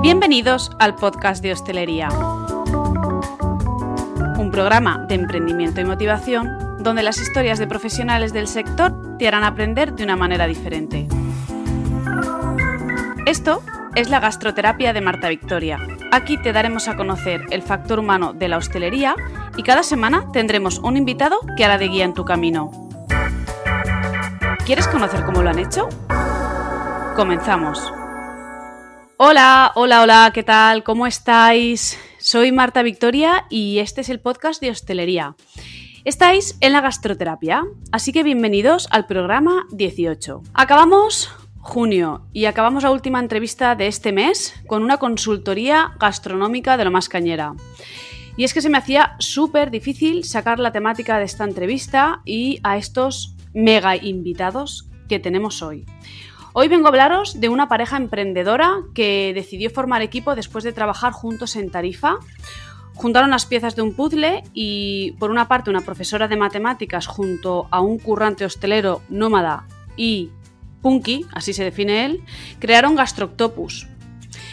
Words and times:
Bienvenidos 0.00 0.70
al 0.78 0.94
podcast 0.94 1.42
de 1.42 1.50
Hostelería, 1.50 2.08
un 4.38 4.50
programa 4.52 5.04
de 5.08 5.16
emprendimiento 5.16 5.80
y 5.80 5.84
motivación 5.84 6.78
donde 6.78 7.02
las 7.02 7.20
historias 7.20 7.58
de 7.58 7.66
profesionales 7.66 8.32
del 8.32 8.46
sector 8.46 9.18
te 9.18 9.26
harán 9.26 9.42
aprender 9.42 9.94
de 9.94 10.04
una 10.04 10.14
manera 10.14 10.46
diferente. 10.46 11.08
Esto 13.26 13.60
es 13.96 14.08
la 14.08 14.20
gastroterapia 14.20 14.92
de 14.92 15.00
Marta 15.00 15.28
Victoria. 15.28 15.80
Aquí 16.12 16.40
te 16.40 16.52
daremos 16.52 16.86
a 16.86 16.96
conocer 16.96 17.42
el 17.50 17.62
factor 17.62 17.98
humano 17.98 18.34
de 18.34 18.46
la 18.46 18.58
hostelería 18.58 19.16
y 19.56 19.64
cada 19.64 19.82
semana 19.82 20.30
tendremos 20.32 20.78
un 20.78 20.96
invitado 20.96 21.40
que 21.56 21.64
hará 21.64 21.76
de 21.76 21.88
guía 21.88 22.04
en 22.04 22.14
tu 22.14 22.24
camino. 22.24 22.70
¿Quieres 24.64 24.86
conocer 24.86 25.24
cómo 25.24 25.42
lo 25.42 25.50
han 25.50 25.58
hecho? 25.58 25.88
Comenzamos. 27.16 27.97
Hola, 29.20 29.72
hola, 29.74 30.02
hola, 30.02 30.30
¿qué 30.32 30.44
tal? 30.44 30.84
¿Cómo 30.84 31.04
estáis? 31.04 31.98
Soy 32.20 32.52
Marta 32.52 32.84
Victoria 32.84 33.46
y 33.50 33.80
este 33.80 34.02
es 34.02 34.10
el 34.10 34.20
podcast 34.20 34.60
de 34.60 34.70
hostelería. 34.70 35.34
Estáis 36.04 36.56
en 36.60 36.72
la 36.72 36.80
gastroterapia, 36.80 37.64
así 37.90 38.12
que 38.12 38.22
bienvenidos 38.22 38.86
al 38.92 39.08
programa 39.08 39.66
18. 39.72 40.44
Acabamos 40.54 41.32
junio 41.58 42.28
y 42.32 42.44
acabamos 42.44 42.84
la 42.84 42.92
última 42.92 43.18
entrevista 43.18 43.74
de 43.74 43.88
este 43.88 44.12
mes 44.12 44.54
con 44.68 44.84
una 44.84 44.98
consultoría 44.98 45.94
gastronómica 45.98 46.76
de 46.76 46.84
lo 46.84 46.92
más 46.92 47.08
cañera. 47.08 47.54
Y 48.36 48.44
es 48.44 48.54
que 48.54 48.60
se 48.60 48.70
me 48.70 48.78
hacía 48.78 49.16
súper 49.18 49.72
difícil 49.72 50.22
sacar 50.22 50.60
la 50.60 50.70
temática 50.70 51.18
de 51.18 51.24
esta 51.24 51.42
entrevista 51.42 52.22
y 52.24 52.60
a 52.62 52.76
estos 52.76 53.34
mega 53.52 53.96
invitados 53.96 54.88
que 55.08 55.18
tenemos 55.18 55.60
hoy. 55.60 55.86
Hoy 56.60 56.66
vengo 56.66 56.86
a 56.86 56.88
hablaros 56.88 57.40
de 57.40 57.48
una 57.48 57.68
pareja 57.68 57.96
emprendedora 57.96 58.80
que 58.92 59.30
decidió 59.32 59.70
formar 59.70 60.02
equipo 60.02 60.34
después 60.34 60.64
de 60.64 60.72
trabajar 60.72 61.12
juntos 61.12 61.54
en 61.54 61.70
Tarifa. 61.70 62.16
Juntaron 62.96 63.30
las 63.30 63.46
piezas 63.46 63.76
de 63.76 63.82
un 63.82 63.94
puzzle 63.94 64.42
y, 64.54 65.12
por 65.20 65.30
una 65.30 65.46
parte, 65.46 65.70
una 65.70 65.82
profesora 65.82 66.26
de 66.26 66.34
matemáticas 66.34 67.06
junto 67.06 67.68
a 67.70 67.80
un 67.80 68.00
currante 68.00 68.44
hostelero 68.44 69.02
nómada 69.08 69.68
y 69.96 70.32
punky, 70.82 71.26
así 71.32 71.52
se 71.52 71.62
define 71.62 72.04
él, 72.04 72.24
crearon 72.58 72.96
Gastroctopus. 72.96 73.86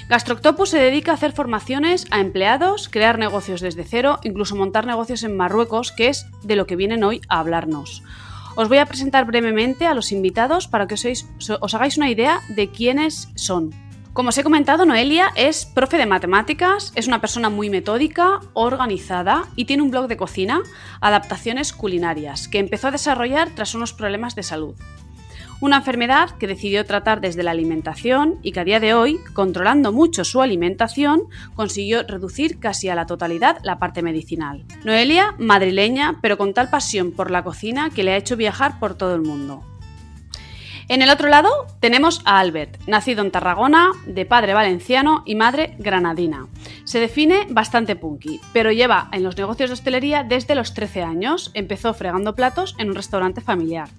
Gastroctopus 0.08 0.69
se 0.69 0.77
dedica 0.77 1.09
a 1.09 1.15
hacer 1.15 1.31
formaciones 1.31 2.05
a 2.11 2.19
empleados, 2.19 2.87
crear 2.87 3.17
negocios 3.17 3.61
desde 3.61 3.83
cero, 3.83 4.19
incluso 4.21 4.55
montar 4.55 4.85
negocios 4.85 5.23
en 5.23 5.35
Marruecos, 5.35 5.91
que 5.91 6.09
es 6.09 6.27
de 6.43 6.55
lo 6.55 6.67
que 6.67 6.75
vienen 6.75 7.03
hoy 7.03 7.21
a 7.30 7.39
hablarnos. 7.39 8.03
Os 8.56 8.70
voy 8.70 8.78
a 8.78 8.86
presentar 8.86 9.25
brevemente 9.25 9.86
a 9.86 9.94
los 9.94 10.14
invitados 10.14 10.67
para 10.67 10.88
que 10.88 10.95
os, 10.95 11.73
hagáis 11.73 11.98
una 11.98 12.09
idea 12.09 12.42
de 12.48 12.70
quiénes 12.70 13.30
son. 13.36 13.73
Como 14.14 14.30
os 14.30 14.38
he 14.38 14.44
comentado, 14.44 14.86
Noelia 14.86 15.34
es 15.36 15.66
profe 15.66 15.98
de 15.98 16.06
matemáticas, 16.06 16.94
es 16.95 17.08
una 17.08 17.20
persona 17.20 17.50
muy 17.50 17.70
metódica, 17.70 18.39
organizada 18.53 19.44
y 19.58 19.66
tiene 19.66 19.83
un 19.83 19.92
blog 19.92 20.08
de 20.08 20.16
cocina, 20.16 20.61
adaptaciones 21.02 21.73
culinarias, 21.73 22.48
que 22.48 22.59
empezó 22.59 22.88
a 22.88 22.92
desarrollar 22.92 23.50
tras 23.50 23.76
unos 23.76 23.92
problemas 23.92 24.36
de 24.36 24.44
salud 24.44 24.76
una 25.61 25.78
enfermedad 25.78 26.31
que 26.31 26.48
decidió 26.48 26.86
tratar 26.86 27.22
desde 27.22 27.44
la 27.44 27.52
alimentación 27.52 28.39
y 28.42 28.52
que 28.52 28.59
a 28.59 28.66
día 28.66 28.80
de 28.80 28.94
hoy, 28.94 29.20
controlando 29.34 29.92
mucho 29.92 30.23
su 30.23 30.42
alimentación, 30.42 31.23
consiguió 31.56 32.03
reducir 32.03 32.59
casi 32.59 32.89
a 32.89 32.95
la 32.95 33.06
totalidad 33.06 33.58
la 33.64 33.80
parte 33.80 34.02
medicinal. 34.02 34.64
Noelia, 34.83 35.36
madrileña, 35.38 36.20
pero 36.22 36.38
con 36.38 36.53
tal 36.53 36.70
pasión 36.70 37.11
por 37.11 37.31
la 37.31 37.44
cocina 37.44 37.89
que 37.89 38.03
le 38.03 38.14
ha 38.14 38.17
hecho 38.17 38.36
viajar 38.36 38.80
por 38.80 38.95
todo 38.95 39.16
el 39.16 39.22
mundo. 39.22 39.64
En 40.88 41.02
el 41.02 41.09
otro 41.09 41.30
lado 41.30 41.50
tenemos 41.80 42.22
a 42.26 42.39
Albert, 42.39 42.78
nacido 42.86 43.23
en 43.23 43.31
Tarragona, 43.31 43.92
de 44.06 44.26
padre 44.26 44.53
valenciano 44.53 45.23
y 45.26 45.33
madre 45.33 45.76
granadina. 45.80 46.45
Se 46.83 47.00
define 47.00 47.48
bastante 47.50 47.95
punky, 47.95 48.39
pero 48.53 48.72
lleva 48.72 49.09
en 49.11 49.23
los 49.23 49.36
negocios 49.36 49.72
de 49.72 49.73
hostelería 49.73 50.23
desde 50.23 50.53
los 50.53 50.76
13 50.76 51.02
años. 51.02 51.50
Empezó 51.56 51.95
fregando 51.95 52.36
platos 52.36 52.76
en 52.77 52.89
un 52.89 52.95
restaurante 52.95 53.42
familiar. 53.42 53.89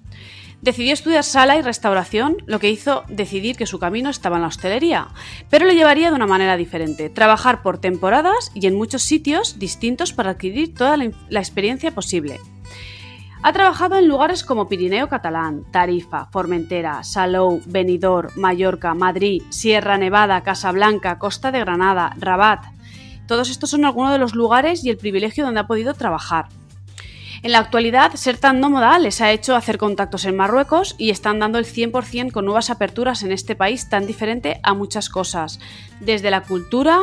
Decidió 0.61 0.93
estudiar 0.93 1.23
sala 1.23 1.55
y 1.55 1.61
restauración, 1.61 2.37
lo 2.47 2.59
que 2.59 2.71
hizo 2.71 3.03
decidir 3.09 3.55
que 3.55 3.67
su 3.67 3.77
camino 3.77 4.09
estaba 4.09 4.37
en 4.37 4.41
la 4.41 4.47
hostelería, 4.47 5.09
pero 5.51 5.67
lo 5.67 5.71
llevaría 5.71 6.09
de 6.09 6.15
una 6.15 6.25
manera 6.25 6.57
diferente, 6.57 7.09
trabajar 7.09 7.61
por 7.61 7.77
temporadas 7.77 8.51
y 8.55 8.65
en 8.65 8.75
muchos 8.75 9.03
sitios 9.03 9.59
distintos 9.59 10.13
para 10.13 10.31
adquirir 10.31 10.73
toda 10.73 10.97
la, 10.97 11.39
experiencia 11.39 11.93
posible. 11.93 12.39
Ha 13.43 13.53
trabajado 13.53 13.97
en 13.97 14.07
lugares 14.07 14.43
como 14.43 14.67
Pirineo 14.67 15.09
Catalán, 15.09 15.63
Tarifa, 15.71 16.25
Formentera, 16.31 17.03
Salou, 17.03 17.61
Benidorm, 17.67 18.31
Mallorca, 18.35 18.95
Madrid, 18.95 19.43
Sierra 19.49 19.99
Nevada, 19.99 20.41
Casablanca, 20.41 21.19
Costa 21.19 21.51
de 21.51 21.59
Granada, 21.59 22.15
Rabat. 22.17 22.65
Todos 23.27 23.51
estos 23.51 23.69
son 23.69 23.85
algunos 23.85 24.11
de 24.11 24.17
los 24.17 24.33
lugares 24.33 24.83
y 24.83 24.89
el 24.89 24.97
privilegio 24.97 25.45
donde 25.45 25.59
ha 25.59 25.67
podido 25.67 25.93
trabajar. 25.93 26.47
En 27.43 27.51
la 27.51 27.59
actualidad, 27.59 28.13
ser 28.15 28.37
tan 28.37 28.59
nómada 28.59 28.97
les 28.97 29.21
ha 29.21 29.31
hecho 29.31 29.55
hacer 29.55 29.77
contactos 29.77 30.25
en 30.25 30.35
Marruecos 30.35 30.95
y 30.97 31.11
están 31.11 31.39
dando 31.39 31.59
el 31.59 31.65
100% 31.65 32.31
con 32.31 32.45
nuevas 32.45 32.69
aperturas 32.71 33.21
en 33.21 33.31
este 33.31 33.55
país 33.55 33.89
tan 33.89 34.07
diferente 34.07 34.59
a 34.63 34.73
muchas 34.73 35.09
cosas, 35.09 35.59
desde 35.99 36.31
la 36.31 36.41
cultura, 36.41 36.99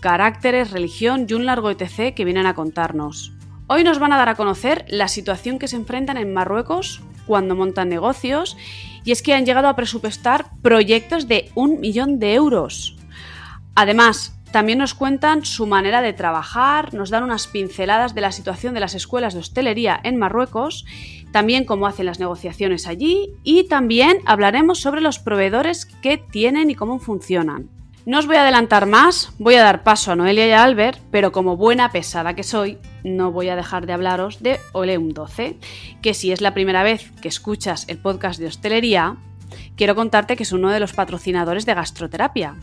caracteres, 0.00 0.70
religión 0.70 1.26
y 1.28 1.34
un 1.34 1.44
largo 1.44 1.70
etc. 1.70 2.14
que 2.14 2.24
vienen 2.24 2.46
a 2.46 2.54
contarnos. 2.54 3.32
Hoy 3.66 3.84
nos 3.84 3.98
van 3.98 4.12
a 4.12 4.16
dar 4.16 4.28
a 4.28 4.36
conocer 4.36 4.84
la 4.88 5.08
situación 5.08 5.58
que 5.58 5.68
se 5.68 5.76
enfrentan 5.76 6.16
en 6.16 6.32
Marruecos 6.32 7.02
cuando 7.26 7.54
montan 7.54 7.88
negocios 7.88 8.56
y 9.04 9.12
es 9.12 9.22
que 9.22 9.34
han 9.34 9.44
llegado 9.44 9.68
a 9.68 9.76
presupuestar 9.76 10.46
proyectos 10.62 11.28
de 11.28 11.50
un 11.54 11.80
millón 11.80 12.18
de 12.18 12.34
euros. 12.34 12.96
Además, 13.74 14.34
también 14.54 14.78
nos 14.78 14.94
cuentan 14.94 15.44
su 15.44 15.66
manera 15.66 16.00
de 16.00 16.12
trabajar, 16.12 16.94
nos 16.94 17.10
dan 17.10 17.24
unas 17.24 17.48
pinceladas 17.48 18.14
de 18.14 18.20
la 18.20 18.30
situación 18.30 18.72
de 18.72 18.78
las 18.78 18.94
escuelas 18.94 19.34
de 19.34 19.40
hostelería 19.40 19.98
en 20.04 20.16
Marruecos, 20.16 20.86
también 21.32 21.64
cómo 21.64 21.88
hacen 21.88 22.06
las 22.06 22.20
negociaciones 22.20 22.86
allí 22.86 23.32
y 23.42 23.64
también 23.64 24.18
hablaremos 24.26 24.78
sobre 24.78 25.00
los 25.00 25.18
proveedores 25.18 25.86
que 25.86 26.18
tienen 26.18 26.70
y 26.70 26.76
cómo 26.76 27.00
funcionan. 27.00 27.68
No 28.06 28.20
os 28.20 28.28
voy 28.28 28.36
a 28.36 28.42
adelantar 28.42 28.86
más, 28.86 29.32
voy 29.40 29.56
a 29.56 29.64
dar 29.64 29.82
paso 29.82 30.12
a 30.12 30.16
Noelia 30.16 30.46
y 30.46 30.52
a 30.52 30.62
Albert, 30.62 31.00
pero 31.10 31.32
como 31.32 31.56
buena 31.56 31.90
pesada 31.90 32.36
que 32.36 32.44
soy, 32.44 32.78
no 33.02 33.32
voy 33.32 33.48
a 33.48 33.56
dejar 33.56 33.86
de 33.86 33.94
hablaros 33.94 34.40
de 34.40 34.60
Oleum 34.70 35.08
12, 35.08 35.58
que 36.00 36.14
si 36.14 36.30
es 36.30 36.40
la 36.40 36.54
primera 36.54 36.84
vez 36.84 37.10
que 37.20 37.26
escuchas 37.26 37.86
el 37.88 37.98
podcast 37.98 38.38
de 38.38 38.46
hostelería, 38.46 39.16
quiero 39.76 39.96
contarte 39.96 40.36
que 40.36 40.44
es 40.44 40.52
uno 40.52 40.70
de 40.70 40.78
los 40.78 40.92
patrocinadores 40.92 41.66
de 41.66 41.74
gastroterapia. 41.74 42.54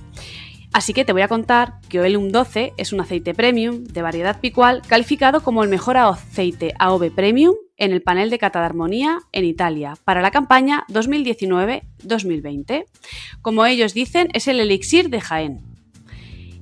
Así 0.73 0.93
que 0.93 1.03
te 1.03 1.11
voy 1.11 1.21
a 1.21 1.27
contar 1.27 1.73
que 1.89 1.99
Oelum 1.99 2.29
12 2.29 2.73
es 2.77 2.93
un 2.93 3.01
aceite 3.01 3.33
premium 3.33 3.83
de 3.83 4.01
variedad 4.01 4.39
picual 4.39 4.81
calificado 4.87 5.43
como 5.43 5.63
el 5.63 5.69
mejor 5.69 5.97
aceite 5.97 6.73
AOV 6.79 7.13
Premium 7.13 7.55
en 7.75 7.91
el 7.91 8.01
panel 8.01 8.29
de 8.29 8.39
cata 8.39 8.59
de 8.59 8.67
armonía 8.67 9.19
en 9.33 9.43
Italia 9.43 9.95
para 10.05 10.21
la 10.21 10.31
campaña 10.31 10.85
2019-2020. 10.87 12.85
Como 13.41 13.65
ellos 13.65 13.93
dicen, 13.93 14.29
es 14.33 14.47
el 14.47 14.61
elixir 14.61 15.09
de 15.09 15.19
Jaén. 15.19 15.61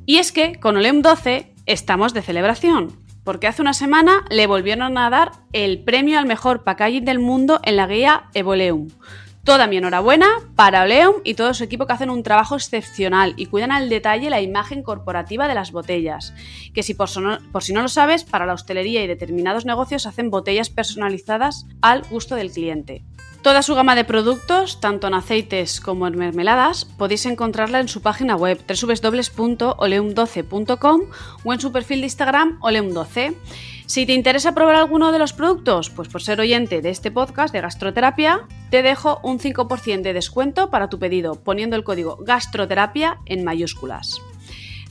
Y 0.07 0.17
es 0.17 0.31
que 0.31 0.55
con 0.55 0.77
Oleum 0.77 1.03
12 1.03 1.53
estamos 1.67 2.15
de 2.15 2.23
celebración, 2.23 2.97
porque 3.23 3.45
hace 3.45 3.61
una 3.61 3.73
semana 3.73 4.25
le 4.31 4.47
volvieron 4.47 4.97
a 4.97 5.11
dar 5.11 5.33
el 5.53 5.83
premio 5.83 6.17
al 6.17 6.25
mejor 6.25 6.63
packaging 6.63 7.05
del 7.05 7.19
mundo 7.19 7.59
en 7.63 7.75
la 7.75 7.85
guía 7.85 8.23
Evoleum 8.33 8.87
Toda 9.43 9.67
mi 9.67 9.77
enhorabuena 9.77 10.27
para 10.55 10.83
Oleum 10.83 11.15
y 11.23 11.33
todo 11.33 11.53
su 11.53 11.63
equipo 11.63 11.87
que 11.87 11.93
hacen 11.93 12.09
un 12.09 12.23
trabajo 12.23 12.55
excepcional 12.55 13.33
y 13.37 13.45
cuidan 13.47 13.71
al 13.71 13.89
detalle 13.89 14.29
la 14.29 14.41
imagen 14.41 14.83
corporativa 14.83 15.47
de 15.47 15.55
las 15.55 15.71
botellas. 15.71 16.33
Que 16.73 16.83
si 16.83 16.93
por, 16.93 17.09
si 17.09 17.73
no 17.73 17.81
lo 17.81 17.87
sabes, 17.87 18.25
para 18.25 18.45
la 18.45 18.53
hostelería 18.53 19.03
y 19.03 19.07
determinados 19.07 19.65
negocios 19.65 20.05
hacen 20.05 20.29
botellas 20.29 20.69
personalizadas 20.69 21.65
al 21.81 22.03
gusto 22.03 22.35
del 22.35 22.51
cliente. 22.51 23.03
Toda 23.41 23.61
su 23.61 23.73
gama 23.73 23.95
de 23.95 24.03
productos, 24.03 24.81
tanto 24.81 25.07
en 25.07 25.13
aceites 25.13 25.79
como 25.79 26.07
en 26.07 26.17
mermeladas, 26.17 26.83
podéis 26.83 27.25
encontrarla 27.25 27.79
en 27.79 27.87
su 27.87 28.01
página 28.01 28.35
web 28.35 28.59
www.oleum12.com 28.67 31.01
o 31.45 31.53
en 31.53 31.61
su 31.61 31.71
perfil 31.71 32.01
de 32.01 32.07
Instagram 32.07 32.59
oleum12. 32.59 33.35
Si 33.89 34.05
te 34.05 34.13
interesa 34.13 34.53
probar 34.53 34.75
alguno 34.75 35.11
de 35.11 35.17
los 35.17 35.33
productos, 35.33 35.89
pues 35.89 36.07
por 36.09 36.21
ser 36.21 36.39
oyente 36.39 36.83
de 36.83 36.91
este 36.91 37.09
podcast 37.09 37.51
de 37.51 37.61
gastroterapia, 37.61 38.47
te 38.69 38.83
dejo 38.83 39.19
un 39.23 39.39
5% 39.39 40.03
de 40.03 40.13
descuento 40.13 40.69
para 40.69 40.89
tu 40.89 40.99
pedido 40.99 41.43
poniendo 41.43 41.75
el 41.75 41.83
código 41.83 42.17
gastroterapia 42.17 43.17
en 43.25 43.43
mayúsculas. 43.43 44.21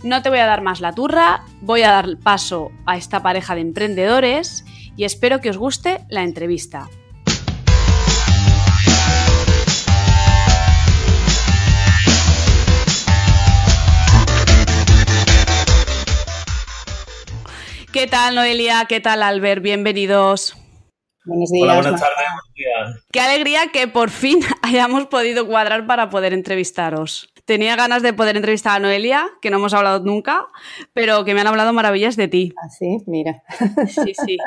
No 0.03 0.21
te 0.21 0.31
voy 0.31 0.41
a 0.41 0.47
dar 0.47 0.63
más 0.63 0.81
la 0.81 0.97
turra, 0.97 1.45
voy 1.61 1.83
a 1.83 1.93
dar 1.93 2.19
paso 2.19 2.73
a 2.87 2.97
esta 2.97 3.23
pareja 3.23 3.55
de 3.55 3.61
emprendedores 3.61 4.65
y 4.97 5.05
espero 5.05 5.41
que 5.41 5.51
os 5.51 5.59
guste 5.59 6.05
la 6.09 6.25
entrevista. 6.25 6.91
¿Qué 17.99 18.07
tal, 18.07 18.37
Noelia? 18.37 18.85
¿Qué 18.89 19.01
tal, 19.01 19.25
Albert? 19.25 19.61
Bienvenidos. 19.61 20.57
Buenos 21.25 21.51
días. 21.51 21.65
Hola, 21.65 21.75
buenas 21.81 22.01
tardes. 22.01 22.17
Buenos 22.17 22.55
días. 22.55 23.05
Qué 23.11 23.21
alegría 23.21 23.73
que 23.73 23.89
por 23.89 24.11
fin 24.11 24.39
hayamos 24.63 25.09
podido 25.09 25.49
cuadrar 25.49 25.85
para 25.85 26.09
poder 26.09 26.33
entrevistaros. 26.33 27.35
tenía 27.45 27.75
ganas 27.75 28.05
de 28.05 28.13
poder 28.13 28.37
entrevistar 28.37 28.77
a 28.77 28.79
Noelia, 28.79 29.27
que 29.43 29.51
no 29.51 29.57
hemos 29.57 29.75
hablado 29.75 29.99
nunca, 30.05 30.47
pero 30.93 31.25
que 31.25 31.35
me 31.35 31.41
han 31.41 31.49
hablado 31.49 31.73
maravillas 31.73 32.15
de 32.15 32.29
ti. 32.29 32.53
Ah, 32.63 32.69
sí, 32.69 32.99
mira. 33.09 33.43
Sí, 33.89 34.13
sí. 34.15 34.39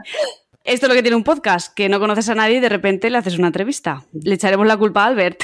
Esto 0.64 0.86
es 0.86 0.90
lo 0.90 0.96
que 0.96 1.02
tiene 1.02 1.18
un 1.18 1.26
podcast, 1.26 1.74
que 1.74 1.90
no 1.90 2.00
conoces 2.00 2.30
a 2.30 2.36
nadie 2.36 2.56
y 2.56 2.60
de 2.62 2.70
repente 2.70 3.10
le 3.10 3.18
haces 3.18 3.38
una 3.38 3.48
entrevista. 3.48 4.06
Le 4.14 4.36
echaremos 4.36 4.66
la 4.66 4.78
culpa 4.78 5.04
a 5.04 5.08
Albert. 5.08 5.44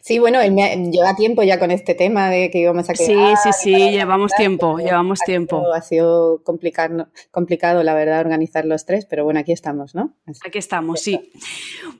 Sí, 0.00 0.18
bueno, 0.18 0.40
él 0.40 0.52
me, 0.52 0.90
lleva 0.90 1.14
tiempo 1.16 1.42
ya 1.42 1.58
con 1.58 1.70
este 1.70 1.94
tema 1.94 2.30
de 2.30 2.50
que 2.50 2.58
íbamos 2.58 2.88
a 2.90 2.94
quedar. 2.94 3.36
Sí, 3.36 3.50
sí, 3.52 3.58
sí, 3.60 3.90
llevamos 3.90 4.32
tiempo, 4.36 4.78
llevamos 4.78 5.20
tiempo. 5.20 5.72
ha 5.72 5.82
sido 5.82 6.42
complicado, 6.42 7.08
complicado, 7.30 7.82
la 7.82 7.94
verdad, 7.94 8.20
organizar 8.20 8.64
los 8.64 8.84
tres, 8.84 9.06
pero 9.06 9.24
bueno, 9.24 9.40
aquí 9.40 9.52
estamos, 9.52 9.94
¿no? 9.94 10.14
aquí 10.46 10.58
estamos, 10.58 11.00
sí. 11.00 11.32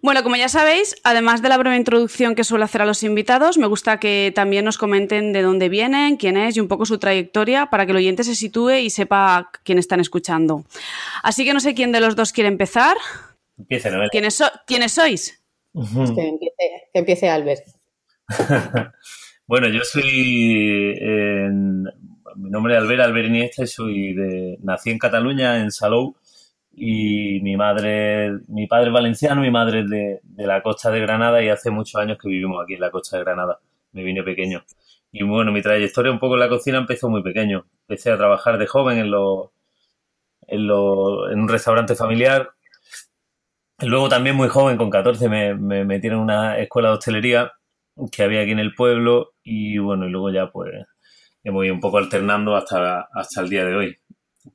Bueno, 0.03 0.23
como 0.23 0.37
ya 0.37 0.49
sabéis, 0.49 0.97
además 1.05 1.43
de 1.43 1.49
la 1.49 1.59
breve 1.59 1.77
introducción 1.77 2.35
que 2.35 2.45
suelo 2.45 2.65
hacer 2.65 2.83
a 2.83 2.87
los 2.87 3.03
invitados, 3.03 3.59
me 3.59 3.67
gusta 3.67 3.99
que 3.99 4.33
también 4.35 4.65
nos 4.65 4.79
comenten 4.79 5.33
de 5.33 5.43
dónde 5.43 5.69
vienen, 5.69 6.17
quién 6.17 6.37
es 6.37 6.57
y 6.57 6.61
un 6.61 6.69
poco 6.69 6.87
su 6.87 6.99
trayectoria 6.99 7.67
para 7.67 7.87
que 7.87 7.93
el 7.93 7.99
oyente 7.99 8.25
se 8.25 8.35
sitúe 8.35 8.73
y 8.73 8.91
sepa 8.91 9.51
quién 9.65 9.79
están 9.79 10.01
escuchando. 10.01 10.65
Así 11.23 11.45
que 11.45 11.53
no 11.53 11.61
sé 11.61 11.75
quién 11.75 11.93
de 11.93 12.01
los 12.01 12.17
dos 12.17 12.33
quiere 12.33 12.49
empezar. 12.49 12.97
Empiece, 13.59 13.91
¿no? 13.91 14.09
¿Quiénes, 14.11 14.43
¿Quiénes 14.67 14.93
sois? 14.93 15.40
Que, 15.73 16.29
empiece, 16.29 16.89
que 16.93 16.99
empiece 16.99 17.29
Albert. 17.29 17.63
bueno, 19.47 19.69
yo 19.69 19.85
soy. 19.85 20.95
mi 22.37 22.51
nombre 22.51 22.75
es 22.75 22.81
Albert 22.81 23.03
Albert 23.03 23.29
Iniesta 23.29 23.63
y 23.65 23.67
soy 23.67 24.15
de. 24.15 24.59
Nací 24.63 24.91
en 24.91 24.99
Cataluña, 24.99 25.61
en 25.61 25.71
Salou, 25.71 26.17
y 26.73 27.41
mi 27.43 27.57
madre. 27.57 28.39
Mi 28.49 28.67
padre 28.67 28.89
es 28.89 28.93
valenciano, 28.93 29.41
mi 29.43 29.51
madre 29.51 29.81
es 29.81 29.91
de, 29.91 30.21
la 30.47 30.63
costa 30.63 30.91
de 30.91 31.01
Granada, 31.01 31.43
y 31.43 31.49
hace 31.49 31.71
muchos 31.71 32.01
años 32.01 32.19
que 32.21 32.29
vivimos 32.29 32.63
aquí 32.63 32.75
en 32.75 32.81
la 32.81 32.91
costa 32.91 33.17
de 33.17 33.25
Granada. 33.25 33.61
Me 33.93 34.03
vine 34.03 34.23
pequeño. 34.23 34.65
Y 35.13 35.25
bueno, 35.25 35.51
mi 35.51 35.63
trayectoria 35.63 36.13
un 36.13 36.21
poco 36.21 36.35
en 36.35 36.41
la 36.41 36.49
cocina 36.49 36.79
empezó 36.79 37.09
muy 37.09 37.23
pequeño. 37.23 37.67
Empecé 37.89 38.11
a 38.11 38.17
trabajar 38.17 38.59
de 38.59 38.67
joven 38.67 38.99
en, 38.99 39.11
lo, 39.11 39.53
en, 40.47 40.67
lo, 40.69 41.31
en 41.31 41.41
un 41.41 41.49
restaurante 41.49 41.97
familiar 41.97 42.51
Luego 43.83 44.09
también 44.09 44.37
muy 44.37 44.49
joven, 44.49 44.77
con 44.77 44.91
14, 44.91 45.29
me, 45.29 45.55
me 45.55 45.85
metieron 45.85 46.19
en 46.19 46.25
una 46.25 46.59
escuela 46.59 46.89
de 46.91 46.95
hostelería 46.95 47.53
que 48.13 48.23
había 48.23 48.43
aquí 48.43 48.53
en 48.53 48.59
el 48.59 48.75
pueblo 48.75 49.33
y 49.43 49.79
bueno, 49.79 50.07
y 50.07 50.11
luego 50.11 50.31
ya 50.31 50.51
pues 50.51 50.73
hemos 51.45 51.65
ido 51.65 51.75
un 51.75 51.81
poco 51.81 51.99
alternando 51.99 52.57
hasta, 52.57 53.09
hasta 53.13 53.41
el 53.41 53.49
día 53.49 53.65
de 53.65 53.75
hoy. 53.75 53.97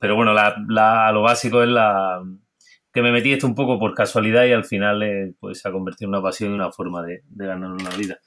Pero 0.00 0.16
bueno, 0.16 0.32
la, 0.32 1.12
lo 1.12 1.22
básico 1.22 1.62
es 1.62 1.68
la 1.68 2.22
que 2.92 3.02
me 3.02 3.12
metí 3.12 3.32
esto 3.32 3.46
un 3.46 3.54
poco 3.54 3.78
por 3.78 3.94
casualidad 3.94 4.44
y 4.46 4.52
al 4.52 4.64
final 4.64 5.02
eh, 5.02 5.34
pues 5.38 5.60
se 5.60 5.68
ha 5.68 5.72
convertido 5.72 6.08
en 6.08 6.14
una 6.14 6.22
pasión 6.22 6.50
y 6.50 6.54
una 6.54 6.72
forma 6.72 7.02
de, 7.02 7.22
ganar 7.28 7.70
una 7.70 7.90
vida. 7.90 8.18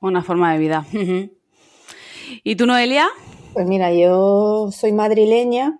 Una 0.00 0.22
forma 0.22 0.52
de 0.52 0.58
vida. 0.58 0.86
¿Y 2.42 2.56
tú, 2.56 2.66
Noelia? 2.66 3.08
Pues 3.52 3.66
mira, 3.66 3.92
yo 3.92 4.70
soy 4.72 4.92
madrileña 4.92 5.78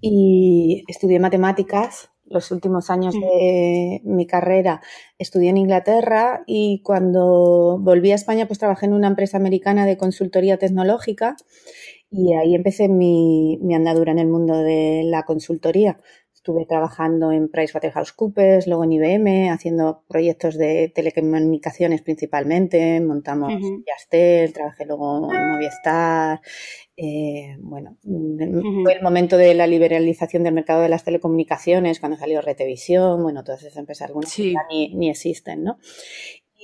y 0.00 0.84
estudié 0.88 1.18
matemáticas 1.20 2.10
los 2.26 2.50
últimos 2.50 2.90
años 2.90 3.14
de 3.14 4.00
mi 4.04 4.26
carrera 4.26 4.80
estudié 5.18 5.50
en 5.50 5.58
Inglaterra 5.58 6.42
y 6.46 6.80
cuando 6.82 7.78
volví 7.80 8.12
a 8.12 8.14
España 8.14 8.46
pues 8.46 8.58
trabajé 8.58 8.86
en 8.86 8.94
una 8.94 9.08
empresa 9.08 9.36
americana 9.36 9.86
de 9.86 9.96
consultoría 9.96 10.58
tecnológica 10.58 11.36
y 12.10 12.34
ahí 12.34 12.54
empecé 12.54 12.88
mi, 12.88 13.58
mi 13.60 13.74
andadura 13.74 14.12
en 14.12 14.18
el 14.18 14.28
mundo 14.28 14.56
de 14.58 15.02
la 15.04 15.24
consultoría. 15.24 15.98
Estuve 16.44 16.66
trabajando 16.66 17.32
en 17.32 17.48
PricewaterhouseCoopers, 17.48 18.66
luego 18.66 18.84
en 18.84 18.92
IBM, 18.92 19.48
haciendo 19.48 20.02
proyectos 20.06 20.58
de 20.58 20.92
telecomunicaciones 20.94 22.02
principalmente. 22.02 23.00
Montamos 23.00 23.50
Yastel, 23.86 24.52
trabajé 24.52 24.84
luego 24.84 25.32
en 25.32 25.48
Movistar, 25.52 26.42
eh, 26.98 27.56
bueno, 27.60 27.96
fue 28.02 28.92
el 28.92 29.02
momento 29.02 29.38
de 29.38 29.54
la 29.54 29.66
liberalización 29.66 30.42
del 30.42 30.52
mercado 30.52 30.82
de 30.82 30.90
las 30.90 31.02
telecomunicaciones, 31.02 31.98
cuando 31.98 32.18
salió 32.18 32.42
Retevisión, 32.42 33.22
bueno, 33.22 33.42
todas 33.42 33.62
esas 33.62 33.78
empresas, 33.78 34.08
algunas 34.08 34.36
ya 34.36 34.66
ni, 34.68 34.94
ni, 34.94 35.08
existen, 35.08 35.64
¿no? 35.64 35.78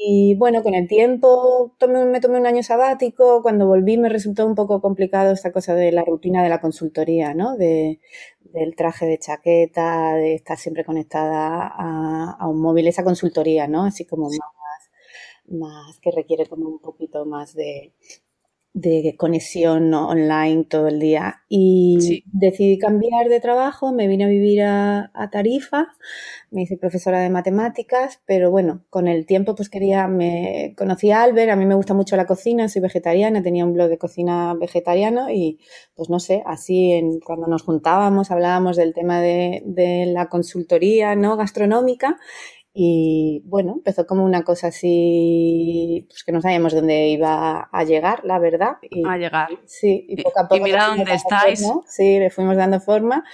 Y 0.03 0.35
bueno, 0.35 0.63
con 0.63 0.75
el 0.75 0.89
tiempo 0.89 1.75
tomé, 1.79 2.05
me 2.05 2.21
tomé 2.21 2.39
un 2.39 2.47
año 2.47 2.63
sabático, 2.63 3.43
cuando 3.43 3.67
volví 3.67 3.97
me 3.99 4.09
resultó 4.09 4.47
un 4.47 4.55
poco 4.55 4.81
complicado 4.81 5.33
esta 5.33 5.53
cosa 5.53 5.75
de 5.75 5.91
la 5.93 6.05
rutina 6.05 6.43
de 6.43 6.49
la 6.49 6.61
consultoría, 6.61 7.35
¿no? 7.35 7.57
De, 7.57 8.01
del 8.53 8.75
traje 8.77 9.07
de 9.07 9.19
chaqueta, 9.19 10.15
de 10.15 10.35
estar 10.35 10.59
siempre 10.59 10.85
conectada 10.85 11.67
a, 11.67 12.37
a 12.39 12.49
un 12.49 12.61
móvil, 12.61 12.89
esa 12.89 13.05
consultoría, 13.05 13.69
¿no? 13.69 13.85
Así 13.85 14.05
como 14.05 14.29
más, 14.29 14.39
más 15.49 15.99
que 16.01 16.11
requiere 16.11 16.47
como 16.47 16.69
un 16.69 16.81
poquito 16.81 17.25
más 17.27 17.55
de, 17.55 17.93
de 18.73 19.17
conexión 19.19 19.93
online 19.93 20.65
todo 20.65 20.87
el 20.89 21.01
día. 21.01 21.43
Y 21.49 22.23
decidí 22.33 22.79
cambiar 22.79 23.29
de 23.29 23.41
trabajo, 23.41 23.93
me 23.93 24.07
vine 24.07 24.25
a 24.25 24.29
vivir 24.29 24.63
a, 24.63 25.11
Tarifa, 25.33 25.89
me 26.51 26.63
hice 26.63 26.77
profesora 26.77 27.21
de 27.21 27.31
matemáticas, 27.31 28.21
pero 28.27 28.51
bueno, 28.51 28.85
con 28.91 29.09
el 29.09 29.27
tiempo 29.27 29.55
pues 29.55 29.69
quería, 29.69 30.07
me 30.09 30.75
conocí 30.77 31.11
a 31.11 31.23
Albert, 31.23 31.51
a 31.51 31.57
mí 31.57 31.67
me 31.67 31.75
gusta 31.75 31.95
mucho 31.95 32.17
la 32.17 32.27
cocina, 32.27 32.69
soy 32.69 32.83
vegetariana, 32.83 33.43
tenía 33.43 33.65
un 33.65 33.75
blog 33.75 33.89
de 33.89 33.99
cocina 33.99 34.55
vegetariano 34.55 35.31
y 35.31 35.59
pues 35.95 36.09
no 36.09 36.21
sé, 36.21 36.43
así 36.47 36.93
en, 36.93 37.21
cuando 37.21 37.47
nos 37.47 37.63
juntábamos 37.63 38.31
hablábamos 38.31 38.77
del 38.77 38.95
tema 38.95 39.21
de, 39.21 39.63
de 39.67 40.07
la 40.07 40.29
consultoría 40.29 41.15
no 41.17 41.37
gastronómica 41.37 42.19
y 42.73 43.43
bueno, 43.47 43.73
empezó 43.77 44.07
como 44.07 44.25
una 44.25 44.43
cosa 44.43 44.69
así, 44.69 46.07
pues 46.09 46.23
que 46.23 46.33
no 46.33 46.41
sabíamos 46.41 46.73
dónde 46.73 47.09
iba 47.09 47.69
a 47.73 47.85
llegar, 47.85 48.25
la 48.25 48.39
verdad. 48.39 48.77
Y, 48.83 49.07
a 49.07 49.17
llegar. 49.17 49.49
Sí, 49.67 50.07
y 50.09 50.23
poco 50.23 50.41
a 50.41 50.43
poco. 50.45 50.57
Y 50.57 50.61
mira 50.61 50.87
dónde 50.87 51.15
estáis. 51.15 51.67
Sí, 51.87 52.19
le 52.19 52.31
fuimos 52.31 52.57
dando 52.57 52.81
forma 52.81 53.25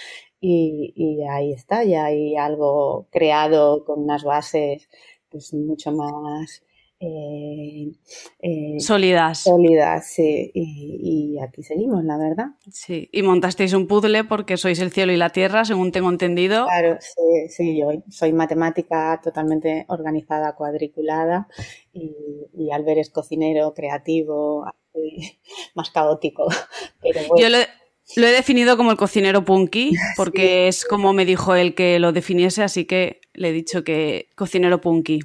y, 0.41 0.93
y, 0.97 1.23
ahí 1.29 1.53
está, 1.53 1.85
ya 1.85 2.07
hay 2.07 2.37
algo 2.37 3.09
creado 3.11 3.85
con 3.85 4.05
unas 4.05 4.25
bases 4.25 4.89
pues 5.29 5.53
mucho 5.53 5.93
más 5.93 6.63
eh, 6.99 7.93
eh, 8.41 8.81
sólidas. 8.81 9.41
Sólidas, 9.41 10.07
sí. 10.07 10.51
Y, 10.55 11.39
aquí 11.39 11.63
seguimos, 11.63 12.05
la 12.05 12.17
verdad. 12.17 12.47
Sí, 12.71 13.09
y 13.13 13.23
montasteis 13.23 13.75
un 13.75 13.87
puzzle 13.87 14.25
porque 14.25 14.57
sois 14.57 14.81
el 14.81 14.93
cielo 14.93 15.13
y 15.13 15.17
la 15.17 15.31
tierra, 15.31 15.65
según 15.65 15.93
tengo 15.93 16.11
entendido. 16.11 16.67
Claro, 16.67 16.97
sí, 17.01 17.49
sí 17.49 17.79
yo 17.79 17.89
soy 18.09 18.33
matemática 18.33 19.21
totalmente 19.23 19.85
organizada, 19.89 20.55
cuadriculada, 20.55 21.49
y, 21.93 22.15
y 22.55 22.71
Albert 22.71 22.99
es 22.99 23.11
cocinero, 23.11 23.75
creativo, 23.75 24.65
más 25.75 25.91
caótico. 25.91 26.47
Pero 27.03 27.21
Yo 27.37 27.49
lo, 27.49 28.27
he 28.27 28.33
definido 28.33 28.77
como 28.77 28.91
el 28.91 28.97
cocinero 28.97 29.45
punky, 29.45 29.93
porque 30.17 30.69
es 30.69 30.85
como 30.85 31.13
me 31.13 31.25
dijo 31.25 31.55
él 31.55 31.75
que 31.75 31.99
lo 31.99 32.13
definiese, 32.13 32.63
así 32.63 32.85
que 32.85 33.21
le 33.35 33.51
he 33.51 33.53
dicho 33.53 33.85
que 33.85 34.31
cocinero 34.35 34.81
punky 34.81 35.21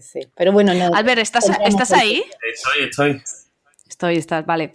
sí, 0.00 0.20
Pero 0.36 0.52
bueno, 0.52 0.74
no. 0.74 0.94
Albert, 0.94 1.20
¿estás, 1.20 1.50
¿estás 1.64 1.92
ahí? 1.92 2.22
Estoy, 2.42 2.84
estoy. 2.88 3.22
Estoy, 3.92 4.16
estás, 4.16 4.46
vale. 4.46 4.72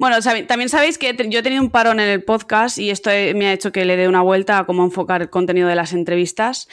Bueno, 0.00 0.16
también 0.48 0.68
sabéis 0.68 0.98
que 0.98 1.14
yo 1.28 1.38
he 1.38 1.42
tenido 1.42 1.62
un 1.62 1.70
parón 1.70 2.00
en 2.00 2.08
el 2.08 2.24
podcast 2.24 2.76
y 2.78 2.90
esto 2.90 3.08
me 3.08 3.46
ha 3.46 3.52
hecho 3.52 3.70
que 3.70 3.84
le 3.84 3.96
dé 3.96 4.08
una 4.08 4.20
vuelta 4.20 4.58
a 4.58 4.66
cómo 4.66 4.82
enfocar 4.82 5.22
el 5.22 5.30
contenido 5.30 5.68
de 5.68 5.76
las 5.76 5.92
entrevistas. 5.92 6.68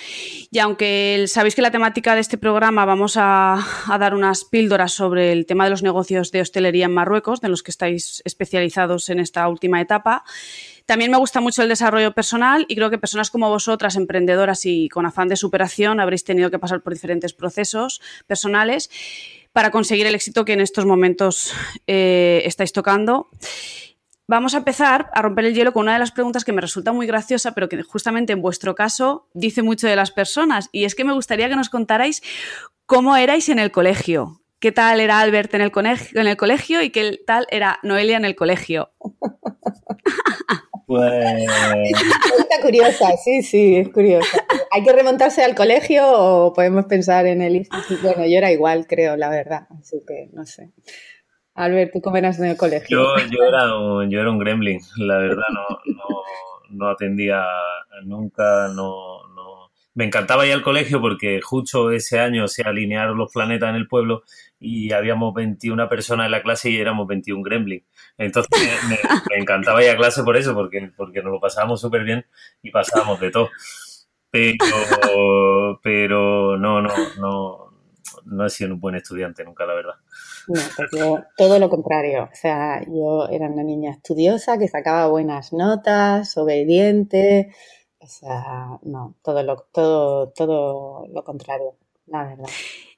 Y 0.49 0.57
aunque 0.57 1.25
sabéis 1.27 1.53
que 1.53 1.61
la 1.61 1.69
temática 1.69 2.15
de 2.15 2.21
este 2.21 2.39
programa 2.39 2.85
vamos 2.85 3.17
a, 3.17 3.63
a, 3.87 3.97
dar 3.99 4.15
unas 4.15 4.45
píldoras 4.45 4.93
sobre 4.93 5.31
el 5.31 5.45
tema 5.45 5.65
de 5.65 5.69
los 5.69 5.83
negocios 5.83 6.31
de 6.31 6.41
hostelería 6.41 6.85
en 6.85 6.93
Marruecos, 6.93 7.39
de 7.39 7.49
los 7.49 7.61
que 7.61 7.69
estáis 7.69 8.23
especializados 8.25 9.09
en 9.09 9.19
esta 9.19 9.47
última 9.47 9.79
etapa, 9.79 10.23
también 10.85 11.11
me 11.11 11.17
gusta 11.17 11.41
mucho 11.41 11.63
el 11.63 11.69
desarrollo 11.69 12.13
personal 12.13 12.65
y 12.67 12.75
creo 12.75 12.89
que 12.89 12.97
personas 12.97 13.31
como 13.31 13.49
vosotras, 13.49 13.95
emprendedoras 13.95 14.65
y 14.65 14.87
con 14.89 15.05
afán 15.05 15.27
de 15.27 15.35
superación, 15.35 15.99
habréis 15.99 16.23
tenido 16.23 16.51
que 16.51 16.59
pasar 16.59 16.81
por 16.81 16.93
diferentes 16.93 17.33
procesos 17.33 18.01
personales 18.27 18.89
para 19.51 19.71
conseguir 19.71 20.05
el 20.05 20.15
éxito 20.15 20.45
que 20.45 20.53
en 20.53 20.61
estos 20.61 20.85
momentos 20.85 21.53
eh, 21.87 22.43
estáis 22.45 22.71
tocando. 22.71 23.29
Vamos 24.27 24.53
a 24.55 24.57
empezar 24.57 25.09
a 25.13 25.21
romper 25.21 25.45
el 25.45 25.53
hielo 25.53 25.71
con 25.71 25.83
una 25.83 25.93
de 25.93 25.99
las 25.99 26.11
preguntas 26.11 26.43
que 26.43 26.51
me 26.51 26.61
resulta 26.61 26.91
muy 26.91 27.05
graciosa, 27.05 27.53
pero 27.53 27.69
que 27.69 27.81
justamente 27.83 28.33
en 28.33 28.41
vuestro 28.41 28.75
caso 28.75 29.29
dice 29.33 29.61
mucho 29.61 29.87
de 29.87 29.95
las 29.95 30.11
personas. 30.11 30.69
Y 30.71 30.85
es 30.85 30.95
que 30.95 31.03
me 31.03 31.13
gustaría 31.13 31.47
que 31.47 31.55
nos 31.55 31.69
contarais 31.69 32.21
cómo 32.85 33.15
erais 33.15 33.49
en 33.49 33.59
el 33.59 33.71
colegio. 33.71 34.41
¿Qué 34.59 34.71
tal 34.71 34.99
era 34.99 35.19
Albert 35.19 35.53
en 35.53 35.61
el, 35.61 35.71
en 36.13 36.27
el 36.27 36.37
colegio 36.37 36.81
y 36.81 36.89
qué 36.89 37.19
tal 37.25 37.45
era 37.51 37.79
Noelia 37.83 38.17
en 38.17 38.25
el 38.25 38.35
colegio? 38.35 38.91
Pues... 40.85 41.11
Pregunta 41.11 42.55
curiosa, 42.61 43.17
sí, 43.23 43.41
sí, 43.41 43.77
es 43.77 43.89
curiosa. 43.89 44.45
¿Hay 44.71 44.83
que 44.83 44.93
remontarse 44.93 45.43
al 45.43 45.55
colegio 45.55 46.03
o 46.07 46.53
podemos 46.53 46.85
pensar 46.85 47.25
en 47.25 47.41
el 47.41 47.55
instituto? 47.55 48.01
Bueno, 48.03 48.25
yo 48.25 48.37
era 48.37 48.51
igual, 48.51 48.85
creo, 48.87 49.17
la 49.17 49.29
verdad, 49.29 49.67
así 49.79 50.01
que 50.07 50.29
no 50.33 50.45
sé. 50.45 50.71
Albert, 51.55 51.93
¿tú 51.93 52.01
cómo 52.01 52.17
eras 52.17 52.37
en 52.39 52.45
el 52.45 52.57
colegio? 52.57 52.97
Yo, 52.97 53.27
yo, 53.31 53.43
era, 53.45 53.73
un, 53.77 54.09
yo 54.09 54.19
era 54.19 54.29
un 54.29 54.39
gremlin, 54.39 54.79
la 54.97 55.17
verdad, 55.17 55.45
no, 55.53 55.77
no, 55.85 56.07
no 56.69 56.89
atendía 56.89 57.45
nunca, 58.03 58.67
no, 58.67 59.25
no, 59.33 59.71
me 59.95 60.03
encantaba 60.03 60.45
ir 60.45 60.51
al 60.51 60.61
colegio 60.61 60.99
porque 60.99 61.39
justo 61.41 61.91
ese 61.91 62.19
año 62.19 62.49
se 62.49 62.63
alinearon 62.63 63.17
los 63.17 63.31
planetas 63.31 63.69
en 63.69 63.77
el 63.77 63.87
pueblo 63.87 64.23
y 64.59 64.91
habíamos 64.91 65.33
21 65.33 65.87
personas 65.87 66.25
en 66.25 66.31
la 66.31 66.43
clase 66.43 66.69
y 66.69 66.77
éramos 66.77 67.07
21 67.07 67.41
gremlins. 67.41 67.85
Entonces 68.17 68.49
me, 68.89 69.37
encantaba 69.37 69.83
ir 69.83 69.89
a 69.89 69.97
clase 69.97 70.23
por 70.23 70.37
eso, 70.37 70.53
porque, 70.53 70.91
porque 70.95 71.21
nos 71.21 71.33
lo 71.33 71.39
pasábamos 71.39 71.81
súper 71.81 72.03
bien 72.03 72.25
y 72.61 72.71
pasábamos 72.71 73.19
de 73.19 73.31
todo. 73.31 73.49
Pero, 74.31 75.79
pero 75.81 76.57
no, 76.57 76.81
no, 76.81 76.93
no, 77.19 77.65
no 78.25 78.45
he 78.45 78.49
sido 78.49 78.73
un 78.73 78.79
buen 78.79 78.95
estudiante 78.95 79.43
nunca, 79.43 79.65
la 79.65 79.73
verdad. 79.73 79.93
No, 80.47 80.61
pues 80.75 80.91
todo 81.37 81.59
lo 81.59 81.69
contrario. 81.69 82.23
O 82.31 82.35
sea, 82.35 82.81
yo 82.85 83.27
era 83.29 83.47
una 83.47 83.63
niña 83.63 83.91
estudiosa 83.91 84.57
que 84.57 84.67
sacaba 84.67 85.07
buenas 85.07 85.53
notas, 85.53 86.37
obediente. 86.37 87.53
O 87.99 88.07
sea, 88.07 88.79
no, 88.83 89.15
todo 89.23 89.41
lo, 89.43 89.57
todo, 89.71 90.29
todo 90.29 91.07
lo 91.07 91.23
contrario, 91.23 91.75
la 92.07 92.23
verdad. 92.23 92.49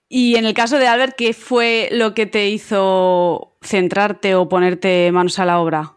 Y 0.10 0.36
en 0.36 0.46
el 0.46 0.54
caso 0.54 0.80
de 0.80 0.88
Albert, 0.88 1.16
¿qué 1.18 1.34
fue 1.34 1.90
lo 1.92 2.14
que 2.14 2.26
te 2.26 2.48
hizo 2.48 3.58
centrarte 3.62 4.36
o 4.36 4.48
ponerte 4.48 5.12
manos 5.12 5.38
a 5.40 5.46
la 5.46 5.60
obra? 5.60 5.94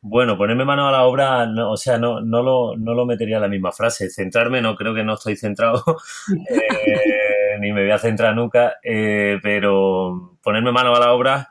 Bueno, 0.00 0.36
ponerme 0.36 0.64
manos 0.64 0.88
a 0.88 0.92
la 0.92 1.04
obra, 1.04 1.48
o 1.68 1.76
sea, 1.76 1.98
no, 1.98 2.20
no, 2.20 2.42
lo, 2.42 2.76
no 2.76 2.94
lo 2.94 3.06
metería 3.06 3.36
en 3.36 3.42
la 3.42 3.48
misma 3.48 3.72
frase. 3.72 4.10
Centrarme, 4.10 4.60
no 4.60 4.76
creo 4.76 4.94
que 4.94 5.04
no 5.04 5.14
estoy 5.14 5.36
centrado. 5.36 5.82
eh, 6.48 7.58
ni 7.60 7.72
me 7.72 7.82
voy 7.82 7.90
a 7.90 7.98
centrar 7.98 8.34
nunca, 8.34 8.76
eh, 8.82 9.38
pero 9.42 10.38
ponerme 10.42 10.72
mano 10.72 10.94
a 10.94 11.00
la 11.00 11.12
obra. 11.12 11.50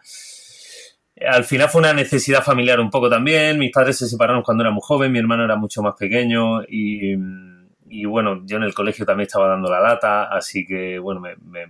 Al 1.27 1.45
final 1.45 1.69
fue 1.69 1.79
una 1.79 1.93
necesidad 1.93 2.43
familiar 2.43 2.79
un 2.79 2.89
poco 2.89 3.09
también. 3.09 3.57
Mis 3.57 3.71
padres 3.71 3.97
se 3.97 4.07
separaron 4.07 4.41
cuando 4.41 4.63
era 4.63 4.71
muy 4.71 4.81
joven, 4.83 5.11
mi 5.11 5.19
hermano 5.19 5.45
era 5.45 5.55
mucho 5.55 5.81
más 5.81 5.95
pequeño 5.95 6.63
y, 6.63 7.15
bueno, 8.05 8.41
yo 8.45 8.57
en 8.57 8.63
el 8.63 8.73
colegio 8.73 9.05
también 9.05 9.27
estaba 9.27 9.47
dando 9.47 9.69
la 9.69 9.79
lata, 9.79 10.23
así 10.23 10.65
que 10.65 10.99
bueno, 10.99 11.21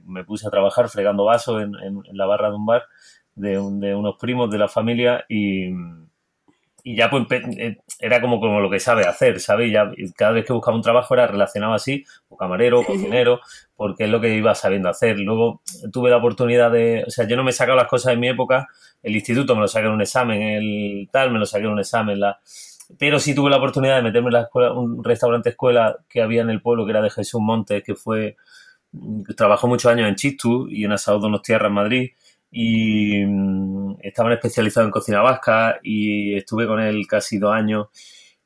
me, 0.06 0.24
puse 0.24 0.48
a 0.48 0.52
trabajar 0.52 0.90
fregando 0.90 1.26
vasos 1.26 1.62
en, 1.62 1.74
la 2.14 2.26
barra 2.26 2.50
de 2.50 2.56
un 2.56 2.66
bar 2.66 2.84
de, 3.36 3.52
de 3.52 3.96
unos 3.96 4.16
primos 4.18 4.50
de 4.50 4.58
la 4.58 4.68
familia 4.68 5.26
y, 5.28 5.72
y 6.88 6.96
ya 6.96 7.10
pues 7.10 7.26
eh, 7.32 7.78
era 8.00 8.22
como, 8.22 8.40
como 8.40 8.60
lo 8.60 8.70
que 8.70 8.80
sabe 8.80 9.08
hacer, 9.08 9.40
¿sabes? 9.40 9.72
Ya 9.74 9.92
cada 10.16 10.34
vez 10.34 10.46
que 10.46 10.54
buscaba 10.54 10.78
un 10.78 10.84
trabajo 10.84 11.16
era 11.16 11.26
relacionado 11.26 11.74
así, 11.74 12.06
o 12.30 12.38
camarero, 12.38 12.80
o 12.82 12.86
cocinero, 12.86 13.42
porque 13.76 14.04
es 14.04 14.10
lo 14.12 14.22
que 14.22 14.36
iba 14.36 14.54
sabiendo 14.54 14.88
hacer. 14.88 15.20
Luego 15.20 15.64
tuve 15.92 16.12
la 16.12 16.18
oportunidad 16.18 16.70
de, 16.70 17.04
o 17.08 17.10
sea, 17.10 17.28
yo 17.28 17.36
no 17.38 17.44
me 17.44 17.50
he 17.50 17.54
sacado 17.54 17.76
las 17.76 17.88
cosas 17.88 18.14
en 18.14 18.20
mi 18.20 18.30
época, 18.30 18.68
el 19.02 19.16
instituto 19.16 19.56
me 19.56 19.62
lo 19.62 19.68
saqué 19.68 19.88
en 19.88 19.94
un 19.94 20.02
examen, 20.02 20.40
el 20.44 21.10
tal 21.12 21.32
me 21.32 21.40
lo 21.40 21.48
saqué 21.48 21.66
en 21.66 21.72
un 21.72 21.80
examen, 21.80 22.20
la, 22.20 22.40
pero 22.98 23.20
sí 23.20 23.34
tuve 23.36 23.50
la 23.50 23.58
oportunidad 23.58 23.98
de 23.98 24.04
meterme 24.04 24.30
en 24.30 24.34
la 24.34 24.42
escuela, 24.42 24.74
un 24.74 25.04
restaurante 25.04 25.50
escuela 25.50 25.98
que 26.10 26.22
había 26.22 26.42
en 26.42 26.50
el 26.50 26.62
pueblo, 26.62 26.86
que 26.86 26.92
era 26.92 27.02
de 27.02 27.10
Jesús 27.10 27.42
Montes, 27.42 27.84
que 27.84 27.96
fue, 27.96 28.36
trabajó 29.36 29.68
muchos 29.68 29.92
años 29.92 30.08
en 30.08 30.16
Chistu 30.16 30.68
y 30.70 30.86
en 30.86 30.92
Asado 30.92 31.20
Donos 31.20 31.42
Tierra 31.42 31.68
en 31.68 31.74
Madrid 31.74 32.12
y 32.52 33.26
mm, 33.26 33.98
estaban 34.02 34.32
especializados 34.32 34.88
en 34.88 34.92
cocina 34.92 35.22
vasca 35.22 35.80
y 35.84 36.36
estuve 36.36 36.68
con 36.68 36.80
él 36.80 37.06
casi 37.08 37.38
dos 37.38 37.54
años, 37.54 37.88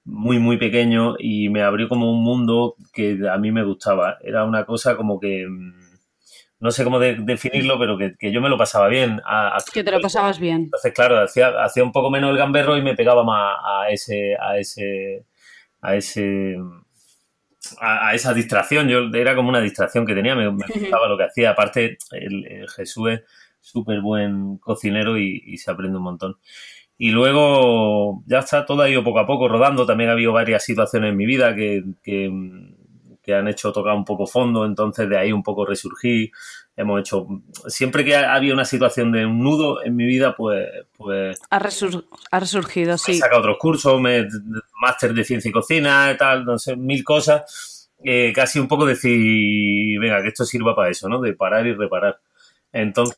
muy, 0.03 0.39
muy 0.39 0.58
pequeño 0.58 1.15
y 1.19 1.50
me 1.50 1.62
abrió 1.62 1.88
como 1.88 2.12
un 2.12 2.24
mundo 2.24 2.75
que 2.91 3.19
a 3.31 3.38
mí 3.38 3.51
me 3.51 3.63
gustaba. 3.63 4.17
Era 4.24 4.46
una 4.46 4.65
cosa 4.65 4.96
como 4.96 5.19
que, 5.19 5.46
mm, 5.48 5.88
no 6.60 6.72
sé 6.72 6.84
cómo 6.84 7.00
definirlo, 7.00 7.80
pero 7.80 7.98
que, 7.98 8.32
yo 8.32 8.42
me 8.42 8.50
lo 8.50 8.58
pasaba 8.58 8.88
bien. 8.90 9.22
que 9.74 9.84
te 9.84 9.92
lo 9.92 10.02
pasabas 10.02 10.40
bien. 10.40 10.64
Entonces, 10.64 10.94
claro, 10.94 11.22
hacía, 11.22 11.64
hacía 11.64 11.84
un 11.84 11.92
poco 11.92 12.10
menos 12.10 12.32
el 12.32 12.38
gamberro 12.38 12.76
y 12.76 12.82
me 12.82 12.96
pegaba 12.96 13.24
más 13.24 13.58
a 13.64 13.90
ese, 13.90 14.36
a 14.40 14.58
ese, 14.58 15.26
a 15.82 15.96
ese, 15.96 16.58
a, 17.80 18.14
esa 18.14 18.34
distracción. 18.34 18.90
Yo 18.90 19.10
era 19.14 19.36
como 19.36 19.50
una 19.50 19.62
distracción 19.62 20.06
que 20.06 20.16
tenía, 20.16 20.36
me, 20.36 20.48
gustaba 20.74 21.08
lo 21.08 21.18
que 21.18 21.24
hacía. 21.26 21.52
Aparte, 21.52 21.98
el 22.12 22.68
Jesús 22.76 23.22
súper 23.62 24.02
buen 24.02 24.58
cocinero 24.58 25.18
y, 25.18 25.58
se 25.58 25.72
aprende 25.72 25.98
un 25.98 26.04
montón. 26.04 26.38
Y 26.98 27.12
luego 27.12 28.24
ya 28.26 28.40
está, 28.40 28.66
todo 28.66 28.82
ha 28.82 28.90
ido 28.90 29.04
poco 29.04 29.20
a 29.20 29.28
poco 29.28 29.48
rodando. 29.48 29.86
También 29.86 30.10
ha 30.10 30.14
habido 30.14 30.34
varias 30.34 30.64
situaciones 30.64 31.12
en 31.12 31.18
mi 31.18 31.26
vida 31.26 31.56
que, 31.56 31.84
que, 32.04 32.30
han 33.33 33.48
hecho 33.48 33.71
tocar 33.71 33.93
un 33.93 34.05
poco 34.05 34.27
fondo, 34.27 34.65
entonces 34.65 35.09
de 35.09 35.17
ahí 35.17 35.31
un 35.31 35.43
poco 35.43 35.65
resurgí. 35.65 36.31
Hemos 36.75 37.01
hecho, 37.01 37.27
siempre 37.67 38.05
que 38.05 38.15
había 38.15 38.53
una 38.53 38.63
situación 38.63 39.12
de 39.12 39.25
un 39.25 39.43
nudo 39.43 39.83
en 39.83 39.95
mi 39.95 40.05
vida, 40.05 40.36
pues... 40.36 40.69
pues 40.95 41.38
ha, 41.50 41.59
resurgido, 41.59 42.98
sí. 42.98 43.13
He 43.13 43.15
sacado 43.15 43.41
otros 43.41 43.57
cursos, 43.57 44.00
me, 44.00 44.27
máster 44.81 45.13
de 45.13 45.24
ciencia 45.24 45.50
y 45.50 45.51
cocina, 45.51 46.15
tal, 46.17 46.45
no 46.45 46.57
sé, 46.57 46.75
mil 46.75 47.03
cosas. 47.03 47.91
Eh, 48.03 48.31
casi 48.33 48.59
un 48.59 48.67
poco 48.67 48.86
decir, 48.86 50.00
venga, 50.00 50.21
que 50.21 50.29
esto 50.29 50.45
sirva 50.45 50.74
para 50.74 50.89
eso, 50.89 51.09
¿no? 51.09 51.19
De 51.19 51.33
parar 51.33 51.67
y 51.67 51.74
reparar. 51.74 52.19
Entonces, 52.71 53.17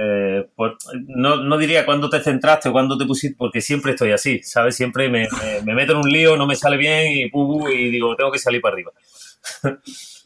eh, 0.00 0.48
pues, 0.56 0.72
no, 1.06 1.36
no, 1.36 1.56
diría 1.56 1.86
cuándo 1.86 2.10
te 2.10 2.20
centraste 2.20 2.68
o 2.68 2.72
cuándo 2.72 2.98
te 2.98 3.06
pusiste, 3.06 3.36
porque 3.38 3.60
siempre 3.60 3.92
estoy 3.92 4.10
así, 4.10 4.42
¿sabes? 4.42 4.76
Siempre 4.76 5.08
me, 5.08 5.28
me, 5.64 5.74
meto 5.74 5.92
en 5.92 5.98
un 5.98 6.10
lío, 6.10 6.36
no 6.36 6.46
me 6.46 6.56
sale 6.56 6.76
bien 6.76 7.12
y, 7.12 7.30
y 7.30 7.90
digo, 7.90 8.16
tengo 8.16 8.32
que 8.32 8.38
salir 8.38 8.60
para 8.60 8.74
arriba. 8.74 8.92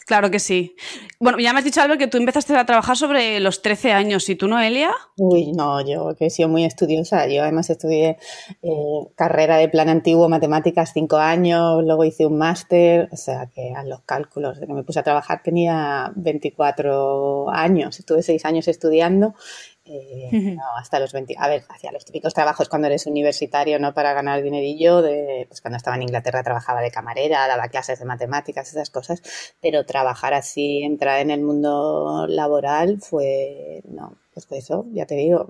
Claro 0.06 0.30
que 0.30 0.40
sí. 0.40 0.74
Bueno, 1.20 1.38
ya 1.38 1.52
me 1.52 1.60
has 1.60 1.64
dicho, 1.64 1.80
Albert, 1.80 2.00
que 2.00 2.06
tú 2.08 2.18
empezaste 2.18 2.56
a 2.56 2.66
trabajar 2.66 2.96
sobre 2.96 3.38
los 3.40 3.62
13 3.62 3.92
años. 3.92 4.28
¿Y 4.28 4.36
tú, 4.36 4.48
Noelia? 4.48 4.92
Uy, 5.16 5.52
no, 5.52 5.80
yo 5.86 6.14
que 6.16 6.26
he 6.26 6.30
sido 6.30 6.48
muy 6.48 6.64
estudiosa. 6.64 7.26
Yo 7.28 7.42
además 7.42 7.70
estudié 7.70 8.18
eh, 8.62 8.70
carrera 9.14 9.56
de 9.56 9.68
plan 9.68 9.88
antiguo, 9.88 10.28
matemáticas, 10.28 10.92
5 10.92 11.16
años, 11.16 11.84
luego 11.84 12.04
hice 12.04 12.26
un 12.26 12.36
máster, 12.36 13.08
o 13.12 13.16
sea 13.16 13.48
que 13.54 13.72
a 13.74 13.84
los 13.84 14.00
cálculos 14.00 14.60
de 14.60 14.66
que 14.66 14.74
me 14.74 14.82
puse 14.82 15.00
a 15.00 15.02
trabajar 15.04 15.42
tenía 15.42 16.12
24 16.16 17.50
años. 17.50 17.98
Estuve 17.98 18.22
6 18.22 18.44
años 18.44 18.68
estudiando 18.68 19.34
eh, 19.84 20.54
no, 20.56 20.76
hasta 20.76 21.00
los 21.00 21.12
20. 21.12 21.34
A 21.38 21.48
ver, 21.48 21.64
hacía 21.68 21.90
los 21.92 22.04
típicos 22.04 22.34
trabajos 22.34 22.68
cuando 22.68 22.86
eres 22.86 23.06
universitario, 23.06 23.78
¿no? 23.78 23.94
Para 23.94 24.12
ganar 24.12 24.42
dinerillo. 24.42 25.02
De, 25.02 25.46
pues 25.48 25.60
cuando 25.60 25.76
estaba 25.76 25.96
en 25.96 26.02
Inglaterra 26.02 26.42
trabajaba 26.42 26.80
de 26.80 26.90
camarera, 26.90 27.48
daba 27.48 27.68
clases 27.68 27.98
de 27.98 28.04
matemáticas, 28.04 28.68
esas 28.68 28.90
cosas. 28.90 29.22
Pero 29.60 29.84
trabajar 29.84 30.34
así, 30.34 30.82
entrar 30.82 31.20
en 31.20 31.30
el 31.30 31.42
mundo 31.42 32.26
laboral 32.28 33.00
fue, 33.00 33.82
no, 33.88 34.16
pues 34.34 34.46
fue 34.46 34.58
eso, 34.58 34.86
ya 34.92 35.06
te 35.06 35.16
digo, 35.16 35.46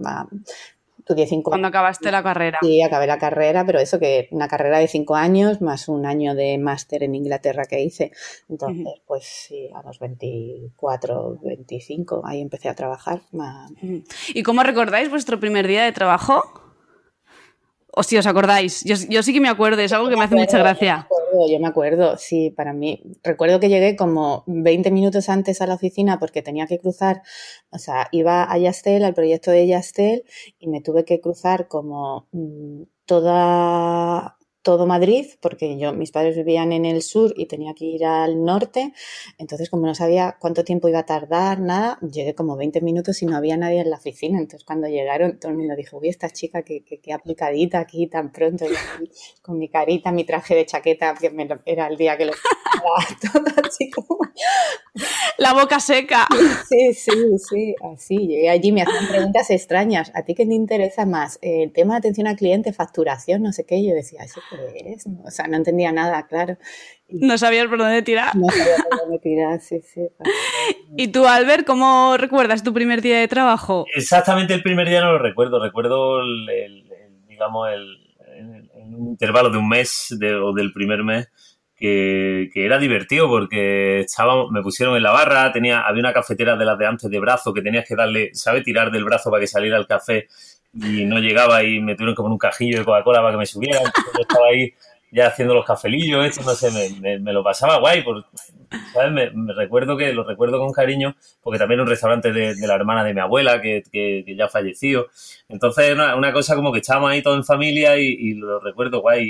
Estudié 1.03 1.27
cinco 1.27 1.51
Cuando 1.51 1.67
acabaste 1.67 2.13
la 2.13 2.23
carrera. 2.23 2.61
Sí, 2.63 2.81
acabé 2.81 3.09
la 3.09 3.19
carrera, 3.19 3.67
pero 3.67 3.81
eso 3.81 3.99
que 3.99 4.29
una 4.31 4.47
carrera 4.47 4.79
de 4.79 4.87
cinco 4.87 5.17
años 5.17 5.61
más 5.61 5.89
un 5.89 6.07
año 6.07 6.37
de 6.37 6.59
máster 6.59 7.03
en 7.03 7.17
Inglaterra 7.17 7.65
que 7.65 7.81
hice. 7.81 8.13
Entonces, 8.49 9.03
pues 9.05 9.25
sí, 9.25 9.69
a 9.75 9.83
los 9.83 9.99
24, 9.99 11.39
25, 11.43 12.23
ahí 12.25 12.41
empecé 12.41 12.69
a 12.69 12.77
trabajar. 12.77 13.21
¿Y 14.33 14.45
cómo 14.45 14.63
recordáis 14.63 15.11
vuestro 15.11 15.41
primer 15.41 15.67
día 15.67 15.83
de 15.83 15.91
trabajo? 15.91 16.72
O 17.95 18.03
si 18.03 18.17
os 18.17 18.27
acordáis, 18.27 18.83
yo, 18.85 18.97
yo, 19.11 19.23
sí 19.23 19.35
que 19.35 19.41
me 19.41 19.51
acuerdo, 19.51 19.83
es 19.83 19.93
algo 19.93 20.09
que 20.09 20.17
me 20.17 20.25
hace 20.25 20.35
mucha 20.35 20.57
gracia. 20.57 21.07
yo 21.51 21.61
me 21.61 21.69
acuerdo, 21.69 22.17
sí, 22.17 22.51
para 22.51 22.73
mí. 22.73 23.03
Recuerdo 23.23 23.61
que 23.61 23.69
llegué 23.69 23.97
como 23.97 24.45
20 24.47 24.91
minutos 24.91 25.29
antes 25.29 25.61
a 25.61 25.67
la 25.67 25.75
oficina 25.75 26.19
porque 26.19 26.41
tenía 26.41 26.67
que 26.67 26.79
cruzar, 26.79 27.23
o 27.71 27.79
sea, 27.79 28.09
iba 28.11 28.51
a 28.51 28.57
Yastel, 28.57 29.05
al 29.05 29.13
proyecto 29.13 29.51
de 29.51 29.67
Yastel, 29.67 30.25
y 30.59 30.69
me 30.69 30.81
tuve 30.81 31.05
que 31.05 31.21
cruzar 31.21 31.69
como 31.69 32.29
mm, 32.33 32.85
toda 33.05 34.39
todo 34.63 34.87
Madrid, 34.87 35.27
porque 35.41 35.77
yo, 35.79 35.93
mis 35.93 36.13
padres 36.13 36.37
vivían 36.37 36.73
en 36.73 36.85
el 36.85 37.03
sur 37.03 37.35
y 37.37 37.47
tenía 37.47 37.75
que 37.75 37.85
ir 37.85 38.05
al 38.05 38.45
norte, 38.45 38.93
entonces 39.39 39.69
como 39.69 39.87
no 39.87 39.95
sabía 39.95 40.37
cuánto 40.39 40.65
tiempo 40.65 40.89
iba 40.89 41.01
a 41.01 41.07
tardar, 41.07 41.61
nada, 41.61 41.99
llegué 42.01 42.35
como 42.35 42.57
20 42.57 42.81
minutos 42.81 43.23
y 43.23 43.27
no 43.27 43.37
había 43.37 43.57
nadie 43.57 43.81
en 43.81 43.91
la 43.91 43.97
oficina, 43.97 44.39
entonces 44.39 44.65
cuando 44.65 44.87
llegaron 44.89 45.39
todo 45.39 45.51
el 45.51 45.59
mundo 45.59 45.75
dijo, 45.77 45.99
uy, 45.99 46.09
esta 46.09 46.31
chica 46.31 46.63
que, 46.63 46.85
que, 46.85 47.13
aplicadita 47.13 47.81
aquí 47.81 48.07
tan 48.07 48.33
pronto, 48.33 48.65
con 49.43 49.59
mi 49.59 49.69
carita, 49.69 50.13
mi 50.13 50.25
traje 50.25 50.55
de 50.55 50.65
chaqueta, 50.65 51.15
que 51.15 51.33
era 51.67 51.89
el 51.89 51.97
día 51.97 52.17
que 52.17 52.27
lo 52.27 52.33
La 55.39 55.55
boca 55.55 55.81
seca. 55.81 56.27
Sí, 56.69 56.95
sí, 56.95 57.11
sí, 57.39 57.75
así, 57.93 58.17
llegué 58.29 58.51
allí, 58.51 58.73
me 58.73 58.83
hacían 58.83 59.09
preguntas 59.09 59.51
extrañas, 59.51 60.13
¿a 60.15 60.23
ti 60.23 60.35
qué 60.35 60.47
te 60.47 60.55
interesa 60.55 61.05
más? 61.07 61.39
El 61.43 61.73
tema 61.73 61.95
de 61.95 61.99
atención 61.99 62.27
al 62.27 62.37
cliente, 62.37 62.73
facturación, 62.73 63.43
no 63.43 63.53
sé 63.53 63.65
qué, 63.65 63.85
yo 63.85 63.95
decía, 63.95 64.23
eso 64.23 64.41
o 65.25 65.31
sea, 65.31 65.47
no 65.47 65.57
entendía 65.57 65.93
nada, 65.93 66.27
claro. 66.27 66.57
no 67.09 67.39
sabías 67.39 67.67
por 67.67 67.79
dónde 67.79 68.03
tirar. 68.03 68.35
No 68.37 68.49
sabía 68.49 68.77
por 68.89 69.01
dónde 69.01 69.19
tirar, 69.19 69.61
sí, 69.61 69.81
sí. 69.83 70.09
¿Y 70.97 71.09
tú, 71.09 71.27
Albert, 71.27 71.67
cómo 71.67 72.17
recuerdas 72.17 72.63
tu 72.63 72.73
primer 72.73 73.03
día 73.03 73.19
de 73.19 73.29
trabajo? 73.29 73.87
Exactamente 73.95 74.55
el 74.55 74.63
primer 74.63 74.89
día 74.89 75.01
no 75.01 75.13
lo 75.13 75.19
recuerdo, 75.19 75.63
recuerdo 75.63 76.21
el, 76.21 76.85
digamos, 77.29 77.69
el, 77.71 77.99
un 78.97 79.09
intervalo 79.09 79.51
de 79.51 79.59
un 79.59 79.69
mes 79.69 80.17
o 80.43 80.53
del 80.53 80.73
primer 80.73 81.03
mes 81.03 81.29
que, 81.83 82.65
era 82.65 82.79
divertido 82.79 83.29
porque 83.29 84.01
estaba, 84.01 84.49
me 84.51 84.63
pusieron 84.63 84.97
en 84.97 85.03
la 85.03 85.11
barra, 85.11 85.51
tenía, 85.53 85.81
había 85.81 86.01
una 86.01 86.13
cafetera 86.13 86.57
de 86.57 86.65
las 86.65 86.79
de 86.79 86.87
antes 86.87 87.11
de 87.11 87.19
brazo 87.19 87.53
que 87.53 87.61
tenías 87.61 87.87
que 87.87 87.97
darle, 87.97 88.31
¿sabes? 88.35 88.63
Tirar 88.63 88.93
del 88.93 89.05
brazo 89.05 89.31
para 89.31 89.41
que 89.41 89.49
saliera 89.49 89.77
el 89.79 89.87
café 89.87 90.29
y 90.75 91.05
no 91.05 91.19
llegaba 91.19 91.65
y 91.65 91.81
me 91.81 91.95
tuvieron 91.97 92.15
como 92.15 92.29
un 92.29 92.39
cajillo 92.39 92.79
de 92.79 92.85
Coca-Cola 92.85 93.21
para 93.21 93.33
que 93.33 93.39
me 93.39 93.47
subiera. 93.47 93.81
yo 93.83 94.23
estaba 94.23 94.47
ahí 94.47 94.73
ya 95.11 95.27
haciendo 95.27 95.55
los 95.55 95.67
cafelillos, 95.67 96.25
esto, 96.25 96.43
no 96.43 96.55
sé, 96.55 96.71
me, 97.01 97.19
me, 97.19 97.33
lo 97.35 97.45
pasaba 97.45 97.79
guay, 97.79 98.03
por, 98.03 98.25
¿sabes? 98.95 99.13
Me, 99.13 99.53
recuerdo 99.53 99.97
que 99.97 100.13
lo 100.13 100.25
recuerdo 100.25 100.59
con 100.59 100.73
cariño, 100.73 101.17
porque 101.43 101.59
también 101.59 101.81
era 101.81 101.83
un 101.83 101.91
restaurante 101.91 102.33
de, 102.33 102.55
la 102.67 102.75
hermana 102.75 103.05
de 103.05 103.13
mi 103.13 103.21
abuela, 103.21 103.61
que, 103.61 104.25
ya 104.37 104.49
falleció. 104.49 105.09
Entonces, 105.49 105.95
una, 105.95 106.33
cosa 106.33 106.55
como 106.55 106.73
que 106.73 106.79
estábamos 106.79 107.11
ahí 107.11 107.23
todos 107.23 107.37
en 107.37 107.45
familia 107.45 107.99
y, 107.99 108.35
lo 108.35 108.59
recuerdo 108.61 109.01
guay 109.03 109.21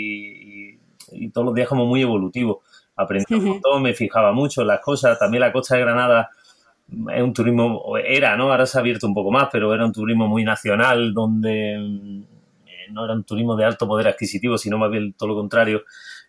y, 1.14 1.31
todos 1.31 1.47
los 1.47 1.54
días 1.54 1.69
como 1.69 1.87
muy 1.87 2.02
evolutivo. 2.02 2.62
Aprendí 2.97 3.35
un 3.35 3.45
montón, 3.45 3.83
me 3.83 3.95
fijaba 3.95 4.33
mucho 4.33 4.62
en 4.62 4.69
las 4.69 4.81
cosas. 4.81 5.19
También 5.19 5.40
la 5.40 5.52
costa 5.52 5.76
de 5.76 5.83
Granada 5.83 6.31
es 7.12 7.23
un 7.23 7.33
turismo, 7.33 7.97
era, 7.99 8.37
¿no? 8.37 8.50
Ahora 8.50 8.66
se 8.66 8.78
ha 8.78 8.81
abierto 8.81 9.07
un 9.07 9.14
poco 9.14 9.31
más, 9.31 9.49
pero 9.50 9.73
era 9.75 9.85
un 9.85 9.92
turismo 9.92 10.28
muy 10.28 10.45
nacional, 10.45 11.14
donde 11.14 11.75
eh, 11.75 12.87
no 12.90 13.04
era 13.04 13.14
un 13.14 13.25
turismo 13.25 13.57
de 13.57 13.64
alto 13.64 13.87
poder 13.87 14.09
adquisitivo, 14.09 14.59
sino 14.59 14.78
más 14.78 14.90
bien 14.90 15.14
todo 15.14 15.31
lo 15.31 15.35
contrario, 15.37 15.85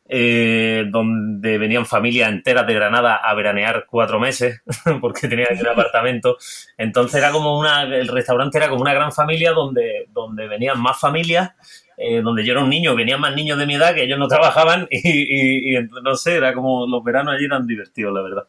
eh, 0.06 0.86
donde 0.90 1.58
venían 1.58 1.86
familias 1.86 2.30
enteras 2.30 2.68
de 2.68 2.74
Granada 2.74 3.16
a 3.16 3.34
veranear 3.34 3.86
cuatro 3.90 4.20
meses, 4.20 4.62
porque 5.02 5.28
tenían 5.28 5.58
el 5.58 5.68
apartamento. 5.68 6.38
Entonces 6.78 7.16
era 7.16 7.32
como 7.32 7.58
una, 7.60 7.84
el 7.84 8.08
restaurante 8.08 8.58
era 8.58 8.70
como 8.70 8.82
una 8.82 8.94
gran 8.94 9.12
familia 9.12 9.52
donde, 9.52 10.08
donde 10.14 10.48
venían 10.48 10.80
más 10.82 11.00
familias 11.00 11.52
eh, 11.98 12.22
donde 12.22 12.44
yo 12.46 12.54
era 12.54 12.64
un 12.64 12.70
niño, 12.70 12.96
venían 12.96 13.20
más 13.20 13.36
niños 13.36 13.58
de 13.58 13.66
mi 13.66 13.76
edad 13.76 13.94
que 13.94 14.04
ellos 14.04 14.20
no 14.20 14.28
trabajaban 14.28 14.88
y, 14.92 15.76
no 16.04 16.16
sé, 16.16 16.36
era 16.36 16.54
como 16.54 16.88
los 16.88 17.04
veranos 17.04 17.36
allí 17.36 17.46
eran 17.46 17.68
divertidos, 17.68 18.14
la 18.14 18.22
verdad. 18.22 18.48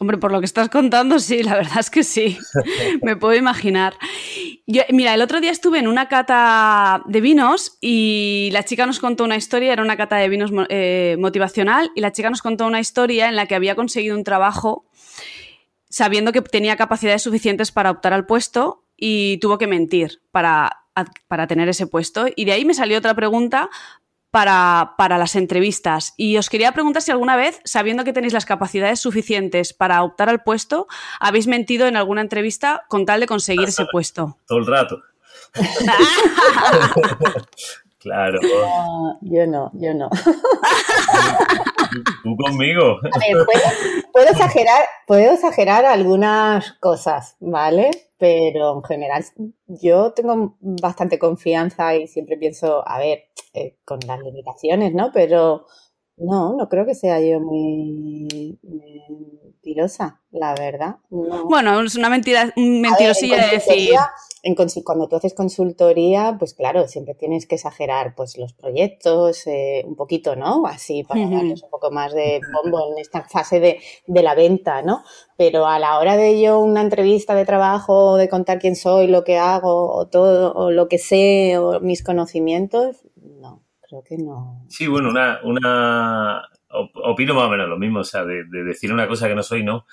Hombre, 0.00 0.18
por 0.18 0.32
lo 0.32 0.40
que 0.40 0.46
estás 0.46 0.68
contando, 0.68 1.20
sí, 1.20 1.42
la 1.42 1.54
verdad 1.54 1.78
es 1.78 1.88
que 1.88 2.02
sí. 2.02 2.36
Me 3.02 3.16
puedo 3.16 3.34
imaginar. 3.34 3.94
mira, 4.90 5.14
el 5.14 5.22
otro 5.22 5.40
día 5.40 5.52
estuve 5.52 5.78
en 5.78 5.86
una 5.86 6.08
cata 6.08 7.02
de 7.06 7.20
vinos 7.20 7.78
y 7.80 8.48
la 8.52 8.64
chica 8.64 8.86
nos 8.86 8.98
contó 8.98 9.24
una 9.24 9.36
historia, 9.36 9.72
era 9.72 9.82
una 9.82 9.96
cata 9.96 10.16
de 10.16 10.28
vinos 10.28 10.50
eh, 10.68 11.16
motivacional, 11.18 11.92
y 11.94 12.00
la 12.00 12.12
chica 12.12 12.28
nos 12.28 12.42
contó 12.42 12.66
una 12.66 12.80
historia 12.80 13.28
en 13.28 13.36
la 13.36 13.46
que 13.46 13.54
había 13.54 13.76
conseguido 13.76 14.16
un 14.16 14.24
trabajo 14.24 14.86
sabiendo 15.88 16.32
que 16.32 16.42
tenía 16.42 16.76
capacidades 16.76 17.22
suficientes 17.22 17.70
para 17.70 17.92
optar 17.92 18.12
al 18.12 18.26
puesto 18.26 18.84
y 18.96 19.38
tuvo 19.38 19.58
que 19.58 19.68
mentir 19.68 20.22
para, 20.32 20.83
para 21.28 21.46
tener 21.46 21.68
ese 21.68 21.86
puesto. 21.86 22.26
Y 22.34 22.44
de 22.44 22.52
ahí 22.52 22.64
me 22.64 22.74
salió 22.74 22.98
otra 22.98 23.14
pregunta 23.14 23.70
para, 24.34 25.18
las 25.18 25.36
entrevistas. 25.36 26.12
Y 26.16 26.36
os 26.38 26.50
quería 26.50 26.72
preguntar 26.72 27.02
si 27.02 27.12
alguna 27.12 27.36
vez, 27.36 27.60
sabiendo 27.64 28.02
que 28.02 28.12
tenéis 28.12 28.32
las 28.32 28.44
capacidades 28.44 28.98
suficientes 28.98 29.72
para 29.72 30.02
optar 30.02 30.28
al 30.28 30.42
puesto, 30.42 30.88
habéis 31.20 31.46
mentido 31.46 31.86
en 31.86 31.96
alguna 31.96 32.20
entrevista 32.20 32.82
con 32.88 33.06
tal 33.06 33.20
de 33.20 33.28
conseguir 33.28 33.68
ese 33.68 33.86
puesto. 33.92 34.36
Todo 34.46 34.58
el 34.58 34.66
rato. 34.66 35.00
claro. 37.98 38.40
yo 39.20 39.46
no, 39.46 39.70
yo 39.74 39.94
no. 39.94 40.10
Tú 42.22 42.36
conmigo. 42.36 42.98
puedo, 44.12 44.28
exagerar, 44.28 44.84
puedo 45.06 45.32
exagerar 45.32 45.84
algunas 45.84 46.72
cosas, 46.74 47.36
¿vale? 47.40 47.90
Pero 48.18 48.76
en 48.76 48.84
general 48.84 49.24
yo 49.66 50.12
tengo 50.12 50.56
bastante 50.60 51.18
confianza 51.18 51.94
y 51.94 52.06
siempre 52.06 52.36
pienso, 52.36 52.86
a 52.88 52.98
ver, 52.98 53.24
eh, 53.52 53.76
con 53.84 54.00
las 54.06 54.20
limitaciones, 54.20 54.94
¿no? 54.94 55.10
Pero 55.12 55.66
no, 56.16 56.56
no 56.56 56.68
creo 56.68 56.86
que 56.86 56.94
sea 56.94 57.20
yo 57.20 57.40
muy, 57.40 58.58
mentirosa, 58.62 60.20
la 60.30 60.54
verdad. 60.54 60.96
Bueno, 61.10 61.82
es 61.82 61.96
una 61.96 62.08
mentira, 62.08 62.52
mentirosilla 62.56 63.46
de 63.46 63.52
decir. 63.52 63.94
En, 64.44 64.54
cuando 64.54 65.08
tú 65.08 65.16
haces 65.16 65.34
consultoría, 65.34 66.36
pues 66.38 66.54
claro, 66.54 66.86
siempre 66.86 67.14
tienes 67.14 67.46
que 67.46 67.56
exagerar 67.56 68.14
pues 68.14 68.38
los 68.38 68.52
proyectos, 68.52 69.46
eh, 69.46 69.82
un 69.86 69.96
poquito, 69.96 70.36
¿no? 70.36 70.66
Así 70.66 71.02
para 71.02 71.26
darles 71.26 71.62
un 71.62 71.70
poco 71.70 71.90
más 71.90 72.14
de 72.14 72.40
bombo 72.52 72.92
en 72.92 72.98
esta 72.98 73.22
fase 73.22 73.58
de, 73.58 73.80
de, 74.06 74.22
la 74.22 74.34
venta, 74.34 74.82
¿no? 74.82 75.02
Pero 75.36 75.66
a 75.66 75.78
la 75.78 75.98
hora 75.98 76.16
de 76.16 76.40
yo 76.40 76.60
una 76.60 76.82
entrevista 76.82 77.34
de 77.34 77.44
trabajo, 77.44 78.16
de 78.16 78.28
contar 78.28 78.58
quién 78.58 78.76
soy, 78.76 79.08
lo 79.08 79.24
que 79.24 79.38
hago, 79.38 79.90
o 79.90 80.06
todo, 80.06 80.52
o 80.52 80.70
lo 80.70 80.88
que 80.88 80.98
sé, 80.98 81.58
o 81.58 81.80
mis 81.80 82.04
conocimientos, 82.04 83.04
que 84.02 84.16
no. 84.18 84.64
Sí, 84.68 84.86
bueno, 84.86 85.10
una, 85.10 85.40
una 85.44 86.42
opino 87.04 87.34
más 87.34 87.44
o 87.44 87.50
menos 87.50 87.68
lo 87.68 87.78
mismo, 87.78 88.00
o 88.00 88.04
sea, 88.04 88.24
de, 88.24 88.44
decir 88.64 88.92
una 88.92 89.06
cosa 89.06 89.28
que 89.28 89.34
no 89.34 89.42
soy, 89.42 89.62
no, 89.62 89.86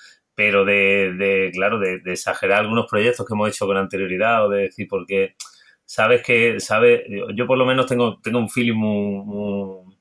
pero 0.44 0.64
de, 0.64 1.50
claro, 1.54 1.78
de, 1.78 2.00
exagerar 2.04 2.62
algunos 2.62 2.86
proyectos 2.90 3.24
que 3.24 3.32
hemos 3.32 3.48
hecho 3.48 3.64
con 3.64 3.76
anterioridad 3.76 4.44
o 4.44 4.48
de 4.48 4.62
decir, 4.62 4.88
porque 4.90 5.36
sabes 5.84 6.20
que, 6.20 6.58
sabes, 6.58 7.02
yo 7.36 7.46
por 7.46 7.56
lo 7.56 7.64
menos 7.64 7.86
tengo, 7.86 8.18
tengo 8.20 8.40
un 8.40 8.50
feeling 8.50 8.74
muy, 8.74 9.96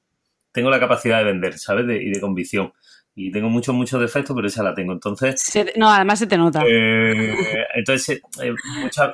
tengo 0.52 0.72
la 0.72 0.80
capacidad 0.80 1.20
de 1.20 1.26
vender, 1.26 1.60
¿sabes? 1.60 1.86
y 2.02 2.10
de 2.10 2.20
convicción. 2.20 2.74
Y 3.14 3.30
tengo 3.30 3.50
muchos, 3.50 3.76
muchos 3.76 4.02
defectos, 4.02 4.36
pero 4.36 4.48
esa 4.48 4.64
la 4.64 4.74
tengo. 4.74 4.94
Entonces. 4.94 5.36
no, 5.78 5.92
además 5.92 6.18
se 6.18 6.26
te 6.26 6.40
nota. 6.40 6.64
Eh, 6.66 7.36
entonces, 7.76 8.20
eh, 8.42 8.56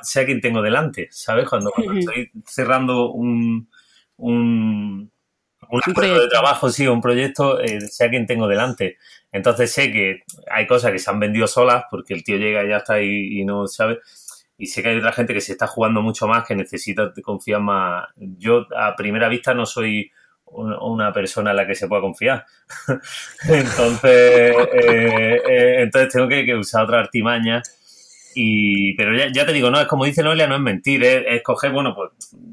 sé 0.00 0.20
a 0.20 0.24
quién 0.24 0.40
tengo 0.40 0.62
delante, 0.62 1.08
¿sabes? 1.10 1.46
Cuando, 1.46 1.70
cuando 1.72 1.92
estoy 1.92 2.30
cerrando 2.46 3.10
un, 3.10 3.68
un, 4.16 5.12
un 5.70 5.80
acuerdo 5.86 6.20
de 6.20 6.28
trabajo, 6.28 6.70
sí, 6.70 6.86
un 6.86 7.00
proyecto, 7.00 7.60
eh, 7.60 7.80
sea 7.80 8.08
quien 8.10 8.26
tengo 8.26 8.48
delante. 8.48 8.98
Entonces 9.32 9.70
sé 9.72 9.92
que 9.92 10.22
hay 10.50 10.66
cosas 10.66 10.92
que 10.92 10.98
se 10.98 11.10
han 11.10 11.20
vendido 11.20 11.46
solas 11.46 11.84
porque 11.90 12.14
el 12.14 12.24
tío 12.24 12.36
llega 12.36 12.64
y 12.64 12.68
ya 12.68 12.78
está 12.78 13.00
y, 13.00 13.40
y 13.40 13.44
no 13.44 13.66
sabe. 13.66 13.98
Y 14.56 14.66
sé 14.66 14.82
que 14.82 14.88
hay 14.88 14.98
otra 14.98 15.12
gente 15.12 15.34
que 15.34 15.40
se 15.40 15.52
está 15.52 15.66
jugando 15.66 16.02
mucho 16.02 16.26
más, 16.26 16.44
que 16.46 16.56
necesita 16.56 17.12
confiar 17.22 17.60
más. 17.60 18.08
Yo 18.16 18.66
a 18.76 18.96
primera 18.96 19.28
vista 19.28 19.54
no 19.54 19.66
soy 19.66 20.10
una 20.50 21.12
persona 21.12 21.50
en 21.50 21.56
la 21.56 21.66
que 21.66 21.74
se 21.74 21.88
pueda 21.88 22.02
confiar. 22.02 22.44
entonces, 23.48 24.56
eh, 24.72 25.42
eh, 25.48 25.82
entonces 25.82 26.12
tengo 26.12 26.28
que, 26.28 26.54
usar 26.54 26.84
otra 26.84 27.00
artimaña. 27.00 27.62
Y, 28.34 28.94
pero 28.96 29.16
ya, 29.16 29.30
ya, 29.32 29.46
te 29.46 29.52
digo, 29.52 29.70
no, 29.70 29.80
es 29.80 29.86
como 29.86 30.04
dice 30.04 30.22
Noelia, 30.22 30.46
no 30.46 30.54
es 30.54 30.60
mentir, 30.60 31.02
es, 31.02 31.24
es 31.26 31.42
coger, 31.42 31.72
bueno, 31.72 31.94
pues, 31.94 32.10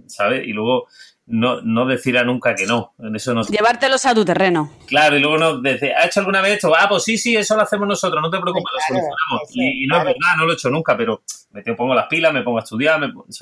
¿sabes? 0.07 0.47
Y 0.47 0.53
luego 0.53 0.87
no, 1.27 1.61
no 1.61 1.85
decir 1.85 2.17
a 2.17 2.23
nunca 2.23 2.55
que 2.55 2.65
no. 2.65 2.93
En 2.99 3.15
eso 3.15 3.33
no... 3.33 3.43
Llevártelos 3.43 4.05
a 4.05 4.13
tu 4.13 4.23
terreno. 4.23 4.71
Claro, 4.85 5.17
y 5.17 5.19
luego 5.19 5.37
no 5.37 5.61
decir, 5.61 5.91
¿ha 5.93 6.05
hecho 6.05 6.19
alguna 6.19 6.41
vez 6.41 6.53
esto? 6.53 6.73
Ah, 6.75 6.87
pues 6.87 7.03
sí, 7.03 7.17
sí, 7.17 7.35
eso 7.35 7.55
lo 7.55 7.63
hacemos 7.63 7.87
nosotros, 7.87 8.21
no 8.21 8.29
te 8.29 8.39
preocupes, 8.39 8.71
lo 8.73 8.79
solucionamos. 8.79 9.41
y, 9.53 9.87
no 9.87 9.97
es 9.97 10.03
verdad, 10.03 10.35
no 10.37 10.45
lo 10.45 10.51
he 10.51 10.55
hecho 10.55 10.69
nunca, 10.69 10.95
pero 10.95 11.23
me 11.51 11.63
pongo 11.75 11.95
las 11.95 12.07
pilas, 12.07 12.33
me 12.33 12.43
pongo 12.43 12.59
a 12.59 12.63
estudiar, 12.63 12.99
me, 12.99 13.11
pues 13.11 13.39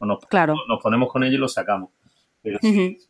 nos, 0.00 0.26
claro. 0.26 0.54
nos 0.68 0.82
ponemos 0.82 1.10
con 1.10 1.24
ello 1.24 1.34
y 1.34 1.38
lo 1.38 1.48
sacamos. 1.48 1.90
Pero 2.42 2.58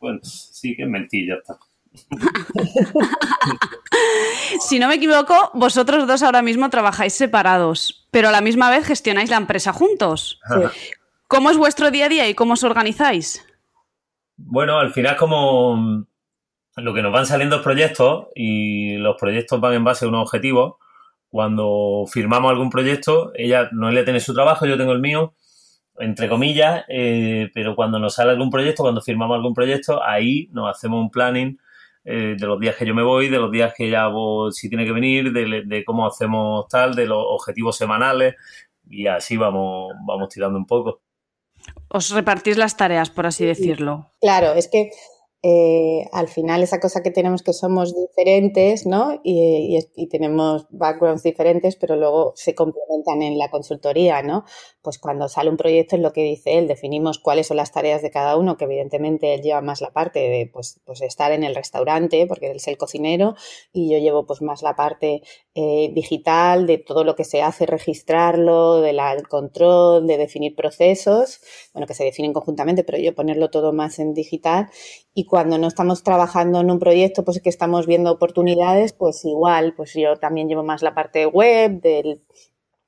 bueno, 0.01 0.19
sí 0.23 0.75
que 0.75 0.83
es 0.83 0.89
mentira, 0.89 1.37
ya 1.37 1.41
está. 1.41 1.59
si 4.61 4.79
no 4.79 4.89
me 4.89 4.97
equivoco, 4.97 5.51
vosotros 5.55 6.07
dos 6.07 6.23
ahora 6.23 6.43
mismo 6.43 6.69
trabajáis 6.69 7.15
separados, 7.15 8.07
pero 8.11 8.29
a 8.29 8.33
la 8.33 8.41
misma 8.41 8.71
vez 8.71 8.87
gestionáis 8.87 9.31
la 9.31 9.37
empresa 9.37 9.73
juntos. 9.73 10.41
¿Cómo 11.29 11.51
es 11.51 11.57
vuestro 11.57 11.91
día 11.91 12.07
a 12.07 12.09
día 12.09 12.29
y 12.29 12.35
cómo 12.35 12.55
os 12.55 12.65
organizáis? 12.65 13.46
Bueno, 14.37 14.79
al 14.79 14.93
final 14.93 15.17
como 15.17 16.07
lo 16.77 16.95
que 16.95 17.03
nos 17.03 17.13
van 17.13 17.27
saliendo 17.27 17.63
proyectos 17.63 18.27
y 18.35 18.97
los 18.99 19.17
proyectos 19.19 19.61
van 19.61 19.75
en 19.75 19.85
base 19.85 20.05
a 20.05 20.09
unos 20.09 20.23
objetivos, 20.23 20.75
cuando 21.29 22.05
firmamos 22.11 22.51
algún 22.51 22.71
proyecto, 22.71 23.33
ella 23.35 23.69
no 23.73 23.91
le 23.91 24.05
tiene 24.05 24.21
su 24.21 24.35
trabajo, 24.35 24.67
yo 24.67 24.77
tengo 24.77 24.93
el 24.93 25.01
mío, 25.01 25.35
entre 25.99 26.29
comillas, 26.29 26.85
eh, 26.89 27.51
pero 27.55 27.75
cuando 27.75 27.99
nos 27.99 28.15
sale 28.15 28.33
algún 28.33 28.51
proyecto, 28.51 28.83
cuando 28.83 29.01
firmamos 29.01 29.37
algún 29.37 29.55
proyecto, 29.55 30.03
ahí 30.03 30.49
nos 30.53 30.71
hacemos 30.71 31.01
un 31.01 31.11
planning 31.11 31.59
eh, 32.05 32.37
de 32.39 32.47
los 32.47 32.61
días 32.61 32.77
que 32.77 32.87
yo 32.87 32.95
me 32.95 33.03
voy, 33.03 33.29
de 33.29 33.39
los 33.39 33.51
días 33.51 33.75
que 33.77 33.89
ella 33.89 34.09
si 34.53 34.69
tiene 34.69 34.85
que 34.85 34.93
venir, 34.93 35.33
de, 35.33 35.63
de, 35.67 35.85
cómo 35.85 36.07
hacemos 36.07 36.69
tal, 36.69 36.95
de 36.95 37.07
los 37.07 37.19
objetivos 37.21 37.77
semanales 37.77 38.35
y 38.89 39.07
así 39.07 39.37
vamos, 39.37 39.95
vamos 40.07 40.29
tirando 40.29 40.59
un 40.59 40.67
poco. 40.67 41.03
Os 41.89 42.11
repartís 42.11 42.57
las 42.57 42.77
tareas, 42.77 43.11
por 43.11 43.27
así 43.27 43.45
decirlo. 43.45 44.13
Claro, 44.21 44.55
es 44.55 44.69
que 44.69 44.91
eh, 45.43 46.09
al 46.13 46.29
final 46.29 46.63
esa 46.63 46.81
cosa 46.81 47.03
que 47.03 47.11
tenemos 47.11 47.43
que 47.43 47.53
somos 47.53 47.95
diferentes, 47.95 48.87
¿no? 48.87 49.21
Y, 49.23 49.79
tenemos 50.11 50.67
backgrounds 50.71 51.23
diferentes, 51.23 51.77
pero 51.77 51.97
luego 51.97 52.33
se 52.37 52.55
complementan 52.55 53.23
en 53.23 53.39
la 53.39 53.51
consultoría, 53.51 54.23
¿no? 54.23 54.45
Pues 54.83 54.99
cuando 54.99 55.29
sale 55.29 55.51
un 55.51 55.57
proyecto 55.57 55.97
es 55.97 56.03
lo 56.03 56.13
que 56.13 56.23
dice 56.23 56.59
él, 56.59 56.69
definimos 56.69 57.19
cuáles 57.19 57.49
son 57.49 57.59
las 57.59 57.73
tareas 57.73 58.03
de 58.03 58.11
cada 58.11 58.37
uno, 58.37 58.57
que 58.57 58.65
evidentemente 58.65 59.35
él 59.35 59.43
lleva 59.43 59.61
más 59.61 59.81
la 59.81 59.93
parte 59.93 60.21
de 60.21 60.51
pues, 60.53 60.81
pues 60.85 61.03
estar 61.03 61.33
en 61.33 61.45
el 61.45 61.55
restaurante, 61.55 62.27
porque 62.27 62.51
él 62.51 62.57
es 62.57 62.69
el 62.69 62.79
cocinero, 62.79 63.35
y 63.73 63.91
yo 63.91 63.99
llevo 63.99 64.27
pues 64.27 64.43
más 64.43 64.63
la 64.63 64.75
parte 64.75 65.23
eh, 65.55 65.91
digital, 65.93 66.67
de 66.67 66.79
todo 66.79 67.05
lo 67.05 67.15
que 67.15 67.25
se 67.25 67.43
hace, 67.43 67.67
registrarlo, 67.67 68.81
del 68.81 68.99
control, 69.29 70.07
de 70.07 70.19
definir 70.19 70.55
procesos, 70.55 71.41
bueno, 71.73 71.87
que 71.87 71.95
se 71.95 72.05
definen 72.05 72.33
conjuntamente, 72.33 72.85
pero 72.85 72.99
yo 72.99 73.15
ponerlo 73.15 73.51
todo 73.51 73.73
más 73.73 73.99
en 73.99 74.15
digital 74.15 74.71
y 75.19 75.25
cuando 75.25 75.57
no 75.57 75.67
estamos 75.67 76.03
trabajando 76.03 76.61
en 76.61 76.71
un 76.71 76.79
proyecto, 76.79 77.25
pues 77.25 77.41
que 77.41 77.49
estamos 77.49 77.87
viendo 77.87 78.13
oportunidades, 78.13 78.93
pues 78.93 79.25
igual, 79.25 79.73
pues 79.75 79.95
yo 79.95 80.17
también 80.17 80.47
llevo 80.47 80.63
más 80.63 80.83
la 80.83 80.95
parte 80.95 81.25
web, 81.25 81.81
del, 81.81 82.21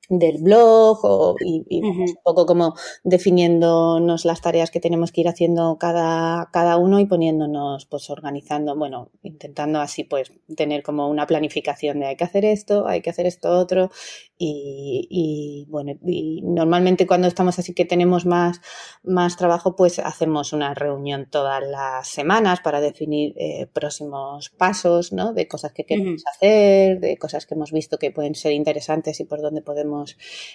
del 0.09 0.39
blog 0.41 0.99
o, 1.03 1.35
y, 1.39 1.81
un 1.81 2.17
poco 2.23 2.45
como 2.45 2.73
definiéndonos 3.03 4.25
las 4.25 4.41
tareas 4.41 4.71
que 4.71 4.79
tenemos 4.79 5.11
que 5.11 5.21
ir 5.21 5.27
haciendo 5.27 5.77
cada, 5.79 6.49
cada 6.51 6.77
uno 6.77 6.99
y 6.99 7.05
poniéndonos, 7.05 7.85
pues 7.85 8.09
organizando, 8.09 8.75
bueno, 8.75 9.11
intentando 9.21 9.79
así 9.79 10.03
pues 10.03 10.31
tener 10.55 10.81
como 10.83 11.07
una 11.07 11.27
planificación 11.27 11.99
de 11.99 12.07
hay 12.07 12.15
que 12.15 12.23
hacer 12.23 12.43
esto, 12.43 12.87
hay 12.87 13.01
que 13.01 13.11
hacer 13.11 13.27
esto 13.27 13.51
otro. 13.51 13.91
Y, 14.37 15.07
y 15.09 15.67
bueno, 15.69 15.93
y 16.03 16.41
normalmente 16.43 17.05
cuando 17.05 17.27
estamos 17.27 17.59
así 17.59 17.73
que 17.73 17.85
tenemos 17.85 18.25
más, 18.25 18.61
más 19.03 19.37
trabajo, 19.37 19.75
pues 19.75 19.99
hacemos 19.99 20.53
una 20.53 20.73
reunión 20.73 21.27
todas 21.29 21.61
las 21.63 22.07
semanas 22.07 22.61
para 22.61 22.81
definir 22.81 23.33
eh, 23.37 23.67
próximos 23.67 24.49
pasos, 24.49 25.13
¿no? 25.13 25.33
De 25.33 25.47
cosas 25.47 25.73
que 25.73 25.85
queremos 25.85 26.23
hacer, 26.25 26.99
de 26.99 27.17
cosas 27.17 27.45
que 27.45 27.55
hemos 27.55 27.71
visto 27.71 27.97
que 27.97 28.11
pueden 28.11 28.33
ser 28.33 28.53
interesantes 28.53 29.19
y 29.19 29.25
por 29.25 29.41
dónde 29.41 29.61
podemos 29.61 29.98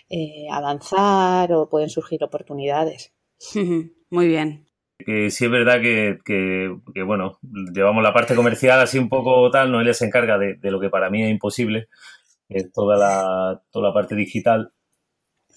eh, 0.08 0.46
avanzar 0.50 1.52
o 1.52 1.68
pueden 1.68 1.90
surgir 1.90 2.22
oportunidades. 2.22 3.12
Muy 4.10 4.28
bien. 4.28 4.66
Que 4.98 5.30
sí 5.30 5.46
es 5.46 5.50
verdad 5.50 5.80
que, 5.80 6.18
que, 6.24 7.02
bueno, 7.02 7.38
llevamos 7.72 8.02
la 8.02 8.14
parte 8.14 8.34
comercial 8.34 8.80
así 8.80 8.98
un 8.98 9.08
poco 9.08 9.50
tal, 9.50 9.72
Noelia 9.72 9.92
se 9.92 10.06
encarga 10.06 10.38
de, 10.38 10.54
de 10.54 10.70
lo 10.70 10.80
que 10.80 10.88
para 10.88 11.10
mí 11.10 11.22
es 11.22 11.30
imposible, 11.30 11.88
es 12.48 12.72
toda 12.72 12.96
la, 12.96 13.62
toda 13.70 13.88
la 13.88 13.94
parte 13.94 14.14
digital. 14.14 14.72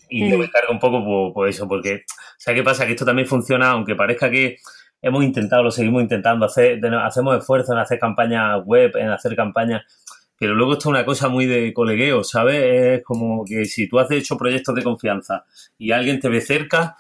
Y 0.09 0.29
yo 0.29 0.37
me 0.37 0.45
encargo 0.45 0.71
un 0.71 0.79
poco 0.79 1.33
por, 1.33 1.47
eso, 1.47 1.67
porque, 1.67 2.03
¿sabes 2.37 2.59
qué 2.59 2.63
pasa? 2.63 2.85
Que 2.85 2.93
esto 2.93 3.05
también 3.05 3.27
funciona, 3.27 3.71
aunque 3.71 3.95
parezca 3.95 4.29
que 4.29 4.57
hemos 5.01 5.23
intentado, 5.23 5.63
lo 5.63 5.71
seguimos 5.71 6.01
intentando, 6.01 6.45
hacer, 6.45 6.79
hacemos 7.03 7.37
esfuerzo 7.37 7.73
en 7.73 7.79
hacer 7.79 7.99
campañas 7.99 8.61
web, 8.65 8.95
en 8.95 9.09
hacer 9.09 9.35
campañas, 9.35 9.83
pero 10.39 10.55
luego 10.55 10.73
esto 10.73 10.89
es 10.89 10.93
una 10.93 11.05
cosa 11.05 11.29
muy 11.29 11.45
de 11.45 11.73
colegueo, 11.73 12.23
¿sabes? 12.23 12.61
Es 12.63 13.03
como 13.03 13.43
que 13.45 13.65
si 13.65 13.87
tú 13.87 13.99
has 13.99 14.09
hecho 14.11 14.37
proyectos 14.37 14.75
de 14.75 14.83
confianza 14.83 15.45
y 15.77 15.91
alguien 15.91 16.19
te 16.19 16.29
ve 16.29 16.41
cerca, 16.41 16.97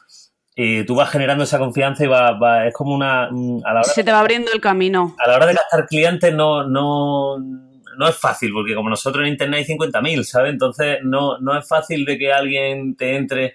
eh, 0.55 0.83
tú 0.85 0.95
vas 0.95 1.11
generando 1.11 1.43
esa 1.43 1.59
confianza 1.59 2.03
y 2.03 2.07
va, 2.07 2.65
es 2.65 2.73
como 2.73 2.95
una... 2.95 3.29
Mm, 3.31 3.61
a 3.63 3.73
la 3.73 3.79
hora 3.81 3.89
Se 3.89 4.03
te 4.03 4.11
va 4.11 4.21
abriendo 4.21 4.51
el 4.51 4.59
camino. 4.59 5.15
A 5.23 5.27
la 5.27 5.35
hora 5.35 5.45
de 5.45 5.53
gastar 5.53 5.85
clientes 5.85 6.33
no, 6.33 6.67
no, 6.67 7.37
no 7.97 8.07
es 8.07 8.15
fácil, 8.15 8.51
porque 8.53 8.73
como 8.73 8.89
nosotros 8.89 9.23
en 9.23 9.33
Internet 9.33 9.65
hay 9.67 9.75
50.000, 9.75 10.23
¿sabes? 10.23 10.53
Entonces 10.53 10.97
no, 11.03 11.37
no 11.39 11.57
es 11.57 11.67
fácil 11.67 12.05
de 12.05 12.17
que 12.17 12.33
alguien 12.33 12.95
te 12.95 13.15
entre 13.17 13.53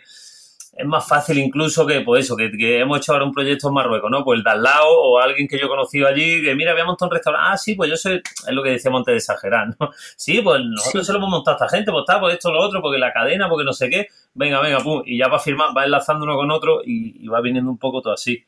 es 0.75 0.87
más 0.87 1.07
fácil 1.07 1.39
incluso 1.39 1.87
que, 1.87 2.01
pues 2.01 2.25
eso, 2.25 2.35
que, 2.35 2.81
hemos 2.81 2.99
hecho 2.99 3.13
ahora 3.13 3.27
un 3.27 3.33
proyecto 3.33 3.69
en 3.69 3.75
Marruecos, 3.75 4.11
¿no? 4.11 4.25
Pues 4.25 4.39
el 4.39 4.45
de 4.45 4.51
al 4.51 4.63
lado 4.63 4.89
o 4.89 5.19
alguien 5.19 5.47
que 5.47 5.59
yo 5.59 5.67
he 5.67 5.69
conocido 5.69 6.09
allí, 6.09 6.43
que 6.43 6.55
mira, 6.55 6.73
había 6.73 6.87
montado 6.87 7.11
un 7.11 7.15
restaurante. 7.15 7.49
Ah, 7.53 7.59
sí, 7.59 7.75
pues 7.75 7.91
yo 7.91 7.97
sé, 7.97 8.17
es 8.17 8.53
lo 8.53 8.63
que 8.63 8.71
decíamos 8.71 9.01
antes 9.01 9.13
de 9.13 9.19
exagerar, 9.19 9.69
¿no? 9.79 9.91
Sí, 10.17 10.41
pues 10.41 10.63
nosotros 10.65 11.07
se 11.07 11.13
lo 11.13 11.19
hemos 11.19 11.31
montado 11.31 11.59
a 11.59 11.67
esta 11.67 11.77
gente, 11.77 11.93
pues 11.93 12.05
está, 12.09 12.19
pues 12.19 12.35
esto, 12.35 12.51
lo 12.51 12.61
otro, 12.61 12.81
porque 12.81 12.99
la 12.99 13.13
cadena, 13.13 13.49
porque 13.51 13.65
no 13.65 13.73
sé 13.75 13.91
qué. 13.91 14.07
Venga, 14.35 14.61
venga, 14.61 14.79
pum, 14.79 15.03
y 15.05 15.19
ya 15.19 15.29
va 15.29 15.39
firmar, 15.39 15.77
va 15.77 15.85
enlazando 15.85 16.25
uno 16.25 16.37
con 16.37 16.51
otro 16.51 16.81
y, 16.85 17.27
va 17.29 17.43
viniendo 17.43 17.71
un 17.71 17.79
poco 17.79 18.01
todo 18.01 18.15
así. 18.15 18.43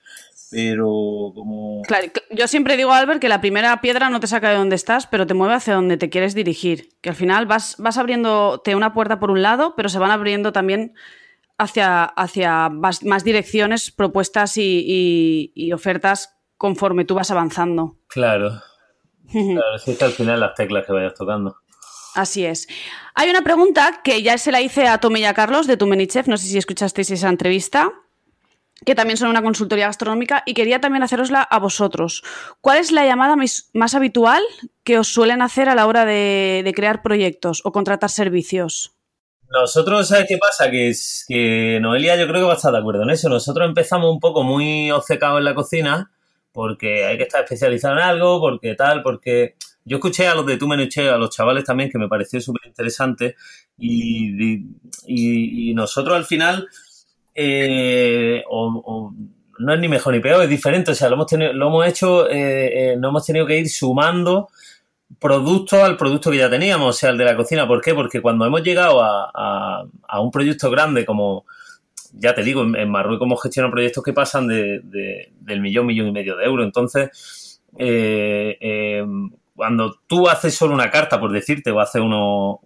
Pero 0.50 1.32
como... 1.34 1.82
Claro, 1.82 2.06
yo 2.30 2.48
siempre 2.48 2.76
digo, 2.76 2.92
Albert, 2.92 3.20
que 3.20 3.28
la 3.28 3.40
primera 3.40 3.80
piedra 3.80 4.08
no 4.08 4.20
te 4.20 4.28
saca 4.28 4.50
de 4.50 4.56
donde 4.56 4.76
estás, 4.76 5.06
pero 5.06 5.26
te 5.26 5.34
mueve 5.34 5.54
hacia 5.54 5.74
donde 5.74 5.96
te 5.98 6.08
quieres 6.08 6.34
dirigir. 6.34 6.90
Que 7.02 7.10
al 7.10 7.16
final 7.16 7.44
vas, 7.46 7.76
vas 7.78 7.98
abriéndote 7.98 8.74
una 8.74 8.94
puerta 8.94 9.18
por 9.18 9.30
un 9.30 9.42
lado, 9.42 9.74
pero 9.76 9.88
se 9.88 9.98
van 9.98 10.10
abriendo 10.10 10.52
también 10.52 10.94
hacia, 11.58 12.04
hacia 12.04 12.68
más, 12.68 13.24
direcciones, 13.24 13.90
propuestas 13.90 14.54
y, 14.56 15.70
ofertas 15.72 16.36
conforme 16.56 17.04
tú 17.04 17.14
vas 17.14 17.30
avanzando. 17.30 17.98
Claro. 18.08 18.60
Claro, 19.30 19.76
es 19.76 19.98
que 19.98 20.04
al 20.04 20.12
final 20.12 20.40
las 20.40 20.54
teclas 20.54 20.86
que 20.86 20.92
vayas 20.92 21.14
tocando. 21.14 21.56
Así 22.14 22.44
es. 22.44 22.68
Hay 23.14 23.28
una 23.28 23.42
pregunta 23.42 24.00
que 24.04 24.22
ya 24.22 24.38
se 24.38 24.52
la 24.52 24.60
hice 24.60 24.86
a 24.86 24.98
Tomé 24.98 25.20
y 25.20 25.24
a 25.24 25.34
Carlos 25.34 25.66
de 25.66 25.76
Tumenichef, 25.76 26.28
no 26.28 26.36
sé 26.36 26.46
si 26.46 26.58
escuchasteis 26.58 27.10
esa 27.10 27.28
entrevista, 27.28 27.90
que 28.84 28.94
también 28.94 29.16
son 29.16 29.30
una 29.30 29.42
consultoría 29.42 29.86
gastronómica, 29.86 30.42
y 30.46 30.54
quería 30.54 30.80
también 30.80 31.02
hacerosla 31.02 31.42
a 31.42 31.58
vosotros. 31.58 32.22
¿Cuál 32.60 32.78
es 32.78 32.92
la 32.92 33.04
llamada 33.04 33.34
más, 33.34 33.94
habitual 33.94 34.42
que 34.84 34.98
os 34.98 35.08
suelen 35.08 35.42
hacer 35.42 35.68
a 35.68 35.74
la 35.74 35.86
hora 35.86 36.04
de 36.04 36.72
crear 36.76 37.02
proyectos 37.02 37.62
o 37.64 37.72
contratar 37.72 38.10
servicios? 38.10 38.94
Nosotros, 39.50 40.08
¿sabes 40.08 40.26
qué 40.28 40.38
pasa? 40.38 40.70
Que, 40.70 40.92
que 41.28 41.78
Noelia 41.80 42.16
yo 42.16 42.26
creo 42.26 42.40
que 42.40 42.46
va 42.46 42.52
a 42.54 42.56
estar 42.56 42.72
de 42.72 42.78
acuerdo 42.78 43.02
en 43.02 43.10
eso. 43.10 43.28
Nosotros 43.28 43.68
empezamos 43.68 44.12
un 44.12 44.20
poco 44.20 44.42
muy 44.42 44.90
obcecados 44.90 45.38
en 45.38 45.44
la 45.44 45.54
cocina 45.54 46.10
porque 46.52 47.04
hay 47.04 47.16
que 47.16 47.24
estar 47.24 47.42
especializado 47.42 47.94
en 47.94 48.02
algo, 48.02 48.40
porque 48.40 48.76
tal, 48.76 49.02
porque 49.02 49.56
yo 49.84 49.96
escuché 49.96 50.28
a 50.28 50.36
los 50.36 50.46
de 50.46 50.56
Tu 50.56 50.68
Menuche, 50.68 51.08
a 51.10 51.18
los 51.18 51.30
chavales 51.30 51.64
también, 51.64 51.90
que 51.90 51.98
me 51.98 52.08
pareció 52.08 52.40
súper 52.40 52.62
interesante 52.66 53.34
y, 53.76 54.62
y, 55.06 55.74
nosotros 55.74 56.16
al 56.16 56.24
final 56.24 56.68
eh, 57.34 58.44
no 58.46 59.74
es 59.74 59.80
ni 59.80 59.88
mejor 59.88 60.14
ni 60.14 60.20
peor, 60.20 60.44
es 60.44 60.48
diferente, 60.48 60.92
o 60.92 60.94
sea, 60.94 61.08
lo 61.08 61.16
hemos, 61.16 61.26
tenido, 61.26 61.52
lo 61.52 61.66
hemos 61.66 61.86
hecho, 61.88 62.30
eh, 62.30 62.92
eh, 62.92 62.96
no 62.96 63.08
hemos 63.08 63.26
tenido 63.26 63.46
que 63.46 63.58
ir 63.58 63.68
sumando 63.68 64.48
producto 65.18 65.82
al 65.84 65.96
producto 65.96 66.30
que 66.30 66.38
ya 66.38 66.50
teníamos, 66.50 66.88
o 66.88 66.98
sea, 66.98 67.10
el 67.10 67.18
de 67.18 67.24
la 67.24 67.36
cocina. 67.36 67.66
¿Por 67.66 67.80
qué? 67.80 67.94
Porque 67.94 68.20
cuando 68.20 68.44
hemos 68.44 68.62
llegado 68.62 69.00
a, 69.02 69.84
un 70.20 70.30
proyecto 70.30 70.70
grande 70.70 71.04
como, 71.04 71.44
ya 72.12 72.34
te 72.34 72.42
digo, 72.42 72.62
en, 72.62 72.90
Marruecos 72.90 73.26
hemos 73.26 73.42
gestionado 73.42 73.72
proyectos 73.72 74.02
que 74.04 74.12
pasan 74.12 74.46
de, 74.46 74.80
del 75.40 75.60
millón, 75.60 75.86
millón 75.86 76.08
y 76.08 76.12
medio 76.12 76.36
de 76.36 76.44
euros. 76.44 76.64
Entonces, 76.66 77.60
eh, 77.78 78.56
eh, 78.60 79.04
cuando 79.54 80.00
tú 80.06 80.28
haces 80.28 80.54
solo 80.54 80.74
una 80.74 80.90
carta, 80.90 81.20
por 81.20 81.32
decirte, 81.32 81.70
o 81.70 81.80
haces 81.80 82.02
unos, 82.02 82.58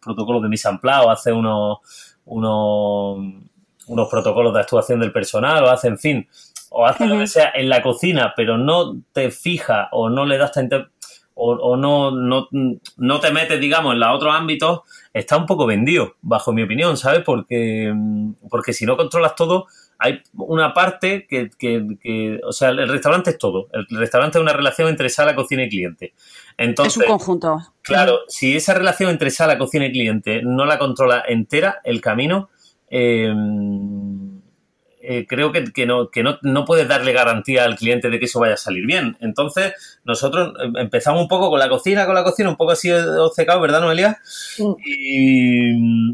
protocolos 0.00 0.42
de 0.42 0.48
mise 0.48 0.68
en 0.68 0.78
place, 0.78 1.06
o 1.06 1.10
haces 1.10 1.32
unos, 1.32 1.78
unos, 2.24 4.08
protocolos 4.10 4.52
de 4.52 4.60
actuación 4.60 5.00
del 5.00 5.12
personal, 5.12 5.64
o 5.64 5.70
haces, 5.70 5.90
en 5.90 5.98
fin, 5.98 6.28
o 6.70 6.86
haces 6.86 7.08
lo 7.08 7.18
que 7.18 7.26
sea 7.26 7.52
en 7.54 7.68
la 7.68 7.82
cocina, 7.82 8.34
pero 8.36 8.58
no 8.58 9.00
te 9.12 9.30
fija 9.30 9.88
o 9.92 10.10
no 10.10 10.26
le 10.26 10.38
das 10.38 10.52
tanta 10.52 10.90
o, 11.40 11.76
no, 11.76 12.10
no, 12.10 12.48
no, 12.96 13.20
te 13.20 13.30
metes, 13.30 13.60
digamos, 13.60 13.94
en 13.94 14.00
los 14.00 14.14
otros 14.14 14.34
ámbitos, 14.34 14.80
está 15.14 15.36
un 15.36 15.46
poco 15.46 15.66
vendido, 15.66 16.16
bajo 16.20 16.52
mi 16.52 16.62
opinión, 16.62 16.96
¿sabes? 16.96 17.22
Porque, 17.24 17.94
porque 18.50 18.72
si 18.72 18.84
no 18.84 18.96
controlas 18.96 19.36
todo, 19.36 19.66
hay 20.00 20.20
una 20.34 20.74
parte 20.74 21.26
que, 21.28 21.50
que, 21.58 22.40
o 22.44 22.52
sea, 22.52 22.70
el 22.70 22.88
restaurante 22.88 23.30
es 23.30 23.38
todo. 23.38 23.68
El 23.72 23.86
restaurante 23.98 24.38
es 24.38 24.42
una 24.42 24.52
relación 24.52 24.88
entre 24.88 25.08
sala, 25.08 25.36
cocina 25.36 25.64
y 25.64 25.68
cliente. 25.68 26.14
Entonces, 26.56 26.96
es 26.96 27.02
un 27.02 27.16
conjunto. 27.16 27.58
Claro, 27.82 28.20
si 28.28 28.56
esa 28.56 28.74
relación 28.74 29.10
entre 29.10 29.30
sala, 29.30 29.58
cocina 29.58 29.86
y 29.86 29.92
cliente 29.92 30.42
no 30.42 30.64
la 30.64 30.78
controla 30.78 31.22
entera, 31.26 31.80
el 31.84 32.00
camino, 32.00 32.50
eh, 32.90 33.32
eh, 35.10 35.26
creo 35.26 35.50
que, 35.52 35.86
no, 35.86 36.10
que 36.10 36.22
no, 36.22 36.38
no, 36.42 36.66
puedes 36.66 36.86
darle 36.86 37.14
garantía 37.14 37.64
al 37.64 37.76
cliente 37.76 38.10
de 38.10 38.18
que 38.18 38.26
eso 38.26 38.40
vaya 38.40 38.52
a 38.54 38.58
salir 38.58 38.84
bien. 38.84 39.16
Entonces, 39.20 39.72
nosotros 40.04 40.52
em, 40.62 40.76
empezamos 40.76 41.22
un 41.22 41.28
poco 41.28 41.48
con 41.48 41.58
la 41.58 41.70
cocina, 41.70 42.04
con 42.04 42.14
la 42.14 42.22
cocina, 42.22 42.50
un 42.50 42.56
poco 42.56 42.72
así 42.72 42.90
obcecado, 42.90 43.58
¿verdad, 43.58 43.80
Noelia? 43.80 44.18
Y, 44.84 46.12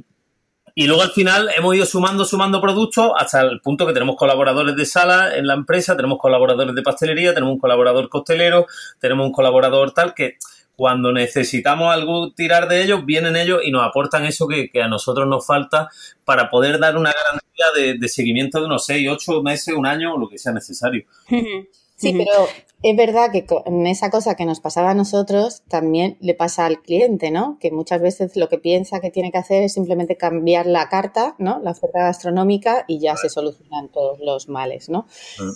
y 0.76 0.86
luego 0.86 1.02
al 1.02 1.10
final 1.10 1.50
hemos 1.56 1.74
ido 1.74 1.86
sumando, 1.86 2.24
sumando 2.24 2.60
productos 2.60 3.10
hasta 3.18 3.40
el 3.40 3.60
punto 3.60 3.84
que 3.84 3.92
tenemos 3.92 4.14
colaboradores 4.14 4.76
de 4.76 4.86
sala 4.86 5.34
en 5.34 5.48
la 5.48 5.54
empresa, 5.54 5.96
tenemos 5.96 6.18
colaboradores 6.18 6.76
de 6.76 6.82
pastelería, 6.82 7.34
tenemos 7.34 7.54
un 7.54 7.60
colaborador 7.60 8.08
costelero, 8.08 8.66
tenemos 9.00 9.26
un 9.26 9.32
colaborador 9.32 9.90
tal 9.90 10.14
que 10.14 10.38
cuando 10.76 11.12
necesitamos 11.12 11.92
algo 11.92 12.32
tirar 12.32 12.68
de 12.68 12.82
ellos, 12.82 13.04
vienen 13.06 13.36
ellos 13.36 13.60
y 13.64 13.70
nos 13.70 13.86
aportan 13.86 14.24
eso 14.24 14.48
que, 14.48 14.70
a 14.82 14.88
nosotros 14.88 15.26
nos 15.28 15.46
falta 15.46 15.88
para 16.24 16.50
poder 16.50 16.78
dar 16.78 16.96
una 16.96 17.12
garantía 17.12 17.96
de, 17.98 18.08
seguimiento 18.08 18.60
de 18.60 18.66
unos 18.66 18.86
6, 18.86 19.08
8 19.10 19.42
meses, 19.42 19.74
un 19.74 19.86
año 19.86 20.14
o 20.14 20.18
lo 20.18 20.28
que 20.28 20.38
sea 20.38 20.52
necesario. 20.52 21.04
Sí, 21.96 22.12
pero 22.12 22.48
es 22.82 22.96
verdad 22.96 23.30
que 23.30 23.46
en 23.66 23.86
esa 23.86 24.10
cosa 24.10 24.34
que 24.34 24.44
nos 24.44 24.60
pasaba 24.60 24.90
a 24.90 24.94
nosotros 24.94 25.62
también 25.68 26.18
le 26.20 26.34
pasa 26.34 26.66
al 26.66 26.82
cliente, 26.82 27.30
¿no? 27.30 27.56
Que 27.60 27.70
muchas 27.70 28.02
veces 28.02 28.36
lo 28.36 28.48
que 28.48 28.58
piensa 28.58 29.00
que 29.00 29.10
tiene 29.10 29.30
que 29.30 29.38
hacer 29.38 29.62
es 29.62 29.74
simplemente 29.74 30.16
cambiar 30.16 30.66
la 30.66 30.88
carta, 30.88 31.36
¿no? 31.38 31.60
La 31.62 31.70
oferta 31.70 32.00
gastronómica 32.00 32.84
y 32.88 32.98
ya 32.98 33.16
se 33.16 33.28
solucionan 33.28 33.88
todos 33.88 34.18
los 34.20 34.48
males, 34.48 34.88
¿no? 34.88 35.06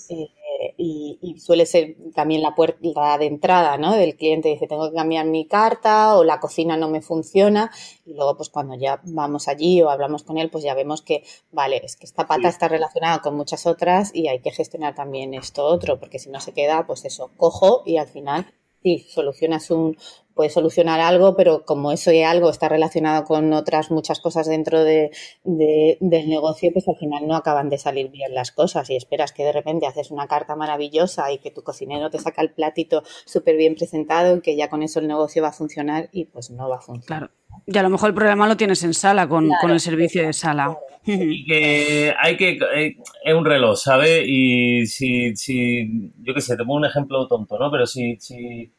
Eh, 0.09 0.28
y, 0.77 1.37
suele 1.38 1.66
ser 1.66 1.97
también 2.14 2.42
la 2.42 2.55
puerta 2.55 3.18
de 3.18 3.27
entrada, 3.27 3.79
¿no? 3.79 3.94
Del 3.94 4.16
cliente 4.16 4.49
dice, 4.49 4.66
tengo 4.66 4.90
que 4.90 4.97
cambiar 4.97 5.27
mi 5.27 5.47
carta 5.47 6.16
o 6.16 6.25
la 6.25 6.40
cocina 6.40 6.77
no 6.77 6.88
me 6.88 7.01
funciona 7.01 7.71
y 8.05 8.14
luego 8.14 8.37
pues 8.37 8.49
cuando 8.49 8.75
ya 8.75 9.01
vamos 9.05 9.49
allí 9.49 9.81
o 9.83 9.90
hablamos 9.90 10.25
con 10.25 10.38
él, 10.38 10.51
pues 10.51 10.64
ya 10.64 10.75
vemos 10.75 11.03
que, 11.03 11.23
vale, 11.53 11.81
es 11.85 11.97
que 11.97 12.07
esta 12.07 12.27
pata 12.27 12.49
está 12.49 12.68
relacionada 12.68 13.21
con 13.21 13.37
muchas 13.37 13.66
otras 13.66 14.14
y 14.14 14.29
hay 14.29 14.40
que 14.40 14.51
gestionar 14.51 14.94
también 14.94 15.35
esto 15.35 15.64
otro, 15.64 15.99
porque 16.01 16.18
si 16.18 16.31
no 16.31 16.40
se 16.40 16.53
queda, 16.53 16.87
pues 16.87 17.05
eso, 17.05 17.31
cojo 17.37 17.83
y 17.87 17.99
al 17.99 18.09
final 18.09 18.47
sí, 18.83 19.07
solucionas 19.09 19.71
un, 19.71 19.97
puedes 20.38 20.53
solucionar 20.53 21.01
algo, 21.01 21.35
pero 21.35 21.64
como 21.64 21.90
eso 21.90 22.12
y 22.12 22.22
algo 22.22 22.48
está 22.48 22.68
relacionado 22.68 23.24
con 23.24 23.53
otras 23.53 23.90
muchas 23.90 24.20
cosas 24.20 24.46
dentro 24.46 24.85
de, 24.85 25.11
del 25.42 26.29
negocio, 26.29 26.70
pues 26.72 26.87
al 26.87 26.94
final 26.94 27.27
no 27.27 27.35
acaban 27.35 27.68
de 27.68 27.77
salir 27.77 28.09
bien 28.09 28.33
las 28.37 28.53
cosas 28.53 28.88
y 28.88 28.94
esperas 28.94 29.33
que 29.33 29.42
de 29.42 29.51
repente 29.51 29.88
haces 29.88 30.12
una 30.12 30.29
carta 30.29 30.55
maravillosa 30.55 31.33
y 31.33 31.38
que 31.38 31.51
tu 31.51 31.64
cocinero 31.64 32.09
te 32.09 32.20
saca 32.20 32.40
el 32.40 32.53
platito 32.53 33.03
súper 33.24 33.57
bien 33.57 33.74
presentado 33.74 34.37
y 34.37 34.40
que 34.40 34.55
ya 34.55 34.70
con 34.70 34.85
eso 34.85 35.01
el 35.01 35.09
negocio 35.09 35.42
va 35.42 35.48
a 35.48 35.53
funcionar 35.53 36.09
y 36.12 36.27
pues 36.27 36.53
no 36.53 36.68
va 36.68 36.77
a 36.77 36.81
funcionar. 36.83 37.33
Y 37.66 37.77
a 37.77 37.83
lo 37.83 37.90
mejor 37.90 38.11
el 38.11 38.14
problema 38.14 38.46
lo 38.46 38.57
tienes 38.57 38.85
en 38.85 38.94
sala, 38.94 39.29
con, 39.29 39.51
el 39.68 39.81
servicio 39.81 40.24
de 40.24 40.33
sala. 40.33 40.79
Y 41.05 41.46
que 41.46 42.14
hay 42.20 42.37
que. 42.37 42.59
Eh, 42.77 42.96
es 43.24 43.35
un 43.35 43.44
reloj, 43.44 43.79
¿sabes? 43.79 44.24
Y 44.27 44.85
si, 44.87 45.35
si. 45.37 46.12
Yo 46.20 46.35
qué 46.35 46.40
sé, 46.42 46.55
te 46.55 46.64
pongo 46.64 46.74
un 46.74 46.85
ejemplo 46.85 47.27
tonto, 47.27 47.59
¿no? 47.59 47.70
Pero 47.70 47.87
si, 47.87 48.16
si, 48.20 48.70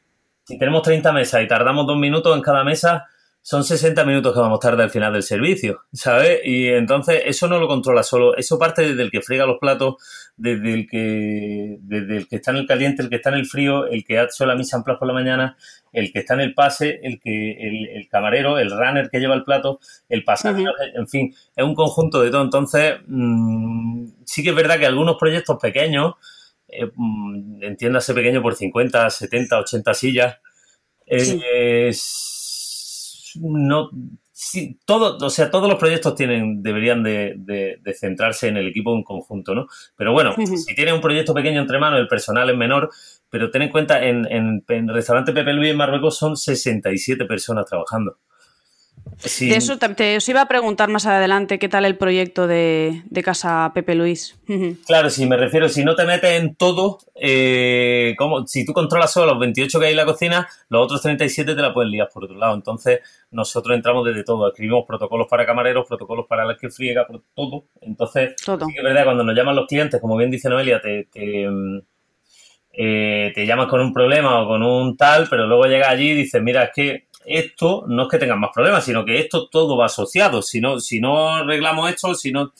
si 0.50 0.58
tenemos 0.58 0.82
30 0.82 1.14
mesas 1.14 1.44
y 1.44 1.48
tardamos 1.48 1.86
dos 1.86 2.00
minutos 2.00 2.36
en 2.36 2.42
cada 2.42 2.64
mesa, 2.64 3.06
son 3.40 3.64
60 3.64 4.04
minutos 4.04 4.34
que 4.34 4.40
vamos 4.40 4.60
tarde 4.60 4.82
al 4.82 4.90
final 4.90 5.14
del 5.14 5.22
servicio, 5.22 5.82
¿sabes? 5.94 6.40
Y 6.44 6.70
entonces 6.70 7.22
eso 7.24 7.48
no 7.48 7.60
lo 7.60 7.68
controla 7.68 8.02
solo, 8.02 8.36
eso 8.36 8.58
parte 8.58 8.82
desde 8.82 9.04
el 9.04 9.12
que 9.12 9.22
friega 9.22 9.46
los 9.46 9.60
platos, 9.60 9.98
desde 10.38 10.74
el 10.74 10.88
que, 10.88 11.78
desde 11.82 12.18
el 12.18 12.28
que 12.28 12.38
está 12.38 12.50
en 12.50 12.58
el 12.58 12.66
caliente, 12.66 13.04
el 13.04 13.10
que 13.10 13.18
está 13.18 13.30
en 13.30 13.36
el 13.36 13.46
frío, 13.46 13.86
el 13.86 14.04
que 14.04 14.18
ha 14.18 14.24
hecho 14.24 14.48
la 14.48 14.56
misa 14.56 14.78
en 14.78 14.84
plazo 14.84 14.98
por 14.98 15.08
la 15.08 15.14
mañana, 15.14 15.56
el 15.94 16.12
que 16.12 16.18
está 16.18 16.34
en 16.34 16.40
el 16.40 16.56
pase, 16.56 17.00
el 17.04 17.20
que, 17.20 17.52
el, 17.96 18.08
camarero, 18.10 18.58
el 18.58 18.72
runner 18.72 19.08
que 19.12 19.20
lleva 19.20 19.36
el 19.36 19.44
plato, 19.44 19.80
el 20.10 20.24
pasajero, 20.24 20.72
en 20.96 21.08
fin, 21.08 21.36
es 21.56 21.64
un 21.64 21.76
conjunto 21.76 22.24
de 22.24 22.32
todo. 22.32 22.42
Entonces, 22.42 22.96
mm, 23.06 24.08
sí 24.26 24.42
que 24.42 24.50
es 24.50 24.56
verdad 24.56 24.80
que 24.80 24.88
algunos 24.88 25.16
proyectos 25.18 25.60
pequeños, 25.62 26.16
eh, 26.72 26.92
mm, 26.94 27.64
entiéndase 27.64 28.14
pequeño 28.14 28.42
por 28.42 28.56
50, 28.56 29.10
70, 29.10 29.60
80 29.60 29.94
sillas, 29.94 30.38
eh, 31.06 31.92
no 33.42 33.90
sí, 34.40 34.80
todo, 34.86 35.18
o 35.18 35.30
sea, 35.30 35.52
todos 35.52 35.68
los 35.68 35.78
proyectos 35.78 36.16
tienen, 36.16 36.64
deberían 36.64 37.04
de, 37.04 37.82
centrarse 38.00 38.48
en 38.48 38.56
el 38.56 38.70
equipo 38.70 38.96
en 38.96 39.04
conjunto, 39.04 39.54
¿no? 39.54 39.68
Pero 39.98 40.14
bueno, 40.14 40.34
si 40.38 40.74
tiene 40.76 40.94
un 40.94 41.02
proyecto 41.02 41.34
pequeño 41.34 41.60
entre 41.60 41.78
manos, 41.78 42.00
el 42.00 42.08
personal 42.08 42.50
es 42.50 42.56
menor, 42.56 42.90
pero 43.30 43.52
ten 43.52 43.64
en 43.64 43.70
cuenta, 43.70 44.02
en, 44.02 44.26
en, 44.32 44.64
en 44.70 44.90
el 44.90 44.96
restaurante 44.96 45.34
Pepe 45.34 45.52
Luis 45.52 45.72
en 45.72 45.78
Marruecos 45.78 46.18
son 46.18 46.38
67 46.38 47.26
personas 47.26 47.66
trabajando. 47.66 48.18
De 49.22 49.56
eso 49.56 49.78
te, 49.78 50.16
os 50.16 50.30
iba 50.30 50.42
a 50.42 50.48
preguntar 50.48 50.88
más 50.88 51.06
adelante 51.06 51.60
qué 51.60 51.68
tal 51.68 51.84
el 51.84 51.98
proyecto 51.98 52.48
de, 52.48 53.04
Casa 53.24 53.70
Pepe 53.74 53.94
Luis. 53.94 54.40
Claro, 54.88 55.10
si 55.10 55.26
me 55.26 55.36
refiero, 55.36 55.68
si 55.68 55.84
no 55.84 55.94
te 55.94 56.06
metes 56.06 56.42
en 56.42 56.56
todo, 56.56 57.00
eh, 57.16 58.16
como, 58.18 58.48
si 58.48 58.66
tú 58.66 58.72
controlas 58.72 59.12
solo 59.12 59.34
los 59.34 59.40
28 59.40 59.78
que 59.78 59.86
hay 59.88 59.92
en 59.92 59.98
la 59.98 60.06
cocina, 60.06 60.48
los 60.70 60.86
otros 60.86 61.02
37 61.02 61.54
te 61.54 61.62
la 61.62 61.74
pueden 61.74 61.92
liar 61.92 62.08
por 62.14 62.24
otro 62.24 62.38
lado. 62.38 62.56
Entonces, 62.56 63.02
nosotros 63.32 63.76
entramos 63.76 64.06
desde 64.06 64.24
todo. 64.24 64.48
Escribimos 64.48 64.86
protocolos 64.88 65.28
para 65.28 65.46
camareros, 65.46 65.86
protocolos 65.86 66.26
para 66.26 66.46
las 66.46 66.58
que 66.58 66.70
friega, 66.70 67.06
todo. 67.36 67.66
Entonces, 67.82 68.36
todo. 68.46 68.66
sí 68.66 68.74
que 68.74 68.80
es 68.80 68.84
verdad, 68.86 69.04
cuando 69.04 69.26
nos 69.26 69.36
llaman 69.36 69.58
los 69.58 69.68
clientes, 69.68 70.00
como 70.00 70.16
bien 70.16 70.32
dice 70.32 70.48
Noelia, 70.48 70.80
te, 70.80 71.10
te, 71.12 71.46
eh, 72.72 73.34
te 73.36 73.46
llaman 73.46 73.68
con 73.68 73.82
un 73.82 73.92
problema 73.92 74.42
o 74.42 74.48
con 74.48 74.64
un 74.64 74.96
tal, 74.96 75.28
pero 75.30 75.46
luego 75.46 75.66
llega 75.66 75.90
allí 75.90 76.12
y 76.12 76.16
dices, 76.16 76.42
mira, 76.42 76.64
es 76.64 76.72
que 76.74 77.09
esto 77.30 77.86
no 77.88 78.04
es 78.04 78.10
que 78.10 78.18
tengan 78.18 78.40
más 78.40 78.52
problemas, 78.54 78.84
sino 78.84 79.06
que 79.06 79.20
esto 79.20 79.48
todo 79.48 79.78
va 79.78 79.86
asociado. 79.86 80.42
Si 80.42 80.60
no, 80.60 80.80
si 80.80 81.00
no 81.00 81.30
arreglamos 81.30 81.90
esto, 81.90 82.16
si 82.16 82.32
no, 82.32 82.54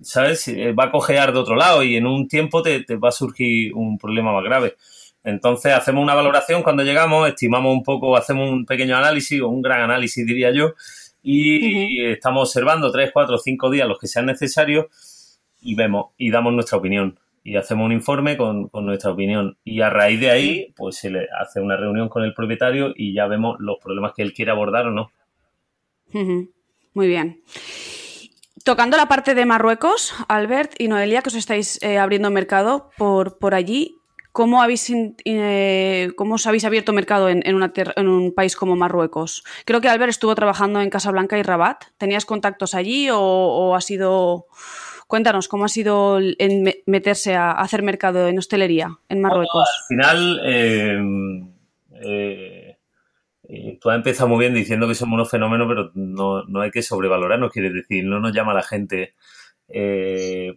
¿sabes? 0.00 0.48
Eh, 0.48 0.72
va 0.72 0.84
a 0.84 0.90
cojear 0.90 1.32
de 1.32 1.38
otro 1.38 1.56
lado 1.56 1.82
y 1.82 1.96
en 1.96 2.06
un 2.06 2.28
tiempo 2.28 2.62
te, 2.62 2.84
va 2.96 3.08
a 3.08 3.12
surgir 3.12 3.74
un 3.74 3.98
problema 3.98 4.32
más 4.32 4.44
grave. 4.44 4.76
Entonces 5.24 5.72
hacemos 5.72 6.02
una 6.02 6.14
valoración 6.14 6.62
cuando 6.62 6.82
llegamos, 6.82 7.28
estimamos 7.28 7.72
un 7.72 7.82
poco, 7.82 8.16
hacemos 8.16 8.50
un 8.50 8.64
pequeño 8.66 8.96
análisis 8.96 9.40
o 9.40 9.48
un 9.48 9.62
gran 9.62 9.80
análisis, 9.82 10.26
diría 10.26 10.50
yo, 10.52 10.74
y 11.22 12.04
estamos 12.04 12.48
observando 12.48 12.90
tres, 12.90 13.10
cuatro, 13.12 13.38
cinco 13.38 13.70
días 13.70 13.86
los 13.86 13.98
que 13.98 14.08
sean 14.08 14.26
necesarios 14.26 14.86
y 15.60 15.76
vemos 15.76 16.06
y 16.18 16.30
damos 16.30 16.52
nuestra 16.52 16.78
opinión 16.78 17.18
y 17.44 17.56
hacemos 17.56 17.86
un 17.86 17.92
informe 17.92 18.36
con, 18.36 18.70
nuestra 18.72 19.10
opinión. 19.10 19.58
Y 19.64 19.80
a 19.80 19.90
raíz 19.90 20.20
de 20.20 20.30
ahí, 20.30 20.72
pues 20.76 20.96
se 20.96 21.10
le 21.10 21.28
hace 21.40 21.60
una 21.60 21.76
reunión 21.76 22.08
con 22.08 22.22
el 22.22 22.34
propietario 22.34 22.92
y 22.94 23.14
ya 23.14 23.26
vemos 23.26 23.56
los 23.58 23.78
problemas 23.82 24.12
que 24.14 24.22
él 24.22 24.32
quiere 24.32 24.52
abordar 24.52 24.86
o 24.86 24.90
no. 24.90 25.10
Muy 26.12 27.08
bien. 27.08 27.42
Tocando 28.64 28.96
la 28.96 29.06
parte 29.06 29.34
de 29.34 29.44
Marruecos, 29.44 30.14
Albert 30.28 30.74
y 30.78 30.86
Noelia, 30.86 31.22
que 31.22 31.30
os 31.30 31.34
estáis 31.34 31.82
eh, 31.82 31.98
abriendo 31.98 32.30
mercado 32.30 32.90
por, 32.96 33.38
por 33.38 33.56
allí, 33.56 33.96
¿cómo, 34.30 34.62
habéis, 34.62 34.92
eh, 35.24 36.12
¿cómo 36.16 36.34
os 36.36 36.46
habéis 36.46 36.64
abierto 36.64 36.92
mercado 36.92 37.28
en, 37.28 37.42
en, 37.44 38.08
un 38.08 38.32
país 38.34 38.54
como 38.54 38.76
Marruecos? 38.76 39.42
Creo 39.64 39.80
que 39.80 39.88
Albert 39.88 40.10
estuvo 40.10 40.34
trabajando 40.36 40.80
en 40.80 40.90
Casablanca 40.90 41.36
y 41.38 41.42
Rabat. 41.42 41.86
¿Tenías 41.98 42.24
contactos 42.24 42.74
allí 42.74 43.08
o 43.10 43.74
ha 43.74 43.80
sido 43.80 44.46
Cuéntanos, 45.12 45.46
¿cómo 45.46 45.66
ha 45.66 45.68
sido 45.68 46.20
en 46.20 46.72
meterse 46.86 47.34
a 47.34 47.50
hacer 47.50 47.82
mercado 47.82 48.28
en 48.28 48.38
hostelería 48.38 48.96
en 49.10 49.20
Marruecos? 49.20 49.68
al 49.68 49.86
final, 49.86 50.40
eh, 50.42 50.98
eh, 52.00 52.76
eh, 53.46 53.78
tú 53.78 53.90
has 53.90 53.96
empezado 53.96 54.30
muy 54.30 54.38
bien 54.38 54.54
diciendo 54.54 54.88
que 54.88 54.94
somos 54.94 55.16
unos 55.16 55.30
fenómenos, 55.30 55.68
pero 55.68 55.90
no, 55.94 56.62
hay 56.62 56.70
que 56.70 56.80
sobrevalorarnos, 56.80 57.52
quiere 57.52 57.68
decir, 57.68 58.06
no 58.06 58.20
nos 58.20 58.32
llama 58.32 58.54
la 58.54 58.62
gente 58.62 59.12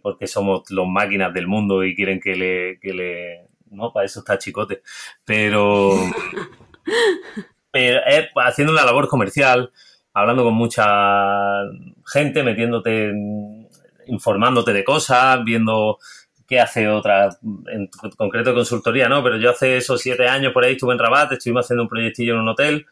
porque 0.02 0.26
somos 0.26 0.70
los 0.70 0.88
máquinas 0.88 1.34
del 1.34 1.48
mundo 1.48 1.84
y 1.84 1.94
quieren 1.94 2.18
que 2.18 2.34
le, 2.34 2.78
que 2.80 2.94
le... 2.94 3.48
No, 3.70 3.92
para 3.92 4.06
eso 4.06 4.20
está 4.20 4.38
chicote. 4.38 4.80
Pero, 5.26 5.90
pero 7.70 8.00
haciendo 8.36 8.72
una 8.72 8.86
labor 8.86 9.06
comercial, 9.06 9.70
hablando 10.14 10.44
con 10.44 10.54
mucha 10.54 10.86
gente, 12.06 12.42
metiéndote 12.42 13.10
en 13.10 13.55
informándote 14.06 14.72
de 14.72 14.84
cosas, 14.84 15.42
viendo 15.44 15.98
qué 16.46 16.60
hace 16.60 16.88
otra, 16.88 17.28
en 17.72 17.88
concreto 18.16 18.54
consultoría, 18.54 19.08
¿no? 19.08 19.22
Pero 19.22 19.38
yo 19.38 19.50
hace 19.50 19.76
esos 19.76 20.00
siete 20.00 20.28
años 20.28 20.52
por 20.52 20.64
ahí 20.64 20.72
estuve 20.72 20.92
en 20.92 20.98
Rabat, 20.98 21.32
estuvimos 21.32 21.64
haciendo 21.66 21.82
un 21.82 21.88
proyectillo 21.88 22.34
en 22.34 22.40
un 22.40 22.48
hotel, 22.48 22.86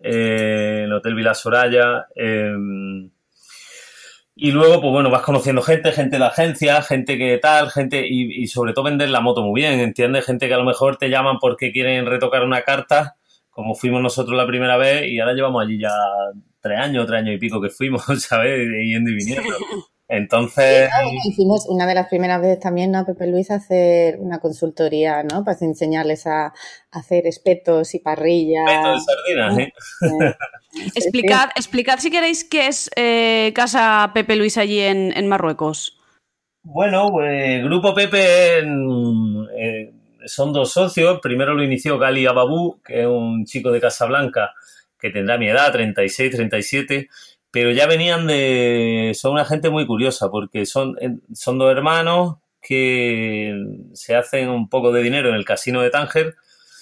eh, 0.00 0.80
en 0.80 0.84
el 0.84 0.92
Hotel 0.92 1.14
Vila 1.14 1.34
Soraya. 1.34 2.06
Em, 2.14 3.10
y 4.34 4.50
luego, 4.52 4.80
pues 4.82 4.92
bueno, 4.92 5.10
vas 5.10 5.22
conociendo 5.22 5.62
gente, 5.62 5.92
gente 5.92 6.18
de 6.18 6.24
agencia, 6.24 6.82
gente 6.82 7.16
que 7.16 7.38
tal, 7.38 7.70
gente, 7.70 8.06
y, 8.06 8.42
y, 8.42 8.46
sobre 8.48 8.74
todo 8.74 8.84
vender 8.84 9.08
la 9.08 9.20
moto 9.20 9.42
muy 9.42 9.62
bien, 9.62 9.80
¿entiendes? 9.80 10.26
Gente 10.26 10.48
que 10.48 10.54
a 10.54 10.58
lo 10.58 10.64
mejor 10.64 10.96
te 10.98 11.08
llaman 11.08 11.38
porque 11.40 11.72
quieren 11.72 12.04
retocar 12.06 12.44
una 12.44 12.62
carta, 12.62 13.16
como 13.50 13.74
fuimos 13.74 14.02
nosotros 14.02 14.36
la 14.36 14.46
primera 14.46 14.76
vez, 14.76 15.06
y 15.08 15.20
ahora 15.20 15.32
llevamos 15.32 15.62
allí 15.64 15.78
ya 15.80 15.94
tres 16.60 16.78
años, 16.78 17.06
tres 17.06 17.20
años 17.20 17.34
y 17.36 17.38
pico 17.38 17.60
que 17.62 17.70
fuimos, 17.70 18.04
¿sabes? 18.20 18.68
Yendo 18.68 19.10
y 19.10 19.14
viniendo. 19.14 19.54
Entonces. 20.08 20.88
hicimos 21.24 21.66
una 21.68 21.86
de 21.86 21.94
las 21.94 22.08
primeras 22.08 22.40
veces 22.40 22.60
también, 22.60 22.92
¿no? 22.92 23.04
Pepe 23.04 23.26
Luis, 23.26 23.50
hacer 23.50 24.18
una 24.20 24.38
consultoría, 24.38 25.24
¿no? 25.24 25.44
Para 25.44 25.58
enseñarles 25.62 26.26
a, 26.26 26.52
hacer 26.92 27.26
espetos 27.26 27.94
y 27.94 27.98
parrillas. 27.98 28.64
Espetos 28.68 29.02
y 29.02 29.04
sardinas, 29.04 29.58
¿eh? 29.58 29.72
explicad, 30.94 31.50
explicad 31.56 31.98
si 31.98 32.10
queréis 32.10 32.44
qué 32.44 32.68
es 32.68 32.88
eh, 32.96 33.52
Casa 33.54 34.12
Pepe 34.14 34.36
Luis 34.36 34.56
allí 34.58 34.80
en, 34.80 35.26
Marruecos. 35.26 35.98
Bueno, 36.62 37.10
pues 37.10 37.62
Grupo 37.64 37.92
Pepe 37.92 38.60
eh, 38.60 39.92
son 40.24 40.52
dos 40.52 40.72
socios. 40.72 41.18
Primero 41.20 41.54
lo 41.54 41.64
inició 41.64 41.98
Gali 41.98 42.26
Ababú, 42.26 42.80
que 42.82 43.00
es 43.00 43.06
un 43.06 43.44
chico 43.44 43.72
de 43.72 43.80
Casablanca 43.80 44.54
que 44.98 45.10
tendrá 45.10 45.36
mi 45.36 45.48
edad, 45.48 45.72
36, 45.72 46.34
37 46.34 47.08
pero 47.56 47.70
ya 47.70 47.86
venían 47.86 48.26
de... 48.26 49.12
Son 49.14 49.32
una 49.32 49.46
gente 49.46 49.70
muy 49.70 49.86
curiosa 49.86 50.30
porque 50.30 50.66
son, 50.66 50.94
son 51.32 51.56
dos 51.56 51.72
hermanos 51.72 52.36
que 52.60 53.54
se 53.94 54.14
hacen 54.14 54.50
un 54.50 54.68
poco 54.68 54.92
de 54.92 55.02
dinero 55.02 55.30
en 55.30 55.36
el 55.36 55.46
casino 55.46 55.80
de 55.80 55.88
Tánger 55.88 56.36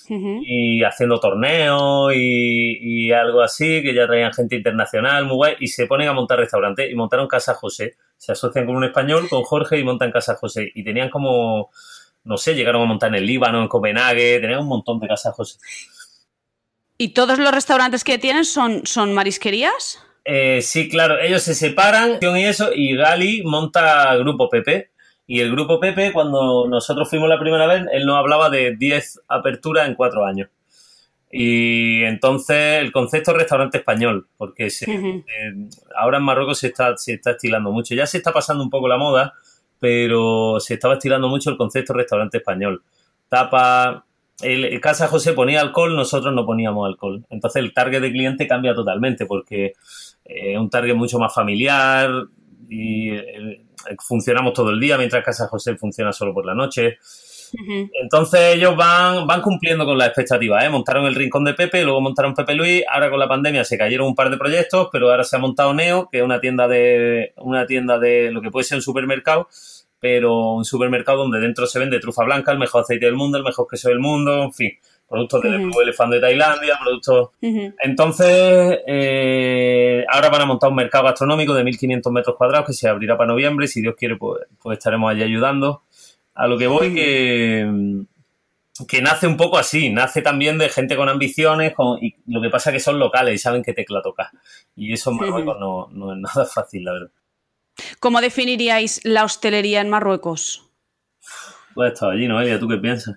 y 0.09 0.83
haciendo 0.83 1.21
torneos 1.21 2.13
y, 2.17 3.13
algo 3.13 3.43
así, 3.43 3.85
que 3.85 3.95
ya 3.95 4.09
traían 4.09 4.33
gente 4.33 4.57
internacional, 4.57 5.27
muy 5.27 5.37
guay, 5.37 5.55
y 5.61 5.69
se 5.69 5.87
ponen 5.87 6.09
a 6.09 6.13
montar 6.13 6.41
restaurantes 6.41 6.91
y 6.91 6.97
montaron 6.97 7.29
Casa 7.29 7.55
José. 7.55 7.95
Se 8.17 8.33
asocian 8.33 8.67
con 8.67 8.75
un 8.75 8.83
español, 8.83 9.29
con 9.29 9.45
Jorge, 9.45 9.79
y 9.79 9.85
montan 9.85 10.11
Casa 10.11 10.35
José. 10.35 10.73
Y 10.75 10.83
tenían 10.83 11.09
como, 11.09 11.71
no 12.25 12.37
sé, 12.37 12.57
llegaron 12.57 12.83
a 12.83 12.87
montar 12.87 13.11
en 13.11 13.15
el 13.15 13.27
Líbano, 13.27 13.63
en 13.63 13.69
Copenhague, 13.69 14.41
tenían 14.41 14.59
un 14.59 14.69
montón 14.69 14.99
de 14.99 15.07
Casa 15.07 15.31
José. 15.31 15.57
¿Y 16.99 17.11
todos 17.11 17.39
los 17.39 17.55
restaurantes 17.55 18.03
que 18.03 18.19
tienen 18.19 18.45
son, 18.45 18.85
son 18.85 19.15
marisquerías? 19.15 20.01
Eh, 20.25 20.63
sí, 20.63 20.89
claro, 20.89 21.19
ellos 21.21 21.43
se 21.43 21.55
separan 21.55 22.19
y 22.21 22.45
eso, 22.45 22.71
y 22.75 22.97
Gali 22.97 23.43
monta 23.45 24.17
Grupo 24.17 24.49
Pepe. 24.49 24.91
Y 25.27 25.41
el 25.41 25.51
Grupo 25.51 25.81
Pepe, 25.81 26.13
cuando 26.13 26.67
nosotros 26.69 27.09
fuimos 27.09 27.29
la 27.29 27.39
primera 27.39 27.67
vez, 27.67 27.85
él 27.93 28.05
nos 28.05 28.19
hablaba 28.19 28.51
de 28.51 28.77
10 28.77 29.23
aperturas 29.29 29.89
en 29.89 29.95
4 29.95 30.25
años. 30.27 30.49
Y 31.37 32.05
entonces 32.05 32.81
el 32.81 32.93
concepto 32.93 33.33
restaurante 33.33 33.79
español, 33.79 34.29
porque 34.37 34.69
eh, 34.69 35.55
ahora 35.97 36.19
en 36.19 36.23
Marruecos 36.23 36.59
se 36.59 36.69
está, 36.69 36.97
se 36.97 37.15
está 37.15 37.33
estilando 37.33 37.73
mucho. 37.73 37.95
Ya 37.95 38.07
se 38.07 38.19
está 38.19 38.33
pasando 38.33 38.63
un 38.63 38.71
poco 38.71 38.87
la 38.87 38.99
moda, 38.99 39.33
pero 39.81 40.61
se 40.61 40.75
estaba 40.75 40.95
estilando 40.95 41.29
mucho 41.29 41.51
el 41.51 41.57
concepto 41.57 41.93
restaurante 41.93 42.39
español. 42.39 42.83
Tapa, 43.29 44.05
el, 44.43 44.81
Casa 44.81 45.09
José 45.09 45.33
ponía 45.33 45.61
alcohol, 45.61 45.97
nosotros 45.97 46.33
no 46.33 46.47
poníamos 46.47 46.87
alcohol. 46.87 47.25
Entonces 47.31 47.63
el 47.63 47.75
target 47.75 48.01
de 48.01 48.13
cliente 48.13 48.47
cambia 48.47 48.75
totalmente 48.75 49.27
porque 49.27 49.73
es 50.25 50.59
un 50.59 50.71
target 50.71 50.95
mucho 50.95 51.19
más 51.19 51.33
familiar 51.33 52.11
y 52.69 53.11
eh, 53.11 53.65
funcionamos 53.99 54.53
todo 54.53 54.71
el 54.71 54.81
día 54.81 54.97
mientras 54.97 55.25
Casa 55.25 55.49
José 55.49 55.77
funciona 55.77 56.13
solo 56.13 56.33
por 56.33 56.47
la 56.47 56.55
noche. 56.55 56.99
Entonces 58.03 58.57
ellos 58.57 58.77
van, 58.77 59.29
van 59.29 59.41
cumpliendo 59.41 59.85
con 59.85 59.97
las 59.97 60.09
expectativas, 60.09 60.65
¿eh? 60.65 60.69
Montaron 60.69 61.07
el 61.07 61.15
Rincón 61.15 61.45
de 61.45 61.55
Pepe, 61.55 61.85
luego 61.85 62.01
montaron 62.01 62.35
Pepe 62.35 62.55
Luis, 62.55 62.83
ahora 62.91 63.11
con 63.11 63.21
la 63.21 63.29
pandemia 63.29 63.65
se 63.65 63.79
cayeron 63.79 64.09
un 64.09 64.15
par 64.17 64.31
de 64.31 64.37
proyectos, 64.37 64.89
pero 64.91 65.11
ahora 65.11 65.23
se 65.23 65.37
ha 65.37 65.39
montado 65.39 65.73
Neo, 65.73 66.09
que 66.11 66.19
es 66.19 66.25
una 66.25 66.41
tienda 66.41 66.67
de, 66.67 67.33
una 67.37 67.67
tienda 67.67 67.99
de 67.99 68.33
lo 68.33 68.43
que 68.43 68.51
puede 68.51 68.65
ser 68.65 68.77
un 68.77 68.83
supermercado, 68.83 69.49
pero 70.01 70.55
un 70.55 70.65
supermercado 70.65 71.19
donde 71.19 71.39
dentro 71.39 71.67
se 71.67 71.79
vende 71.79 72.01
trufa 72.01 72.25
blanca, 72.25 72.51
el 72.51 72.59
mejor 72.59 72.83
aceite 72.83 73.07
del 73.07 73.15
mundo, 73.15 73.39
el 73.39 73.45
mejor 73.45 73.67
queso 73.71 73.89
del 73.89 74.01
mundo, 74.01 74.43
en 74.43 74.53
fin, 74.53 74.73
productos 75.15 75.43
del 75.43 75.71
elefante 75.83 76.17
de 76.17 76.21
Tailandia, 76.21 76.79
productos... 76.83 77.31
Entonces, 77.41 78.81
eh, 78.87 80.05
ahora 80.11 80.29
van 80.29 80.43
a 80.43 80.47
montar 80.47 80.71
un 80.71 80.77
mercado 80.77 81.05
gastronómico 81.05 81.55
de 81.55 81.63
1.500 81.65 82.11
metros 82.11 82.37
cuadrados 82.37 82.67
que 82.67 82.73
se 82.73 82.89
abrirá 82.89 83.17
para 83.17 83.29
noviembre 83.29 83.67
y 83.67 83.69
si 83.69 83.81
Dios 83.81 83.95
quiere, 83.97 84.17
pues, 84.17 84.43
pues 84.61 84.79
estaremos 84.79 85.11
allí 85.11 85.23
ayudando. 85.23 85.83
A 86.35 86.49
lo 86.49 86.59
que 86.59 86.67
voy 86.67 86.93
que, 86.93 88.05
que 88.89 89.03
nace 89.03 89.29
un 89.29 89.37
poco 89.37 89.57
así, 89.57 89.91
nace 89.91 90.21
también 90.21 90.59
de 90.59 90.69
gente 90.69 90.97
con 90.97 91.09
ambiciones 91.09 91.75
y 92.01 92.17
lo 92.27 92.43
que 92.43 92.51
pasa 92.51 92.71
es 92.71 92.75
que 92.75 92.81
son 92.81 92.99
locales 92.99 93.35
y 93.37 93.39
saben 93.39 93.63
qué 93.63 93.73
tecla 93.73 94.03
toca. 94.03 94.33
Y 94.75 94.93
eso 94.93 95.11
en 95.13 95.19
Marruecos 95.19 95.57
no, 95.61 95.89
no 95.93 96.13
es 96.13 96.19
nada 96.19 96.45
fácil, 96.45 96.85
la 96.85 96.93
verdad. 96.93 97.11
¿Cómo 98.01 98.21
definiríais 98.21 99.01
la 99.05 99.25
hostelería 99.25 99.81
en 99.81 99.91
Marruecos? 99.91 100.69
Pues 101.75 101.93
estado 101.93 102.13
allí, 102.13 102.27
Noelia, 102.27 102.59
¿tú 102.59 102.69
qué 102.69 102.79
piensas? 102.79 103.17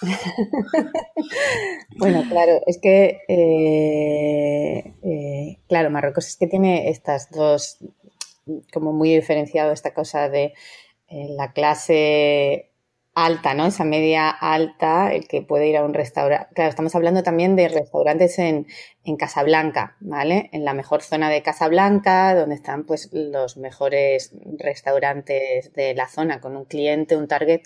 bueno, 1.98 2.24
claro, 2.28 2.60
es 2.66 2.78
que, 2.78 3.20
eh, 3.28 4.94
eh, 5.02 5.58
claro, 5.68 5.90
Marruecos 5.90 6.26
es 6.28 6.36
que 6.36 6.46
tiene 6.46 6.88
estas 6.88 7.30
dos, 7.30 7.78
como 8.72 8.92
muy 8.92 9.14
diferenciado 9.14 9.72
esta 9.72 9.92
cosa 9.92 10.28
de 10.28 10.54
eh, 11.08 11.26
la 11.36 11.52
clase 11.52 12.70
alta, 13.14 13.54
¿no? 13.54 13.66
Esa 13.66 13.84
media 13.84 14.30
alta, 14.30 15.12
el 15.12 15.26
que 15.26 15.42
puede 15.42 15.68
ir 15.68 15.76
a 15.76 15.84
un 15.84 15.92
restaurante. 15.94 16.54
Claro, 16.54 16.70
estamos 16.70 16.94
hablando 16.94 17.22
también 17.22 17.56
de 17.56 17.68
restaurantes 17.68 18.38
en, 18.38 18.66
en 19.04 19.16
Casablanca, 19.16 19.96
¿vale? 20.00 20.48
En 20.52 20.64
la 20.64 20.74
mejor 20.74 21.02
zona 21.02 21.28
de 21.28 21.42
Casablanca, 21.42 22.34
donde 22.34 22.54
están 22.54 22.84
pues 22.84 23.10
los 23.12 23.56
mejores 23.56 24.32
restaurantes 24.58 25.72
de 25.72 25.94
la 25.94 26.08
zona, 26.08 26.40
con 26.40 26.56
un 26.56 26.64
cliente, 26.64 27.16
un 27.16 27.28
target 27.28 27.62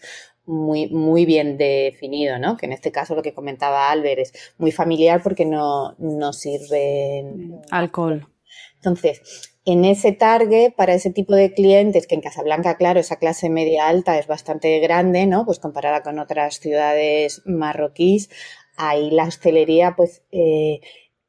muy, 0.46 0.88
muy 0.88 1.24
bien 1.24 1.56
definido, 1.56 2.38
¿no? 2.38 2.56
Que 2.56 2.66
en 2.66 2.72
este 2.72 2.92
caso 2.92 3.14
lo 3.14 3.22
que 3.22 3.34
comentaba 3.34 3.90
Albert 3.90 4.20
es 4.20 4.32
muy 4.58 4.72
familiar 4.72 5.22
porque 5.22 5.44
no, 5.44 5.94
no 5.98 6.32
sirven 6.32 7.60
alcohol. 7.70 8.28
Entonces, 8.76 9.54
en 9.64 9.86
ese 9.86 10.12
target, 10.12 10.74
para 10.74 10.94
ese 10.94 11.10
tipo 11.10 11.34
de 11.34 11.54
clientes, 11.54 12.06
que 12.06 12.14
en 12.14 12.20
Casablanca, 12.20 12.76
claro, 12.76 13.00
esa 13.00 13.16
clase 13.16 13.48
media 13.48 13.88
alta 13.88 14.18
es 14.18 14.26
bastante 14.26 14.78
grande, 14.80 15.26
¿no? 15.26 15.46
Pues 15.46 15.58
comparada 15.58 16.02
con 16.02 16.18
otras 16.18 16.60
ciudades 16.60 17.40
marroquíes, 17.46 18.28
ahí 18.76 19.10
la 19.10 19.24
hostelería, 19.24 19.94
pues, 19.96 20.22
eh, 20.32 20.80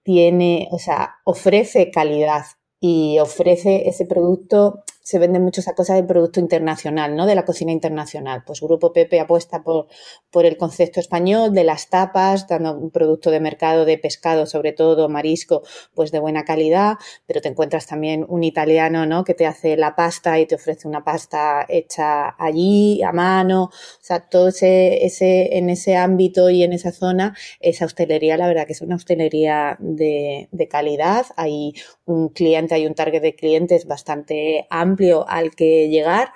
tiene, 0.04 0.68
o 0.72 0.80
sea, 0.80 1.16
ofrece 1.24 1.90
calidad 1.92 2.44
y 2.82 3.20
ofrece 3.20 3.88
ese 3.88 4.06
producto 4.06 4.84
se 5.06 5.20
vende 5.20 5.40
mucho 5.40 5.62
esa 5.62 5.76
cosa 5.76 5.94
del 5.94 6.08
producto 6.08 6.40
internacional, 6.40 7.16
¿no? 7.16 7.28
De 7.28 7.36
la 7.36 7.46
cocina 7.46 7.72
internacional. 7.72 8.42
Pues 8.44 8.60
Grupo 8.60 8.92
Pepe 8.92 9.20
apuesta 9.20 9.62
por, 9.62 9.86
por 10.32 10.48
el 10.48 10.58
concepto 10.58 11.00
español 11.00 11.54
de 11.54 11.64
las 11.64 11.92
tapas, 11.92 12.48
dando 12.48 12.76
un 12.76 12.90
producto 12.90 13.30
de 13.30 13.40
mercado 13.40 13.86
de 13.86 14.00
pescado, 14.00 14.48
sobre 14.48 14.74
todo 14.74 15.08
marisco, 15.08 15.62
pues 15.94 16.12
de 16.12 16.18
buena 16.18 16.44
calidad, 16.44 16.96
pero 17.28 17.40
te 17.40 17.50
encuentras 17.50 17.86
también 17.86 18.26
un 18.28 18.44
italiano, 18.44 19.06
¿no? 19.06 19.24
Que 19.24 19.36
te 19.36 19.46
hace 19.46 19.78
la 19.78 19.96
pasta 19.96 20.40
y 20.40 20.48
te 20.48 20.56
ofrece 20.56 20.88
una 20.88 21.04
pasta 21.04 21.68
hecha 21.70 22.36
allí, 22.44 23.04
a 23.04 23.12
mano. 23.12 23.66
O 23.66 24.02
sea, 24.02 24.22
todo 24.28 24.48
ese, 24.48 25.06
ese, 25.06 25.56
en 25.60 25.70
ese 25.70 25.98
ámbito 25.98 26.50
y 26.50 26.64
en 26.64 26.74
esa 26.74 26.92
zona, 26.92 27.38
esa 27.60 27.86
hostelería, 27.86 28.38
la 28.38 28.48
verdad 28.48 28.66
que 28.66 28.74
es 28.74 28.82
una 28.82 28.96
hostelería 28.96 29.78
de, 29.80 30.50
de 30.52 30.68
calidad. 30.68 31.28
Hay 31.38 31.74
un 32.06 32.30
cliente, 32.30 32.74
hay 32.74 32.88
un 32.88 32.96
target 32.96 33.22
de 33.22 33.36
clientes 33.36 33.86
bastante 33.86 34.66
amplio 34.72 34.95
al 35.28 35.56
que 35.56 35.90
llegar, 35.90 36.32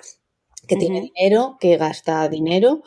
que 0.66 0.76
tiene 0.76 1.00
dinero, 1.00 1.56
que 1.60 1.76
gasta 1.76 2.28
dinero 2.28 2.82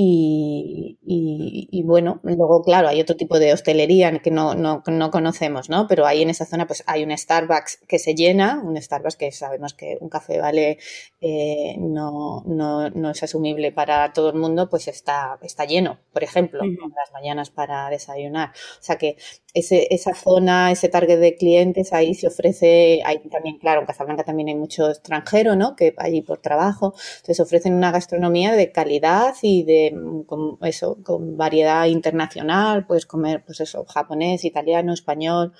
y, 0.00 1.82
bueno, 1.84 2.20
luego, 2.22 2.62
claro, 2.62 2.88
hay 2.88 3.00
otro 3.00 3.16
tipo 3.16 3.40
de 3.40 3.52
hostelería 3.52 4.16
que 4.20 4.30
no, 4.30 4.54
no, 4.54 4.82
no, 4.86 5.10
conocemos, 5.10 5.68
¿no? 5.68 5.88
Pero 5.88 6.06
ahí 6.06 6.22
en 6.22 6.30
esa 6.30 6.46
zona, 6.46 6.66
pues 6.68 6.84
hay 6.86 7.02
un 7.02 7.16
Starbucks 7.16 7.80
que 7.88 7.98
se 7.98 8.14
llena, 8.14 8.62
un 8.64 8.80
Starbucks 8.80 9.16
que 9.16 9.32
sabemos 9.32 9.74
que 9.74 9.98
un 10.00 10.08
café 10.08 10.38
vale, 10.38 10.78
eh, 11.20 11.74
no, 11.78 12.44
no, 12.46 12.90
no, 12.90 13.10
es 13.10 13.22
asumible 13.24 13.72
para 13.72 14.12
todo 14.12 14.30
el 14.30 14.36
mundo, 14.36 14.68
pues 14.68 14.86
está, 14.86 15.36
está 15.42 15.64
lleno, 15.64 15.98
por 16.12 16.22
ejemplo, 16.22 16.60
las 16.62 17.12
mañanas 17.12 17.50
para 17.50 17.90
desayunar. 17.90 18.50
O 18.50 18.82
sea 18.82 18.98
que 18.98 19.16
ese, 19.54 19.88
esa 19.90 20.14
zona, 20.14 20.70
ese 20.70 20.88
target 20.88 21.18
de 21.18 21.36
clientes, 21.36 21.92
ahí 21.92 22.14
se 22.14 22.26
ofrece, 22.28 23.00
hay 23.04 23.18
también, 23.30 23.58
claro, 23.58 23.80
en 23.80 23.86
Casablanca 23.86 24.24
también 24.24 24.48
hay 24.48 24.54
mucho 24.54 24.88
extranjero, 24.88 25.56
¿no? 25.56 25.74
Que 25.74 25.94
allí 25.98 26.22
por 26.22 26.38
trabajo, 26.38 26.94
entonces 27.16 27.40
ofrecen 27.40 27.74
una 27.74 27.90
gastronomía 27.90 28.52
de 28.52 28.72
calidad 28.72 29.34
y 29.42 29.64
de 29.64 29.94
con 30.26 30.58
eso, 30.62 30.98
con 31.02 31.36
variedad 31.36 31.86
internacional, 31.86 32.86
puedes 32.86 33.06
comer, 33.06 33.42
pues 33.44 33.60
eso, 33.60 33.84
japonés, 33.84 34.44
italiano, 34.44 34.92
español. 34.92 35.52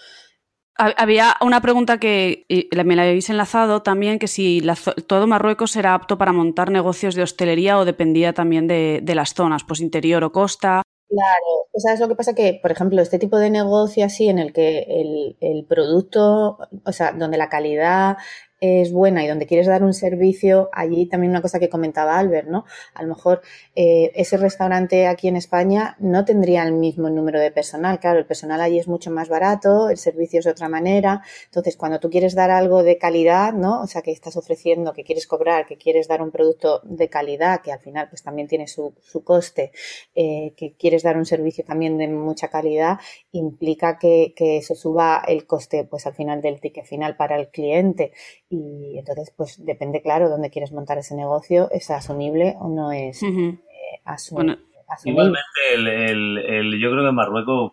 Había 0.81 1.37
una 1.41 1.61
pregunta 1.61 1.99
que 1.99 2.47
me 2.85 2.95
la 2.95 3.03
habéis 3.03 3.29
enlazado 3.31 3.83
también, 3.83 4.21
que 4.21 4.29
si 4.29 4.63
todo 5.09 5.27
Marruecos 5.27 5.75
era 5.75 5.93
apto 5.93 6.19
para 6.19 6.33
montar 6.33 6.71
negocios 6.71 7.17
de 7.17 7.25
hostelería 7.25 7.79
o 7.79 7.85
dependía 7.85 8.33
también 8.33 8.69
de, 8.69 9.03
las 9.17 9.35
zonas, 9.35 9.65
pues 9.65 9.81
interior 9.81 10.23
o 10.23 10.31
costa. 10.31 10.83
Claro, 11.11 11.69
¿sabes 11.79 12.01
lo 12.01 12.09
que 12.09 12.15
pasa? 12.17 12.35
Que, 12.35 12.59
por 12.61 12.71
ejemplo, 12.71 13.01
este 13.01 13.19
tipo 13.19 13.39
de 13.39 13.49
negocio 13.49 14.05
así 14.05 14.29
en 14.29 14.39
el 14.39 14.53
que 14.53 14.81
el, 14.89 15.39
el 15.41 15.65
producto, 15.65 16.59
o 16.85 16.93
sea, 16.93 17.13
donde 17.13 17.39
la 17.39 17.49
calidad 17.49 18.19
es 18.61 18.93
buena 18.93 19.25
y 19.25 19.29
donde 19.29 19.47
quieres 19.47 19.67
dar 19.67 19.83
un 19.85 19.95
servicio, 19.95 20.69
allí 20.73 21.07
también 21.07 21.31
una 21.31 21.43
cosa 21.43 21.61
que 21.61 21.69
comentaba 21.69 22.19
Albert, 22.19 22.49
¿no? 22.49 22.65
A 22.95 23.03
lo 23.03 23.09
mejor 23.09 23.41
eh, 23.75 24.11
ese 24.15 24.37
restaurante 24.37 25.07
aquí 25.07 25.29
en 25.29 25.37
España 25.37 25.97
no 26.01 26.25
tendría 26.25 26.65
el 26.65 26.73
mismo 26.73 27.09
número 27.09 27.41
de 27.41 27.51
personal. 27.51 28.01
Claro, 28.01 28.19
el 28.19 28.27
personal 28.27 28.61
allí 28.61 28.79
es 28.79 28.89
mucho 28.89 29.11
más 29.11 29.29
barato, 29.29 29.91
el 29.91 29.97
servicio 29.97 30.41
es 30.41 30.45
de 30.45 30.51
otra 30.51 30.69
manera. 30.69 31.23
Entonces, 31.47 31.77
cuando 31.77 32.01
tú 32.01 32.11
quieres 32.11 32.35
dar 32.35 32.51
algo 32.51 32.83
de 32.83 32.99
calidad, 32.99 33.53
¿no? 33.53 33.83
O 33.83 33.87
sea, 33.87 34.03
que 34.03 34.11
estás 34.11 34.37
ofreciendo, 34.37 34.93
que 34.93 35.05
quieres 35.05 35.27
cobrar, 35.27 35.67
que 35.67 35.77
quieres 35.77 36.09
dar 36.09 36.23
un 36.23 36.31
producto 36.31 36.81
de 36.85 37.09
calidad, 37.09 37.61
que 37.63 37.73
al 37.73 37.81
final 37.81 38.09
pues 38.09 38.23
también 38.23 38.49
tiene 38.49 38.67
su, 38.67 38.95
su 39.01 39.23
coste, 39.23 39.73
eh, 40.15 40.55
que 40.57 40.75
quieres 40.77 41.03
dar 41.03 41.17
un 41.17 41.27
servicio 41.27 41.65
también 41.65 41.97
de 41.99 42.09
mucha 42.09 42.49
calidad, 42.49 42.99
implica 43.33 43.99
que, 43.99 44.33
que 44.37 44.59
eso 44.59 44.75
suba 44.75 45.23
el 45.27 45.47
coste 45.47 45.85
pues 45.85 46.07
al 46.07 46.15
final 46.15 46.43
del 46.43 46.61
ticket 46.61 46.85
final 46.85 47.17
para 47.17 47.37
el 47.39 47.49
cliente 47.49 48.13
y 48.51 48.99
entonces, 48.99 49.33
pues 49.37 49.65
depende, 49.65 50.01
claro, 50.03 50.29
dónde 50.29 50.51
quieres 50.51 50.73
montar 50.73 50.99
ese 50.99 51.15
negocio, 51.15 51.71
¿es 51.71 51.91
asumible 51.91 52.57
o 52.59 52.69
no 52.69 52.93
es 52.93 53.23
eh, 53.23 53.59
asumible? 54.05 54.59
Igualmente, 55.05 55.75
el, 55.75 56.81
yo 56.81 56.91
creo 56.91 57.03
que 57.03 57.09
en 57.11 57.15
Marruecos, 57.15 57.73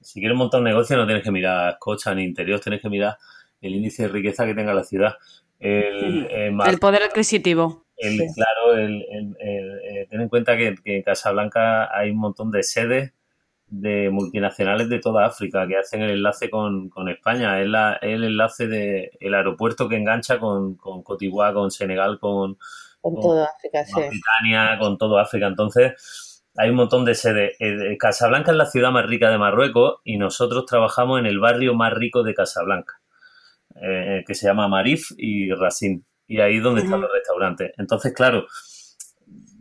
si 0.00 0.20
quieres 0.20 0.36
montar 0.36 0.60
un 0.60 0.64
negocio, 0.64 0.96
no 0.96 1.06
tienes 1.06 1.22
que 1.22 1.30
mirar 1.30 1.78
cocha 1.78 2.14
ni 2.14 2.24
interior, 2.24 2.58
tienes 2.58 2.82
que 2.82 2.88
mirar 2.88 3.16
el 3.60 3.74
índice 3.76 4.02
de 4.02 4.08
riqueza 4.08 4.44
que 4.44 4.54
tenga 4.54 4.74
la 4.74 4.82
ciudad. 4.82 5.14
El, 5.60 6.26
el 6.26 6.78
poder 6.80 7.04
adquisitivo. 7.04 7.86
Claro, 7.96 8.76
el, 8.76 9.02
eh, 9.40 10.06
ten 10.10 10.20
en 10.20 10.28
cuenta 10.28 10.56
que, 10.56 10.74
que 10.84 10.96
en 10.96 11.02
Casablanca 11.02 11.96
hay 11.96 12.10
un 12.10 12.18
montón 12.18 12.50
de 12.50 12.62
sedes 12.62 13.12
de 13.68 14.10
multinacionales 14.10 14.88
de 14.88 15.00
toda 15.00 15.26
África 15.26 15.66
que 15.66 15.76
hacen 15.76 16.02
el 16.02 16.10
enlace 16.10 16.48
con, 16.50 16.90
España. 17.08 17.60
Es, 17.60 17.68
la, 17.68 17.94
el 18.00 18.24
enlace 18.24 18.68
de 18.68 19.10
el 19.20 19.34
aeropuerto 19.34 19.88
que 19.88 19.96
engancha 19.96 20.38
con, 20.38 20.76
con 20.76 21.02
Cotibuá, 21.02 21.52
con 21.52 21.70
Senegal, 21.70 22.18
con, 22.20 22.58
con, 23.00 23.14
toda 23.20 23.46
África, 23.46 23.84
Britania, 24.08 24.78
con 24.78 24.98
todo 24.98 25.18
África. 25.18 25.46
Entonces, 25.46 26.44
hay 26.56 26.70
un 26.70 26.76
montón 26.76 27.04
de 27.04 27.14
sedes. 27.14 27.56
Eh, 27.58 27.96
Casablanca 27.98 28.52
es 28.52 28.56
la 28.56 28.66
ciudad 28.66 28.90
más 28.90 29.06
rica 29.06 29.30
de 29.30 29.38
Marruecos 29.38 30.00
y 30.04 30.16
nosotros 30.16 30.64
trabajamos 30.66 31.18
en 31.18 31.26
el 31.26 31.38
barrio 31.38 31.74
más 31.74 31.92
rico 31.92 32.22
de 32.22 32.34
Casablanca, 32.34 33.00
eh, 33.82 34.22
que 34.26 34.34
se 34.34 34.46
llama 34.46 34.68
Marif 34.68 35.10
y 35.16 35.52
Racine. 35.52 36.02
Y 36.28 36.40
ahí 36.40 36.56
es 36.56 36.62
donde 36.62 36.82
están 36.82 37.00
los 37.00 37.12
restaurantes. 37.12 37.72
Entonces, 37.78 38.12
claro, 38.12 38.46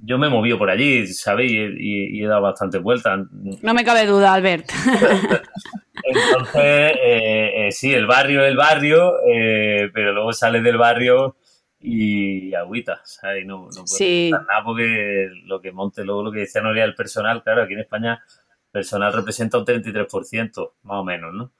yo 0.03 0.17
me 0.17 0.27
he 0.27 0.29
movido 0.29 0.58
por 0.58 0.69
allí, 0.69 1.08
¿sabéis? 1.08 1.51
Y, 1.77 2.23
he 2.23 2.27
dado 2.27 2.41
bastantes 2.41 2.81
vueltas. 2.81 3.19
No 3.62 3.73
me 3.73 3.84
cabe 3.84 4.05
duda, 4.05 4.34
Albert. 4.34 4.69
Entonces, 6.03 6.53
eh, 7.01 7.67
eh, 7.67 7.71
sí, 7.71 7.93
el 7.93 8.05
barrio 8.05 8.43
es 8.43 8.49
el 8.49 8.58
barrio, 8.58 9.13
eh, 9.28 9.89
pero 9.93 10.13
luego 10.13 10.34
sales 10.34 10.63
del 10.63 10.78
barrio 10.78 11.38
y 11.80 12.53
agüita, 12.53 13.01
¿sabes? 13.03 13.45
No, 13.45 13.67
no 13.76 13.84
puedo 13.86 14.30
nada 14.32 14.63
porque 14.63 15.30
lo 15.45 15.61
que 15.61 15.72
monte, 15.72 16.03
luego 16.03 16.24
lo 16.24 16.32
que 16.32 16.39
decía 16.39 16.61
Noria 16.61 16.84
del 16.84 16.95
personal, 16.95 17.43
claro, 17.43 17.63
aquí 17.63 17.74
en 17.74 17.80
España 17.80 18.24
personal 18.72 19.13
representa 19.13 19.57
un 19.57 19.65
33%, 19.65 20.72
más 20.84 20.97
o 20.97 21.03
menos, 21.03 21.34
¿no? 21.34 21.51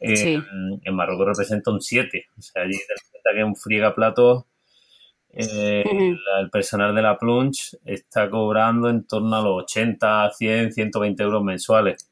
En 0.00 0.94
Marruecos 0.94 1.28
representa 1.28 1.70
un 1.70 1.78
7%, 1.78 2.24
o 2.36 2.42
sea, 2.42 2.62
allí 2.62 2.76
te 2.76 3.32
que 3.32 3.40
es 3.40 3.44
un 3.44 3.54
eh, 5.36 5.84
el 6.40 6.50
personal 6.50 6.94
de 6.94 7.02
la 7.02 7.18
Plunge 7.18 7.76
está 7.84 8.30
cobrando 8.30 8.88
en 8.88 9.06
torno 9.06 9.36
a 9.36 9.42
los 9.42 9.62
80, 9.64 10.30
100, 10.32 10.72
120 10.72 11.22
euros 11.22 11.42
mensuales. 11.42 12.10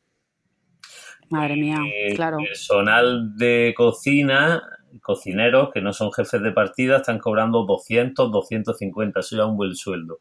Madre 1.30 1.56
mía, 1.56 1.78
El 2.06 2.14
claro. 2.16 2.36
personal 2.38 3.36
de 3.36 3.72
cocina, 3.76 4.62
cocineros 5.02 5.70
que 5.72 5.80
no 5.80 5.92
son 5.92 6.12
jefes 6.12 6.42
de 6.42 6.52
partida, 6.52 6.98
están 6.98 7.18
cobrando 7.18 7.64
200, 7.64 8.30
250, 8.30 9.20
eso 9.20 9.36
ya 9.36 9.42
es 9.42 9.48
un 9.48 9.56
buen 9.56 9.74
sueldo. 9.74 10.20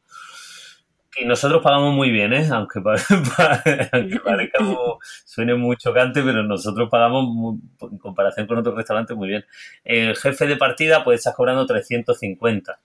Y 1.16 1.26
nosotros 1.26 1.62
pagamos 1.62 1.94
muy 1.94 2.10
bien, 2.10 2.34
¿eh? 2.34 2.48
Aunque, 2.52 2.80
aunque 3.92 4.20
parezca 4.22 4.58
como- 4.58 4.98
suene 5.26 5.54
muy 5.54 5.76
chocante, 5.78 6.24
pero 6.24 6.42
nosotros 6.42 6.90
pagamos 6.90 7.26
muy- 7.28 7.60
en 7.92 7.98
comparación 8.00 8.48
con 8.48 8.58
otros 8.58 8.74
restaurantes 8.76 9.16
muy 9.16 9.28
bien. 9.28 9.46
El 9.84 10.16
jefe 10.16 10.48
de 10.48 10.56
partida, 10.56 11.04
pues 11.04 11.20
estás 11.20 11.36
cobrando 11.36 11.68
350. 11.68 12.80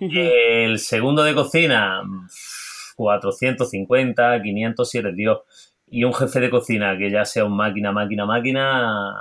El 0.00 0.78
segundo 0.78 1.22
de 1.22 1.34
cocina, 1.34 2.02
450, 2.96 4.40
500 4.42 4.90
si 4.90 4.98
eres 4.98 5.16
Dios. 5.16 5.38
Y 5.86 6.04
un 6.04 6.12
jefe 6.14 6.40
de 6.40 6.50
cocina 6.50 6.96
que 6.98 7.10
ya 7.10 7.24
sea 7.24 7.44
un 7.44 7.56
máquina, 7.56 7.92
máquina, 7.92 8.26
máquina, 8.26 9.14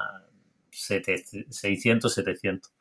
sete- 0.71 1.23
600, 1.49 2.13
700. 2.13 2.71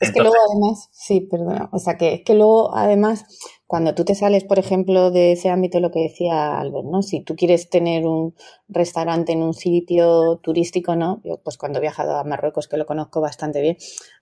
Es 0.00 0.12
que 0.12 0.20
luego 0.20 0.36
además, 0.50 0.88
sí, 0.92 1.22
perdona, 1.22 1.68
o 1.72 1.78
sea 1.78 1.96
que 1.96 2.14
es 2.14 2.22
que 2.24 2.34
luego 2.34 2.74
además, 2.76 3.24
cuando 3.66 3.94
tú 3.94 4.04
te 4.04 4.14
sales, 4.14 4.44
por 4.44 4.58
ejemplo, 4.58 5.10
de 5.10 5.32
ese 5.32 5.48
ámbito, 5.48 5.80
lo 5.80 5.90
que 5.90 6.00
decía 6.00 6.58
Albert, 6.58 6.84
¿no? 6.86 7.02
Si 7.02 7.22
tú 7.22 7.34
quieres 7.34 7.70
tener 7.70 8.06
un 8.06 8.34
restaurante 8.68 9.32
en 9.32 9.42
un 9.42 9.54
sitio 9.54 10.36
turístico, 10.42 10.96
¿no? 10.96 11.20
Yo, 11.24 11.38
pues 11.42 11.56
cuando 11.56 11.78
he 11.78 11.82
viajado 11.82 12.16
a 12.16 12.24
Marruecos, 12.24 12.68
que 12.68 12.76
lo 12.76 12.86
conozco 12.86 13.20
bastante 13.22 13.60
bien, 13.62 13.76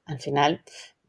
al 0.06 0.20
final, 0.20 0.62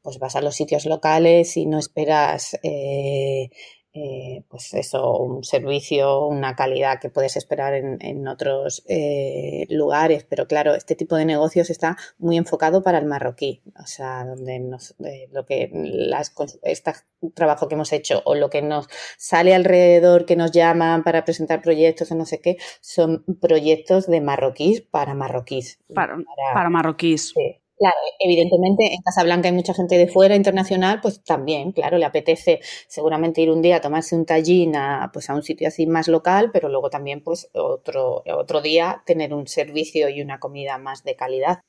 pues 0.05 0.19
vas 0.19 0.35
a 0.35 0.41
los 0.41 0.55
sitios 0.55 0.85
locales 0.85 1.57
y 1.57 1.65
no 1.65 1.79
esperas, 1.79 2.59
eh, 2.61 3.49
eh, 3.91 4.43
pues 4.49 4.71
eso, 4.75 5.17
un 5.17 5.43
servicio, 5.43 6.27
una 6.27 6.55
calidad 6.55 6.99
que 6.99 7.09
puedes 7.09 7.35
esperar 7.37 7.73
en, 7.73 7.97
en 8.01 8.27
otros 8.27 8.83
eh, 8.87 9.65
lugares, 9.69 10.23
pero 10.23 10.47
claro, 10.47 10.75
este 10.75 10.93
tipo 10.93 11.15
de 11.15 11.25
negocios 11.25 11.71
está 11.71 11.97
muy 12.19 12.37
enfocado 12.37 12.83
para 12.83 12.99
el 12.99 13.07
marroquí, 13.07 13.63
o 13.81 13.87
sea, 13.87 14.25
donde 14.25 14.59
nos, 14.59 14.93
lo 15.31 15.45
que 15.47 15.71
las, 15.73 16.35
este 16.61 16.93
trabajo 17.33 17.67
que 17.67 17.73
hemos 17.73 17.91
hecho 17.91 18.21
o 18.25 18.35
lo 18.35 18.51
que 18.51 18.61
nos 18.61 18.87
sale 19.17 19.55
alrededor 19.55 20.27
que 20.27 20.35
nos 20.35 20.51
llaman 20.51 21.03
para 21.03 21.25
presentar 21.25 21.63
proyectos 21.63 22.11
o 22.11 22.15
no 22.15 22.27
sé 22.27 22.41
qué, 22.41 22.57
son 22.79 23.25
proyectos 23.41 24.05
de 24.05 24.21
marroquíes 24.21 24.81
para 24.81 25.15
marroquíes. 25.15 25.79
Para, 25.95 26.15
para 26.53 26.69
marroquíes. 26.69 27.29
Sí. 27.29 27.64
Claro, 27.77 27.97
evidentemente 28.19 28.93
en 28.93 29.01
Casablanca 29.01 29.49
hay 29.49 29.53
mucha 29.53 29.73
gente 29.73 29.97
de 29.97 30.07
fuera 30.07 30.35
internacional, 30.35 31.01
pues 31.01 31.21
también, 31.23 31.73
claro, 31.73 31.97
le 31.97 32.05
apetece 32.05 32.61
seguramente 32.87 33.41
ir 33.41 33.51
un 33.51 33.61
día 33.61 33.77
a 33.77 33.81
tomarse 33.81 34.15
un 34.15 34.25
tallín 34.25 34.77
a, 34.77 35.09
pues 35.11 35.29
a 35.29 35.35
un 35.35 35.43
sitio 35.43 35.67
así 35.67 35.85
más 35.85 36.07
local, 36.07 36.51
pero 36.53 36.69
luego 36.69 36.89
también 36.89 37.21
pues 37.21 37.49
otro, 37.53 38.23
otro 38.25 38.61
día 38.61 39.03
tener 39.05 39.33
un 39.33 39.47
servicio 39.47 40.07
y 40.07 40.21
una 40.21 40.39
comida 40.39 40.77
más 40.77 41.03
de 41.03 41.17
calidad. 41.17 41.59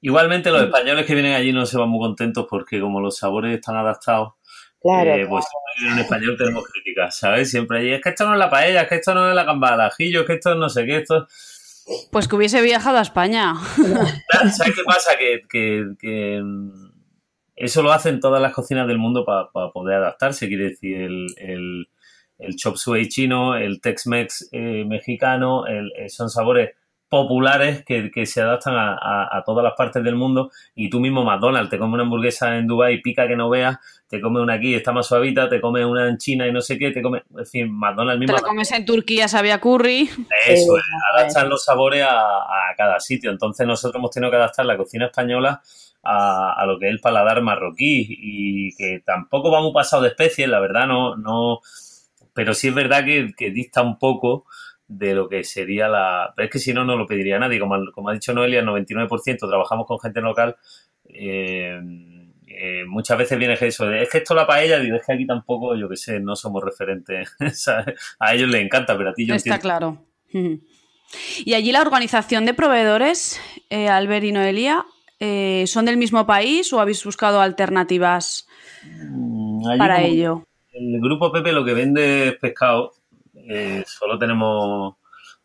Igualmente 0.00 0.50
los 0.50 0.62
españoles 0.62 1.06
que 1.06 1.14
vienen 1.14 1.32
allí 1.32 1.52
no 1.52 1.66
se 1.66 1.76
van 1.76 1.88
muy 1.88 1.98
contentos 2.00 2.46
porque 2.48 2.80
como 2.80 3.00
los 3.00 3.16
sabores 3.16 3.52
están 3.52 3.76
adaptados, 3.76 4.34
Claro, 4.80 5.14
eh, 5.14 5.26
pues 5.26 5.44
siempre 5.44 5.92
en 5.92 5.98
español 5.98 6.36
tenemos 6.36 6.64
críticas, 6.68 7.18
¿sabes? 7.18 7.50
Siempre 7.50 7.80
allí, 7.80 7.92
es 7.94 8.00
que 8.00 8.10
esto 8.10 8.24
no 8.24 8.34
es 8.34 8.38
la 8.38 8.50
paella, 8.50 8.82
es 8.82 8.88
que 8.88 8.96
esto 8.96 9.14
no 9.14 9.28
es 9.28 9.34
la 9.34 9.42
gamba 9.42 9.70
al 9.70 9.80
ajillo, 9.80 10.20
es 10.20 10.26
que 10.26 10.34
esto 10.34 10.54
no 10.54 10.68
sé 10.68 10.86
qué, 10.86 10.98
esto... 10.98 11.26
Pues 12.10 12.26
que 12.26 12.36
hubiese 12.36 12.62
viajado 12.62 12.98
a 12.98 13.02
España. 13.02 13.54
¿Sabes 13.76 14.74
qué 14.74 14.82
pasa? 14.84 15.12
Que, 15.16 16.40
mm, 16.42 16.90
eso 17.54 17.82
lo 17.82 17.92
hacen 17.92 18.20
todas 18.20 18.42
las 18.42 18.52
cocinas 18.52 18.86
del 18.86 18.98
mundo 18.98 19.24
para 19.24 19.48
poder 19.72 19.96
adaptarse. 19.96 20.48
Quiere 20.48 20.70
decir, 20.70 21.00
el, 21.00 21.26
el, 21.38 21.88
el 22.38 22.56
chop 22.56 22.76
suey 22.76 23.08
chino, 23.08 23.56
el 23.56 23.80
Tex-Mex 23.80 24.48
eh, 24.52 24.84
mexicano, 24.86 25.66
eh, 25.66 26.08
son 26.08 26.28
sabores 26.28 26.70
populares 27.08 27.84
que, 27.84 28.26
se 28.26 28.42
adaptan 28.42 28.74
a, 28.76 29.42
todas 29.46 29.62
las 29.62 29.74
partes 29.74 30.02
del 30.02 30.16
mundo. 30.16 30.50
Y 30.74 30.90
tú 30.90 31.00
mismo, 31.00 31.24
McDonald's, 31.24 31.70
te 31.70 31.78
comes 31.78 31.94
una 31.94 32.02
hamburguesa 32.02 32.56
en 32.56 32.66
Dubai 32.66 33.00
pica 33.00 33.28
que 33.28 33.36
no 33.36 33.48
veas, 33.48 33.78
te 34.08 34.20
comes 34.20 34.42
una 34.42 34.54
aquí, 34.54 34.74
está 34.74 34.92
más 34.92 35.06
suavita, 35.06 35.48
te 35.48 35.60
comes 35.60 35.84
una 35.84 36.08
en 36.08 36.16
China 36.18 36.46
y 36.46 36.52
no 36.52 36.60
sé 36.60 36.78
qué, 36.78 36.90
te 36.92 37.02
comes... 37.02 37.22
En 37.36 37.46
fin, 37.46 37.72
McDonald's 37.72 38.14
Te 38.14 38.18
mismo... 38.20 38.36
la 38.36 38.42
comes 38.42 38.70
en 38.72 38.84
Turquía, 38.84 39.26
sabía 39.28 39.60
curry. 39.60 40.02
Eso 40.46 40.74
Sí, 40.74 40.78
es, 40.78 40.84
adaptan 41.14 41.48
los 41.48 41.64
sabores 41.64 42.02
a, 42.04 42.38
a 42.38 42.74
cada 42.76 43.00
sitio. 43.00 43.30
Entonces 43.30 43.66
nosotros 43.66 43.98
hemos 43.98 44.10
tenido 44.12 44.30
que 44.30 44.36
adaptar 44.36 44.64
la 44.66 44.76
cocina 44.76 45.06
española 45.06 45.60
a, 46.04 46.52
a 46.52 46.66
lo 46.66 46.78
que 46.78 46.86
es 46.86 46.92
el 46.92 47.00
paladar 47.00 47.42
marroquí 47.42 48.06
y 48.08 48.76
que 48.76 49.02
tampoco 49.04 49.50
vamos 49.50 49.72
pasado 49.74 50.02
de 50.02 50.10
especies, 50.10 50.48
la 50.48 50.60
verdad 50.60 50.86
no, 50.86 51.16
no, 51.16 51.60
pero 52.32 52.54
sí 52.54 52.68
es 52.68 52.74
verdad 52.74 53.04
que, 53.04 53.32
que 53.36 53.50
dista 53.50 53.82
un 53.82 53.98
poco 53.98 54.44
de 54.86 55.14
lo 55.16 55.28
que 55.28 55.42
sería 55.42 55.88
la... 55.88 56.32
Pero 56.36 56.46
es 56.46 56.52
que 56.52 56.60
si 56.60 56.72
no, 56.72 56.84
no 56.84 56.96
lo 56.96 57.06
pediría 57.08 57.40
nadie. 57.40 57.58
Como, 57.58 57.74
como 57.92 58.08
ha 58.08 58.12
dicho 58.12 58.32
Noelia, 58.32 58.60
el 58.60 58.66
99% 58.66 59.48
trabajamos 59.48 59.84
con 59.84 59.98
gente 59.98 60.20
local. 60.20 60.54
eh, 61.08 61.80
eh, 62.58 62.84
muchas 62.86 63.18
veces 63.18 63.38
viene 63.38 63.54
eso 63.60 63.86
de, 63.86 64.02
es 64.02 64.08
que 64.10 64.18
esto 64.18 64.34
la 64.34 64.46
paella, 64.46 64.78
digo, 64.80 64.96
es 64.96 65.06
que 65.06 65.12
aquí 65.12 65.26
tampoco, 65.26 65.76
yo 65.76 65.88
qué 65.88 65.96
sé, 65.96 66.20
no 66.20 66.34
somos 66.36 66.62
referentes. 66.64 67.28
¿sabes? 67.54 67.94
A 68.18 68.34
ellos 68.34 68.48
les 68.50 68.62
encanta, 68.62 68.96
pero 68.96 69.10
a 69.10 69.14
ti 69.14 69.26
yo 69.26 69.34
Está 69.34 69.56
entiendo. 69.56 69.62
claro. 69.62 70.66
Y 71.44 71.54
allí 71.54 71.72
la 71.72 71.82
organización 71.82 72.44
de 72.46 72.54
proveedores, 72.54 73.40
eh, 73.70 73.88
Albert 73.88 74.24
y 74.24 74.32
Noelia, 74.32 74.84
eh, 75.20 75.64
¿son 75.66 75.84
del 75.86 75.96
mismo 75.96 76.26
país 76.26 76.72
o 76.72 76.80
habéis 76.80 77.04
buscado 77.04 77.40
alternativas 77.40 78.46
Mm, 78.84 79.66
allí 79.68 79.78
para 79.78 80.02
ello? 80.02 80.44
El 80.72 81.00
grupo 81.00 81.32
Pepe 81.32 81.52
lo 81.52 81.64
que 81.64 81.74
vende 81.74 82.28
es 82.28 82.34
pescado. 82.36 82.92
Eh, 83.34 83.82
solo 83.86 84.18
tenemos 84.18 84.94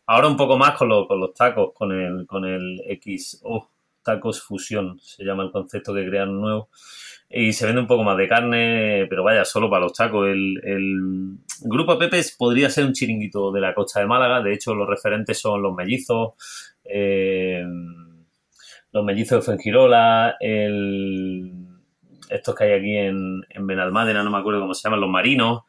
ahora 0.06 0.28
un 0.28 0.36
poco 0.36 0.58
más 0.58 0.76
con, 0.76 0.88
lo- 0.88 1.06
con 1.06 1.18
los 1.20 1.32
tacos, 1.34 1.70
con 1.74 1.92
el, 1.92 2.26
con 2.26 2.44
el 2.44 2.80
XO, 3.00 3.70
tacos 4.02 4.42
fusión, 4.42 4.98
se 5.00 5.24
llama 5.24 5.44
el 5.44 5.50
concepto 5.50 5.94
que 5.94 6.06
crearon 6.06 6.40
nuevo. 6.40 6.68
Y 7.34 7.54
se 7.54 7.64
vende 7.64 7.80
un 7.80 7.86
poco 7.86 8.02
más 8.02 8.18
de 8.18 8.28
carne, 8.28 9.06
pero 9.08 9.24
vaya, 9.24 9.44
solo 9.46 9.70
para 9.70 9.84
los 9.84 9.94
tacos. 9.94 10.28
El, 10.28 10.60
el 10.64 11.38
grupo 11.62 11.98
Pepe 11.98 12.20
podría 12.36 12.68
ser 12.68 12.84
un 12.84 12.92
chiringuito 12.92 13.50
de 13.50 13.60
la 13.60 13.74
costa 13.74 14.00
de 14.00 14.06
Málaga. 14.06 14.42
De 14.42 14.52
hecho, 14.52 14.74
los 14.74 14.86
referentes 14.86 15.38
son 15.38 15.62
los 15.62 15.74
mellizos, 15.74 16.34
eh, 16.84 17.64
los 18.92 19.04
mellizos 19.04 19.38
de 19.38 19.42
Fuengirola, 19.42 20.36
el, 20.40 21.52
estos 22.28 22.54
que 22.54 22.64
hay 22.64 22.72
aquí 22.72 22.96
en, 22.96 23.42
en 23.48 23.66
Benalmádena, 23.66 24.22
no 24.22 24.30
me 24.30 24.38
acuerdo 24.38 24.60
cómo 24.60 24.74
se 24.74 24.82
llaman, 24.82 25.00
los 25.00 25.10
marinos, 25.10 25.62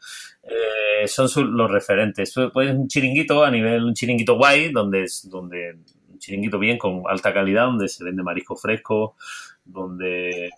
eh, 0.44 1.08
son 1.08 1.56
los 1.56 1.72
referentes. 1.72 2.34
Pues 2.52 2.72
un 2.72 2.88
chiringuito 2.88 3.44
a 3.44 3.50
nivel, 3.50 3.86
un 3.86 3.94
chiringuito 3.94 4.36
guay, 4.36 4.72
donde 4.72 5.06
donde, 5.26 5.78
chiringuito 6.24 6.58
bien, 6.60 6.78
con 6.78 7.04
alta 7.08 7.34
calidad, 7.34 7.66
donde 7.66 7.88
se 7.90 8.04
vende 8.04 8.24
marisco 8.24 8.56
fresco, 8.56 9.16
donde... 9.66 10.50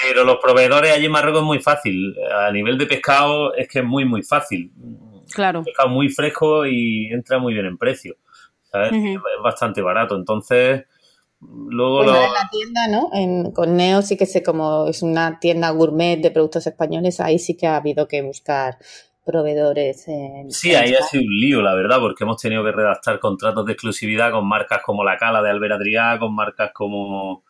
Pero 0.00 0.22
los 0.22 0.36
proveedores 0.36 0.92
allí 0.92 1.06
en 1.06 1.12
Marruecos 1.12 1.40
es 1.40 1.46
muy 1.46 1.58
fácil. 1.58 2.14
A 2.32 2.52
nivel 2.52 2.78
de 2.78 2.86
pescado 2.86 3.52
es 3.54 3.66
que 3.66 3.80
es 3.80 3.84
muy, 3.84 4.04
muy 4.04 4.22
fácil. 4.22 4.70
Claro. 5.34 5.64
Pescado 5.64 5.88
muy 5.88 6.08
fresco 6.08 6.66
y 6.66 7.06
entra 7.12 7.38
muy 7.38 7.52
bien 7.52 7.66
en 7.66 7.76
precio. 7.76 8.16
Es 8.72 8.92
bastante 9.42 9.82
barato. 9.82 10.14
Entonces, 10.14 10.84
luego 11.40 12.04
lo- 12.04 12.14
en 12.14 12.32
la 12.32 12.48
tienda, 12.50 12.86
¿no? 12.88 13.10
En, 13.12 13.50
con 13.50 13.76
Neo 13.76 14.02
sí 14.02 14.16
que 14.16 14.26
sé 14.26 14.42
como 14.42 14.86
es 14.86 15.02
una 15.02 15.40
tienda 15.40 15.70
gourmet 15.70 16.20
de 16.20 16.30
productos 16.30 16.66
españoles, 16.68 17.18
ahí 17.18 17.38
sí 17.40 17.56
que 17.56 17.66
ha 17.66 17.76
habido 17.76 18.06
que 18.06 18.22
buscar 18.22 18.78
proveedores. 19.28 20.08
En, 20.08 20.50
Sí, 20.50 20.72
en 20.72 20.82
ahí 20.82 20.94
ha 20.94 21.02
sido 21.02 21.24
un 21.24 21.38
lío, 21.38 21.60
la 21.60 21.74
verdad, 21.74 22.00
porque 22.00 22.24
hemos 22.24 22.40
tenido 22.40 22.64
que 22.64 22.72
redactar 22.72 23.18
contratos 23.18 23.66
de 23.66 23.72
exclusividad 23.72 24.32
con 24.32 24.48
marcas 24.48 24.80
como 24.82 25.04
La 25.04 25.18
Cala 25.18 25.42
de 25.42 25.50
Albert 25.50 25.74
Adrià, 25.74 26.18
con 26.18 26.34
marcas 26.34 26.70
como 26.72 27.44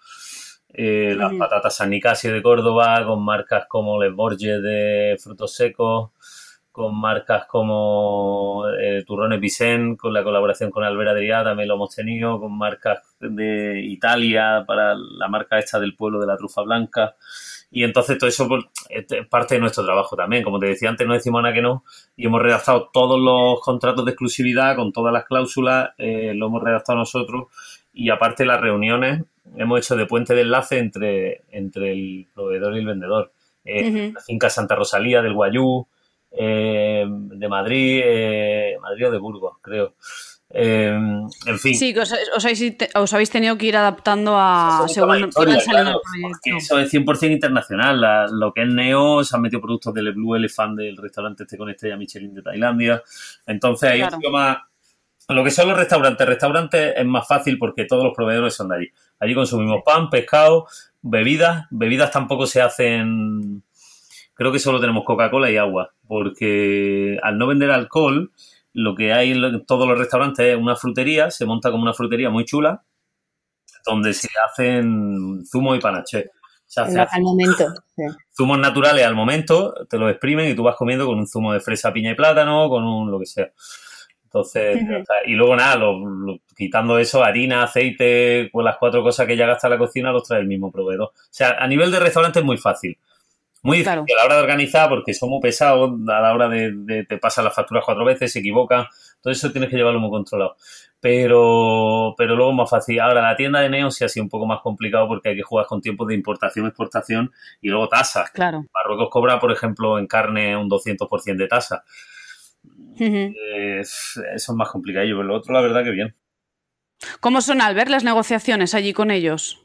eh, 0.74 1.14
las 1.16 1.32
patatas 1.34 1.76
San 1.76 1.90
Nicasio 1.90 2.32
de 2.32 2.42
Córdoba, 2.42 3.04
con 3.06 3.24
marcas 3.24 3.66
como 3.68 4.02
Les 4.02 4.12
Borges 4.12 4.60
de 4.60 5.16
frutos 5.22 5.54
secos, 5.54 6.10
con 6.72 6.98
marcas 7.00 7.46
como 7.46 8.64
eh, 8.80 9.04
Turrones 9.06 9.38
Vicent, 9.38 9.98
con 9.98 10.12
la 10.12 10.24
colaboración 10.24 10.72
con 10.72 10.82
Albert 10.82 11.10
Adrià 11.10 11.44
también 11.44 11.68
lo 11.68 11.76
hemos 11.76 11.94
tenido, 11.94 12.40
con 12.40 12.58
marcas 12.58 13.16
de 13.20 13.80
Italia, 13.84 14.64
para 14.66 14.96
la 14.96 15.28
marca 15.28 15.60
esta 15.60 15.78
del 15.78 15.94
pueblo 15.94 16.18
de 16.18 16.26
la 16.26 16.36
trufa 16.36 16.62
blanca. 16.62 17.14
Y 17.70 17.84
entonces 17.84 18.16
todo 18.18 18.28
eso 18.28 18.48
pues, 18.48 18.64
es 18.88 19.26
parte 19.28 19.54
de 19.54 19.60
nuestro 19.60 19.84
trabajo 19.84 20.16
también. 20.16 20.42
Como 20.42 20.58
te 20.58 20.66
decía 20.66 20.88
antes, 20.88 21.06
no 21.06 21.14
decimos 21.14 21.42
nada 21.42 21.54
que 21.54 21.62
no. 21.62 21.84
Y 22.16 22.26
hemos 22.26 22.40
redactado 22.40 22.90
todos 22.92 23.20
los 23.20 23.60
contratos 23.60 24.04
de 24.04 24.12
exclusividad 24.12 24.76
con 24.76 24.92
todas 24.92 25.12
las 25.12 25.24
cláusulas, 25.24 25.90
eh, 25.98 26.32
lo 26.34 26.46
hemos 26.46 26.62
redactado 26.62 26.98
nosotros. 26.98 27.48
Y 27.92 28.10
aparte 28.10 28.46
las 28.46 28.60
reuniones, 28.60 29.24
hemos 29.56 29.80
hecho 29.80 29.96
de 29.96 30.06
puente 30.06 30.34
de 30.34 30.42
enlace 30.42 30.78
entre, 30.78 31.42
entre 31.50 31.92
el 31.92 32.28
proveedor 32.34 32.74
y 32.74 32.78
el 32.78 32.86
vendedor. 32.86 33.32
Eh. 33.64 34.12
La 34.14 34.20
finca 34.20 34.48
Santa 34.48 34.74
Rosalía 34.74 35.20
del 35.20 35.34
Guayú, 35.34 35.86
eh, 36.30 37.04
de 37.08 37.48
Madrid, 37.48 38.02
eh, 38.04 38.76
Madrid 38.80 39.08
o 39.08 39.10
de 39.10 39.18
Burgos, 39.18 39.58
creo. 39.60 39.94
Eh, 40.50 40.98
en 41.46 41.58
fin. 41.58 41.74
Sí, 41.74 41.92
que 41.92 42.00
os, 42.00 42.14
os, 42.34 42.44
habéis, 43.12 43.30
tenido 43.30 43.58
que 43.58 43.66
ir 43.66 43.76
adaptando 43.76 44.34
a 44.36 44.86
según 44.88 45.28
historia, 45.28 45.58
claro, 45.62 46.00
Eso 46.44 46.78
es 46.78 46.92
100% 46.92 47.32
internacional. 47.32 48.30
lo 48.32 48.52
que 48.52 48.62
es 48.62 48.68
Neo, 48.68 49.22
se 49.24 49.36
han 49.36 49.42
metido 49.42 49.60
productos 49.60 49.92
del 49.92 50.12
Blue 50.14 50.36
Elephant, 50.36 50.78
del 50.78 50.96
restaurante 50.96 51.42
este 51.42 51.58
con 51.58 51.68
estrella 51.68 51.96
Michelin 51.96 52.34
de 52.34 52.42
Tailandia. 52.42 53.02
Entonces 53.46 53.90
ahí 53.90 53.98
claro. 54.00 54.18
más... 54.30 54.58
Lo 55.28 55.44
que 55.44 55.50
son 55.50 55.68
los 55.68 55.76
restaurantes, 55.76 56.26
restaurantes 56.26 56.94
es 56.96 57.04
más 57.04 57.28
fácil 57.28 57.58
porque 57.58 57.84
todos 57.84 58.02
los 58.02 58.14
proveedores 58.14 58.54
son 58.54 58.68
de 58.70 58.76
allí. 58.76 58.88
Allí 59.20 59.34
consumimos 59.34 59.82
pan, 59.84 60.08
pescado, 60.08 60.66
bebidas. 61.02 61.66
Bebidas 61.70 62.10
tampoco 62.10 62.46
se 62.46 62.62
hacen... 62.62 63.62
Creo 64.32 64.52
que 64.52 64.60
solo 64.60 64.80
tenemos 64.80 65.04
Coca-Cola 65.04 65.50
y 65.50 65.56
agua, 65.56 65.92
porque 66.06 67.18
al 67.22 67.36
no 67.38 67.48
vender 67.48 67.72
alcohol, 67.72 68.30
lo 68.78 68.94
que 68.94 69.12
hay 69.12 69.32
en 69.32 69.66
todos 69.66 69.88
los 69.88 69.98
restaurantes 69.98 70.46
es 70.46 70.56
una 70.56 70.76
frutería, 70.76 71.32
se 71.32 71.44
monta 71.44 71.72
como 71.72 71.82
una 71.82 71.92
frutería 71.92 72.30
muy 72.30 72.44
chula, 72.44 72.84
donde 73.84 74.14
se 74.14 74.28
hacen 74.46 75.44
zumo 75.44 75.74
y. 75.74 75.80
Se 76.04 76.80
hace, 76.80 77.00
al 77.00 77.22
momento. 77.22 77.64
Zumos 78.36 78.58
naturales 78.58 79.04
al 79.04 79.16
momento, 79.16 79.74
te 79.88 79.98
los 79.98 80.10
exprimen 80.10 80.50
y 80.50 80.54
tú 80.54 80.62
vas 80.62 80.76
comiendo 80.76 81.06
con 81.06 81.18
un 81.18 81.26
zumo 81.26 81.52
de 81.52 81.60
fresa, 81.60 81.92
piña 81.92 82.12
y 82.12 82.14
plátano, 82.14 82.68
con 82.68 82.84
un 82.84 83.10
lo 83.10 83.18
que 83.18 83.26
sea. 83.26 83.50
Entonces, 84.22 84.78
y 85.26 85.32
luego 85.32 85.56
nada, 85.56 85.82
quitando 86.54 86.98
eso, 86.98 87.24
harina, 87.24 87.64
aceite, 87.64 88.48
pues 88.52 88.62
las 88.62 88.76
cuatro 88.76 89.02
cosas 89.02 89.26
que 89.26 89.36
ya 89.36 89.46
gasta 89.46 89.68
la 89.70 89.78
cocina 89.78 90.12
los 90.12 90.22
trae 90.22 90.40
el 90.40 90.46
mismo 90.46 90.70
proveedor. 90.70 91.08
O 91.08 91.28
sea, 91.30 91.56
a 91.58 91.66
nivel 91.66 91.90
de 91.90 91.98
restaurante 91.98 92.38
es 92.40 92.44
muy 92.44 92.58
fácil. 92.58 92.96
Muy 93.62 93.78
difícil 93.78 93.98
a 93.98 94.20
la 94.20 94.24
hora 94.24 94.36
de 94.36 94.42
organizar 94.42 94.88
porque 94.88 95.14
somos 95.14 95.40
pesados, 95.42 95.90
a 96.08 96.20
la 96.20 96.32
hora 96.32 96.48
de, 96.48 97.04
te 97.08 97.18
pasan 97.18 97.44
las 97.44 97.54
facturas 97.54 97.84
cuatro 97.84 98.04
veces, 98.04 98.32
se 98.32 98.38
equivocan, 98.38 98.86
todo 99.20 99.32
eso 99.32 99.50
tienes 99.50 99.70
que 99.70 99.76
llevarlo 99.76 99.98
muy 100.00 100.10
controlado. 100.10 100.56
Pero, 101.00 102.14
pero 102.16 102.34
luego 102.34 102.50
es 102.50 102.56
más 102.56 102.70
fácil. 102.70 103.00
Ahora, 103.00 103.22
la 103.22 103.36
tienda 103.36 103.60
de 103.60 103.68
Neo 103.68 103.90
sí 103.90 104.04
ha 104.04 104.08
sido 104.08 104.24
un 104.24 104.28
poco 104.28 104.46
más 104.46 104.60
complicado 104.60 105.06
porque 105.06 105.30
hay 105.30 105.36
que 105.36 105.42
jugar 105.42 105.66
con 105.66 105.80
tiempos 105.80 106.08
de 106.08 106.14
importación, 106.14 106.66
exportación 106.66 107.32
y 107.60 107.68
luego 107.68 107.88
tasas. 107.88 108.30
Claro. 108.30 108.64
Marruecos 108.74 109.08
cobra, 109.10 109.38
por 109.38 109.52
ejemplo, 109.52 109.98
en 109.98 110.06
carne 110.06 110.56
un 110.56 110.68
200% 110.68 111.36
de 111.36 111.46
tasa. 111.46 111.84
eso 112.98 114.22
es 114.34 114.48
más 114.50 114.70
complicado, 114.70 115.06
pero 115.06 115.22
lo 115.22 115.36
otro, 115.36 115.52
la 115.52 115.60
verdad, 115.60 115.84
que 115.84 115.90
bien. 115.90 116.16
¿Cómo 117.20 117.40
son 117.40 117.60
al 117.60 117.74
ver 117.74 117.90
las 117.90 118.02
negociaciones 118.02 118.74
allí 118.74 118.92
con 118.92 119.10
ellos? 119.10 119.60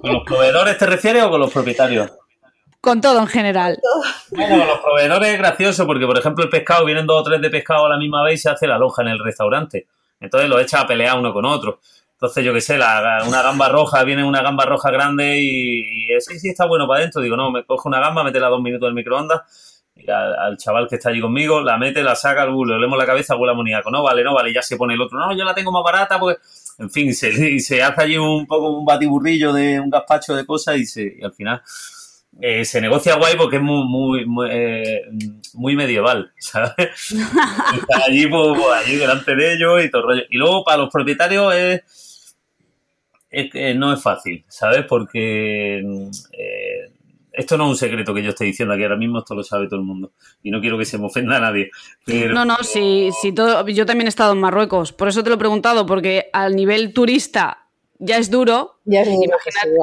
¿Con 0.00 0.12
los 0.12 0.22
proveedores 0.24 0.78
te 0.78 0.86
refieres 0.86 1.22
o 1.24 1.30
con 1.30 1.40
los 1.40 1.52
propietarios? 1.52 2.10
Con 2.80 3.00
todo 3.00 3.18
en 3.20 3.26
general. 3.26 3.78
Bueno, 4.30 4.58
con 4.58 4.68
los 4.68 4.78
proveedores 4.78 5.32
es 5.32 5.38
gracioso 5.38 5.86
porque, 5.86 6.06
por 6.06 6.18
ejemplo, 6.18 6.44
el 6.44 6.50
pescado, 6.50 6.84
vienen 6.84 7.06
dos 7.06 7.20
o 7.20 7.24
tres 7.24 7.40
de 7.40 7.50
pescado 7.50 7.86
a 7.86 7.90
la 7.90 7.98
misma 7.98 8.22
vez 8.22 8.34
y 8.34 8.38
se 8.38 8.50
hace 8.50 8.66
la 8.66 8.78
lonja 8.78 9.02
en 9.02 9.08
el 9.08 9.18
restaurante. 9.18 9.86
Entonces 10.20 10.48
lo 10.48 10.58
echa 10.58 10.80
a 10.80 10.86
pelear 10.86 11.18
uno 11.18 11.32
con 11.32 11.44
otro. 11.44 11.80
Entonces, 12.12 12.44
yo 12.44 12.54
qué 12.54 12.62
sé, 12.62 12.76
una 12.76 13.42
gamba 13.42 13.68
roja, 13.68 14.02
viene 14.04 14.24
una 14.24 14.40
gamba 14.40 14.64
roja 14.64 14.90
grande 14.90 15.38
y, 15.38 16.14
y 16.14 16.20
sí, 16.20 16.38
sí, 16.38 16.48
está 16.48 16.66
bueno 16.66 16.86
para 16.88 17.00
adentro. 17.00 17.20
Digo, 17.20 17.36
no, 17.36 17.50
me 17.50 17.64
coge 17.64 17.88
una 17.88 18.00
gamba, 18.00 18.24
métela 18.24 18.48
dos 18.48 18.62
minutos 18.62 18.86
en 18.86 18.90
el 18.90 18.94
microondas 18.94 19.42
y 19.96 20.10
al, 20.10 20.56
chaval 20.58 20.88
que 20.88 20.96
está 20.96 21.08
allí 21.08 21.20
conmigo, 21.20 21.60
la 21.62 21.78
mete, 21.78 22.02
la 22.02 22.14
saca, 22.14 22.44
le 22.44 22.52
olemos 22.52 22.98
la 22.98 23.06
cabeza, 23.06 23.36
huele 23.36 23.52
amoníaco. 23.52 23.90
No, 23.90 24.02
vale, 24.02 24.22
no, 24.22 24.34
vale, 24.34 24.52
ya 24.52 24.62
se 24.62 24.76
pone 24.76 24.94
el 24.94 25.00
otro. 25.00 25.18
No, 25.18 25.36
yo 25.36 25.44
la 25.44 25.54
tengo 25.54 25.72
más 25.72 25.82
barata 25.82 26.18
porque 26.18 26.40
en 26.78 26.90
fin, 26.90 27.14
se, 27.14 27.58
se 27.60 27.82
hace 27.82 28.02
allí 28.02 28.16
un 28.18 28.46
poco 28.46 28.78
un 28.78 28.84
batiburrillo 28.84 29.52
de 29.52 29.80
un 29.80 29.90
gazpacho 29.90 30.34
de 30.34 30.46
cosas 30.46 30.78
y, 30.78 30.86
se, 30.86 31.18
al 31.22 31.32
final 31.32 31.62
eh, 32.40 32.64
se 32.64 32.80
negocia 32.80 33.16
guay 33.16 33.36
porque 33.36 33.56
es 33.56 33.62
muy, 33.62 33.86
muy, 33.86 34.26
muy, 34.26 34.48
eh, 34.50 35.76
medieval, 35.76 36.32
¿sabes? 36.38 36.74
Está 37.10 38.04
allí, 38.06 38.26
pues, 38.26 38.58
pues, 38.58 38.84
allí 38.84 38.96
delante 38.96 39.34
de 39.34 39.54
ellos 39.54 39.84
y 39.84 39.90
todo 39.90 40.02
el 40.02 40.08
rollo. 40.08 40.22
Y 40.30 40.36
luego 40.36 40.64
para 40.64 40.78
los 40.78 40.90
propietarios 40.90 41.54
es, 41.54 42.36
es, 43.30 43.76
no 43.76 43.92
es 43.92 44.02
fácil, 44.02 44.44
¿sabes? 44.48 44.84
Porque 44.86 45.78
eh, 45.78 46.75
esto 47.36 47.56
no 47.56 47.64
es 47.64 47.70
un 47.70 47.76
secreto 47.76 48.14
que 48.14 48.22
yo 48.22 48.30
esté 48.30 48.44
diciendo 48.44 48.74
aquí 48.74 48.82
ahora 48.82 48.96
mismo, 48.96 49.18
esto 49.18 49.34
lo 49.34 49.44
sabe 49.44 49.66
todo 49.66 49.80
el 49.80 49.86
mundo. 49.86 50.12
Y 50.42 50.50
no 50.50 50.60
quiero 50.60 50.78
que 50.78 50.84
se 50.84 50.98
me 50.98 51.06
ofenda 51.06 51.36
a 51.36 51.40
nadie. 51.40 51.70
no, 52.06 52.44
no, 52.44 52.56
sí, 52.62 53.10
sí 53.20 53.32
todo, 53.32 53.66
yo 53.68 53.86
también 53.86 54.06
he 54.06 54.08
estado 54.08 54.32
en 54.32 54.40
Marruecos, 54.40 54.92
por 54.92 55.08
eso 55.08 55.22
te 55.22 55.28
lo 55.28 55.36
he 55.36 55.38
preguntado, 55.38 55.86
porque 55.86 56.30
al 56.32 56.56
nivel 56.56 56.92
turista 56.92 57.66
ya 57.98 58.18
es 58.18 58.30
duro. 58.30 58.80
Ya 58.84 59.02
es 59.02 59.08
duro, 59.08 59.36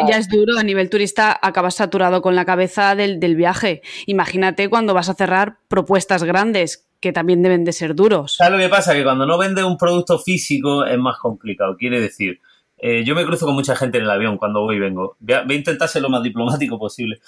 ya 0.08 0.18
es 0.18 0.30
duro, 0.30 0.58
a 0.58 0.64
nivel 0.64 0.90
turista 0.90 1.38
acabas 1.42 1.76
saturado 1.76 2.22
con 2.22 2.36
la 2.36 2.46
cabeza 2.46 2.96
del, 2.96 3.20
del 3.20 3.36
viaje. 3.36 3.82
Imagínate 4.06 4.70
cuando 4.70 4.94
vas 4.94 5.10
a 5.10 5.16
cerrar 5.16 5.58
propuestas 5.68 6.24
grandes 6.24 6.88
que 7.00 7.12
también 7.12 7.42
deben 7.42 7.66
de 7.66 7.74
ser 7.74 7.96
duros. 7.96 8.38
¿Sabes 8.38 8.54
lo 8.54 8.60
que 8.60 8.70
pasa? 8.70 8.94
Que 8.94 9.04
cuando 9.04 9.26
no 9.26 9.38
vendes 9.38 9.66
un 9.66 9.78
producto 9.78 10.20
físico 10.20 10.86
es 10.86 10.98
más 10.98 11.18
complicado. 11.18 11.76
Quiere 11.78 12.00
decir, 12.00 12.40
eh, 12.86 13.06
yo 13.06 13.16
me 13.16 13.26
cruzo 13.26 13.46
con 13.46 13.56
mucha 13.56 13.78
gente 13.78 13.98
en 13.98 14.04
el 14.04 14.10
avión 14.10 14.38
cuando 14.38 14.60
voy 14.60 14.76
y 14.76 14.80
vengo. 14.80 15.16
Voy 15.22 15.36
a, 15.36 15.54
intentar 15.54 15.88
ser 15.88 16.02
lo 16.02 16.10
más 16.10 16.22
diplomático 16.22 16.78
posible. 16.78 17.22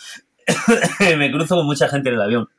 me 1.17 1.31
cruzo 1.31 1.55
con 1.55 1.65
mucha 1.65 1.87
gente 1.87 2.09
en 2.09 2.15
el 2.15 2.21
avión. 2.21 2.49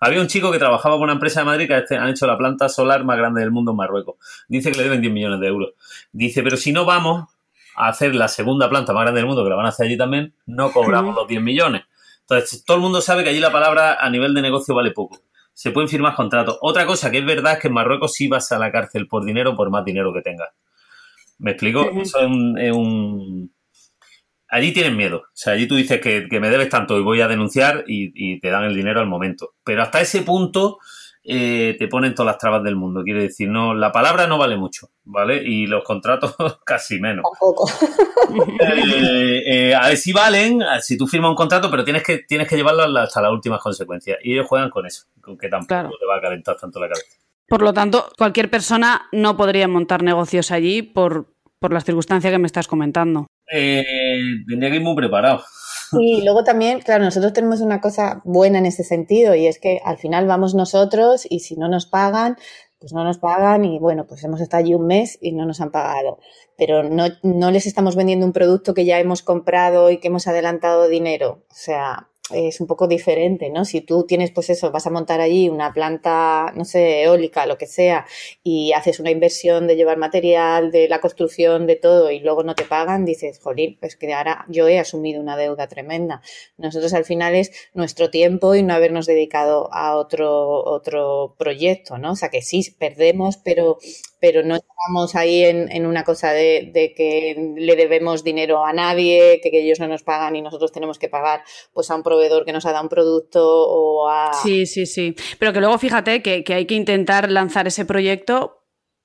Había 0.00 0.22
un 0.22 0.26
chico 0.26 0.50
que 0.50 0.58
trabajaba 0.58 0.94
con 0.94 1.02
una 1.02 1.12
empresa 1.12 1.40
de 1.40 1.44
Madrid 1.44 1.68
que 1.68 1.76
este, 1.76 1.98
han 1.98 2.08
hecho 2.08 2.26
la 2.26 2.38
planta 2.38 2.70
solar 2.70 3.04
más 3.04 3.18
grande 3.18 3.42
del 3.42 3.50
mundo 3.50 3.72
en 3.72 3.76
Marruecos. 3.76 4.16
Dice 4.48 4.72
que 4.72 4.78
le 4.78 4.84
deben 4.84 5.02
10 5.02 5.12
millones 5.12 5.38
de 5.38 5.48
euros. 5.48 5.74
Dice, 6.10 6.42
pero 6.42 6.56
si 6.56 6.72
no 6.72 6.86
vamos 6.86 7.28
a 7.76 7.88
hacer 7.88 8.14
la 8.14 8.28
segunda 8.28 8.70
planta 8.70 8.94
más 8.94 9.02
grande 9.02 9.20
del 9.20 9.26
mundo, 9.26 9.44
que 9.44 9.50
la 9.50 9.56
van 9.56 9.66
a 9.66 9.68
hacer 9.68 9.84
allí 9.84 9.98
también, 9.98 10.32
no 10.46 10.72
cobramos 10.72 11.14
los 11.14 11.28
10 11.28 11.42
millones. 11.42 11.82
Entonces, 12.20 12.64
todo 12.64 12.78
el 12.78 12.82
mundo 12.82 13.02
sabe 13.02 13.22
que 13.22 13.28
allí 13.28 13.40
la 13.40 13.52
palabra 13.52 13.98
a 14.00 14.08
nivel 14.08 14.32
de 14.32 14.40
negocio 14.40 14.74
vale 14.74 14.92
poco. 14.92 15.20
Se 15.52 15.72
pueden 15.72 15.90
firmar 15.90 16.14
contratos. 16.14 16.56
Otra 16.62 16.86
cosa 16.86 17.10
que 17.10 17.18
es 17.18 17.26
verdad 17.26 17.52
es 17.52 17.58
que 17.58 17.68
en 17.68 17.74
Marruecos 17.74 18.14
sí 18.14 18.28
vas 18.28 18.50
a 18.50 18.58
la 18.58 18.72
cárcel 18.72 19.06
por 19.08 19.26
dinero, 19.26 19.54
por 19.54 19.68
más 19.68 19.84
dinero 19.84 20.10
que 20.14 20.22
tengas. 20.22 20.48
¿Me 21.38 21.52
explico? 21.52 21.88
Eso 22.00 22.18
es 22.18 22.72
un, 22.72 23.52
Allí 24.50 24.72
tienen 24.72 24.96
miedo. 24.96 25.18
O 25.18 25.30
sea, 25.34 25.52
allí 25.52 25.68
tú 25.68 25.76
dices 25.76 26.00
que, 26.00 26.26
me 26.40 26.50
debes 26.50 26.70
tanto 26.70 26.98
y 26.98 27.02
voy 27.02 27.20
a 27.20 27.28
denunciar 27.28 27.84
y, 27.86 28.40
te 28.40 28.48
dan 28.48 28.64
el 28.64 28.74
dinero 28.74 29.00
al 29.00 29.06
momento. 29.06 29.54
Pero 29.62 29.82
hasta 29.82 30.00
ese 30.00 30.22
punto 30.22 30.78
eh, 31.22 31.76
te 31.78 31.86
ponen 31.86 32.14
todas 32.14 32.32
las 32.32 32.38
trabas 32.38 32.64
del 32.64 32.74
mundo. 32.74 33.04
Quiere 33.04 33.22
decir, 33.22 33.48
no, 33.48 33.74
la 33.74 33.92
palabra 33.92 34.26
no 34.26 34.38
vale 34.38 34.56
mucho, 34.56 34.88
¿vale? 35.04 35.42
Y 35.44 35.66
los 35.66 35.84
contratos 35.84 36.34
casi 36.64 36.98
menos. 36.98 37.24
Tampoco. 37.30 37.70
Eh, 38.60 39.42
eh, 39.46 39.74
a 39.74 39.88
ver 39.88 39.96
si 39.96 40.12
valen, 40.12 40.62
si 40.82 40.98
tú 40.98 41.06
firmas 41.06 41.30
un 41.30 41.36
contrato, 41.36 41.70
pero 41.70 41.84
tienes 41.84 42.02
que, 42.02 42.18
tienes 42.18 42.48
que 42.48 42.56
llevarlo 42.56 42.82
hasta 42.98 43.22
las 43.22 43.30
últimas 43.30 43.60
consecuencias. 43.60 44.18
Y 44.22 44.32
ellos 44.32 44.46
juegan 44.46 44.70
con 44.70 44.86
eso, 44.86 45.06
con 45.20 45.38
que 45.38 45.48
tampoco 45.48 45.96
te 45.98 46.06
va 46.06 46.16
a 46.16 46.20
calentar 46.20 46.56
tanto 46.56 46.80
la 46.80 46.88
cabeza. 46.88 47.16
Por 47.48 47.62
lo 47.62 47.72
tanto, 47.72 48.10
cualquier 48.18 48.50
persona 48.50 49.08
no 49.10 49.36
podría 49.36 49.68
montar 49.68 50.02
negocios 50.02 50.50
allí 50.50 50.82
por, 50.82 51.34
por 51.58 51.72
las 51.72 51.84
circunstancias 51.84 52.30
que 52.30 52.38
me 52.38 52.46
estás 52.46 52.68
comentando. 52.68 53.26
Eh, 53.50 54.14
tendría 54.46 54.70
que 54.70 54.76
ir 54.76 54.82
muy 54.82 54.94
preparado. 54.94 55.42
Sí, 55.90 56.20
luego 56.22 56.44
también, 56.44 56.80
claro, 56.80 57.04
nosotros 57.04 57.32
tenemos 57.32 57.62
una 57.62 57.80
cosa 57.80 58.20
buena 58.24 58.58
en 58.58 58.66
ese 58.66 58.84
sentido 58.84 59.34
y 59.34 59.46
es 59.46 59.58
que 59.58 59.80
al 59.82 59.96
final 59.96 60.26
vamos 60.26 60.54
nosotros 60.54 61.26
y 61.28 61.40
si 61.40 61.56
no 61.56 61.68
nos 61.68 61.86
pagan, 61.86 62.36
pues 62.78 62.92
no 62.92 63.04
nos 63.04 63.16
pagan 63.16 63.64
y 63.64 63.78
bueno, 63.78 64.06
pues 64.06 64.22
hemos 64.24 64.42
estado 64.42 64.62
allí 64.62 64.74
un 64.74 64.86
mes 64.86 65.18
y 65.22 65.32
no 65.32 65.46
nos 65.46 65.62
han 65.62 65.70
pagado. 65.70 66.18
Pero 66.58 66.82
no, 66.82 67.06
no 67.22 67.50
les 67.50 67.66
estamos 67.66 67.96
vendiendo 67.96 68.26
un 68.26 68.34
producto 68.34 68.74
que 68.74 68.84
ya 68.84 69.00
hemos 69.00 69.22
comprado 69.22 69.90
y 69.90 69.98
que 69.98 70.08
hemos 70.08 70.26
adelantado 70.26 70.88
dinero. 70.88 71.44
O 71.50 71.54
sea, 71.54 72.10
es 72.30 72.60
un 72.60 72.66
poco 72.66 72.86
diferente, 72.86 73.50
¿no? 73.50 73.64
Si 73.64 73.80
tú 73.80 74.04
tienes, 74.04 74.30
pues 74.30 74.50
eso, 74.50 74.70
vas 74.70 74.86
a 74.86 74.90
montar 74.90 75.20
allí 75.20 75.48
una 75.48 75.72
planta, 75.72 76.52
no 76.54 76.64
sé, 76.64 77.02
eólica, 77.02 77.46
lo 77.46 77.58
que 77.58 77.66
sea, 77.66 78.06
y 78.42 78.72
haces 78.72 79.00
una 79.00 79.10
inversión 79.10 79.66
de 79.66 79.76
llevar 79.76 79.96
material, 79.98 80.70
de 80.70 80.88
la 80.88 81.00
construcción, 81.00 81.66
de 81.66 81.76
todo, 81.76 82.10
y 82.10 82.20
luego 82.20 82.42
no 82.42 82.54
te 82.54 82.64
pagan, 82.64 83.04
dices, 83.04 83.38
jolín, 83.40 83.76
pues 83.80 83.96
que 83.96 84.12
ahora 84.12 84.44
yo 84.48 84.68
he 84.68 84.78
asumido 84.78 85.20
una 85.20 85.36
deuda 85.36 85.68
tremenda. 85.68 86.22
Nosotros 86.56 86.94
al 86.94 87.04
final 87.04 87.34
es 87.34 87.52
nuestro 87.74 88.10
tiempo 88.10 88.54
y 88.54 88.62
no 88.62 88.74
habernos 88.74 89.06
dedicado 89.06 89.72
a 89.72 89.96
otro, 89.96 90.64
otro 90.64 91.34
proyecto, 91.38 91.98
¿no? 91.98 92.12
O 92.12 92.16
sea 92.16 92.28
que 92.28 92.42
sí, 92.42 92.74
perdemos, 92.78 93.36
pero 93.38 93.78
pero 94.20 94.42
no 94.42 94.56
estamos 94.56 95.14
ahí 95.14 95.44
en, 95.44 95.86
una 95.86 96.04
cosa 96.04 96.32
de, 96.32 96.70
que 96.96 97.54
le 97.56 97.76
debemos 97.76 98.24
dinero 98.24 98.64
a 98.64 98.72
nadie, 98.72 99.40
que, 99.42 99.50
ellos 99.58 99.80
no 99.80 99.88
nos 99.88 100.02
pagan 100.02 100.36
y 100.36 100.42
nosotros 100.42 100.72
tenemos 100.72 100.98
que 100.98 101.08
pagar 101.08 101.42
pues 101.72 101.90
a 101.90 101.96
un 101.96 102.02
proveedor 102.02 102.44
que 102.44 102.52
nos 102.52 102.66
ha 102.66 102.72
dado 102.72 102.84
un 102.84 102.88
producto 102.88 103.42
o 103.44 104.08
a... 104.08 104.32
Sí, 104.34 104.66
sí, 104.66 104.86
sí. 104.86 105.14
Pero 105.38 105.52
que 105.52 105.60
luego 105.60 105.78
fíjate 105.78 106.22
que, 106.22 106.44
hay 106.54 106.66
que 106.66 106.74
intentar 106.74 107.30
lanzar 107.30 107.66
ese 107.66 107.84
proyecto 107.84 108.64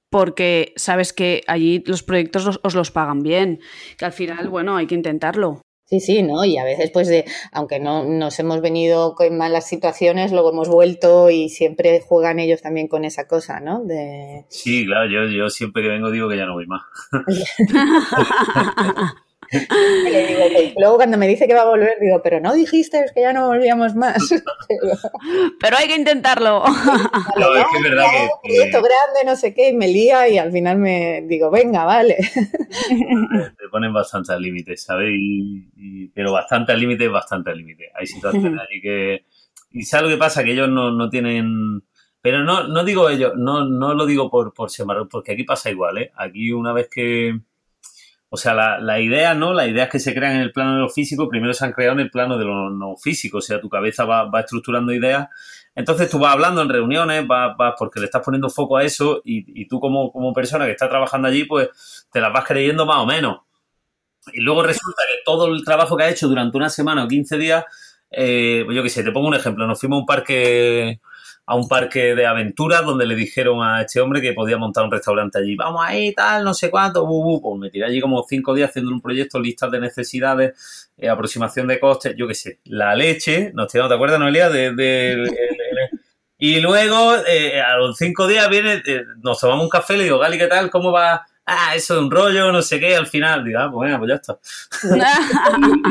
porque 0.10 0.74
sabes 0.76 1.12
que 1.12 1.42
allí 1.48 1.84
los 1.88 2.04
proyectos 2.04 2.60
os 2.62 2.76
los 2.76 2.92
pagan 2.92 3.24
bien, 3.24 3.60
que 3.98 4.06
al 4.06 4.14
final, 4.14 4.50
bueno, 4.50 4.76
hay 4.78 4.86
que 4.86 4.96
intentarlo. 4.96 5.62
Sí, 5.86 6.00
sí, 6.00 6.24
¿no? 6.24 6.46
Y 6.46 6.58
a 6.58 6.64
veces, 6.64 6.92
pues, 6.92 7.08
de, 7.08 7.26
aunque 7.52 7.80
no 7.80 8.04
nos 8.04 8.40
hemos 8.40 8.62
venido 8.62 9.16
con 9.16 9.38
malas 9.38 9.68
situaciones, 9.68 10.32
luego 10.32 10.52
hemos 10.52 10.70
vuelto 10.70 11.30
y 11.30 11.50
siempre 11.50 12.02
juegan 12.02 12.40
ellos 12.40 12.62
también 12.62 12.88
con 12.88 13.06
esa 13.06 13.28
cosa, 13.28 13.60
¿no? 13.60 13.84
De... 13.84 14.46
Sí, 14.50 14.86
claro, 14.86 15.10
yo, 15.10 15.30
yo 15.30 15.50
siempre 15.50 15.84
que 15.84 15.90
vengo 15.90 16.10
digo 16.10 16.30
que 16.30 16.38
ya 16.38 16.46
no 16.46 16.54
voy 16.54 16.68
más. 16.68 16.84
luego 20.78 20.96
cuando 20.96 21.18
me 21.18 21.28
dice 21.28 21.48
que 21.48 21.54
va 21.54 21.62
a 21.62 21.70
volver, 21.70 21.98
digo, 22.00 22.22
pero 22.24 22.40
no 22.40 22.54
dijiste 22.54 23.06
que 23.14 23.22
ya 23.22 23.34
no 23.34 23.48
volvíamos 23.48 23.96
más. 23.96 24.30
pero 25.60 25.78
hay 25.78 25.88
que 25.88 25.96
intentarlo. 25.96 26.64
No, 27.36 27.56
es 27.56 27.66
que 27.72 27.78
es 27.78 27.84
verdad 27.84 28.06
que, 28.44 28.58
Esto 28.58 28.78
grande, 28.78 29.26
no 29.26 29.36
sé 29.36 29.54
qué, 29.54 29.70
y 29.70 29.74
me 29.74 29.88
lía 29.88 30.28
y 30.28 30.38
al 30.38 30.52
final 30.52 30.78
me 30.78 31.24
digo, 31.28 31.50
venga, 31.50 31.84
vale. 31.86 32.18
Te 32.38 33.70
ponen 33.72 33.94
bastantes 33.94 34.40
límites, 34.40 34.84
¿sabes? 34.84 35.10
Y, 35.16 36.08
pero 36.14 36.32
bastante 36.32 36.76
límites, 36.78 37.12
bastante 37.12 37.56
límites. 37.56 37.90
Hay 37.96 38.06
situaciones 38.06 38.60
ahí 38.60 38.82
que... 38.82 39.26
Y 39.72 39.84
¿sabes 39.84 40.04
lo 40.04 40.10
que 40.10 40.20
pasa? 40.20 40.44
Que 40.44 40.52
ellos 40.52 40.70
no, 40.70 40.92
no 40.92 41.10
tienen 41.10 41.82
pero 42.24 42.42
no, 42.46 42.70
no 42.70 42.86
digo 42.86 43.10
ello, 43.10 43.34
no, 43.36 43.66
no 43.66 43.94
lo 43.94 44.06
digo 44.06 44.30
por, 44.30 44.54
por 44.54 44.70
semarón, 44.70 45.10
porque 45.10 45.34
aquí 45.34 45.44
pasa 45.44 45.70
igual, 45.70 45.98
¿eh? 45.98 46.12
Aquí 46.16 46.54
una 46.54 46.72
vez 46.72 46.88
que... 46.90 47.38
O 48.36 48.38
sea, 48.38 48.56
la, 48.56 48.80
la 48.80 49.00
idea, 49.00 49.36
¿no? 49.36 49.54
Las 49.54 49.68
ideas 49.68 49.90
que 49.90 50.00
se 50.00 50.12
crean 50.16 50.38
en 50.38 50.42
el 50.42 50.52
plano 50.52 50.74
de 50.74 50.80
lo 50.80 50.90
físico, 50.90 51.30
primero 51.30 51.54
se 51.54 51.66
han 51.66 51.72
creado 51.72 51.94
en 51.94 52.00
el 52.00 52.10
plano 52.10 52.40
de 52.40 52.46
lo 52.46 52.72
no 52.72 52.98
físico. 52.98 53.38
O 53.38 53.42
sea, 53.42 53.62
tu 53.62 53.70
cabeza 53.70 54.06
va, 54.06 54.24
va 54.24 54.40
estructurando 54.40 54.92
ideas. 54.92 55.28
Entonces 55.76 56.10
tú 56.10 56.18
vas 56.18 56.34
hablando 56.34 56.64
en 56.64 56.70
reuniones, 56.70 57.28
vas, 57.28 57.56
vas 57.56 57.76
porque 57.78 58.00
le 58.00 58.08
estás 58.08 58.24
poniendo 58.24 58.50
foco 58.50 58.78
a 58.78 58.84
eso 58.84 59.22
y, 59.24 59.62
y 59.62 59.68
tú 59.68 59.80
como, 59.80 60.12
como 60.12 60.34
persona 60.34 60.66
que 60.66 60.72
está 60.72 60.90
trabajando 60.90 61.28
allí, 61.28 61.44
pues 61.44 62.08
te 62.12 62.20
las 62.20 62.34
vas 62.34 62.44
creyendo 62.46 62.88
más 62.88 62.98
o 62.98 63.06
menos. 63.06 63.42
Y 64.34 64.42
luego 64.42 64.64
resulta 64.64 65.04
que 65.08 65.22
todo 65.24 65.54
el 65.54 65.64
trabajo 65.64 65.96
que 65.96 66.06
has 66.06 66.14
hecho 66.14 66.28
durante 66.28 66.58
una 66.58 66.70
semana 66.70 67.04
o 67.04 67.08
15 67.08 67.38
días, 67.38 67.66
eh, 68.10 68.64
pues 68.66 68.76
yo 68.76 68.82
qué 68.82 68.90
sé, 68.90 69.04
te 69.04 69.12
pongo 69.12 69.28
un 69.28 69.36
ejemplo. 69.36 69.68
Nos 69.68 69.80
fuimos 69.80 69.98
a 69.98 70.00
un 70.00 70.06
parque 70.08 71.02
a 71.46 71.56
un 71.56 71.68
parque 71.68 72.16
de 72.16 72.26
aventuras 72.26 72.86
donde 72.86 73.06
le 73.06 73.16
dijeron 73.16 73.62
a 73.62 73.82
este 73.82 74.00
hombre 74.00 74.22
que 74.22 74.34
podía 74.34 74.58
montar 74.58 74.86
un 74.86 74.92
restaurante 74.92 75.40
allí. 75.40 75.56
Vamos 75.56 75.82
ahí, 75.86 76.14
tal, 76.14 76.44
no 76.44 76.54
sé 76.54 76.70
cuánto, 76.70 77.06
bu, 77.06 77.42
Pues 77.42 77.60
me 77.60 77.70
tiré 77.70 77.86
allí 77.86 78.00
como 78.00 78.24
cinco 78.28 78.54
días 78.54 78.70
haciendo 78.70 78.92
un 78.92 79.02
proyecto, 79.02 79.40
listas 79.40 79.70
de 79.72 79.80
necesidades, 79.82 80.90
eh, 80.98 81.10
aproximación 81.10 81.68
de 81.68 81.80
costes, 81.80 82.16
yo 82.18 82.28
qué 82.28 82.34
sé. 82.34 82.60
La 82.66 82.96
leche, 82.96 83.52
¿no 83.54 83.68
te, 83.68 83.82
acuerdas, 83.82 84.20
Noelia? 84.20 84.50
De, 84.50 85.28
y 86.38 86.60
luego, 86.62 87.16
eh, 87.28 87.62
a 87.62 87.78
los 87.78 87.98
cinco 87.98 88.28
días 88.28 88.50
viene, 88.50 88.82
eh, 88.86 89.04
nos 89.22 89.40
tomamos 89.40 89.64
un 89.64 89.70
café, 89.70 89.98
le 89.98 90.06
digo, 90.06 90.20
Gali, 90.20 90.38
¿qué 90.38 90.48
tal? 90.48 90.70
¿Cómo 90.70 90.92
va? 90.92 91.26
Ah, 91.46 91.76
eso 91.76 91.96
es 91.96 92.00
un 92.00 92.12
rollo, 92.12 92.52
no 92.52 92.62
sé 92.62 92.80
qué, 92.80 92.96
al 92.96 93.08
final, 93.08 93.44
digo, 93.44 93.60
ah, 93.60 93.70
pues 93.72 93.74
bueno, 93.74 93.98
pues 94.00 94.10
ya 94.10 94.16
está. 94.16 94.40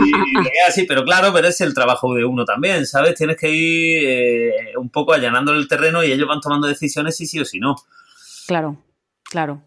y, 0.05 0.09
y, 0.09 0.69
así, 0.69 0.85
pero 0.85 1.05
claro, 1.05 1.33
pero 1.33 1.49
es 1.49 1.61
el 1.61 1.75
trabajo 1.75 2.15
de 2.15 2.25
uno 2.25 2.45
también, 2.45 2.87
¿sabes? 2.87 3.15
Tienes 3.15 3.37
que 3.37 3.51
ir 3.51 4.05
eh, 4.05 4.77
un 4.77 4.91
poco 4.91 5.13
allanando 5.13 5.53
el 5.53 5.69
terreno 5.69 6.03
y 6.03 6.13
ellos 6.13 6.29
van 6.29 6.41
tomando 6.41 6.67
decisiones 6.67 7.17
si 7.17 7.27
sí 7.27 7.41
o 7.41 7.45
si 7.45 7.61
no. 7.61 7.77
Claro, 8.47 8.77
claro. 9.25 9.63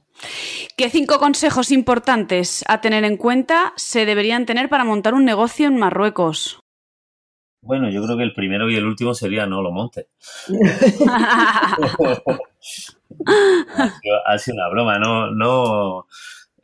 ¿Qué 0.78 0.90
cinco 0.90 1.20
consejos 1.20 1.72
importantes 1.72 2.64
a 2.68 2.82
tener 2.82 3.04
en 3.04 3.18
cuenta 3.18 3.74
se 3.76 4.06
deberían 4.06 4.46
tener 4.46 4.70
para 4.70 4.84
montar 4.84 5.14
un 5.14 5.26
negocio 5.26 5.68
en 5.68 5.78
Marruecos? 5.78 6.60
Bueno, 7.66 7.90
yo 7.90 8.04
creo 8.04 8.16
que 8.16 8.24
el 8.24 8.34
primero 8.34 8.70
y 8.70 8.76
el 8.76 8.86
último 8.86 9.16
sería 9.16 9.48
no 9.48 9.64
lo 9.64 9.72
monte. 9.72 10.08
ha, 14.26 14.38
sido, 14.38 14.56
una 14.56 14.70
broma, 14.70 15.00
no, 15.00 15.32
no. 15.32 16.06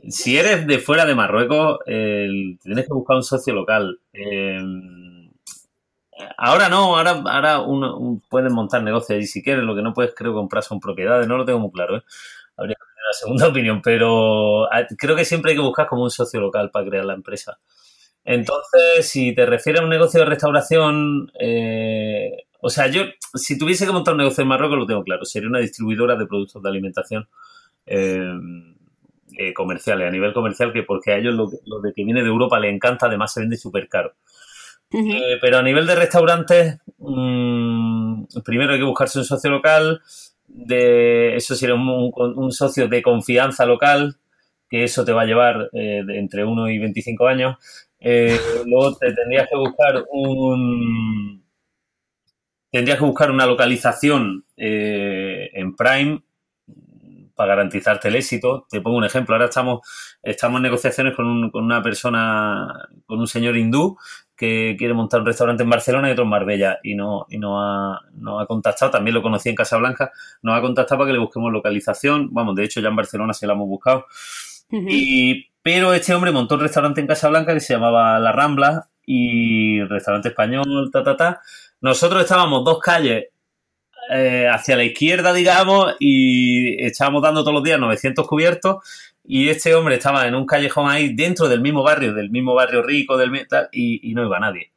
Si 0.07 0.37
eres 0.37 0.67
de 0.67 0.77
fuera 0.77 1.05
de 1.05 1.15
Marruecos, 1.15 1.79
tienes 1.85 2.85
que 2.85 2.93
buscar 2.93 3.17
un 3.17 3.23
socio 3.23 3.55
local. 3.55 3.99
Em, 4.13 5.31
ahora 6.37 6.69
no, 6.69 6.95
ahora, 6.97 7.23
ahora 7.25 7.61
uno, 7.61 8.21
puedes 8.29 8.51
montar 8.53 8.83
negocios 8.83 9.23
y 9.23 9.25
si 9.25 9.41
quieres, 9.41 9.63
lo 9.63 9.75
que 9.75 9.81
no 9.81 9.95
puedes, 9.95 10.13
creo, 10.13 10.35
comprar 10.35 10.61
son 10.61 10.79
propiedades, 10.79 11.27
no 11.27 11.35
lo 11.35 11.45
tengo 11.45 11.59
muy 11.59 11.71
claro, 11.71 11.97
¿eh? 11.97 12.03
Habría 12.57 12.75
que 12.75 12.85
tener 12.85 13.05
la 13.07 13.13
segunda 13.13 13.47
opinión, 13.49 13.81
pero 13.81 14.67
creo 14.99 15.15
que 15.15 15.25
siempre 15.25 15.51
hay 15.51 15.57
que 15.57 15.63
buscar 15.63 15.87
como 15.87 16.03
un 16.03 16.11
socio 16.11 16.39
local 16.39 16.69
para 16.69 16.85
crear 16.85 17.05
la 17.05 17.15
empresa. 17.15 17.57
Entonces, 18.23 19.09
si 19.09 19.33
te 19.33 19.45
refieres 19.45 19.81
a 19.81 19.83
un 19.83 19.89
negocio 19.89 20.19
de 20.19 20.27
restauración, 20.27 21.31
eh, 21.39 22.45
o 22.59 22.69
sea, 22.69 22.87
yo, 22.87 23.03
si 23.33 23.57
tuviese 23.57 23.85
que 23.85 23.91
montar 23.91 24.13
un 24.13 24.19
negocio 24.19 24.43
en 24.43 24.47
Marruecos, 24.47 24.77
lo 24.77 24.85
tengo 24.85 25.03
claro, 25.03 25.25
sería 25.25 25.49
una 25.49 25.59
distribuidora 25.59 26.15
de 26.15 26.27
productos 26.27 26.61
de 26.61 26.69
alimentación 26.69 27.27
eh, 27.85 28.31
eh, 29.37 29.53
comerciales, 29.53 30.07
a 30.07 30.11
nivel 30.11 30.33
comercial, 30.33 30.71
que 30.71 30.83
porque 30.83 31.11
a 31.11 31.17
ellos 31.17 31.33
lo, 31.33 31.81
de 31.81 31.93
que 31.93 32.03
viene 32.03 32.21
de 32.21 32.27
Europa 32.27 32.59
les 32.59 32.73
encanta, 32.73 33.07
además 33.07 33.33
se 33.33 33.39
vende 33.39 33.57
súper 33.57 33.89
caro. 33.89 34.13
pero 35.41 35.57
a 35.57 35.63
nivel 35.63 35.87
de 35.87 35.95
restaurantes, 35.95 36.77
mm, 36.99 38.25
primero 38.45 38.73
hay 38.73 38.79
que 38.79 38.85
buscarse 38.85 39.17
un 39.17 39.25
socio 39.25 39.49
local, 39.49 40.01
de 40.47 41.35
eso 41.37 41.55
sería 41.55 41.73
un, 41.73 42.11
un 42.15 42.51
socio 42.51 42.87
de 42.87 43.01
confianza 43.01 43.65
local, 43.65 44.17
que 44.69 44.83
eso 44.83 45.03
te 45.03 45.11
va 45.11 45.23
a 45.23 45.25
llevar 45.25 45.69
de 45.71 46.19
entre 46.19 46.45
1 46.45 46.69
y 46.69 46.77
25 46.77 47.27
años. 47.27 47.57
Eh, 48.01 48.37
luego 48.65 48.97
te 48.97 49.13
tendrías 49.13 49.47
que 49.49 49.57
buscar 49.57 50.03
un. 50.11 51.43
Tendrías 52.71 52.97
que 52.97 53.05
buscar 53.05 53.29
una 53.31 53.45
localización 53.45 54.45
eh, 54.57 55.49
en 55.53 55.75
Prime 55.75 56.23
para 57.35 57.55
garantizarte 57.55 58.07
el 58.07 58.15
éxito. 58.15 58.65
Te 58.69 58.81
pongo 58.81 58.97
un 58.97 59.03
ejemplo. 59.03 59.35
Ahora 59.35 59.45
estamos, 59.45 59.81
estamos 60.23 60.57
en 60.57 60.63
negociaciones 60.63 61.15
con, 61.15 61.51
con 61.51 61.63
una 61.63 61.81
persona, 61.81 62.89
con 63.05 63.19
un 63.19 63.27
señor 63.27 63.57
hindú 63.57 63.97
que 64.41 64.75
quiere 64.75 64.95
montar 64.95 65.19
un 65.19 65.27
restaurante 65.27 65.61
en 65.61 65.69
Barcelona 65.69 66.09
y 66.09 66.13
otro 66.13 66.23
en 66.23 66.31
Marbella 66.31 66.79
y 66.81 66.95
no, 66.95 67.27
y 67.29 67.37
no 67.37 67.61
ha, 67.61 68.01
no 68.13 68.39
ha 68.39 68.47
contactado, 68.47 68.89
también 68.89 69.13
lo 69.13 69.21
conocí 69.21 69.49
en 69.49 69.55
Casablanca, 69.55 70.11
nos 70.41 70.57
ha 70.57 70.61
contactado 70.61 70.97
para 70.97 71.09
que 71.09 71.13
le 71.13 71.19
busquemos 71.19 71.51
localización, 71.51 72.33
vamos, 72.33 72.55
de 72.55 72.63
hecho 72.63 72.81
ya 72.81 72.89
en 72.89 72.95
Barcelona 72.95 73.35
se 73.35 73.45
la 73.45 73.53
hemos 73.53 73.67
buscado. 73.67 74.07
Y 74.71 75.51
pero 75.63 75.93
este 75.93 76.13
hombre 76.13 76.31
montó 76.31 76.55
un 76.55 76.61
restaurante 76.61 77.01
en 77.01 77.07
Casablanca 77.07 77.53
que 77.53 77.59
se 77.59 77.73
llamaba 77.73 78.19
La 78.19 78.31
Rambla 78.31 78.89
y 79.05 79.81
restaurante 79.83 80.29
español, 80.29 80.89
ta, 80.91 81.03
ta, 81.03 81.15
ta. 81.15 81.41
Nosotros 81.81 82.23
estábamos 82.23 82.63
dos 82.63 82.79
calles 82.79 83.25
eh, 84.09 84.47
hacia 84.51 84.75
la 84.75 84.83
izquierda, 84.83 85.33
digamos, 85.33 85.95
y 85.99 86.83
estábamos 86.83 87.21
dando 87.21 87.41
todos 87.41 87.53
los 87.53 87.63
días 87.63 87.79
900 87.79 88.27
cubiertos 88.27 88.77
y 89.23 89.49
este 89.49 89.75
hombre 89.75 89.95
estaba 89.95 90.27
en 90.27 90.33
un 90.35 90.45
callejón 90.45 90.89
ahí 90.89 91.13
dentro 91.13 91.47
del 91.47 91.61
mismo 91.61 91.83
barrio, 91.83 92.13
del 92.13 92.31
mismo 92.31 92.55
barrio 92.55 92.81
rico, 92.81 93.17
del 93.17 93.31
y, 93.71 94.09
y 94.09 94.13
no 94.15 94.25
iba 94.25 94.39
nadie. 94.39 94.71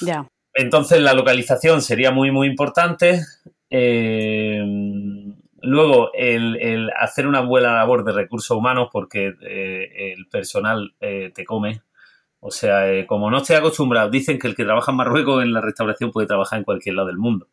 Ya. 0.00 0.26
Entonces 0.54 1.00
la 1.00 1.12
localización 1.12 1.82
sería 1.82 2.10
muy, 2.10 2.30
muy 2.30 2.48
importante. 2.48 3.22
Eh, 3.68 4.62
Luego, 5.62 6.10
el, 6.12 6.90
hacer 6.98 7.26
una 7.26 7.40
buena 7.40 7.74
labor 7.74 8.04
de 8.04 8.12
recursos 8.12 8.56
humanos 8.56 8.88
porque 8.92 9.34
eh, 9.40 10.12
el 10.14 10.26
personal 10.26 10.94
eh, 11.00 11.32
te 11.34 11.44
come. 11.44 11.82
O 12.40 12.50
sea, 12.50 12.92
eh, 12.92 13.06
como 13.06 13.30
no 13.30 13.38
estoy 13.38 13.56
acostumbrado, 13.56 14.10
dicen 14.10 14.38
que 14.38 14.46
el 14.46 14.54
que 14.54 14.64
trabaja 14.64 14.92
en 14.92 14.98
Marruecos 14.98 15.42
en 15.42 15.52
la 15.52 15.60
restauración 15.60 16.12
puede 16.12 16.26
trabajar 16.26 16.58
en 16.58 16.64
cualquier 16.64 16.94
lado 16.94 17.08
del 17.08 17.18
mundo. 17.18 17.48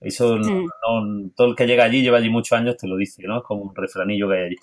Eso, 0.00 0.36
mm. 0.36 1.30
todo 1.34 1.48
el 1.48 1.56
que 1.56 1.66
llega 1.66 1.84
allí, 1.84 2.02
lleva 2.02 2.18
allí 2.18 2.28
muchos 2.28 2.56
años, 2.58 2.76
te 2.76 2.86
lo 2.86 2.96
dice, 2.96 3.22
¿no? 3.26 3.38
Es 3.38 3.44
como 3.44 3.62
un 3.62 3.74
refranillo 3.74 4.28
que 4.28 4.36
hay 4.36 4.44
allí. 4.44 4.56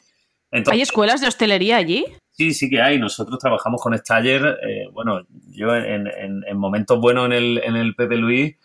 ¿Hay 0.72 0.82
escuelas 0.82 1.20
de 1.20 1.28
hostelería 1.28 1.78
allí? 1.78 2.06
Sí, 2.30 2.54
sí 2.54 2.70
que 2.70 2.80
hay. 2.80 3.00
Nosotros 3.00 3.40
trabajamos 3.40 3.82
con 3.82 3.98
Staller. 3.98 4.60
bueno, 4.94 5.26
yo 5.50 5.76
en, 5.76 6.08
en, 6.08 6.58
momentos 6.58 7.00
buenos 7.00 7.26
en 7.26 7.34
el, 7.34 7.58
en 7.64 7.76
el 7.76 7.96
Pepe 7.96 8.18
Luis 8.18 8.56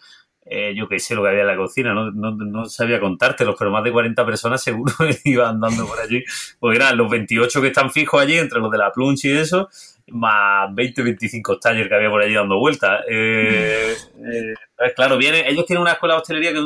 eh, 0.50 0.74
yo 0.74 0.88
qué 0.88 0.98
sé 0.98 1.14
lo 1.14 1.22
que 1.22 1.28
había 1.28 1.42
en 1.42 1.46
la 1.46 1.56
cocina, 1.56 1.92
no, 1.92 2.10
no, 2.10 2.30
no, 2.32 2.64
sabía 2.66 2.98
contártelos, 2.98 3.54
pero 3.58 3.70
más 3.70 3.84
de 3.84 3.92
40 3.92 4.24
personas 4.24 4.62
seguro 4.62 4.92
iban 5.24 5.56
andando 5.56 5.86
por 5.86 6.00
allí, 6.00 6.24
porque 6.58 6.76
eran 6.76 6.96
los 6.96 7.10
28 7.10 7.60
que 7.60 7.68
están 7.68 7.90
fijos 7.90 8.20
allí, 8.20 8.38
entre 8.38 8.60
los 8.60 8.70
de 8.70 8.78
la 8.78 8.90
plunch 8.90 9.26
y 9.26 9.32
eso, 9.32 9.68
más 10.08 10.74
20 10.74 11.02
25 11.02 11.58
talleres 11.58 11.88
que 11.88 11.94
había 11.94 12.10
por 12.10 12.22
allí 12.22 12.34
dando 12.34 12.58
vueltas. 12.58 13.04
Eh, 13.08 13.94
eh, 14.18 14.92
claro, 14.96 15.18
viene, 15.18 15.48
ellos 15.48 15.66
tienen 15.66 15.82
una 15.82 15.92
escuela 15.92 16.14
de 16.14 16.20
hostelería 16.20 16.52
que 16.52 16.64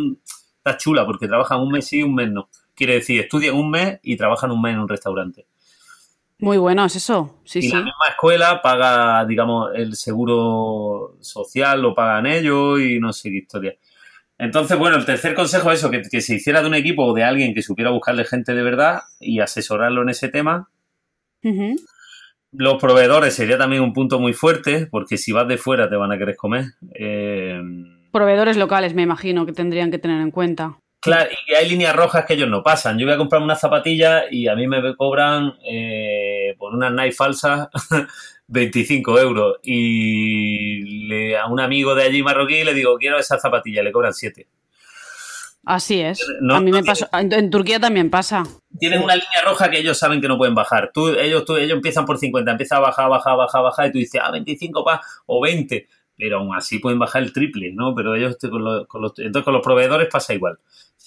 está 0.56 0.76
chula, 0.76 1.04
porque 1.04 1.26
trabajan 1.26 1.60
un 1.60 1.72
mes 1.72 1.86
sí 1.86 1.98
y 1.98 2.02
un 2.02 2.14
mes 2.14 2.30
no. 2.30 2.48
Quiere 2.74 2.94
decir, 2.94 3.20
estudian 3.20 3.56
un 3.56 3.70
mes 3.70 3.98
y 4.02 4.16
trabajan 4.16 4.50
un 4.50 4.62
mes 4.62 4.74
en 4.74 4.80
un 4.80 4.88
restaurante. 4.88 5.46
Muy 6.42 6.58
bueno, 6.58 6.84
es 6.84 6.96
eso. 6.96 7.38
Sí, 7.44 7.60
y 7.60 7.62
sí. 7.62 7.68
la 7.68 7.78
misma 7.78 8.08
escuela 8.10 8.60
paga, 8.60 9.24
digamos, 9.24 9.70
el 9.76 9.94
seguro 9.94 11.16
social, 11.20 11.80
lo 11.80 11.94
pagan 11.94 12.26
ellos 12.26 12.80
y 12.80 12.98
no 12.98 13.12
sé 13.12 13.30
qué 13.30 13.36
historia. 13.38 13.74
Entonces, 14.38 14.76
bueno, 14.76 14.96
el 14.96 15.04
tercer 15.04 15.34
consejo 15.34 15.70
es 15.70 15.78
eso, 15.78 15.88
que, 15.88 16.20
se 16.20 16.34
hiciera 16.34 16.60
de 16.60 16.66
un 16.66 16.74
equipo 16.74 17.04
o 17.04 17.14
de 17.14 17.22
alguien 17.22 17.54
que 17.54 17.62
supiera 17.62 17.92
buscarle 17.92 18.24
gente 18.24 18.54
de 18.54 18.62
verdad 18.64 19.02
y 19.20 19.38
asesorarlo 19.38 20.02
en 20.02 20.08
ese 20.08 20.30
tema. 20.30 20.68
Los 22.50 22.80
proveedores 22.80 23.34
sería 23.34 23.56
también 23.56 23.82
un 23.82 23.92
punto 23.92 24.18
muy 24.18 24.32
fuerte, 24.32 24.88
porque 24.90 25.18
si 25.18 25.30
vas 25.30 25.46
de 25.46 25.58
fuera 25.58 25.88
te 25.88 25.94
van 25.94 26.10
a 26.10 26.18
querer 26.18 26.34
comer. 26.34 26.64
Eh, 26.92 27.60
proveedores 28.10 28.56
locales, 28.56 28.94
me 28.94 29.02
imagino, 29.02 29.46
que 29.46 29.52
tendrían 29.52 29.92
que 29.92 29.98
tener 29.98 30.20
en 30.20 30.32
cuenta. 30.32 30.76
Claro, 31.02 31.28
y 31.48 31.54
hay 31.54 31.68
líneas 31.68 31.96
rojas 31.96 32.24
que 32.24 32.34
ellos 32.34 32.48
no 32.48 32.62
pasan. 32.62 32.96
Yo 32.96 33.06
voy 33.06 33.14
a 33.14 33.18
comprarme 33.18 33.44
una 33.44 33.56
zapatilla 33.56 34.22
y 34.30 34.46
a 34.46 34.54
mí 34.54 34.68
me 34.68 34.94
cobran 34.94 35.52
eh, 35.68 36.54
por 36.56 36.72
unas 36.72 36.92
Nike 36.92 37.10
falsas 37.10 37.68
25 38.46 39.18
euros. 39.18 39.56
Y 39.64 41.34
a 41.34 41.46
un 41.48 41.58
amigo 41.58 41.96
de 41.96 42.04
allí 42.04 42.22
marroquí 42.22 42.62
le 42.62 42.72
digo, 42.72 42.96
quiero 42.98 43.18
esa 43.18 43.36
zapatilla, 43.36 43.82
le 43.82 43.90
cobran 43.90 44.14
7. 44.14 44.46
Así 45.64 46.00
es. 46.00 46.24
a 46.48 46.60
mí 46.60 46.70
me 46.70 46.84
pasó. 46.84 47.08
En, 47.12 47.50
Turquía 47.50 47.80
también 47.80 48.08
pasa. 48.08 48.44
Tienen 48.78 49.02
una 49.02 49.16
línea 49.16 49.42
roja 49.44 49.70
que 49.70 49.80
ellos 49.80 49.98
saben 49.98 50.20
que 50.20 50.28
no 50.28 50.38
pueden 50.38 50.54
bajar. 50.54 50.92
Tú, 50.94 51.08
ellos, 51.08 51.44
tú, 51.44 51.56
ellos 51.56 51.72
empiezan 51.72 52.04
por 52.04 52.18
50, 52.18 52.48
empiezan 52.48 52.78
a 52.78 52.82
bajar, 52.82 53.08
bajar, 53.08 53.36
bajar, 53.36 53.62
bajar, 53.64 53.86
y 53.88 53.92
tú 53.92 53.98
dices, 53.98 54.20
ah, 54.24 54.30
25 54.30 54.84
pa 54.84 55.00
o 55.26 55.40
20. 55.40 55.88
Pero 56.16 56.38
aún 56.38 56.54
así 56.54 56.78
pueden 56.78 57.00
bajar 57.00 57.22
el 57.22 57.32
triple, 57.32 57.72
¿no? 57.72 57.92
Pero 57.94 58.14
ellos 58.14 58.36
con 58.48 58.62
los, 58.62 59.18
entonces 59.18 59.44
con 59.44 59.54
los 59.54 59.62
proveedores 59.62 60.08
pasa 60.08 60.34
igual. 60.34 60.58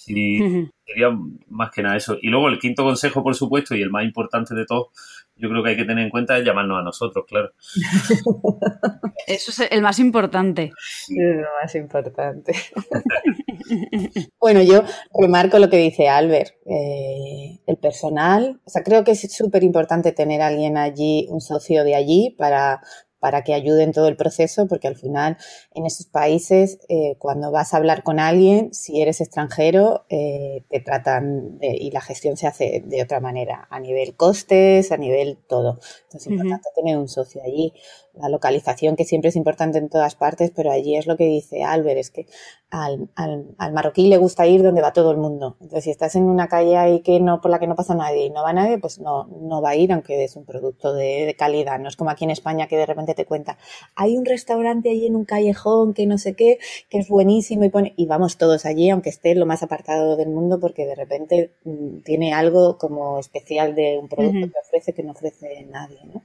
Sí, 0.06 0.38
sería 0.84 1.08
más 1.48 1.72
que 1.72 1.82
nada 1.82 1.96
eso. 1.96 2.16
Y 2.22 2.28
luego 2.28 2.48
el 2.48 2.60
quinto 2.60 2.84
consejo, 2.84 3.24
por 3.24 3.34
supuesto, 3.34 3.74
y 3.74 3.82
el 3.82 3.90
más 3.90 4.04
importante 4.04 4.54
de 4.54 4.64
todos, 4.64 4.88
yo 5.34 5.48
creo 5.48 5.64
que 5.64 5.70
hay 5.70 5.76
que 5.76 5.84
tener 5.84 6.04
en 6.04 6.10
cuenta 6.10 6.38
es 6.38 6.44
llamarnos 6.44 6.78
a 6.78 6.84
nosotros, 6.84 7.24
claro. 7.26 7.50
Eso 9.26 9.50
es 9.50 9.68
el 9.70 9.82
más 9.82 9.98
importante. 9.98 10.70
Es 11.08 11.36
lo 11.36 11.48
más 11.60 11.74
importante. 11.74 12.52
bueno, 14.40 14.62
yo 14.62 14.84
remarco 15.12 15.58
lo 15.58 15.68
que 15.68 15.78
dice 15.78 16.08
Albert. 16.08 16.54
Eh, 16.66 17.58
el 17.66 17.76
personal, 17.78 18.60
o 18.64 18.70
sea, 18.70 18.84
creo 18.84 19.02
que 19.02 19.10
es 19.10 19.36
súper 19.36 19.64
importante 19.64 20.12
tener 20.12 20.40
a 20.40 20.46
alguien 20.46 20.76
allí, 20.76 21.26
un 21.30 21.40
socio 21.40 21.82
de 21.82 21.96
allí, 21.96 22.36
para 22.38 22.80
para 23.18 23.42
que 23.42 23.54
ayuden 23.54 23.92
todo 23.92 24.08
el 24.08 24.16
proceso, 24.16 24.66
porque 24.66 24.88
al 24.88 24.96
final 24.96 25.36
en 25.74 25.86
esos 25.86 26.06
países, 26.06 26.78
eh, 26.88 27.16
cuando 27.18 27.50
vas 27.50 27.74
a 27.74 27.78
hablar 27.78 28.02
con 28.02 28.20
alguien, 28.20 28.72
si 28.72 29.00
eres 29.00 29.20
extranjero, 29.20 30.04
eh, 30.08 30.64
te 30.68 30.80
tratan 30.80 31.58
y 31.60 31.90
la 31.90 32.00
gestión 32.00 32.36
se 32.36 32.46
hace 32.46 32.82
de 32.84 33.02
otra 33.02 33.20
manera, 33.20 33.66
a 33.70 33.80
nivel 33.80 34.16
costes, 34.16 34.92
a 34.92 34.96
nivel 34.96 35.38
todo. 35.48 35.78
Entonces 36.04 36.22
es 36.22 36.26
importante 36.28 36.68
tener 36.74 36.96
un 36.96 37.08
socio 37.08 37.42
allí 37.44 37.72
la 38.16 38.28
localización 38.28 38.96
que 38.96 39.04
siempre 39.04 39.28
es 39.28 39.36
importante 39.36 39.78
en 39.78 39.88
todas 39.88 40.14
partes, 40.14 40.52
pero 40.54 40.70
allí 40.70 40.96
es 40.96 41.06
lo 41.06 41.16
que 41.16 41.24
dice 41.24 41.64
Albert, 41.64 41.98
es 41.98 42.10
que 42.10 42.26
al, 42.70 43.08
al, 43.14 43.72
marroquí 43.72 44.08
le 44.08 44.16
gusta 44.16 44.46
ir 44.46 44.62
donde 44.62 44.82
va 44.82 44.92
todo 44.92 45.12
el 45.12 45.18
mundo. 45.18 45.56
Entonces, 45.60 45.84
si 45.84 45.90
estás 45.90 46.16
en 46.16 46.24
una 46.24 46.48
calle 46.48 46.76
ahí 46.76 47.00
que 47.00 47.20
no, 47.20 47.40
por 47.40 47.50
la 47.50 47.58
que 47.58 47.66
no 47.66 47.76
pasa 47.76 47.94
nadie 47.94 48.26
y 48.26 48.30
no 48.30 48.42
va 48.42 48.52
nadie, 48.52 48.78
pues 48.78 48.98
no, 48.98 49.26
no 49.26 49.62
va 49.62 49.70
a 49.70 49.76
ir, 49.76 49.92
aunque 49.92 50.24
es 50.24 50.36
un 50.36 50.44
producto 50.44 50.92
de, 50.92 51.34
calidad. 51.38 51.78
No 51.78 51.88
es 51.88 51.96
como 51.96 52.10
aquí 52.10 52.24
en 52.24 52.30
España 52.30 52.66
que 52.66 52.76
de 52.76 52.86
repente 52.86 53.14
te 53.14 53.24
cuenta, 53.24 53.58
hay 53.94 54.16
un 54.16 54.24
restaurante 54.24 54.90
ahí 54.90 55.06
en 55.06 55.16
un 55.16 55.24
callejón 55.24 55.94
que 55.94 56.06
no 56.06 56.18
sé 56.18 56.34
qué, 56.34 56.58
que 56.88 56.98
es 56.98 57.08
buenísimo 57.08 57.64
y 57.64 57.68
pone, 57.68 57.94
y 57.96 58.06
vamos 58.06 58.36
todos 58.36 58.66
allí, 58.66 58.90
aunque 58.90 59.10
esté 59.10 59.34
lo 59.34 59.46
más 59.46 59.62
apartado 59.62 60.16
del 60.16 60.30
mundo, 60.30 60.58
porque 60.58 60.86
de 60.86 60.94
repente 60.94 61.52
mm, 61.64 62.00
tiene 62.00 62.32
algo 62.34 62.78
como 62.78 63.18
especial 63.18 63.74
de 63.74 63.98
un 63.98 64.08
producto 64.08 64.50
que 64.52 64.58
ofrece 64.58 64.92
que 64.92 65.02
no 65.02 65.12
ofrece 65.12 65.66
nadie, 65.70 66.00
¿no? 66.12 66.22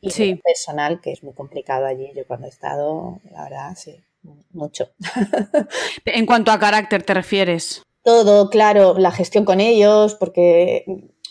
Y 0.00 0.10
sí. 0.10 0.40
personal, 0.42 1.00
que 1.00 1.12
es 1.12 1.22
muy 1.22 1.34
complicado 1.34 1.86
allí. 1.86 2.10
Yo 2.14 2.26
cuando 2.26 2.46
he 2.46 2.50
estado, 2.50 3.20
la 3.30 3.44
verdad, 3.44 3.76
sí, 3.76 3.96
mucho. 4.52 4.90
en 6.04 6.26
cuanto 6.26 6.50
a 6.50 6.58
carácter 6.58 7.02
te 7.02 7.14
refieres. 7.14 7.82
Todo, 8.02 8.48
claro, 8.48 8.98
la 8.98 9.10
gestión 9.10 9.44
con 9.44 9.60
ellos, 9.60 10.14
porque 10.14 10.84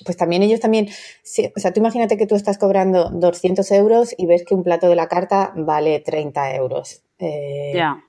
pues 0.06 0.18
también 0.18 0.44
ellos 0.44 0.60
también, 0.60 0.88
o 0.88 1.60
sea, 1.60 1.74
tú 1.74 1.80
imagínate 1.80 2.18
que 2.18 2.28
tú 2.28 2.36
estás 2.36 2.58
cobrando 2.58 3.10
200 3.10 3.70
euros 3.72 4.14
y 4.18 4.28
ves 4.28 4.46
que 4.46 4.56
un 4.56 4.64
plato 4.64 4.88
de 4.88 4.96
la 4.96 5.08
carta 5.08 5.52
vale 5.56 6.00
30 6.00 6.56
euros. 6.56 7.02
Eh, 7.18 7.74
ya. 7.76 8.09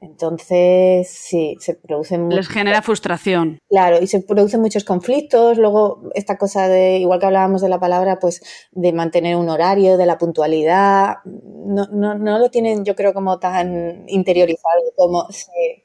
Entonces, 0.00 1.10
sí, 1.10 1.56
se 1.60 1.74
producen... 1.74 2.30
Les 2.30 2.48
genera 2.48 2.80
frustración. 2.80 3.58
Claro, 3.68 3.98
y 4.00 4.06
se 4.06 4.20
producen 4.20 4.62
muchos 4.62 4.84
conflictos. 4.84 5.58
Luego, 5.58 6.02
esta 6.14 6.38
cosa 6.38 6.68
de, 6.68 6.98
igual 6.98 7.20
que 7.20 7.26
hablábamos 7.26 7.60
de 7.60 7.68
la 7.68 7.78
palabra, 7.78 8.18
pues 8.18 8.42
de 8.72 8.92
mantener 8.92 9.36
un 9.36 9.50
horario, 9.50 9.98
de 9.98 10.06
la 10.06 10.16
puntualidad, 10.16 11.16
no, 11.24 11.86
no, 11.92 12.14
no 12.14 12.38
lo 12.38 12.50
tienen, 12.50 12.84
yo 12.84 12.96
creo, 12.96 13.12
como 13.12 13.38
tan 13.38 14.04
interiorizado 14.08 14.80
como, 14.96 15.28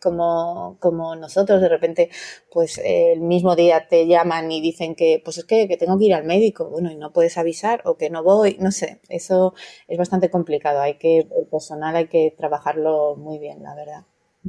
como, 0.01 0.77
como 0.79 1.15
nosotros. 1.15 1.61
De 1.61 1.69
repente, 1.69 2.09
pues 2.51 2.79
el 2.83 3.19
mismo 3.19 3.55
día 3.55 3.87
te 3.87 4.07
llaman 4.07 4.51
y 4.51 4.61
dicen 4.61 4.95
que, 4.95 5.21
pues 5.23 5.39
es 5.39 5.45
que, 5.45 5.67
que 5.67 5.77
tengo 5.77 5.97
que 5.99 6.05
ir 6.05 6.13
al 6.13 6.23
médico, 6.23 6.69
bueno, 6.69 6.91
y 6.91 6.95
no 6.95 7.11
puedes 7.11 7.37
avisar 7.37 7.81
o 7.85 7.97
que 7.97 8.09
no 8.09 8.23
voy, 8.23 8.57
no 8.59 8.71
sé, 8.71 9.01
eso 9.09 9.53
es 9.87 9.97
bastante 9.97 10.29
complicado. 10.29 10.79
Hay 10.81 10.97
que, 10.97 11.19
el 11.19 11.47
personal 11.51 11.95
hay 11.95 12.07
que 12.07 12.33
trabajarlo 12.37 13.15
muy 13.17 13.39
bien, 13.39 13.61
la 13.61 13.75
verdad. 13.75 14.04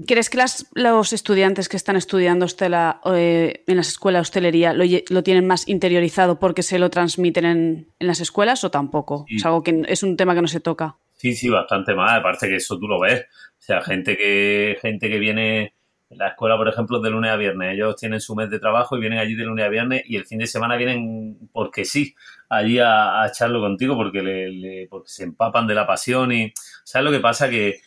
¿Crees 0.07 0.29
que 0.29 0.39
los 0.75 1.13
estudiantes 1.13 1.69
que 1.69 1.77
están 1.77 1.97
estudiando 1.97 2.45
hostela, 2.45 3.01
eh, 3.15 3.65
en 3.67 3.77
las 3.77 3.89
escuelas 3.89 4.19
de 4.19 4.23
hostelería 4.23 4.75
lo, 4.75 5.23
tienen 5.23 5.47
más 5.47 5.67
interiorizado 5.69 6.39
porque 6.39 6.63
se 6.63 6.79
lo 6.79 6.91
transmiten 6.91 7.45
en, 7.45 7.89
las 7.99 8.21
escuelas 8.21 8.63
o 8.65 8.71
tampoco? 8.71 9.25
Es 9.29 9.45
algo 9.47 9.63
que 9.63 9.85
es 9.89 10.03
un 10.03 10.17
tema 10.17 10.35
que 10.35 10.43
no 10.43 10.49
se 10.49 10.61
toca. 10.61 10.97
Sí, 11.15 11.35
sí, 11.35 11.49
bastante 11.49 11.95
más. 11.95 12.13
Aparte 12.13 12.49
que 12.49 12.57
eso 12.57 12.79
tú 12.79 12.87
lo 12.87 13.01
ves. 13.01 13.23
O 13.23 13.63
sea, 13.63 13.81
gente 13.81 14.19
que, 14.19 14.77
gente 14.83 15.09
que 15.09 15.19
viene 15.19 15.73
en 16.11 16.19
la 16.19 16.29
escuela, 16.29 16.57
por 16.57 16.69
ejemplo, 16.69 17.01
de 17.01 17.11
lunes 17.11 17.31
a 17.31 17.37
viernes. 17.37 17.75
Ellos 17.75 17.97
tienen 17.97 18.21
su 18.21 18.37
mes 18.37 18.51
de 18.51 18.59
trabajo 18.59 18.97
y 18.97 19.01
vienen 19.01 19.19
allí 19.19 19.35
de 19.35 19.45
lunes 19.45 19.65
a 19.65 19.69
viernes 19.69 20.03
y 20.07 20.17
el 20.17 20.27
fin 20.27 20.39
de 20.39 20.47
semana 20.47 20.77
vienen 20.77 21.49
porque 21.53 21.85
sí, 21.87 22.15
allí 22.49 22.79
a, 22.79 23.27
echarlo 23.27 23.61
contigo 23.61 23.97
porque, 23.97 24.23
le, 24.23 24.87
porque 24.89 25.09
se 25.09 25.25
empapan 25.25 25.67
de 25.67 25.75
la 25.75 25.87
pasión 25.87 26.33
y... 26.33 26.53
¿Sabes 26.85 27.05
lo 27.07 27.11
que 27.11 27.21
pasa? 27.21 27.49
Que 27.49 27.81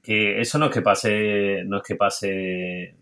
que 0.00 0.40
eso 0.40 0.58
no 0.58 0.66
es 0.66 0.72
que 0.72 0.82
pase, 0.82 1.62
no 1.66 1.78
es 1.78 1.82
que 1.82 1.96
pase, 1.96 2.96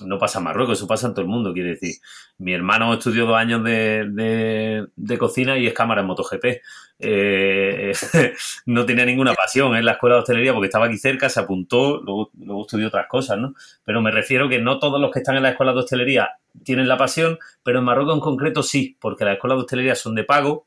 no 0.00 0.18
pasa 0.18 0.38
en 0.38 0.44
Marruecos, 0.44 0.78
eso 0.78 0.86
pasa 0.86 1.06
en 1.06 1.14
todo 1.14 1.22
el 1.22 1.30
mundo, 1.30 1.52
quiere 1.52 1.70
decir. 1.70 1.96
Mi 2.38 2.52
hermano 2.52 2.92
estudió 2.94 3.26
dos 3.26 3.36
años 3.36 3.62
de, 3.64 4.86
de, 4.94 5.18
cocina 5.18 5.56
y 5.56 5.66
es 5.66 5.74
cámara 5.74 6.00
en 6.00 6.06
MotoGP. 6.08 6.44
Eh, 6.98 7.92
no 8.66 8.86
tenía 8.86 9.04
ninguna 9.04 9.34
pasión 9.34 9.76
en 9.76 9.84
la 9.84 9.92
escuela 9.92 10.16
de 10.16 10.22
hostelería 10.22 10.52
porque 10.52 10.66
estaba 10.66 10.86
aquí 10.86 10.98
cerca, 10.98 11.28
se 11.28 11.40
apuntó, 11.40 12.00
luego, 12.02 12.30
luego 12.38 12.62
estudió 12.62 12.88
otras 12.88 13.06
cosas, 13.08 13.38
¿no? 13.38 13.54
Pero 13.84 14.00
me 14.02 14.10
refiero 14.10 14.48
que 14.48 14.60
no 14.60 14.78
todos 14.78 15.00
los 15.00 15.10
que 15.10 15.20
están 15.20 15.36
en 15.36 15.42
la 15.42 15.50
escuela 15.50 15.72
de 15.72 15.80
hostelería 15.80 16.30
tienen 16.62 16.88
la 16.88 16.96
pasión, 16.96 17.38
pero 17.62 17.80
en 17.80 17.84
Marruecos 17.84 18.14
en 18.14 18.20
concreto 18.20 18.62
sí, 18.62 18.96
porque 19.00 19.24
las 19.24 19.34
escuelas 19.34 19.58
de 19.58 19.62
hostelería 19.62 19.94
son 19.94 20.14
de 20.14 20.24
pago, 20.24 20.66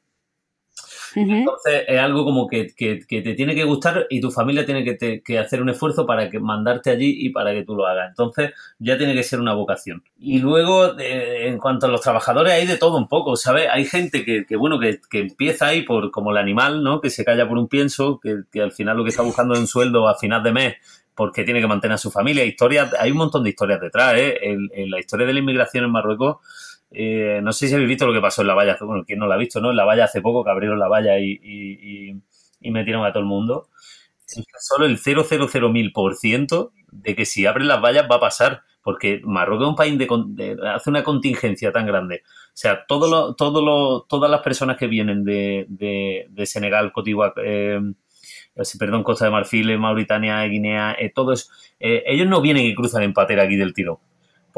entonces 1.16 1.84
es 1.88 1.99
algo 1.99 2.24
como 2.24 2.47
que, 2.47 2.68
que, 2.76 3.03
te 3.08 3.34
tiene 3.34 3.55
que 3.55 3.64
gustar 3.64 4.08
y 4.10 4.22
tu 4.22 4.32
familia 4.32 4.66
tiene 4.66 4.84
que, 4.84 5.22
que, 5.24 5.39
hacer 5.39 5.62
un 5.62 5.70
esfuerzo 5.70 6.05
para 6.05 6.30
que 6.30 6.39
mandarte 6.39 6.89
allí 6.89 7.16
y 7.20 7.30
para 7.30 7.53
que 7.53 7.64
tú 7.64 7.76
lo 7.76 7.86
hagas. 7.86 8.10
Entonces 8.10 8.53
ya 8.80 8.97
tiene 8.97 9.14
que 9.14 9.24
ser 9.24 9.39
una 9.39 9.53
vocación. 9.53 10.03
Y 10.20 10.39
luego, 10.39 10.97
en 10.99 11.58
cuanto 11.58 11.88
a 11.88 11.89
los 11.89 12.01
trabajadores, 12.01 12.53
hay 12.53 12.66
de 12.66 12.78
todo 12.78 12.97
un 12.97 13.08
poco, 13.08 13.36
¿sabes? 13.36 13.68
Hay 13.72 13.86
gente 13.86 14.24
que, 14.24 14.55
bueno, 14.55 14.80
que, 14.80 14.99
empieza 15.12 15.68
ahí 15.68 15.84
por 15.84 16.12
como 16.12 16.32
el 16.32 16.38
animal, 16.38 16.84
¿no? 16.84 17.01
Que 17.01 17.10
se 17.10 17.26
calla 17.26 17.47
por 17.47 17.58
un 17.58 17.68
pienso, 17.68 18.20
que, 18.20 18.62
al 18.62 18.72
final 18.72 18.97
lo 18.97 19.03
que 19.03 19.10
está 19.10 19.24
buscando 19.24 19.53
es 19.53 19.60
un 19.60 19.68
sueldo 19.68 20.08
a 20.08 20.16
final 20.16 20.43
de 20.43 20.51
mes 20.51 20.76
porque 21.16 21.43
tiene 21.43 21.60
que 21.60 21.68
mantener 21.68 21.95
a 21.95 21.97
su 21.97 22.12
familia. 22.12 22.45
Historias, 22.45 22.93
hay 22.99 23.10
un 23.10 23.18
montón 23.18 23.43
de 23.43 23.49
historias 23.49 23.82
detrás, 23.82 24.14
¿eh? 24.18 24.38
en 24.43 24.91
la 24.91 24.99
historia 24.99 25.26
de 25.26 25.34
la 25.34 25.39
inmigración 25.39 25.84
en 25.84 25.89
Marruecos 25.89 26.38
eh, 26.92 27.42
no 27.44 27.52
sé 27.52 27.68
si 27.68 27.74
habéis 27.74 27.90
visto 27.90 28.08
lo 28.08 28.14
que 28.14 28.22
pasó 28.22 28.42
en 28.42 28.48
la 28.48 28.54
valla, 28.54 28.78
bueno, 28.82 29.04
¿quién 29.06 29.20
no 29.20 29.28
lo 29.28 29.34
ha 29.34 29.38
visto, 29.38 29.60
no? 29.60 29.72
En 29.72 29.78
la 29.78 29.86
valla 29.86 30.06
hace 30.06 30.22
poco 30.22 30.44
que 30.44 30.52
abrieron 30.52 30.80
la 30.80 30.88
valla 30.88 31.20
y, 31.20 32.22
metieron 32.62 33.06
a 33.06 33.12
todo 33.12 33.22
el 33.22 33.30
mundo. 33.30 33.70
Solo 34.60 34.86
el 34.86 34.98
0,00 34.98 35.72
mil 35.72 35.92
por 35.94 36.16
ciento 36.16 36.74
de 36.92 37.16
que 37.16 37.26
si 37.26 37.46
abren 37.46 37.68
las 37.68 37.82
vallas 37.82 38.08
va 38.10 38.16
a 38.18 38.20
pasar, 38.20 38.64
porque 38.82 39.22
Marruecos 39.24 39.66
es 39.66 39.70
un 39.70 39.76
país 39.76 39.98
de, 39.98 40.58
hace 40.74 40.90
una 40.90 41.04
contingencia 41.04 41.72
tan 41.72 41.86
grande. 41.86 42.24
O 42.26 42.52
sea, 42.54 42.86
todo 42.88 43.10
lo, 43.10 43.36
todo 43.36 43.62
lo, 43.62 44.04
todas 44.04 44.30
las 44.32 44.42
personas 44.42 44.78
que 44.78 44.88
vienen 44.88 45.24
de, 45.24 45.66
de, 45.70 46.46
Senegal, 46.46 46.92
Cotihuac, 46.92 47.38
eh, 47.44 47.80
perdón, 48.80 49.04
Costa 49.04 49.26
de 49.26 49.32
Marfil, 49.32 49.78
Mauritania, 49.78 50.44
Guinea, 50.44 50.96
eh, 51.00 51.12
todos, 51.14 51.50
ellos 51.80 52.28
no 52.28 52.42
vienen 52.42 52.66
y 52.66 52.76
cruzan 52.76 53.04
en 53.04 53.14
patera 53.14 53.44
aquí 53.44 53.56
del 53.56 53.74
tiro 53.74 54.02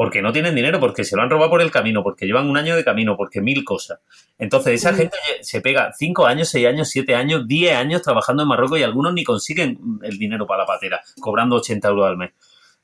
porque 0.00 0.22
no 0.22 0.32
tienen 0.32 0.54
dinero, 0.54 0.80
porque 0.80 1.04
se 1.04 1.14
lo 1.14 1.20
han 1.20 1.28
robado 1.28 1.50
por 1.50 1.60
el 1.60 1.70
camino, 1.70 2.02
porque 2.02 2.24
llevan 2.24 2.48
un 2.48 2.56
año 2.56 2.74
de 2.74 2.82
camino, 2.82 3.18
porque 3.18 3.42
mil 3.42 3.64
cosas. 3.64 3.98
Entonces, 4.38 4.76
esa 4.76 4.94
gente 4.94 5.18
se 5.42 5.60
pega 5.60 5.92
cinco 5.92 6.24
años, 6.24 6.48
seis 6.48 6.66
años, 6.66 6.88
siete 6.88 7.14
años, 7.14 7.46
diez 7.46 7.76
años 7.76 8.00
trabajando 8.00 8.42
en 8.42 8.48
Marruecos 8.48 8.78
y 8.78 8.82
algunos 8.82 9.12
ni 9.12 9.24
consiguen 9.24 9.78
el 10.02 10.16
dinero 10.16 10.46
para 10.46 10.62
la 10.62 10.66
patera, 10.66 11.02
cobrando 11.20 11.56
80 11.56 11.86
euros 11.88 12.06
al 12.06 12.16
mes. 12.16 12.30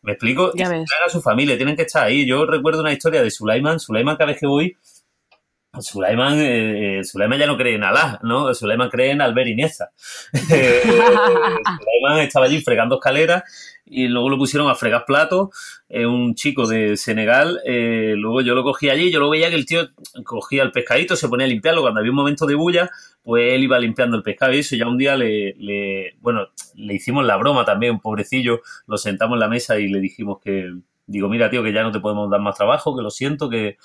¿Me 0.02 0.12
explico? 0.12 0.52
Ya 0.54 0.66
y 0.76 0.84
a 0.84 1.08
su 1.08 1.22
familia, 1.22 1.56
tienen 1.56 1.74
que 1.74 1.84
estar 1.84 2.04
ahí. 2.04 2.26
Yo 2.26 2.44
recuerdo 2.44 2.82
una 2.82 2.92
historia 2.92 3.22
de 3.22 3.30
Sulaiman. 3.30 3.80
Sulaiman, 3.80 4.16
cada 4.16 4.32
vez 4.32 4.38
que 4.38 4.46
voy, 4.46 4.76
Sulaiman, 5.80 6.34
eh, 6.38 7.02
ya 7.02 7.46
no 7.46 7.56
cree 7.56 7.74
en 7.74 7.84
Alá, 7.84 8.18
¿no? 8.22 8.52
Sulaiman 8.54 8.90
cree 8.90 9.10
en 9.10 9.20
Albert 9.20 9.48
Iniesta. 9.48 9.90
Eh, 10.50 10.82
Sulaiman 10.82 12.20
estaba 12.20 12.46
allí 12.46 12.60
fregando 12.60 12.96
escaleras 12.96 13.42
y 13.86 14.08
luego 14.08 14.28
lo 14.28 14.36
pusieron 14.36 14.68
a 14.68 14.74
fregar 14.74 15.04
platos, 15.06 15.50
eh, 15.88 16.06
un 16.06 16.34
chico 16.34 16.66
de 16.66 16.96
Senegal, 16.96 17.60
eh, 17.64 18.14
luego 18.16 18.40
yo 18.40 18.54
lo 18.54 18.64
cogí 18.64 18.90
allí, 18.90 19.10
yo 19.12 19.20
lo 19.20 19.30
veía 19.30 19.48
que 19.48 19.54
el 19.54 19.64
tío 19.64 19.88
cogía 20.24 20.64
el 20.64 20.72
pescadito, 20.72 21.14
se 21.14 21.28
ponía 21.28 21.46
a 21.46 21.48
limpiarlo, 21.48 21.82
cuando 21.82 22.00
había 22.00 22.10
un 22.10 22.16
momento 22.16 22.46
de 22.46 22.56
bulla, 22.56 22.90
pues 23.22 23.52
él 23.52 23.62
iba 23.62 23.78
limpiando 23.78 24.16
el 24.16 24.24
pescado 24.24 24.52
y 24.52 24.58
eso, 24.58 24.74
ya 24.76 24.88
un 24.88 24.98
día 24.98 25.16
le, 25.16 25.54
le 25.58 26.16
bueno, 26.20 26.48
le 26.74 26.94
hicimos 26.94 27.24
la 27.24 27.36
broma 27.36 27.64
también, 27.64 28.00
pobrecillo, 28.00 28.60
lo 28.86 28.98
sentamos 28.98 29.36
en 29.36 29.40
la 29.40 29.48
mesa 29.48 29.78
y 29.78 29.88
le 29.88 30.00
dijimos 30.00 30.38
que, 30.42 30.72
digo, 31.06 31.28
mira 31.28 31.48
tío, 31.48 31.62
que 31.62 31.72
ya 31.72 31.84
no 31.84 31.92
te 31.92 32.00
podemos 32.00 32.28
dar 32.28 32.40
más 32.40 32.56
trabajo, 32.56 32.96
que 32.96 33.02
lo 33.02 33.10
siento, 33.10 33.48
que 33.48 33.76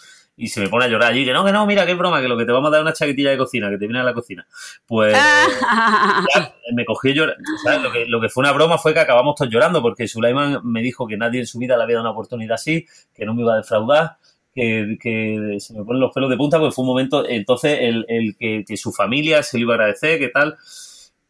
y 0.41 0.47
se 0.47 0.59
me 0.59 0.69
pone 0.69 0.85
a 0.85 0.87
llorar 0.87 1.11
allí, 1.11 1.23
que 1.23 1.33
no, 1.33 1.45
que 1.45 1.51
no, 1.51 1.67
mira, 1.67 1.85
qué 1.85 1.93
broma, 1.93 2.19
que 2.19 2.27
lo 2.27 2.35
que 2.35 2.45
te 2.45 2.51
vamos 2.51 2.69
a 2.69 2.71
dar 2.71 2.81
una 2.81 2.93
chaquetilla 2.93 3.29
de 3.29 3.37
cocina, 3.37 3.69
que 3.69 3.77
te 3.77 3.85
viene 3.85 3.99
a 3.99 4.03
la 4.03 4.11
cocina. 4.11 4.47
Pues 4.87 5.15
me 6.73 6.83
cogí 6.83 7.13
llorar, 7.13 7.35
¿sabes? 7.63 7.83
Lo 7.83 7.91
que, 7.91 8.07
lo 8.07 8.19
que 8.19 8.27
fue 8.27 8.41
una 8.41 8.51
broma 8.51 8.79
fue 8.79 8.91
que 8.91 9.01
acabamos 9.01 9.35
todos 9.35 9.51
llorando, 9.51 9.83
porque 9.83 10.07
Sulaiman 10.07 10.61
me 10.63 10.81
dijo 10.81 11.05
que 11.05 11.15
nadie 11.15 11.41
en 11.41 11.45
su 11.45 11.59
vida 11.59 11.77
le 11.77 11.83
había 11.83 11.97
dado 11.97 12.07
una 12.07 12.13
oportunidad 12.13 12.55
así, 12.55 12.87
que 13.13 13.23
no 13.23 13.35
me 13.35 13.43
iba 13.43 13.53
a 13.53 13.57
defraudar, 13.57 14.17
que, 14.51 14.97
que 14.99 15.57
se 15.59 15.75
me 15.75 15.85
ponen 15.85 16.01
los 16.01 16.11
pelos 16.11 16.27
de 16.27 16.37
punta, 16.37 16.57
porque 16.57 16.73
fue 16.73 16.85
un 16.85 16.89
momento, 16.89 17.29
entonces, 17.29 17.77
el, 17.79 18.07
el 18.09 18.35
que, 18.35 18.65
que 18.67 18.77
su 18.77 18.91
familia 18.91 19.43
se 19.43 19.57
le 19.57 19.61
iba 19.61 19.73
a 19.73 19.75
agradecer, 19.75 20.17
que 20.17 20.29
tal 20.29 20.57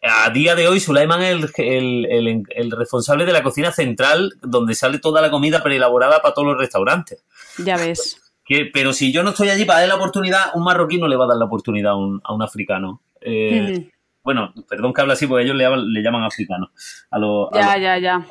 a 0.03 0.29
día 0.29 0.55
de 0.55 0.67
hoy 0.67 0.79
Sulaiman 0.79 1.21
es 1.21 1.51
el, 1.57 2.05
el, 2.05 2.43
el, 2.49 2.71
responsable 2.71 3.25
de 3.25 3.33
la 3.33 3.43
cocina 3.43 3.71
central 3.71 4.33
donde 4.41 4.73
sale 4.73 4.97
toda 4.97 5.21
la 5.21 5.29
comida 5.29 5.61
preelaborada 5.61 6.21
para 6.21 6.33
todos 6.33 6.47
los 6.47 6.57
restaurantes. 6.57 7.23
Ya 7.59 7.77
ves. 7.77 8.20
Que, 8.51 8.65
pero 8.65 8.91
si 8.91 9.13
yo 9.13 9.23
no 9.23 9.29
estoy 9.29 9.47
allí 9.47 9.63
para 9.63 9.79
darle 9.79 9.93
la 9.93 9.95
oportunidad, 9.95 10.47
un 10.55 10.65
marroquí 10.65 10.97
no 10.97 11.07
le 11.07 11.15
va 11.15 11.23
a 11.23 11.29
dar 11.29 11.37
la 11.37 11.45
oportunidad 11.45 11.93
a 11.93 11.95
un, 11.95 12.19
a 12.21 12.33
un 12.33 12.41
africano. 12.41 13.01
Eh, 13.21 13.89
bueno, 14.21 14.53
perdón 14.67 14.91
que 14.91 14.99
hable 14.99 15.13
así 15.13 15.25
porque 15.25 15.45
ellos 15.45 15.55
le, 15.55 15.63
llaman, 15.63 15.93
le 15.93 16.03
llaman 16.03 16.23
africano 16.25 16.69
a 17.11 17.17
los 17.17 17.47
ya, 17.53 17.77
ya, 17.77 17.97
ya. 17.97 18.27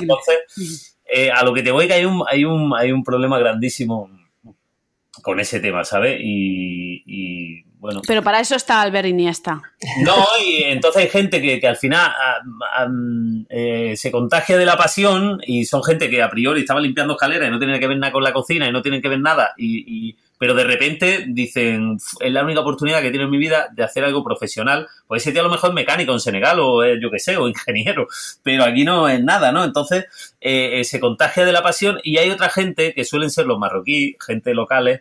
Entonces, 0.00 0.98
eh, 1.04 1.30
a 1.30 1.44
lo 1.44 1.52
que 1.52 1.62
te 1.62 1.70
voy 1.70 1.86
que 1.86 1.92
hay 1.92 2.06
un, 2.06 2.24
hay 2.26 2.46
un, 2.46 2.74
hay 2.74 2.92
un 2.92 3.04
problema 3.04 3.38
grandísimo 3.38 4.08
con 5.22 5.38
ese 5.38 5.60
tema, 5.60 5.84
¿sabes? 5.84 6.18
Y, 6.18 7.62
bueno. 7.78 8.00
Pero 8.06 8.22
para 8.22 8.40
eso 8.40 8.56
está 8.56 8.80
Albert 8.80 9.08
Iniesta. 9.08 9.62
No, 10.02 10.26
y 10.44 10.64
entonces 10.64 11.02
hay 11.02 11.08
gente 11.08 11.40
que, 11.40 11.66
al 11.66 11.76
final 11.76 12.12
eh, 13.48 13.94
se 13.96 14.10
contagia 14.10 14.56
de 14.56 14.66
la 14.66 14.76
pasión 14.76 15.40
y 15.46 15.64
son 15.64 15.82
gente 15.84 16.10
que 16.10 16.22
a 16.22 16.30
priori 16.30 16.60
estaba 16.60 16.80
limpiando 16.80 17.14
escaleras 17.14 17.48
y 17.48 17.50
no 17.50 17.58
tiene 17.58 17.78
que 17.78 17.86
ver 17.86 17.98
nada 17.98 18.12
con 18.12 18.24
la 18.24 18.32
cocina 18.32 18.68
y 18.68 18.72
no 18.72 18.82
tienen 18.82 19.00
que 19.00 19.08
ver 19.08 19.20
nada 19.20 19.52
y 19.56 20.16
pero 20.38 20.54
de 20.54 20.64
repente 20.64 21.24
dicen, 21.28 21.98
es 22.20 22.32
la 22.32 22.44
única 22.44 22.60
oportunidad 22.60 23.02
que 23.02 23.10
tiene 23.10 23.24
en 23.24 23.30
mi 23.30 23.38
vida 23.38 23.68
de 23.72 23.82
hacer 23.82 24.04
algo 24.04 24.22
profesional. 24.22 24.86
Pues 25.06 25.22
ese 25.22 25.32
tío 25.32 25.40
a 25.40 25.44
lo 25.44 25.50
mejor 25.50 25.70
es 25.70 25.74
mecánico 25.74 26.12
en 26.12 26.20
Senegal 26.20 26.60
o 26.60 26.84
yo 26.94 27.10
qué 27.10 27.18
sé, 27.18 27.36
o 27.36 27.48
ingeniero, 27.48 28.06
pero 28.42 28.64
aquí 28.64 28.84
no 28.84 29.08
es 29.08 29.22
nada, 29.22 29.50
¿no? 29.50 29.64
Entonces 29.64 30.06
eh, 30.40 30.80
eh, 30.80 30.84
se 30.84 31.00
contagia 31.00 31.44
de 31.44 31.52
la 31.52 31.62
pasión 31.62 31.98
y 32.04 32.18
hay 32.18 32.30
otra 32.30 32.48
gente 32.48 32.94
que 32.94 33.04
suelen 33.04 33.30
ser 33.30 33.46
los 33.46 33.58
marroquíes, 33.58 34.16
gente 34.24 34.54
locales, 34.54 35.00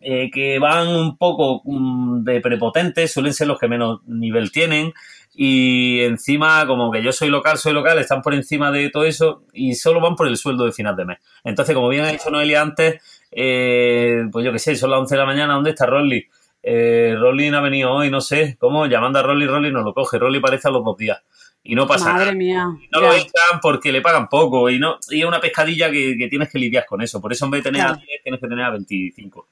eh, 0.00 0.30
que 0.32 0.58
van 0.58 0.88
un 0.88 1.16
poco 1.16 1.62
mm, 1.64 2.22
de 2.24 2.40
prepotentes, 2.40 3.12
suelen 3.12 3.34
ser 3.34 3.48
los 3.48 3.58
que 3.58 3.68
menos 3.68 4.00
nivel 4.06 4.52
tienen 4.52 4.92
y 5.34 6.00
encima 6.00 6.66
como 6.66 6.90
que 6.90 7.00
yo 7.00 7.12
soy 7.12 7.28
local, 7.28 7.58
soy 7.58 7.72
local, 7.72 7.98
están 7.98 8.22
por 8.22 8.34
encima 8.34 8.72
de 8.72 8.90
todo 8.90 9.04
eso 9.04 9.44
y 9.52 9.74
solo 9.76 10.00
van 10.00 10.16
por 10.16 10.26
el 10.26 10.36
sueldo 10.36 10.64
de 10.64 10.72
final 10.72 10.96
de 10.96 11.04
mes. 11.04 11.18
Entonces, 11.44 11.76
como 11.76 11.88
bien 11.88 12.04
ha 12.04 12.10
dicho 12.10 12.28
Noelia 12.28 12.60
antes, 12.60 13.00
eh, 13.30 14.24
pues 14.32 14.44
yo 14.44 14.52
qué 14.52 14.58
sé, 14.58 14.74
son 14.74 14.90
las 14.90 14.98
11 14.98 15.14
de 15.14 15.18
la 15.18 15.26
mañana, 15.26 15.54
¿dónde 15.54 15.70
está 15.70 15.86
Rolly? 15.86 16.26
Eh, 16.60 17.14
Rolly 17.16 17.50
no 17.50 17.58
ha 17.58 17.60
venido 17.60 17.92
hoy, 17.92 18.10
no 18.10 18.20
sé, 18.20 18.56
¿cómo? 18.58 18.86
Llamando 18.86 19.20
a 19.20 19.22
Rolly, 19.22 19.46
Rolly 19.46 19.70
no 19.70 19.82
lo 19.82 19.94
coge, 19.94 20.18
Rolly 20.18 20.40
parece 20.40 20.68
a 20.68 20.70
los 20.72 20.84
dos 20.84 20.96
días. 20.96 21.22
Y 21.62 21.74
no 21.74 21.86
pasa 21.86 22.12
Madre 22.12 22.34
Mía. 22.34 22.66
no 22.92 23.00
lo 23.00 23.12
echan 23.12 23.60
porque 23.60 23.92
le 23.92 24.00
pagan 24.00 24.28
poco 24.28 24.70
y 24.70 24.78
no 24.78 24.98
y 25.10 25.20
es 25.20 25.26
una 25.26 25.40
pescadilla 25.40 25.90
que, 25.90 26.26
tienes 26.30 26.50
que 26.50 26.58
lidiar 26.58 26.86
con 26.86 27.02
eso. 27.02 27.20
Por 27.20 27.32
eso 27.32 27.44
en 27.44 27.50
vez 27.50 27.62
de 27.62 27.70
tener 27.70 27.86
a 27.86 27.92
10 27.92 28.22
tienes 28.22 28.40
que 28.40 28.48
tener 28.48 28.64
a 28.64 28.70
25. 28.70 29.48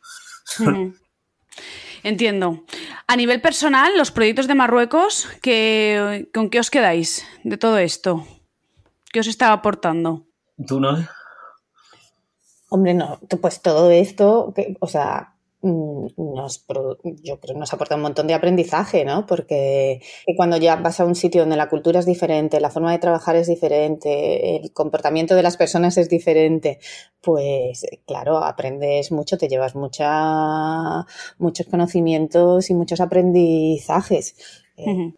Entiendo. 2.02 2.64
A 3.09 3.16
nivel 3.16 3.40
personal, 3.40 3.96
los 3.96 4.11
proyectos 4.11 4.46
de 4.46 4.54
Marruecos, 4.54 5.28
¿qué, 5.42 6.28
¿con 6.32 6.50
qué 6.50 6.61
os 6.61 6.70
quedáis 6.70 7.26
de 7.42 7.57
todo 7.57 7.78
esto? 7.78 8.24
¿Qué 9.12 9.20
os 9.20 9.26
está 9.26 9.52
aportando? 9.52 10.26
¿Tú 10.66 10.78
no? 10.78 10.96
Hombre, 12.68 12.94
no, 12.94 13.18
pues 13.40 13.61
todo 13.62 13.90
esto, 13.90 14.52
o 14.80 14.86
sea, 14.88 15.36
nos, 15.67 16.64
yo 17.23 17.41
creo 17.41 17.57
nos 17.57 17.73
aporta 17.73 17.97
un 17.97 18.03
montón 18.03 18.27
de 18.27 18.35
aprendizaje, 18.35 19.05
¿no? 19.05 19.27
Porque 19.27 20.01
cuando 20.37 20.57
ya 20.57 20.77
vas 20.77 21.01
a 21.01 21.05
un 21.05 21.14
sitio 21.14 21.43
donde 21.43 21.57
la 21.57 21.69
cultura 21.69 22.01
es 22.01 22.07
diferente, 22.07 22.61
la 22.61 22.71
forma 22.71 22.93
de 22.93 22.99
trabajar 22.99 23.37
es 23.37 23.49
diferente, 23.49 24.57
el 24.57 24.73
comportamiento 24.73 25.35
de 25.35 25.43
las 25.43 25.57
personas 25.57 25.99
es 25.99 26.09
diferente, 26.09 26.79
pues 27.21 27.85
claro, 28.07 28.39
aprendes 28.39 29.12
mucho, 29.12 29.39
te 29.39 29.49
llevas 29.49 29.75
mucha, 29.75 31.05
muchos 31.39 31.67
conocimientos 31.67 32.71
y 32.71 32.75
muchos 32.75 33.01
aprendizajes. 33.01 34.37
Eh, 34.77 35.14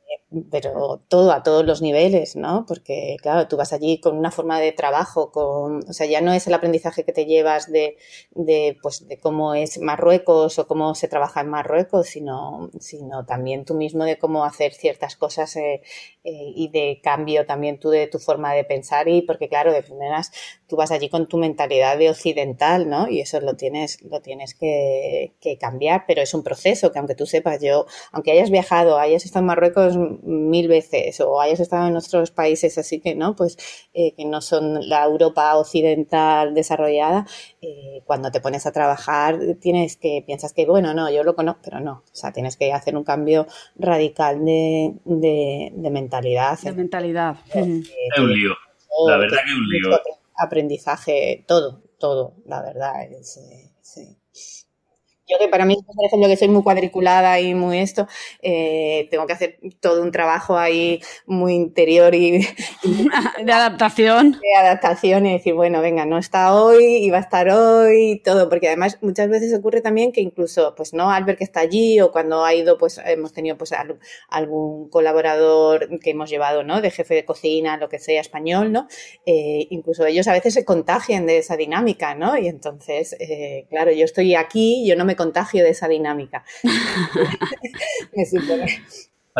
pero 0.50 1.00
todo 1.08 1.32
a 1.32 1.42
todos 1.42 1.64
los 1.64 1.80
niveles, 1.82 2.36
¿no? 2.36 2.64
Porque, 2.66 3.16
claro, 3.22 3.48
tú 3.48 3.56
vas 3.56 3.72
allí 3.72 3.98
con 4.00 4.16
una 4.16 4.30
forma 4.30 4.60
de 4.60 4.72
trabajo, 4.72 5.30
con, 5.32 5.78
o 5.88 5.92
sea, 5.92 6.06
ya 6.06 6.20
no 6.20 6.32
es 6.32 6.46
el 6.46 6.54
aprendizaje 6.54 7.04
que 7.04 7.12
te 7.12 7.24
llevas 7.26 7.70
de, 7.72 7.96
de, 8.32 8.76
pues, 8.82 9.08
de 9.08 9.18
cómo 9.18 9.54
es 9.54 9.78
Marruecos 9.80 10.58
o 10.58 10.66
cómo 10.66 10.94
se 10.94 11.08
trabaja 11.08 11.40
en 11.40 11.48
Marruecos, 11.48 12.08
sino, 12.08 12.70
sino 12.78 13.24
también 13.24 13.64
tú 13.64 13.74
mismo 13.74 14.04
de 14.04 14.18
cómo 14.18 14.44
hacer 14.44 14.72
ciertas 14.74 15.16
cosas 15.16 15.56
eh, 15.56 15.82
eh, 16.24 16.52
y 16.54 16.68
de 16.70 17.00
cambio 17.02 17.46
también 17.46 17.78
tú 17.78 17.90
de 17.90 18.06
tu 18.06 18.18
forma 18.18 18.52
de 18.54 18.64
pensar 18.64 19.08
y 19.08 19.22
porque, 19.22 19.48
claro, 19.48 19.72
de 19.72 19.82
primeras 19.82 20.30
tú 20.66 20.76
vas 20.76 20.90
allí 20.90 21.08
con 21.08 21.26
tu 21.28 21.38
mentalidad 21.38 21.96
de 21.98 22.10
occidental, 22.10 22.88
¿no? 22.88 23.08
Y 23.08 23.20
eso 23.20 23.40
lo 23.40 23.54
tienes, 23.56 24.02
lo 24.02 24.20
tienes 24.20 24.54
que, 24.54 25.32
que 25.40 25.56
cambiar, 25.58 26.04
pero 26.06 26.20
es 26.22 26.34
un 26.34 26.42
proceso 26.42 26.92
que 26.92 26.98
aunque 26.98 27.14
tú 27.14 27.26
sepas, 27.26 27.60
yo, 27.62 27.86
aunque 28.12 28.32
hayas 28.32 28.50
viajado, 28.50 28.98
hayas 28.98 29.24
estado 29.24 29.42
en 29.42 29.46
Marruecos 29.46 29.97
mil 30.22 30.68
veces 30.68 31.20
o 31.20 31.40
hayas 31.40 31.60
estado 31.60 31.88
en 31.88 31.96
otros 31.96 32.30
países 32.30 32.78
así 32.78 33.00
que 33.00 33.14
no, 33.14 33.36
pues 33.36 33.56
eh, 33.94 34.14
que 34.14 34.24
no 34.24 34.40
son 34.40 34.88
la 34.88 35.04
Europa 35.04 35.56
occidental 35.56 36.54
desarrollada, 36.54 37.26
eh, 37.60 38.02
cuando 38.06 38.30
te 38.30 38.40
pones 38.40 38.66
a 38.66 38.72
trabajar 38.72 39.38
tienes 39.60 39.96
que, 39.96 40.22
piensas 40.26 40.52
que 40.52 40.66
bueno, 40.66 40.94
no, 40.94 41.10
yo 41.10 41.24
lo 41.24 41.34
conozco, 41.34 41.60
pero 41.64 41.80
no, 41.80 42.02
o 42.04 42.14
sea, 42.14 42.32
tienes 42.32 42.56
que 42.56 42.72
hacer 42.72 42.96
un 42.96 43.04
cambio 43.04 43.46
radical 43.76 44.44
de, 44.44 44.94
de, 45.04 45.90
mentalidad. 45.90 46.58
De 46.60 46.72
mentalidad. 46.72 47.36
Es 47.46 47.56
un 47.56 48.32
lío, 48.32 48.54
la 49.06 49.16
verdad 49.16 49.38
que 49.44 49.50
es 49.50 49.56
un 49.56 49.68
lío. 49.68 50.00
Aprendizaje, 50.36 51.44
todo, 51.48 51.82
todo, 51.98 52.34
la 52.46 52.62
verdad. 52.62 53.02
Es, 53.10 53.38
eh, 53.38 53.70
sí. 53.80 54.16
Yo 55.28 55.38
que 55.38 55.48
para 55.48 55.64
mí, 55.64 55.76
por 55.84 56.06
ejemplo, 56.06 56.28
que 56.28 56.36
soy 56.36 56.48
muy 56.48 56.62
cuadriculada 56.62 57.40
y 57.40 57.54
muy 57.54 57.78
esto, 57.78 58.06
eh, 58.42 59.08
tengo 59.10 59.26
que 59.26 59.32
hacer 59.32 59.58
todo 59.80 60.02
un 60.02 60.10
trabajo 60.10 60.56
ahí 60.56 61.00
muy 61.26 61.54
interior 61.54 62.14
y, 62.14 62.46
de 63.44 63.52
adaptación. 63.52 64.32
De 64.32 64.58
adaptación 64.58 65.26
y 65.26 65.32
decir, 65.32 65.54
bueno, 65.54 65.80
venga, 65.80 66.06
no 66.06 66.18
está 66.18 66.54
hoy 66.54 67.04
y 67.04 67.10
va 67.10 67.18
a 67.18 67.20
estar 67.20 67.48
hoy 67.50 68.12
y 68.12 68.22
todo, 68.22 68.48
porque 68.48 68.68
además 68.68 68.98
muchas 69.02 69.28
veces 69.28 69.56
ocurre 69.56 69.80
también 69.80 70.12
que 70.12 70.20
incluso, 70.20 70.74
pues 70.76 70.94
no, 70.94 71.10
Albert 71.10 71.38
que 71.38 71.44
está 71.44 71.60
allí 71.60 72.00
o 72.00 72.10
cuando 72.10 72.44
ha 72.44 72.54
ido, 72.54 72.78
pues 72.78 73.00
hemos 73.04 73.32
tenido 73.32 73.56
pues 73.56 73.72
algún 74.28 74.88
colaborador 74.88 76.00
que 76.00 76.10
hemos 76.10 76.30
llevado, 76.30 76.64
¿no? 76.64 76.80
De 76.80 76.90
jefe 76.90 77.14
de 77.14 77.24
cocina, 77.24 77.76
lo 77.76 77.88
que 77.88 77.98
sea, 77.98 78.20
español, 78.20 78.72
¿no? 78.72 78.88
Eh, 79.26 79.66
incluso 79.70 80.04
ellos 80.06 80.26
a 80.28 80.32
veces 80.32 80.54
se 80.54 80.64
contagian 80.64 81.26
de 81.26 81.38
esa 81.38 81.56
dinámica, 81.56 82.14
¿no? 82.14 82.36
Y 82.36 82.48
entonces, 82.48 83.16
eh, 83.20 83.66
claro, 83.70 83.92
yo 83.92 84.04
estoy 84.04 84.34
aquí, 84.34 84.86
yo 84.86 84.96
no 84.96 85.04
me 85.04 85.16
contagio 85.18 85.62
de 85.62 85.70
esa 85.70 85.86
dinámica. 85.86 86.42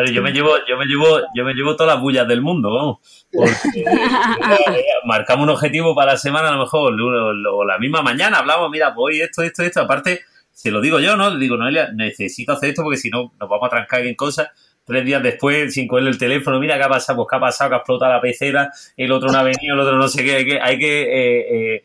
yo 0.07 0.23
me 0.23 0.33
llevo, 0.33 0.57
yo 0.69 0.77
me 0.77 0.87
llevo, 0.87 1.21
yo 1.35 1.45
me 1.45 1.55
llevo 1.55 1.77
todas 1.77 1.95
las 1.95 2.03
bullas 2.03 2.29
del 2.29 2.43
mundo, 2.43 2.73
vamos. 2.73 3.27
Porque 3.33 3.81
eh, 3.81 4.85
marcamos 5.05 5.45
un 5.45 5.51
objetivo 5.51 5.95
para 5.95 6.13
la 6.13 6.19
semana, 6.19 6.49
a 6.49 6.53
lo 6.53 6.59
mejor, 6.59 6.95
o 7.01 7.65
la 7.65 7.79
misma 7.79 8.03
mañana 8.03 8.39
hablamos, 8.39 8.71
mira, 8.71 8.91
voy 8.91 9.21
esto, 9.21 9.43
esto, 9.43 9.63
esto. 9.63 9.81
Aparte, 9.81 10.21
se 10.53 10.71
lo 10.71 10.81
digo 10.81 11.01
yo, 11.01 11.17
¿no? 11.17 11.31
Le 11.31 11.39
digo, 11.39 11.57
Noelia, 11.57 11.91
necesito 11.93 12.53
hacer 12.53 12.71
esto 12.71 12.83
porque 12.83 12.99
si 12.99 13.11
no 13.11 13.33
nos 13.39 13.49
vamos 13.49 13.67
a 13.67 13.71
trancar 13.71 14.07
en 14.07 14.15
cosas. 14.15 14.49
Tres 14.85 15.05
días 15.05 15.23
después, 15.23 15.75
sin 15.75 15.87
cogerle 15.87 16.11
el 16.11 16.17
teléfono, 16.17 16.59
mira 16.59 16.79
qué 16.79 16.85
ha 16.85 16.89
pasado, 16.89 17.19
pues 17.19 17.29
qué 17.31 17.37
ha 17.37 17.41
pasado, 17.41 17.69
que 17.69 17.75
ha 17.75 17.79
explotado 17.79 18.11
la 18.11 18.21
pecera, 18.23 18.73
el 18.97 19.13
otro 19.13 19.31
no 19.31 19.37
ha 19.37 19.43
venido, 19.43 19.75
el 19.75 19.81
otro 19.81 19.99
no 19.99 20.09
sé 20.09 20.25
qué, 20.25 20.37
hay 20.37 20.47
que, 20.47 20.61
hay 20.61 20.79
que 20.79 21.03
eh, 21.03 21.75
eh, 21.75 21.85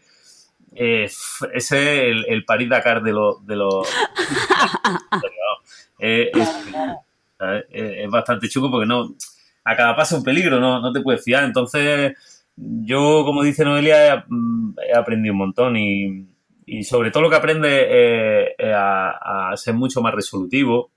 eh, 0.75 1.05
ese 1.05 1.47
es 1.53 1.71
el, 1.71 2.25
el 2.27 2.45
París 2.45 2.69
Dakar 2.69 3.03
de 3.03 3.11
los. 3.11 3.45
De 3.45 3.55
los 3.55 3.87
eh, 5.99 6.31
es, 7.69 8.09
bastante 8.09 8.49
chuco 8.49 8.71
porque 8.71 8.87
no. 8.87 9.15
A 9.65 9.77
cada 9.77 9.95
paso 9.95 10.17
un 10.17 10.23
peligro, 10.23 10.59
no, 10.59 10.81
no 10.81 10.91
te 10.91 11.01
puedes 11.01 11.23
fiar. 11.23 11.45
Entonces, 11.45 12.17
yo, 12.55 13.23
como 13.23 13.43
dice 13.43 13.63
Noelia, 13.63 14.15
he, 14.15 14.97
aprendido 14.97 15.33
un 15.33 15.39
montón 15.39 15.77
y, 15.77 16.27
y, 16.65 16.83
sobre 16.83 17.11
todo 17.11 17.23
lo 17.23 17.29
que 17.29 17.37
aprende 17.37 18.55
es, 18.57 18.73
a, 18.75 19.53
ser 19.55 19.73
mucho 19.73 20.01
más 20.01 20.13
resolutivo, 20.13 20.91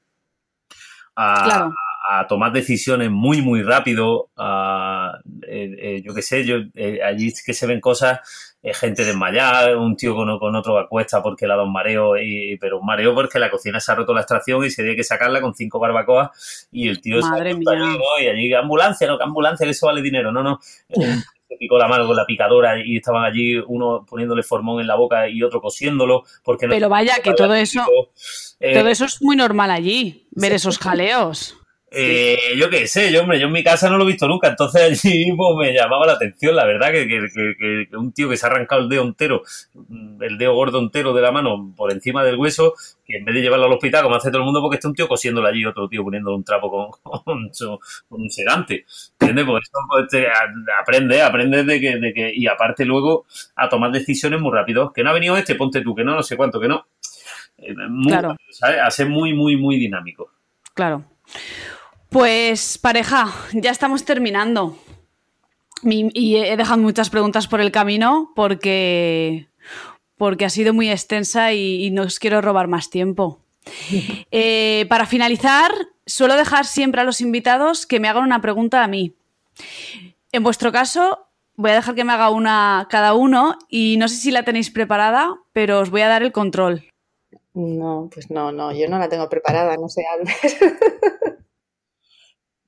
a, 1.14 1.70
a, 2.08 2.26
tomar 2.26 2.52
decisiones 2.52 3.10
muy, 3.10 3.42
muy 3.42 3.62
rápido. 3.62 4.30
yo 4.36 6.14
qué 6.14 6.22
sé, 6.22 6.44
yo, 6.44 6.56
allí 7.04 7.32
que 7.44 7.54
se 7.54 7.66
ven 7.66 7.80
cosas 7.80 8.20
gente 8.74 9.04
desmayada, 9.04 9.76
un 9.76 9.96
tío 9.96 10.14
con, 10.14 10.38
con 10.38 10.54
otro 10.56 10.78
acuesta 10.78 11.22
porque 11.22 11.46
le 11.46 11.52
ha 11.52 11.56
dado 11.56 11.66
un 11.66 11.72
mareo, 11.72 12.16
y, 12.16 12.56
pero 12.58 12.80
un 12.80 12.86
mareo 12.86 13.14
porque 13.14 13.38
la 13.38 13.50
cocina 13.50 13.80
se 13.80 13.92
ha 13.92 13.94
roto 13.94 14.12
la 14.12 14.20
extracción 14.20 14.64
y 14.64 14.70
se 14.70 14.82
tiene 14.82 14.96
que 14.96 15.04
sacarla 15.04 15.40
con 15.40 15.54
cinco 15.54 15.78
barbacoas 15.78 16.68
y 16.72 16.88
el 16.88 17.00
tío 17.00 17.20
Madre 17.20 17.52
se 17.52 17.70
allí, 17.70 17.98
y 18.22 18.26
allí 18.26 18.54
ambulancia, 18.54 19.06
no, 19.06 19.18
que 19.18 19.24
ambulancia, 19.24 19.64
que 19.64 19.70
eso 19.70 19.86
vale 19.86 20.02
dinero, 20.02 20.32
no, 20.32 20.42
no. 20.42 20.58
se 21.48 21.56
picó 21.58 21.78
la 21.78 21.86
mano 21.86 22.06
con 22.06 22.16
la 22.16 22.26
picadora 22.26 22.74
y 22.84 22.96
estaban 22.96 23.24
allí 23.24 23.56
uno 23.56 24.04
poniéndole 24.08 24.42
formón 24.42 24.80
en 24.80 24.88
la 24.88 24.96
boca 24.96 25.28
y 25.28 25.44
otro 25.44 25.60
cosiéndolo 25.60 26.24
porque 26.42 26.66
pero 26.66 26.88
vaya 26.88 27.20
que 27.22 27.34
todo 27.34 27.54
eso 27.54 27.84
eh, 28.58 28.74
todo 28.74 28.88
eso 28.88 29.04
es 29.04 29.22
muy 29.22 29.36
normal 29.36 29.70
allí 29.70 30.26
ver 30.32 30.52
esos 30.52 30.76
jaleos 30.76 31.56
eh, 31.88 32.36
yo 32.56 32.68
qué 32.68 32.88
sé, 32.88 33.12
yo, 33.12 33.22
hombre, 33.22 33.38
yo 33.38 33.46
en 33.46 33.52
mi 33.52 33.62
casa 33.62 33.88
no 33.88 33.96
lo 33.96 34.04
he 34.04 34.08
visto 34.08 34.26
nunca, 34.26 34.48
entonces 34.48 34.82
allí 35.04 35.32
pues, 35.36 35.56
me 35.56 35.72
llamaba 35.72 36.06
la 36.06 36.14
atención, 36.14 36.56
la 36.56 36.64
verdad, 36.64 36.90
que, 36.90 37.06
que, 37.06 37.96
un 37.96 38.12
tío 38.12 38.28
que 38.28 38.36
se 38.36 38.44
ha 38.44 38.50
arrancado 38.50 38.82
el 38.82 38.88
dedo 38.88 39.04
entero, 39.04 39.42
el 40.20 40.36
dedo 40.36 40.54
gordo 40.54 40.80
entero 40.80 41.12
de 41.14 41.22
la 41.22 41.30
mano 41.30 41.72
por 41.76 41.92
encima 41.92 42.24
del 42.24 42.36
hueso, 42.36 42.74
que 43.04 43.18
en 43.18 43.24
vez 43.24 43.36
de 43.36 43.40
llevarlo 43.42 43.66
al 43.66 43.72
hospital, 43.72 44.02
como 44.02 44.16
hace 44.16 44.30
todo 44.30 44.38
el 44.38 44.44
mundo, 44.44 44.60
porque 44.60 44.76
está 44.76 44.88
un 44.88 44.94
tío 44.94 45.06
cosiéndolo 45.06 45.46
allí, 45.46 45.64
otro 45.64 45.88
tío 45.88 46.02
poniéndole 46.02 46.36
un 46.36 46.44
trapo 46.44 46.70
con, 46.70 47.50
con, 47.52 47.78
un 48.10 48.30
sedante. 48.30 48.84
¿Entiendes? 49.20 49.44
Pues 49.46 49.70
pues, 49.88 50.08
te, 50.08 50.26
aprende, 50.80 51.22
aprende 51.22 51.62
de 51.62 51.80
que, 51.80 51.96
de 51.98 52.12
que, 52.12 52.32
y 52.34 52.48
aparte 52.48 52.84
luego 52.84 53.26
a 53.54 53.68
tomar 53.68 53.92
decisiones 53.92 54.40
muy 54.40 54.52
rápido. 54.52 54.92
Que 54.92 55.04
no 55.04 55.10
ha 55.10 55.14
venido 55.14 55.36
este, 55.36 55.54
ponte 55.54 55.82
tú, 55.82 55.94
que 55.94 56.02
no, 56.02 56.16
no 56.16 56.22
sé 56.22 56.36
cuánto, 56.36 56.60
que 56.60 56.68
no. 56.68 56.86
Eh, 57.58 57.74
claro. 58.08 58.36
A 58.82 58.90
ser 58.90 59.08
muy, 59.08 59.34
muy, 59.34 59.56
muy 59.56 59.78
dinámico. 59.78 60.32
Claro. 60.74 61.04
Pues 62.16 62.78
pareja, 62.78 63.30
ya 63.52 63.70
estamos 63.70 64.06
terminando. 64.06 64.78
Y 65.82 66.36
he 66.36 66.56
dejado 66.56 66.80
muchas 66.80 67.10
preguntas 67.10 67.46
por 67.46 67.60
el 67.60 67.70
camino 67.70 68.32
porque, 68.34 69.48
porque 70.16 70.46
ha 70.46 70.48
sido 70.48 70.72
muy 70.72 70.90
extensa 70.90 71.52
y, 71.52 71.90
no 71.90 72.04
os 72.04 72.18
quiero 72.18 72.40
robar 72.40 72.68
más 72.68 72.88
tiempo. 72.88 73.40
Eh, 74.30 74.86
para 74.88 75.04
finalizar, 75.04 75.70
suelo 76.06 76.36
dejar 76.36 76.64
siempre 76.64 77.02
a 77.02 77.04
los 77.04 77.20
invitados 77.20 77.86
que 77.86 78.00
me 78.00 78.08
hagan 78.08 78.24
una 78.24 78.40
pregunta 78.40 78.82
a 78.82 78.88
mí. 78.88 79.14
En 80.32 80.42
vuestro 80.42 80.72
caso, 80.72 81.26
voy 81.54 81.72
a 81.72 81.74
dejar 81.74 81.94
que 81.94 82.04
me 82.04 82.14
haga 82.14 82.30
una 82.30 82.86
cada 82.88 83.12
uno 83.12 83.58
y 83.68 83.98
no 83.98 84.08
sé 84.08 84.16
si 84.16 84.30
la 84.30 84.42
tenéis 84.42 84.70
preparada, 84.70 85.36
pero 85.52 85.80
os 85.80 85.90
voy 85.90 86.00
a 86.00 86.08
dar 86.08 86.22
el 86.22 86.32
control. 86.32 86.82
No, 87.52 88.08
pues 88.10 88.30
no, 88.30 88.52
no, 88.52 88.72
yo 88.72 88.88
no 88.88 88.98
la 88.98 89.10
tengo 89.10 89.28
preparada, 89.28 89.76
no 89.76 89.90
sé, 89.90 90.02
Albert. 90.10 91.36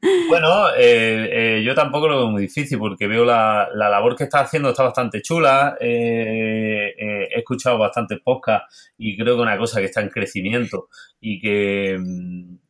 Bueno, 0.01 0.68
eh, 0.76 1.59
eh, 1.59 1.62
yo 1.64 1.74
tampoco 1.74 2.07
lo 2.09 2.18
veo 2.18 2.30
muy 2.30 2.42
difícil 2.42 2.78
porque 2.78 3.09
veo 3.09 3.24
la, 3.24 3.68
labor 3.74 4.14
que 4.14 4.24
está 4.24 4.40
haciendo 4.40 4.70
está 4.70 4.84
bastante 4.84 5.22
chula. 5.22 5.76
Eh, 5.80 6.94
he 6.99 7.38
escuchado 7.38 7.78
bastantes 7.78 8.20
podcasts 8.20 8.92
y 8.96 9.16
creo 9.16 9.36
que 9.36 9.42
una 9.42 9.59
cosa 9.59 9.80
que 9.80 9.86
está 9.86 10.01
en 10.01 10.11
crecimiento 10.11 10.88
y 11.20 11.40
que, 11.40 11.99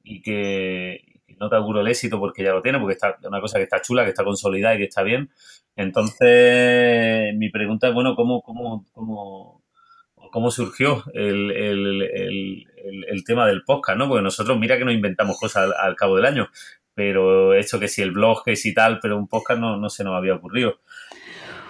y 0.05 0.23
que 0.23 1.21
no 1.39 1.49
te 1.51 1.57
auguro 1.57 1.81
el 1.81 1.89
éxito 1.89 2.19
porque 2.19 2.43
ya 2.43 2.53
lo 2.53 2.63
tiene, 2.63 2.79
porque 2.79 2.95
está 2.95 3.17
una 3.25 3.41
cosa 3.41 3.59
que 3.59 3.65
está 3.65 3.83
chula, 3.83 4.05
que 4.05 4.11
está 4.11 4.25
consolidada 4.25 4.75
y 4.75 4.79
que 4.79 4.85
está 4.85 5.03
bien. 5.03 5.31
Entonces, 5.77 7.35
mi 7.37 7.51
pregunta 7.51 7.89
es, 7.89 7.95
bueno, 7.95 8.17
¿cómo, 8.17 8.43
cómo, 8.43 8.85
cómo, 8.93 9.63
cómo 10.33 10.51
surgió 10.51 11.05
el, 11.15 11.53
el, 11.53 13.25
tema 13.25 13.47
del 13.47 13.63
podcast, 13.63 13.99
¿no? 13.99 14.09
Porque 14.09 14.23
nosotros, 14.23 14.59
mira 14.59 14.79
que 14.79 14.85
nos 14.85 14.95
inventamos 14.95 15.39
cosas 15.39 15.71
al 15.79 15.95
cabo 15.95 16.17
del 16.17 16.25
año 16.25 16.49
pero 16.99 17.55
hecho 17.55 17.79
que 17.79 17.87
si 17.87 18.03
el 18.03 18.11
blog, 18.11 18.43
que 18.43 18.57
si 18.57 18.75
tal, 18.75 18.99
pero 19.01 19.17
un 19.17 19.29
podcast 19.29 19.61
no, 19.61 19.77
no 19.77 19.89
se 19.89 20.03
nos 20.03 20.17
había 20.17 20.35
ocurrido. 20.35 20.81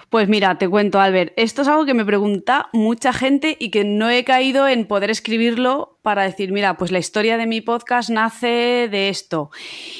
Pues 0.09 0.27
mira, 0.27 0.57
te 0.57 0.67
cuento, 0.67 0.99
Albert, 0.99 1.33
esto 1.35 1.61
es 1.61 1.67
algo 1.67 1.85
que 1.85 1.93
me 1.93 2.03
pregunta 2.03 2.69
mucha 2.73 3.13
gente 3.13 3.55
y 3.59 3.69
que 3.69 3.83
no 3.83 4.09
he 4.09 4.23
caído 4.23 4.67
en 4.67 4.87
poder 4.87 5.11
escribirlo 5.11 5.99
para 6.01 6.23
decir, 6.23 6.51
mira, 6.51 6.77
pues 6.77 6.91
la 6.91 6.97
historia 6.97 7.37
de 7.37 7.45
mi 7.45 7.61
podcast 7.61 8.09
nace 8.09 8.87
de 8.89 9.09
esto. 9.09 9.51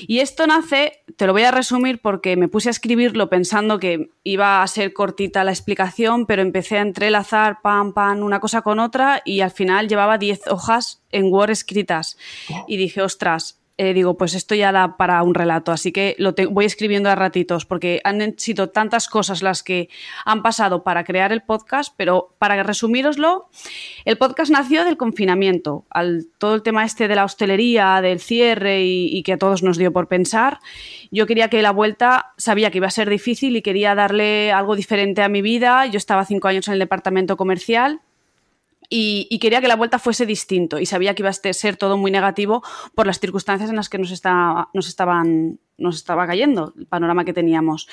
Y 0.08 0.22
esto 0.22 0.48
nace, 0.48 1.04
te 1.16 1.28
lo 1.28 1.34
voy 1.34 1.44
a 1.44 1.52
resumir 1.52 2.02
porque 2.02 2.38
me 2.38 2.48
puse 2.48 2.70
a 2.70 2.72
escribirlo 2.72 3.30
pensando 3.30 3.78
que 3.78 4.10
iba 4.24 4.64
a 4.64 4.68
ser 4.68 4.94
cortita 4.94 5.44
la 5.44 5.52
explicación, 5.52 6.26
pero 6.26 6.42
empecé 6.42 6.80
a 6.80 6.82
entrelazar 6.82 7.62
pam, 7.62 7.94
pam, 7.94 8.24
una 8.24 8.40
cosa 8.40 8.64
con 8.64 8.80
otra 8.80 9.22
y 9.24 9.42
al 9.42 9.52
final 9.52 9.88
llevaba 9.88 10.18
10 10.18 10.48
hojas 10.48 11.04
en 11.12 11.32
Word 11.32 11.52
escritas. 11.52 12.18
Y 12.68 12.78
dije, 12.78 13.04
ostras, 13.04 13.60
eh, 13.82 13.94
digo, 13.94 14.18
pues 14.18 14.34
esto 14.34 14.56
ya 14.56 14.74
da 14.74 14.98
para 14.98 15.24
un 15.24 15.34
relato, 15.34 15.72
así 15.72 15.94
que 15.94 16.14
lo 16.18 16.36
voy 16.52 16.66
escribiendo 16.66 17.10
a 17.10 17.16
ratitos, 17.16 17.66
porque 17.66 18.02
han 18.04 18.38
sido 18.38 18.72
tantas 18.72 19.08
cosas 19.08 19.42
las 19.42 19.64
que 19.64 19.88
han 20.26 20.44
pasado 20.44 20.84
para 20.84 21.06
crear 21.06 21.32
el 21.32 21.44
podcast, 21.44 21.94
pero 21.96 22.36
para 22.40 22.62
resumiroslo, 22.62 23.48
el 24.04 24.18
podcast 24.18 24.52
nació 24.52 24.84
del 24.84 24.98
confinamiento, 24.98 25.86
al 25.90 26.26
todo 26.40 26.56
el 26.56 26.62
tema 26.62 26.84
este 26.84 27.08
de 27.08 27.16
la 27.16 27.24
hostelería, 27.24 28.02
del 28.02 28.20
cierre 28.20 28.84
y, 28.84 29.18
y 29.18 29.24
que 29.24 29.32
a 29.32 29.38
todos 29.38 29.64
nos 29.64 29.78
dio 29.78 29.94
por 29.94 30.10
pensar. 30.10 30.60
Yo 31.10 31.26
quería 31.26 31.48
que 31.48 31.62
la 31.62 31.72
vuelta, 31.72 32.34
sabía 32.36 32.72
que 32.72 32.80
iba 32.80 32.88
a 32.88 32.92
ser 32.92 33.10
difícil 33.10 33.56
y 33.56 33.62
quería 33.62 33.96
darle 33.96 34.52
algo 34.52 34.76
diferente 34.76 35.22
a 35.22 35.30
mi 35.30 35.42
vida. 35.42 35.86
Yo 35.86 35.96
estaba 35.96 36.26
cinco 36.26 36.50
años 36.50 36.68
en 36.68 36.74
el 36.74 36.80
departamento 36.80 37.38
comercial 37.38 38.02
y, 38.90 39.38
quería 39.40 39.62
que 39.62 39.68
la 39.68 39.76
vuelta 39.76 40.00
fuese 40.00 40.26
distinto 40.26 40.80
y 40.80 40.86
sabía 40.86 41.14
que 41.14 41.22
iba 41.22 41.30
a 41.30 41.34
ser 41.34 41.78
todo 41.78 41.98
muy 41.98 42.10
negativo 42.10 42.64
por 42.96 43.06
las 43.06 43.20
circunstancias 43.20 43.70
en 43.70 43.76
las 43.76 43.88
que 43.88 44.00
nos, 44.00 44.10
nos, 44.74 44.88
estaban, 44.88 45.60
nos 45.78 45.96
estaba 45.96 46.26
cayendo, 46.26 46.74
el 46.78 46.88
panorama 46.88 47.24
que 47.24 47.34
teníamos. 47.34 47.88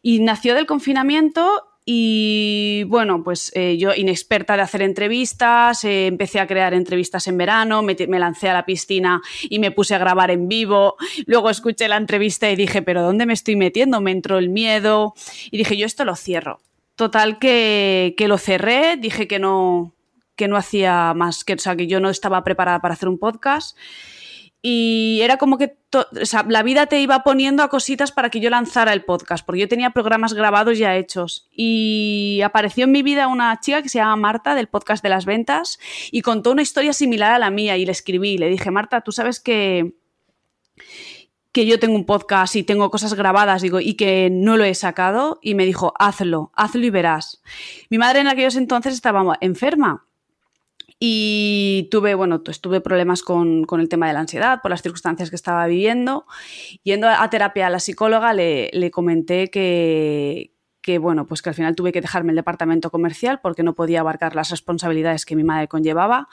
Y 0.00 0.20
nació 0.20 0.54
del 0.54 0.66
confinamiento 0.66 1.64
y 1.84 2.84
bueno, 2.84 3.24
pues 3.24 3.50
eh, 3.54 3.78
yo 3.78 3.94
inexperta 3.94 4.54
de 4.56 4.62
hacer 4.62 4.82
entrevistas, 4.82 5.84
eh, 5.84 6.06
empecé 6.06 6.38
a 6.38 6.46
crear 6.46 6.74
entrevistas 6.74 7.26
en 7.26 7.38
verano, 7.38 7.82
me, 7.82 7.96
me, 8.06 8.18
lancé 8.18 8.50
a 8.50 8.52
la 8.52 8.66
piscina 8.66 9.22
y 9.42 9.58
me 9.58 9.70
puse 9.70 9.94
a 9.94 9.98
grabar 9.98 10.30
en 10.30 10.48
vivo. 10.48 10.96
Luego 11.26 11.48
escuché 11.50 11.88
la 11.88 11.96
entrevista 11.96 12.50
y 12.50 12.56
dije, 12.56 12.82
pero 12.82 13.02
¿dónde 13.02 13.24
me 13.24 13.32
estoy 13.32 13.56
metiendo? 13.56 14.00
Me 14.02 14.10
entró 14.12 14.38
el 14.38 14.50
miedo 14.50 15.14
y 15.50 15.56
dije, 15.56 15.76
yo 15.78 15.86
esto 15.86 16.04
lo 16.04 16.14
cierro. 16.14 16.60
Total 16.94 17.38
que, 17.38 18.14
que 18.18 18.28
lo 18.28 18.38
cerré, 18.38 18.96
dije 18.98 19.26
que 19.26 19.38
no, 19.38 19.94
que 20.38 20.48
no 20.48 20.56
hacía 20.56 21.12
más, 21.14 21.44
que, 21.44 21.54
o 21.54 21.58
sea, 21.58 21.76
que 21.76 21.86
yo 21.86 22.00
no 22.00 22.08
estaba 22.08 22.42
preparada 22.44 22.80
para 22.80 22.94
hacer 22.94 23.08
un 23.08 23.18
podcast. 23.18 23.76
Y 24.62 25.20
era 25.22 25.36
como 25.36 25.56
que 25.56 25.76
la 26.48 26.62
vida 26.62 26.86
te 26.86 27.00
iba 27.00 27.22
poniendo 27.22 27.62
a 27.62 27.68
cositas 27.68 28.10
para 28.10 28.28
que 28.30 28.40
yo 28.40 28.50
lanzara 28.50 28.92
el 28.92 29.04
podcast, 29.04 29.44
porque 29.44 29.60
yo 29.60 29.68
tenía 29.68 29.90
programas 29.90 30.34
grabados 30.34 30.78
ya 30.78 30.96
hechos. 30.96 31.48
Y 31.52 32.40
apareció 32.44 32.84
en 32.84 32.92
mi 32.92 33.02
vida 33.02 33.28
una 33.28 33.58
chica 33.60 33.82
que 33.82 33.88
se 33.88 33.98
llama 33.98 34.16
Marta 34.16 34.54
del 34.54 34.68
podcast 34.68 35.02
de 35.02 35.10
las 35.10 35.26
ventas 35.26 35.78
y 36.10 36.22
contó 36.22 36.52
una 36.52 36.62
historia 36.62 36.92
similar 36.92 37.32
a 37.32 37.38
la 37.38 37.50
mía 37.50 37.76
y 37.76 37.84
le 37.84 37.92
escribí, 37.92 38.38
le 38.38 38.48
dije, 38.48 38.70
Marta, 38.70 39.00
tú 39.00 39.12
sabes 39.12 39.40
que 39.40 39.94
que 41.52 41.66
yo 41.66 41.80
tengo 41.80 41.96
un 41.96 42.04
podcast 42.04 42.54
y 42.54 42.62
tengo 42.62 42.90
cosas 42.90 43.14
grabadas 43.14 43.62
digo, 43.62 43.80
y 43.80 43.94
que 43.94 44.28
no 44.30 44.56
lo 44.56 44.64
he 44.64 44.74
sacado 44.74 45.40
y 45.42 45.54
me 45.54 45.64
dijo, 45.64 45.92
hazlo, 45.98 46.52
hazlo 46.54 46.84
y 46.84 46.90
verás. 46.90 47.42
Mi 47.90 47.98
madre 47.98 48.20
en 48.20 48.28
aquellos 48.28 48.54
entonces 48.54 48.94
estaba 48.94 49.36
enferma 49.40 50.07
y 51.00 51.88
tuve, 51.90 52.14
bueno, 52.14 52.42
pues 52.42 52.60
tuve 52.60 52.80
problemas 52.80 53.22
con, 53.22 53.64
con, 53.64 53.80
el 53.80 53.88
tema 53.88 54.08
de 54.08 54.14
la 54.14 54.20
ansiedad 54.20 54.60
por 54.62 54.70
las 54.70 54.82
circunstancias 54.82 55.30
que 55.30 55.36
estaba 55.36 55.66
viviendo. 55.66 56.26
Yendo 56.82 57.08
a 57.08 57.30
terapia 57.30 57.68
a 57.68 57.70
la 57.70 57.80
psicóloga 57.80 58.34
le, 58.34 58.70
le 58.72 58.90
comenté 58.90 59.48
que, 59.48 60.58
que 60.88 60.98
bueno, 60.98 61.26
pues 61.26 61.42
que 61.42 61.50
al 61.50 61.54
final 61.54 61.74
tuve 61.74 61.92
que 61.92 62.00
dejarme 62.00 62.32
el 62.32 62.36
departamento 62.36 62.90
comercial 62.90 63.40
porque 63.42 63.62
no 63.62 63.74
podía 63.74 64.00
abarcar 64.00 64.34
las 64.34 64.50
responsabilidades 64.50 65.26
que 65.26 65.36
mi 65.36 65.44
madre 65.44 65.68
conllevaba 65.68 66.28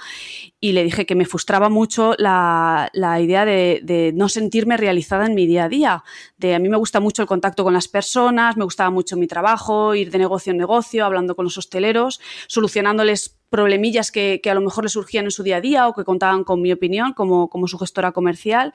y 0.61 0.71
le 0.71 0.85
dije 0.85 1.05
que 1.05 1.13
me 1.13 1.25
frustraba 1.25 1.67
mucho 1.67 2.15
la, 2.17 2.89
la 2.93 3.19
idea 3.19 3.43
de, 3.43 3.81
de, 3.83 4.13
no 4.15 4.29
sentirme 4.29 4.77
realizada 4.77 5.25
en 5.25 5.35
mi 5.35 5.45
día 5.45 5.65
a 5.65 5.69
día. 5.69 6.03
De, 6.37 6.55
a 6.55 6.59
mí 6.59 6.69
me 6.69 6.77
gusta 6.77 7.01
mucho 7.01 7.21
el 7.21 7.27
contacto 7.27 7.65
con 7.65 7.73
las 7.73 7.89
personas, 7.89 8.55
me 8.55 8.63
gustaba 8.63 8.89
mucho 8.91 9.17
mi 9.17 9.27
trabajo, 9.27 9.93
ir 9.93 10.09
de 10.09 10.19
negocio 10.19 10.51
en 10.51 10.57
negocio, 10.57 11.05
hablando 11.05 11.35
con 11.35 11.43
los 11.43 11.57
hosteleros, 11.57 12.21
solucionándoles 12.47 13.34
problemillas 13.49 14.11
que, 14.11 14.41
que, 14.41 14.49
a 14.49 14.53
lo 14.53 14.61
mejor 14.61 14.83
le 14.83 14.89
surgían 14.89 15.25
en 15.25 15.31
su 15.31 15.43
día 15.43 15.57
a 15.57 15.61
día 15.61 15.87
o 15.87 15.93
que 15.93 16.03
contaban 16.03 16.43
con 16.43 16.61
mi 16.61 16.71
opinión 16.71 17.13
como, 17.13 17.49
como 17.49 17.67
su 17.67 17.77
gestora 17.77 18.11
comercial. 18.11 18.73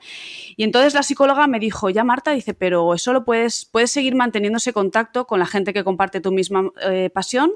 Y 0.55 0.63
entonces 0.63 0.93
la 0.93 1.03
psicóloga 1.03 1.47
me 1.47 1.59
dijo, 1.59 1.89
ya 1.89 2.03
Marta, 2.03 2.31
dice, 2.31 2.53
pero 2.53 2.93
eso 2.93 3.13
lo 3.13 3.25
puedes, 3.25 3.65
puedes 3.65 3.91
seguir 3.91 4.15
manteniendo 4.15 4.57
ese 4.57 4.73
contacto 4.73 5.27
con 5.27 5.39
la 5.39 5.45
gente 5.45 5.73
que 5.73 5.83
comparte 5.83 6.21
tu 6.21 6.31
misma 6.31 6.71
eh, 6.89 7.09
pasión 7.13 7.51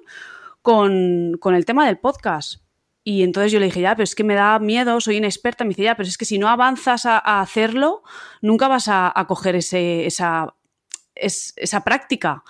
con, 0.61 1.37
con, 1.39 1.55
el 1.55 1.65
tema 1.65 1.85
del 1.85 1.97
podcast. 1.97 2.61
Y 3.03 3.21
entonces 3.21 3.51
yo 3.51 3.59
le 3.59 3.67
dije, 3.67 3.81
ya, 3.81 3.95
pero 3.95 4.03
es 4.03 4.15
que 4.15 4.23
me 4.23 4.33
da 4.33 4.57
miedo, 4.57 4.99
soy 4.99 5.17
inexperta. 5.17 5.63
Me 5.63 5.69
dice, 5.69 5.83
ya, 5.83 5.95
pero 5.95 6.09
es 6.09 6.17
que 6.17 6.25
si 6.25 6.39
no 6.39 6.49
avanzas 6.49 7.05
a, 7.05 7.19
hacerlo, 7.39 8.01
nunca 8.41 8.67
vas 8.67 8.87
a, 8.87 9.13
coger 9.27 9.55
ese, 9.55 10.07
esa, 10.07 10.55
es, 11.13 11.53
esa 11.55 11.83
práctica. 11.83 12.43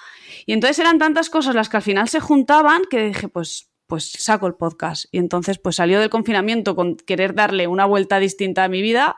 Y 0.46 0.54
entonces 0.54 0.80
eran 0.80 0.98
tantas 0.98 1.30
cosas 1.30 1.56
las 1.56 1.68
que 1.68 1.78
al 1.78 1.84
final 1.84 2.08
se 2.08 2.22
juntaban 2.22 2.84
que 2.90 3.04
dije, 3.08 3.28
pues 3.28 3.70
pues 3.88 4.12
saco 4.12 4.48
el 4.48 4.56
podcast. 4.56 5.06
Y 5.12 5.18
entonces 5.18 5.58
pues 5.60 5.78
salió 5.78 6.00
del 6.00 6.10
confinamiento 6.10 6.76
con 6.76 6.96
querer 6.96 7.34
darle 7.34 7.68
una 7.68 7.86
vuelta 7.86 8.20
distinta 8.20 8.64
a 8.64 8.68
mi 8.68 8.82
vida 8.82 9.18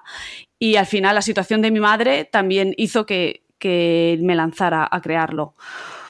y 0.60 0.76
al 0.76 0.86
final 0.86 1.16
la 1.16 1.22
situación 1.22 1.62
de 1.62 1.72
mi 1.72 1.80
madre 1.80 2.26
también 2.26 2.74
hizo 2.78 3.06
que, 3.06 3.44
me 3.64 4.36
lanzara 4.36 4.88
a 4.90 5.02
crearlo. 5.02 5.54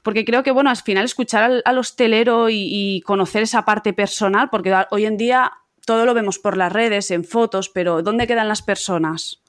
Porque 0.03 0.25
creo 0.25 0.43
que, 0.43 0.51
bueno, 0.51 0.69
al 0.69 0.77
final 0.77 1.05
escuchar 1.05 1.63
al, 1.65 1.77
hostelero 1.77 2.49
y, 2.49 3.01
conocer 3.05 3.43
esa 3.43 3.65
parte 3.65 3.93
personal, 3.93 4.49
porque 4.49 4.73
hoy 4.91 5.05
en 5.05 5.17
día 5.17 5.51
todo 5.85 6.05
lo 6.05 6.13
vemos 6.13 6.37
por 6.37 6.55
las 6.55 6.71
redes, 6.71 7.09
en 7.09 7.23
fotos, 7.23 7.69
pero 7.69 8.03
¿dónde 8.03 8.27
quedan 8.27 8.47
las 8.47 8.61
personas? 8.61 9.41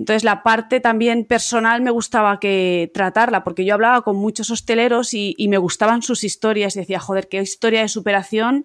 Entonces 0.00 0.24
la 0.24 0.42
parte 0.42 0.80
también 0.80 1.26
personal 1.26 1.82
me 1.82 1.90
gustaba 1.90 2.40
que 2.40 2.90
tratarla, 2.94 3.44
porque 3.44 3.66
yo 3.66 3.74
hablaba 3.74 4.00
con 4.00 4.16
muchos 4.16 4.50
hosteleros 4.50 5.12
y, 5.12 5.36
me 5.50 5.58
gustaban 5.58 6.00
sus 6.00 6.24
historias 6.24 6.74
y 6.74 6.80
decía, 6.80 7.00
joder, 7.00 7.28
qué 7.28 7.42
historia 7.42 7.82
de 7.82 7.88
superación 7.88 8.64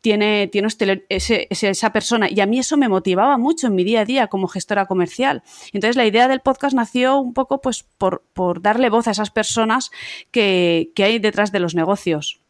tiene, 0.00 0.46
tiene 0.46 0.68
esa 1.08 1.92
persona. 1.92 2.28
Y 2.30 2.38
a 2.38 2.46
mí 2.46 2.60
eso 2.60 2.76
me 2.76 2.88
motivaba 2.88 3.36
mucho 3.36 3.66
en 3.66 3.74
mi 3.74 3.82
día 3.82 4.02
a 4.02 4.04
día 4.04 4.28
como 4.28 4.46
gestora 4.46 4.86
comercial. 4.86 5.42
Entonces 5.72 5.96
la 5.96 6.06
idea 6.06 6.28
del 6.28 6.38
podcast 6.38 6.76
nació 6.76 7.18
un 7.18 7.34
poco 7.34 7.60
pues 7.60 7.84
por, 7.98 8.22
darle 8.62 8.88
voz 8.88 9.08
a 9.08 9.10
esas 9.10 9.30
personas 9.30 9.90
que 10.30 10.92
hay 10.98 11.18
detrás 11.18 11.50
de 11.50 11.58
los 11.58 11.74
negocios. 11.74 12.45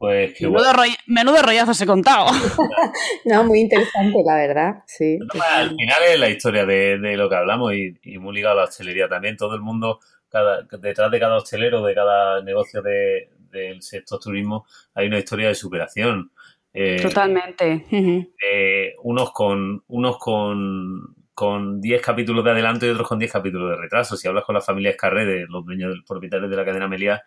Pues 0.00 0.32
que 0.32 0.46
menudo, 0.46 0.72
menudo, 1.08 1.42
rollazo 1.42 1.74
se 1.74 1.84
he 1.84 1.86
contado. 1.86 2.24
no, 3.26 3.44
muy 3.44 3.60
interesante, 3.60 4.22
la 4.24 4.34
verdad, 4.34 4.82
sí. 4.86 5.18
al 5.52 5.76
final 5.76 6.02
es 6.08 6.18
la 6.18 6.30
historia 6.30 6.64
de, 6.64 6.96
lo 7.18 7.28
que 7.28 7.36
hablamos 7.36 7.74
y, 7.74 8.18
muy 8.18 8.34
ligado 8.34 8.54
a 8.54 8.62
la 8.62 8.68
hostelería 8.70 9.10
también. 9.10 9.36
Todo 9.36 9.54
el 9.54 9.60
mundo, 9.60 10.00
cada, 10.30 10.62
detrás 10.62 11.10
de 11.10 11.20
cada 11.20 11.36
hostelero, 11.36 11.84
de 11.84 11.94
cada 11.94 12.42
negocio 12.42 12.80
del 12.80 13.82
sector 13.82 14.18
turismo, 14.18 14.64
hay 14.94 15.08
una 15.08 15.18
historia 15.18 15.48
de 15.48 15.54
superación. 15.54 16.32
Eh, 16.72 17.02
Totalmente. 17.02 17.84
Eh, 17.90 18.94
unos 19.02 19.32
con 19.32 19.84
unos 19.86 20.16
con 20.16 21.14
con 21.40 21.80
10 21.80 22.02
capítulos 22.02 22.44
de 22.44 22.50
adelanto 22.50 22.84
y 22.84 22.90
otros 22.90 23.08
con 23.08 23.18
10 23.18 23.32
capítulos 23.32 23.70
de 23.70 23.76
retraso. 23.76 24.14
Si 24.14 24.28
hablas 24.28 24.44
con 24.44 24.54
la 24.54 24.60
familia 24.60 24.90
Escarré, 24.90 25.24
de 25.24 25.46
los 25.48 25.64
dueños, 25.64 25.96
los 25.96 26.04
propietarios 26.06 26.50
de 26.50 26.56
la 26.56 26.66
cadena 26.66 26.86
Meliá, 26.86 27.22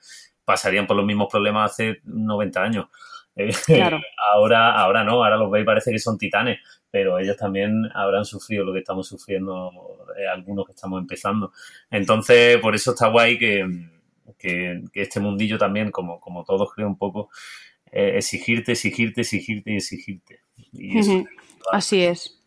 pasarían 0.45 0.87
por 0.87 0.97
los 0.97 1.05
mismos 1.05 1.27
problemas 1.31 1.71
hace 1.71 1.99
90 2.03 2.61
años. 2.61 2.87
Eh, 3.35 3.51
ahora, 4.33 4.75
ahora 4.75 5.03
no, 5.03 5.23
ahora 5.23 5.37
los 5.37 5.49
veis 5.49 5.65
parece 5.65 5.91
que 5.91 5.99
son 5.99 6.17
titanes, 6.17 6.59
pero 6.91 7.17
ellos 7.17 7.37
también 7.37 7.89
habrán 7.93 8.25
sufrido 8.25 8.63
lo 8.63 8.73
que 8.73 8.79
estamos 8.79 9.07
sufriendo 9.07 9.71
eh, 10.17 10.27
algunos 10.27 10.65
que 10.65 10.73
estamos 10.73 11.01
empezando. 11.01 11.51
Entonces, 11.89 12.57
por 12.57 12.75
eso 12.75 12.91
está 12.91 13.07
guay 13.07 13.37
que, 13.37 13.89
este 14.93 15.19
mundillo 15.19 15.57
también, 15.57 15.89
como, 15.89 16.19
como 16.19 16.43
todos 16.43 16.69
creo 16.73 16.87
un 16.87 16.97
poco, 16.97 17.29
eh, 17.91 18.17
exigirte, 18.17 18.73
exigirte, 18.73 19.21
exigirte 19.21 19.71
y 19.71 19.75
exigirte. 19.77 20.39
Así 21.71 22.03
es. 22.03 22.42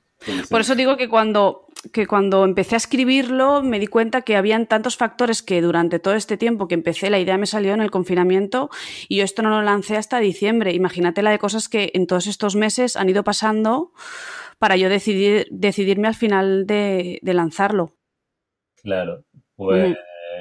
Por 0.50 0.60
eso 0.60 0.74
digo 0.74 0.96
que 0.96 1.08
cuando, 1.08 1.66
que 1.92 2.06
cuando 2.06 2.44
empecé 2.44 2.74
a 2.74 2.78
escribirlo 2.78 3.62
me 3.62 3.78
di 3.78 3.86
cuenta 3.86 4.22
que 4.22 4.36
habían 4.36 4.66
tantos 4.66 4.96
factores 4.96 5.42
que 5.42 5.60
durante 5.60 5.98
todo 5.98 6.14
este 6.14 6.36
tiempo 6.36 6.68
que 6.68 6.74
empecé 6.74 7.10
la 7.10 7.18
idea 7.18 7.38
me 7.38 7.46
salió 7.46 7.74
en 7.74 7.80
el 7.80 7.90
confinamiento 7.90 8.70
y 9.08 9.16
yo 9.16 9.24
esto 9.24 9.42
no 9.42 9.50
lo 9.50 9.62
lancé 9.62 9.96
hasta 9.96 10.18
diciembre. 10.18 10.72
Imagínate 10.72 11.22
la 11.22 11.30
de 11.30 11.38
cosas 11.38 11.68
que 11.68 11.90
en 11.94 12.06
todos 12.06 12.26
estos 12.26 12.56
meses 12.56 12.96
han 12.96 13.08
ido 13.08 13.24
pasando 13.24 13.92
para 14.58 14.76
yo 14.76 14.88
decidir, 14.88 15.46
decidirme 15.50 16.08
al 16.08 16.14
final 16.14 16.66
de, 16.66 17.20
lanzarlo. 17.22 17.92
Claro, 18.82 19.24
pues 19.54 19.96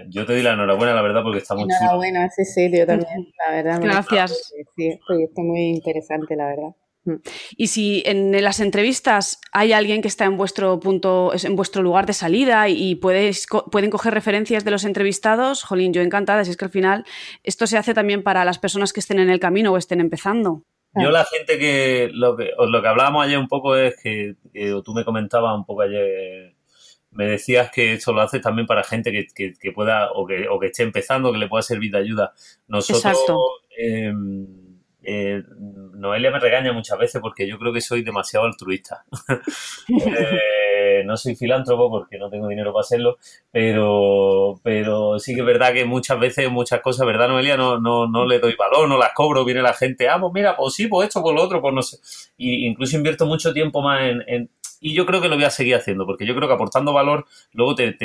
yo 0.09 0.25
te 0.25 0.33
di 0.35 0.41
la 0.41 0.53
enhorabuena, 0.53 0.93
la 0.93 1.01
verdad, 1.01 1.21
porque 1.23 1.39
está 1.39 1.55
muy 1.55 1.63
Enhorabuena, 1.63 2.29
sí, 2.29 2.45
sí, 2.45 2.69
yo 2.71 2.85
también, 2.85 3.31
la 3.45 3.55
verdad. 3.55 3.81
Gracias. 3.81 4.53
Sí, 4.75 4.87
está 4.87 5.41
muy 5.41 5.69
interesante, 5.69 6.35
la 6.35 6.47
verdad. 6.47 6.75
Mm. 7.05 7.15
Y 7.55 7.67
si 7.67 8.03
en 8.05 8.43
las 8.43 8.59
entrevistas 8.59 9.39
hay 9.51 9.73
alguien 9.73 10.01
que 10.01 10.07
está 10.07 10.25
en 10.25 10.37
vuestro 10.37 10.79
punto, 10.79 11.31
en 11.33 11.55
vuestro 11.55 11.81
lugar 11.81 12.05
de 12.05 12.13
salida 12.13 12.67
y 12.67 12.95
pueden 12.95 13.89
coger 13.91 14.13
referencias 14.13 14.65
de 14.65 14.71
los 14.71 14.83
entrevistados, 14.83 15.63
jolín, 15.63 15.93
yo 15.93 16.01
encantada, 16.01 16.43
si 16.43 16.51
es 16.51 16.57
que 16.57 16.65
al 16.65 16.71
final 16.71 17.05
esto 17.43 17.67
se 17.67 17.77
hace 17.77 17.93
también 17.93 18.23
para 18.23 18.43
las 18.43 18.59
personas 18.59 18.91
que 18.91 18.99
estén 18.99 19.19
en 19.19 19.29
el 19.29 19.39
camino 19.39 19.71
o 19.71 19.77
estén 19.77 20.01
empezando. 20.01 20.63
Yo 20.97 21.11
la 21.11 21.25
gente 21.25 21.59
que 21.59 22.09
lo 22.13 22.37
que, 22.37 22.51
lo 22.57 22.81
que 22.81 22.87
hablábamos 22.87 23.25
ayer 23.25 23.37
un 23.37 23.49
poco 23.49 23.75
es 23.75 24.01
que, 24.01 24.35
tú 24.83 24.93
me 24.93 25.03
comentabas 25.03 25.53
un 25.55 25.65
poco 25.65 25.81
ayer, 25.81 26.55
me 27.11 27.25
decías 27.27 27.69
que 27.69 27.93
esto 27.93 28.13
lo 28.13 28.21
haces 28.21 28.41
también 28.41 28.65
para 28.65 28.83
gente 28.83 29.11
que, 29.11 29.71
pueda 29.73 30.11
o 30.13 30.25
que, 30.25 30.47
o 30.47 30.57
que 30.57 30.67
esté 30.67 30.83
empezando, 30.83 31.33
que 31.33 31.37
le 31.37 31.49
pueda 31.49 31.63
servir 31.63 31.91
de 31.91 31.97
ayuda. 31.97 32.33
Nosotros, 32.67 33.05
Exacto. 33.05 33.37
Em, 33.77 34.64
eh, 35.05 35.43
Noelia 35.93 36.31
me 36.31 36.39
regaña 36.39 36.73
muchas 36.73 36.97
veces 36.97 37.21
porque 37.21 37.47
yo 37.47 37.57
creo 37.57 37.71
que 37.73 37.81
soy 37.81 38.03
demasiado 38.03 38.45
altruista. 38.45 39.05
Eh, 39.87 41.03
no 41.03 41.17
soy 41.17 41.35
filántropo 41.35 41.89
porque 41.89 42.17
no 42.17 42.29
tengo 42.29 42.47
dinero 42.47 42.71
para 42.71 42.81
hacerlo, 42.81 43.17
pero, 43.51 44.59
pero 44.63 45.19
sí 45.19 45.33
que 45.33 45.41
es 45.41 45.45
verdad 45.45 45.73
que 45.73 45.83
muchas 45.83 46.19
veces, 46.19 46.49
muchas 46.49 46.81
cosas, 46.81 47.07
¿verdad, 47.07 47.27
Noelia? 47.27 47.57
No, 47.57 47.79
no, 47.79 48.07
no 48.07 48.25
le 48.25 48.39
doy 48.39 48.55
valor, 48.55 48.87
no 48.87 48.97
las 48.97 49.13
cobro, 49.13 49.43
viene 49.43 49.61
la 49.61 49.73
gente, 49.73 50.07
ah, 50.07 50.19
pues 50.19 50.31
mira, 50.33 50.55
pues 50.55 50.73
sí, 50.73 50.87
pues 50.87 51.07
esto, 51.07 51.21
pues 51.21 51.35
lo 51.35 51.43
otro, 51.43 51.61
pues 51.61 51.73
no 51.73 51.81
sé. 51.81 51.97
Y 52.37 52.67
incluso 52.67 52.95
invierto 52.97 53.25
mucho 53.25 53.51
tiempo 53.51 53.81
más 53.81 54.01
en, 54.27 54.49
y 54.79 54.93
yo 54.93 55.05
creo 55.05 55.21
que 55.21 55.29
lo 55.29 55.35
voy 55.35 55.45
a 55.45 55.49
seguir 55.49 55.75
haciendo, 55.75 56.05
porque 56.05 56.27
yo 56.27 56.35
creo 56.35 56.47
que 56.47 56.53
aportando 56.53 56.93
valor, 56.93 57.25
luego 57.53 57.73
te, 57.73 57.95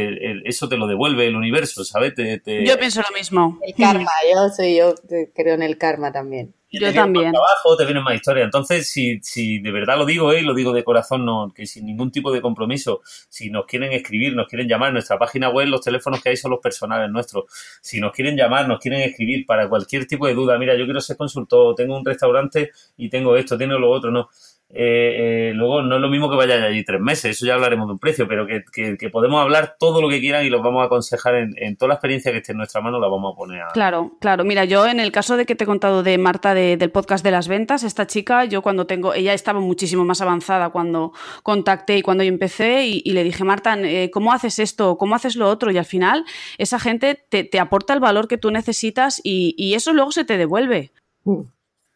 eso 0.49 0.69
te 0.69 0.79
lo 0.79 0.87
devuelve 0.87 1.27
el 1.27 1.37
universo, 1.37 1.85
¿sabes? 1.85 2.15
Yo 2.17 2.79
pienso 2.79 3.03
lo 3.03 3.15
mismo. 3.15 3.59
El 3.63 3.75
karma, 3.75 4.11
yo 4.33 4.49
soy 4.49 4.77
yo, 4.77 4.95
creo 5.35 5.55
en 5.55 5.63
el 5.63 5.77
karma 5.77 6.11
también. 6.11 6.55
Yo 6.71 6.93
también. 6.93 7.33
Trabajo, 7.33 7.77
te 7.77 7.85
viene 7.85 8.01
más 8.01 8.15
historia. 8.15 8.45
Entonces, 8.45 8.89
si, 8.89 9.19
si 9.23 9.59
de 9.59 9.73
verdad 9.73 9.99
lo 9.99 10.05
digo, 10.05 10.33
eh, 10.33 10.43
lo 10.43 10.55
digo 10.55 10.73
de 10.73 10.85
corazón, 10.85 11.25
no, 11.25 11.53
que 11.55 11.67
sin 11.67 11.85
ningún 11.87 12.13
tipo 12.13 12.33
de 12.33 12.41
compromiso, 12.41 13.01
si 13.29 13.51
nos 13.51 13.67
quieren 13.67 13.93
escribir, 13.93 14.37
nos 14.37 14.47
quieren 14.47 14.69
llamar, 14.69 14.93
nuestra 14.93 15.19
página 15.19 15.49
web, 15.49 15.67
los 15.67 15.81
teléfonos 15.81 16.23
que 16.23 16.29
hay 16.29 16.37
son 16.37 16.53
los 16.53 16.61
personales 16.61 17.11
nuestros. 17.11 17.45
Si 17.81 18.01
nos 18.01 18.13
quieren 18.13 18.37
llamar, 18.37 18.69
nos 18.69 18.79
quieren 18.79 19.01
escribir 19.01 19.47
para 19.47 19.69
cualquier 19.69 20.07
tipo 20.07 20.27
de 20.27 20.35
duda, 20.35 20.59
mira, 20.59 20.77
yo 20.77 20.85
quiero 20.85 21.01
ser 21.01 21.17
consultor, 21.17 21.75
tengo 21.75 21.99
un 21.99 22.05
restaurante 22.05 22.71
y 22.97 23.09
tengo 23.09 23.37
esto, 23.37 23.59
tengo 23.59 23.79
lo 23.79 23.91
otro, 23.91 24.11
no. 24.11 24.29
Eh, 24.73 25.51
eh, 25.51 25.53
luego 25.53 25.83
no 25.83 25.97
es 25.97 26.01
lo 26.01 26.09
mismo 26.09 26.31
que 26.31 26.37
vayan 26.37 26.63
allí 26.63 26.85
tres 26.85 27.01
meses, 27.01 27.37
eso 27.37 27.45
ya 27.45 27.55
hablaremos 27.55 27.89
de 27.89 27.95
un 27.95 27.99
precio, 27.99 28.29
pero 28.29 28.47
que, 28.47 29.11
podemos 29.11 29.43
hablar 29.43 29.75
todo 29.81 30.01
lo 30.01 30.09
que 30.09 30.21
quieran 30.21 30.45
y 30.47 30.51
los 30.51 30.63
vamos 30.63 30.83
a 30.83 30.87
aconsejar 30.87 31.35
en, 31.35 31.77
toda 31.77 31.89
la 31.89 31.95
experiencia 31.95 32.31
que 32.31 32.39
esté 32.39 32.53
en 32.53 32.59
nuestra 32.59 32.81
mano, 32.81 33.01
la 33.01 33.09
vamos 33.09 33.33
a 33.35 33.37
poner 33.37 33.63
a... 33.63 33.69
Claro, 33.69 34.13
claro. 34.21 34.45
Mira, 34.45 34.65
yo 34.65 34.87
en 34.87 35.01
el 35.01 35.11
caso 35.11 35.37
de 35.37 35.45
que 35.45 35.57
te 35.57 35.65
he 35.65 35.67
contado 35.67 36.05
de 36.05 36.19
Marta 36.19 36.55
del 36.55 36.91
podcast 36.91 37.25
de 37.25 37.33
las 37.33 37.49
ventas, 37.49 37.83
esta 37.83 38.07
chica, 38.07 38.45
yo 38.45 38.63
cuando 38.63 38.87
tengo, 38.87 39.13
ella 39.13 39.35
estaba 39.35 39.59
muchísimo 39.59 40.05
más 40.05 40.21
avanzada 40.21 40.71
cuando 40.71 41.13
contacté 41.43 41.99
y 41.99 42.03
cuando 42.03 42.23
yo 42.23 42.29
empecé 42.29 42.87
y, 42.87 43.11
le 43.11 43.25
dije, 43.25 43.43
Marta, 43.43 43.77
eh, 43.81 44.11
¿cómo 44.13 44.33
haces 44.33 44.61
esto? 44.61 44.97
¿Cómo 44.99 45.17
haces 45.17 45.35
lo 45.35 45.49
otro? 45.49 45.73
Y 45.73 45.79
al 45.79 45.85
final 45.85 46.25
esa 46.59 46.79
gente 46.79 47.19
te, 47.29 47.59
aporta 47.59 47.93
el 47.93 48.01
valor 48.01 48.29
que 48.29 48.39
tú 48.39 48.51
necesitas 48.53 49.21
y, 49.25 49.75
eso 49.75 49.93
luego 49.93 50.13
se 50.13 50.25
te 50.25 50.37
devuelve. 50.37 50.93
Mm. 51.25 51.43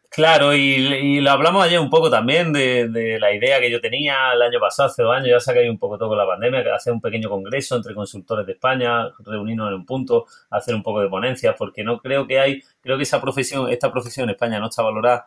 Claro, 0.09 0.53
y, 0.53 1.19
lo 1.19 1.31
hablamos 1.31 1.65
ayer 1.65 1.79
un 1.79 1.89
poco 1.89 2.09
también 2.09 2.53
de, 2.53 3.17
la 3.19 3.33
idea 3.33 3.59
que 3.59 3.69
yo 3.69 3.81
tenía 3.81 4.33
el 4.33 4.41
año 4.41 4.59
pasado, 4.59 4.89
hace 4.89 5.03
dos 5.03 5.15
años, 5.15 5.29
ya 5.29 5.39
sé 5.39 5.53
que 5.53 5.59
hay 5.59 5.69
un 5.69 5.77
poco 5.77 5.97
todo 5.97 6.15
la 6.15 6.25
pandemia, 6.25 6.63
hacer 6.73 6.93
un 6.93 7.01
pequeño 7.01 7.29
congreso 7.29 7.75
entre 7.75 7.93
consultores 7.93 8.45
de 8.45 8.53
España, 8.53 9.09
reunirnos 9.19 9.67
en 9.69 9.73
un 9.73 9.85
punto, 9.85 10.25
hacer 10.49 10.73
un 10.73 10.83
poco 10.83 11.01
de 11.01 11.09
ponencias, 11.09 11.55
porque 11.57 11.83
no 11.83 11.99
creo 11.99 12.25
que 12.25 12.39
hay, 12.39 12.61
creo 12.81 12.97
que 12.97 13.03
esa 13.03 13.19
profesión, 13.19 13.69
esta 13.69 13.91
profesión 13.91 14.25
en 14.25 14.35
España 14.35 14.59
no 14.59 14.67
está 14.67 14.81
valorada. 14.81 15.25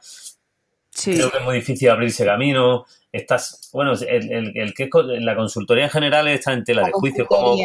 Creo 1.05 1.31
que 1.31 1.39
es 1.39 1.45
muy 1.45 1.57
difícil 1.57 1.91
abrirse 1.91 2.25
camino. 2.25 2.87
Estás, 3.13 3.71
bueno, 3.73 3.93
el, 3.93 4.57
el, 4.57 4.75
que 4.75 4.85
es 4.85 4.91
la 4.93 5.37
consultoría 5.37 5.85
en 5.85 5.91
general 5.91 6.27
está 6.29 6.53
en 6.53 6.65
tela 6.65 6.85
de 6.85 6.93
juicio. 6.93 7.27
Como, 7.27 7.57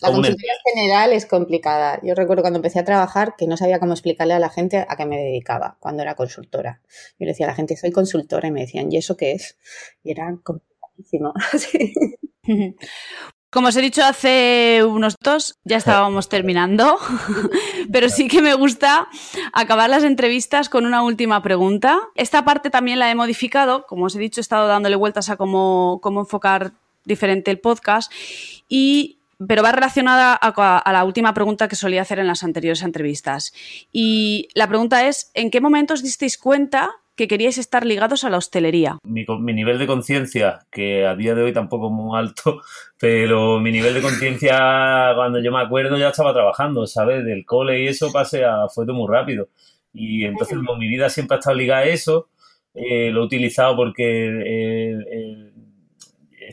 la 0.00 0.12
consultoría 0.12 0.54
general 0.64 1.12
es 1.12 1.26
complicada. 1.26 2.00
Yo 2.02 2.14
recuerdo 2.14 2.42
cuando 2.42 2.58
empecé 2.58 2.78
a 2.78 2.84
trabajar 2.84 3.34
que 3.36 3.46
no 3.46 3.56
sabía 3.56 3.78
cómo 3.78 3.92
explicarle 3.92 4.34
a 4.34 4.38
la 4.38 4.48
gente 4.48 4.84
a 4.88 4.96
qué 4.96 5.04
me 5.04 5.18
dedicaba 5.18 5.76
cuando 5.80 6.02
era 6.02 6.14
consultora. 6.14 6.80
Yo 7.18 7.26
le 7.26 7.32
decía 7.32 7.46
a 7.46 7.50
la 7.50 7.54
gente, 7.54 7.76
soy 7.76 7.90
consultora, 7.90 8.48
y 8.48 8.50
me 8.50 8.62
decían, 8.62 8.90
¿y 8.90 8.96
eso 8.96 9.16
qué 9.16 9.32
es? 9.32 9.58
Y 10.02 10.12
era 10.12 10.36
complicadísimo. 10.42 11.34
Como 13.50 13.66
os 13.68 13.76
he 13.76 13.82
dicho 13.82 14.04
hace 14.04 14.84
unos 14.84 15.16
dos, 15.20 15.58
ya 15.64 15.76
estábamos 15.76 16.28
terminando, 16.28 16.98
pero 17.92 18.08
sí 18.08 18.28
que 18.28 18.42
me 18.42 18.54
gusta 18.54 19.08
acabar 19.52 19.90
las 19.90 20.04
entrevistas 20.04 20.68
con 20.68 20.86
una 20.86 21.02
última 21.02 21.42
pregunta. 21.42 21.98
Esta 22.14 22.44
parte 22.44 22.70
también 22.70 23.00
la 23.00 23.10
he 23.10 23.16
modificado, 23.16 23.86
como 23.88 24.04
os 24.04 24.14
he 24.14 24.20
dicho, 24.20 24.40
he 24.40 24.42
estado 24.42 24.68
dándole 24.68 24.94
vueltas 24.94 25.30
a 25.30 25.36
cómo, 25.36 25.98
cómo 26.00 26.20
enfocar 26.20 26.74
diferente 27.04 27.50
el 27.50 27.58
podcast 27.58 28.12
y 28.68 29.19
pero 29.46 29.62
va 29.62 29.72
relacionada 29.72 30.34
a, 30.34 30.92
la 30.92 31.04
última 31.04 31.32
pregunta 31.34 31.68
que 31.68 31.76
solía 31.76 32.02
hacer 32.02 32.18
en 32.18 32.26
las 32.26 32.42
anteriores 32.42 32.82
entrevistas. 32.82 33.52
Y 33.92 34.48
la 34.54 34.68
pregunta 34.68 35.06
es, 35.08 35.30
¿en 35.34 35.50
qué 35.50 35.60
momento 35.60 35.94
os 35.94 36.02
disteis 36.02 36.36
cuenta 36.36 36.90
que 37.16 37.28
queríais 37.28 37.58
estar 37.58 37.84
ligados 37.84 38.24
a 38.24 38.30
la 38.30 38.36
hostelería? 38.36 38.98
Mi, 39.02 39.24
nivel 39.52 39.78
de 39.78 39.86
conciencia, 39.86 40.60
que 40.70 41.06
a 41.06 41.14
día 41.14 41.34
de 41.34 41.42
hoy 41.42 41.52
tampoco 41.52 41.86
es 41.86 41.92
muy 41.92 42.18
alto, 42.18 42.60
pero 42.98 43.60
mi 43.60 43.72
nivel 43.72 43.94
de 43.94 44.02
conciencia, 44.02 45.12
cuando 45.14 45.40
yo 45.40 45.52
me 45.52 45.60
acuerdo, 45.60 45.96
ya 45.96 46.08
estaba 46.08 46.32
trabajando, 46.32 46.86
¿sabes? 46.86 47.24
Del 47.24 47.44
cole 47.44 47.82
y 47.82 47.88
eso 47.88 48.12
pasé 48.12 48.44
a, 48.44 48.68
fue 48.68 48.86
muy 48.86 49.08
rápido. 49.08 49.48
Y 49.92 50.24
entonces 50.24 50.56
como 50.58 50.76
mi 50.76 50.88
vida 50.88 51.08
siempre 51.08 51.36
ha 51.36 51.38
estado 51.38 51.56
ligada 51.56 51.80
a 51.80 51.86
eso, 51.86 52.28
eh, 52.74 53.10
lo 53.10 53.22
he 53.22 53.24
utilizado 53.24 53.74
porque 53.74 54.28
eh, 54.28 55.49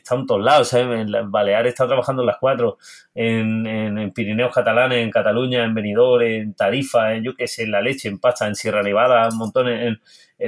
está 0.07 0.15
en 0.15 0.25
todos 0.25 0.43
lados, 0.43 0.73
En, 0.73 1.31
Baleares 1.31 1.73
está 1.73 1.85
trabajando 1.85 2.21
en 2.21 2.27
las 2.27 2.37
cuatro, 2.39 2.77
en, 3.13 3.67
en, 3.67 4.11
Pirineos 4.11 4.53
catalanes, 4.53 4.99
en 4.99 5.11
Cataluña, 5.11 5.63
en 5.63 5.73
Benidorm, 5.73 6.23
en 6.23 6.53
Tarifa, 6.53 7.13
en 7.13 7.23
yo 7.23 7.35
qué 7.35 7.47
sé, 7.47 7.63
en 7.63 7.71
La 7.71 7.81
Leche, 7.81 8.07
en 8.07 8.19
Pasta, 8.19 8.47
en 8.47 8.55
Sierra 8.55 8.81
Nevada, 8.81 9.27
un 9.29 9.37
montón, 9.37 9.67
en, 9.67 9.99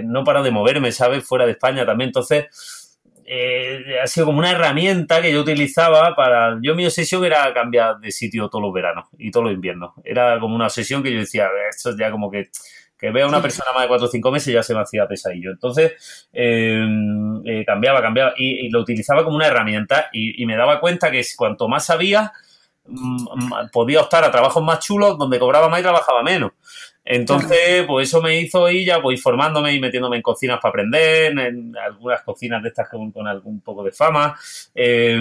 no 0.04 0.24
paro 0.24 0.44
de 0.44 0.52
moverme, 0.52 0.92
¿sabes? 0.92 1.26
Fuera 1.26 1.46
de 1.46 1.52
España 1.52 1.86
también, 1.86 2.10
entonces... 2.10 2.46
Eh, 3.32 4.00
ha 4.02 4.08
sido 4.08 4.26
como 4.26 4.40
una 4.40 4.50
herramienta 4.50 5.22
que 5.22 5.32
yo 5.32 5.42
utilizaba 5.42 6.16
para... 6.16 6.58
Yo 6.64 6.74
mi 6.74 6.84
obsesión 6.88 7.24
era 7.24 7.54
cambiar 7.54 8.00
de 8.00 8.10
sitio 8.10 8.50
todos 8.50 8.64
los 8.64 8.74
veranos 8.74 9.06
y 9.20 9.30
todos 9.30 9.46
los 9.46 9.54
inviernos. 9.54 9.92
Era 10.04 10.40
como 10.40 10.56
una 10.56 10.66
obsesión 10.66 11.04
que 11.04 11.14
yo 11.14 11.20
decía, 11.20 11.48
esto 11.70 11.96
ya 11.96 12.10
como 12.10 12.32
que 12.32 12.50
que 13.00 13.12
vea 13.12 13.26
a 13.26 13.30
una 13.30 13.42
persona 13.42 13.72
más 13.74 13.84
de 13.84 13.88
cuatro 13.88 14.08
o 14.08 14.10
cinco 14.10 14.30
meses 14.30 14.54
ya 14.54 14.62
se 14.62 14.74
me 14.74 14.82
hacía 14.82 15.08
pesadillo. 15.08 15.52
Entonces, 15.52 16.28
eh, 16.34 16.86
eh, 17.46 17.64
cambiaba, 17.66 18.02
cambiaba 18.02 18.34
y, 18.38 18.70
lo 18.70 18.82
utilizaba 18.82 19.24
como 19.24 19.38
una 19.38 19.48
herramienta 19.48 20.10
y, 20.12 20.46
me 20.46 20.58
daba 20.58 20.80
cuenta 20.82 21.10
que 21.10 21.24
cuanto 21.38 21.70
más 21.70 21.86
sabía, 21.86 22.34
mm, 22.86 23.24
mm, 23.24 23.70
podía 23.72 24.02
optar 24.02 24.26
a 24.26 24.32
trabajos 24.32 24.62
más 24.62 24.80
chulos 24.80 25.18
donde 25.18 25.40
cobraba 25.40 25.70
más 25.70 25.80
y 25.80 25.84
trabajaba 25.84 26.22
menos. 26.24 26.52
Entonces, 27.06 27.86
pues 27.88 28.10
eso 28.10 28.22
me 28.22 28.40
hizo 28.40 28.70
ir 28.70 28.86
ya 28.86 29.02
pues 29.02 29.22
formándome 29.22 29.74
y 29.74 29.80
metiéndome 29.80 30.18
en 30.18 30.22
cocinas 30.22 30.60
para 30.62 30.70
aprender, 30.70 31.40
en 31.40 31.76
algunas 31.78 32.22
cocinas 32.24 32.62
de 32.62 32.70
estas 32.70 32.90
con, 32.90 33.12
con 33.12 33.28
algún 33.28 33.62
poco 33.62 33.84
de 33.84 33.92
fama. 33.92 34.38
Eh, 34.76 35.18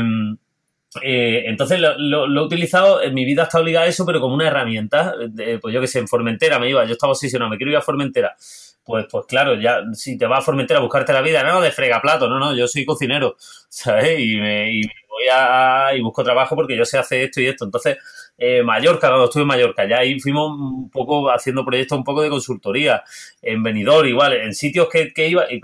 eh, 1.03 1.45
entonces 1.47 1.81
lo, 1.81 2.27
he 2.27 2.45
utilizado, 2.45 3.03
en 3.03 3.15
mi 3.15 3.25
vida 3.25 3.45
está 3.45 3.61
obligada 3.61 3.87
a 3.87 3.89
eso, 3.89 4.07
pero 4.07 4.21
como 4.21 4.35
una 4.35 4.49
herramienta. 4.49 5.15
pues 5.61 5.75
yo 5.75 5.81
que 5.81 5.87
sé, 5.87 5.99
en 5.99 6.09
Formentera 6.09 6.59
me 6.59 6.71
iba, 6.71 6.85
yo 6.85 6.93
estaba 6.93 7.13
obsesionado, 7.13 7.51
me 7.51 7.57
quiero 7.57 7.73
ir 7.73 7.77
a 7.77 7.83
Formentera. 7.83 8.37
Pues, 8.85 9.07
pues 9.11 9.27
claro, 9.27 9.55
ya 9.55 9.83
si 9.93 10.17
te 10.17 10.27
vas 10.27 10.39
a 10.39 10.43
Formentera 10.43 10.81
a 10.81 10.83
buscarte 10.83 11.13
la 11.13 11.21
vida, 11.21 11.43
no, 11.43 11.61
de 11.61 11.71
fregaplato, 11.71 12.27
no, 12.27 12.39
no, 12.39 12.57
yo 12.57 12.67
soy 12.67 12.87
cocinero, 12.87 13.37
¿sabes? 13.69 14.19
Y 14.19 14.37
me, 14.37 14.73
y 14.73 14.83
voy 14.83 15.29
a 15.31 15.91
y 15.95 16.01
busco 16.01 16.25
trabajo 16.25 16.55
porque 16.57 16.77
yo 16.77 16.85
sé 16.85 16.99
hacer 16.99 17.23
esto 17.25 17.41
y 17.41 17.47
esto. 17.49 17.65
Entonces, 17.67 17.99
eh, 18.41 18.63
Mallorca, 18.63 19.09
cuando 19.09 19.25
estuve 19.25 19.43
en 19.43 19.49
Mallorca, 19.49 19.89
ya 19.89 19.99
ahí 19.99 20.21
fuimos 20.21 20.53
un 20.53 20.89
poco 20.91 21.29
haciendo 21.29 21.65
proyectos 21.65 21.99
un 21.99 22.05
poco 22.05 22.23
de 22.23 22.31
consultoría, 22.31 23.03
en 23.43 23.65
Benidorm 23.65 24.07
igual, 24.07 24.35
en 24.35 24.55
sitios 24.55 24.89
que, 24.89 25.29
iba, 25.29 25.45
eh, 25.51 25.61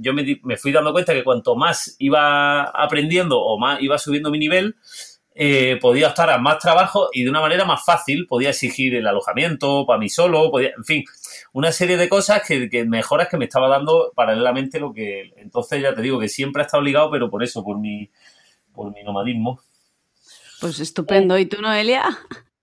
yo 0.00 0.12
me, 0.12 0.56
fui 0.56 0.72
dando 0.72 0.92
cuenta 0.92 1.14
que 1.14 1.22
cuanto 1.22 1.54
más 1.54 1.94
iba 2.00 2.64
aprendiendo 2.64 3.40
o 3.40 3.56
más 3.58 3.80
iba 3.80 3.96
subiendo 3.96 4.32
mi 4.32 4.40
nivel, 4.40 4.74
eh, 5.36 5.78
podía 5.80 6.08
estar 6.08 6.28
a 6.30 6.38
más 6.38 6.58
trabajo 6.58 7.10
y 7.12 7.22
de 7.22 7.30
una 7.30 7.40
manera 7.40 7.64
más 7.64 7.84
fácil, 7.84 8.26
podía 8.26 8.50
exigir 8.50 8.96
el 8.96 9.06
alojamiento 9.06 9.86
para 9.86 10.00
mí 10.00 10.08
solo, 10.08 10.50
podía, 10.50 10.70
en 10.76 10.84
fin, 10.84 11.04
una 11.52 11.70
serie 11.70 11.96
de 11.96 12.08
cosas 12.08 12.42
que, 12.44 12.68
que, 12.68 12.84
mejoras 12.84 13.28
que 13.28 13.36
me 13.36 13.44
estaba 13.44 13.68
dando 13.68 14.12
paralelamente 14.16 14.80
lo 14.80 14.92
que 14.92 15.32
entonces 15.36 15.80
ya 15.80 15.94
te 15.94 16.02
digo 16.02 16.18
que 16.18 16.28
siempre 16.28 16.62
ha 16.62 16.64
estado 16.64 16.82
ligado 16.82 17.10
pero 17.10 17.30
por 17.30 17.44
eso 17.44 17.62
por 17.62 17.78
mi 17.78 18.10
por 18.72 18.92
mi 18.92 19.02
nomadismo 19.02 19.60
pues 20.60 20.80
estupendo. 20.80 21.38
¿Y 21.38 21.46
tú, 21.46 21.60
Noelia? 21.60 22.04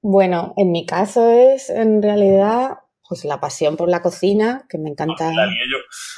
Bueno, 0.02 0.54
en 0.58 0.72
mi 0.72 0.86
caso 0.86 1.30
es 1.30 1.70
en 1.70 2.02
realidad 2.02 2.80
pues 3.08 3.26
la 3.26 3.40
pasión 3.40 3.78
por 3.78 3.90
la 3.90 4.02
cocina, 4.02 4.66
que 4.70 4.78
me 4.78 4.90
encanta 4.90 5.32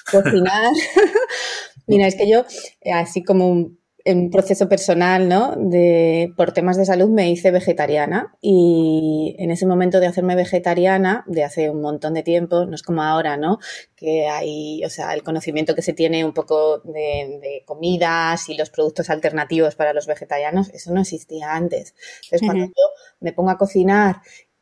cocinar. 0.10 0.72
Mira, 1.88 2.08
es 2.08 2.16
que 2.16 2.30
yo, 2.30 2.46
así 2.94 3.24
como 3.24 3.50
un 3.50 3.80
en 4.06 4.19
un 4.19 4.30
proceso 4.30 4.69
personal, 4.69 5.27
¿no? 5.27 5.56
De, 5.57 6.32
por 6.38 6.52
temas 6.52 6.77
de 6.77 6.86
salud 6.86 7.10
me 7.10 7.32
hice 7.32 7.49
vegetariana 7.49 8.38
y 8.40 9.36
en 9.40 9.49
ese 9.49 9.65
momento 9.65 9.99
de 9.99 10.06
hacerme 10.06 10.36
vegetariana, 10.36 11.23
de 11.27 11.44
hace 11.44 11.72
un 11.72 11.82
montón 11.82 12.14
de 12.14 12.22
tiempo, 12.22 12.68
no 12.68 12.76
es 12.76 12.84
como 12.84 13.02
ahora, 13.02 13.36
¿no? 13.36 13.57
Que 13.95 14.27
hay, 14.27 14.86
o 14.86 14.91
sea, 14.91 15.11
el 15.15 15.23
conocimiento 15.23 15.73
que 15.73 15.82
se 15.82 15.94
tiene 15.94 16.23
un 16.23 16.34
poco 16.34 16.82
de, 16.82 17.64
comidas 17.65 18.48
y 18.48 18.56
los 18.56 18.69
productos 18.69 19.10
alternativos 19.10 19.76
para 19.76 19.91
los 19.91 20.06
vegetarianos, 20.06 20.69
eso 20.69 20.94
no 20.94 21.02
existía 21.02 21.53
antes. 21.53 21.95
Entonces, 22.26 22.41
cuando 22.48 22.65
yo 22.65 22.84
me 23.22 23.34
pongo 23.34 23.49
a 23.49 23.57
cocinar 23.57 24.18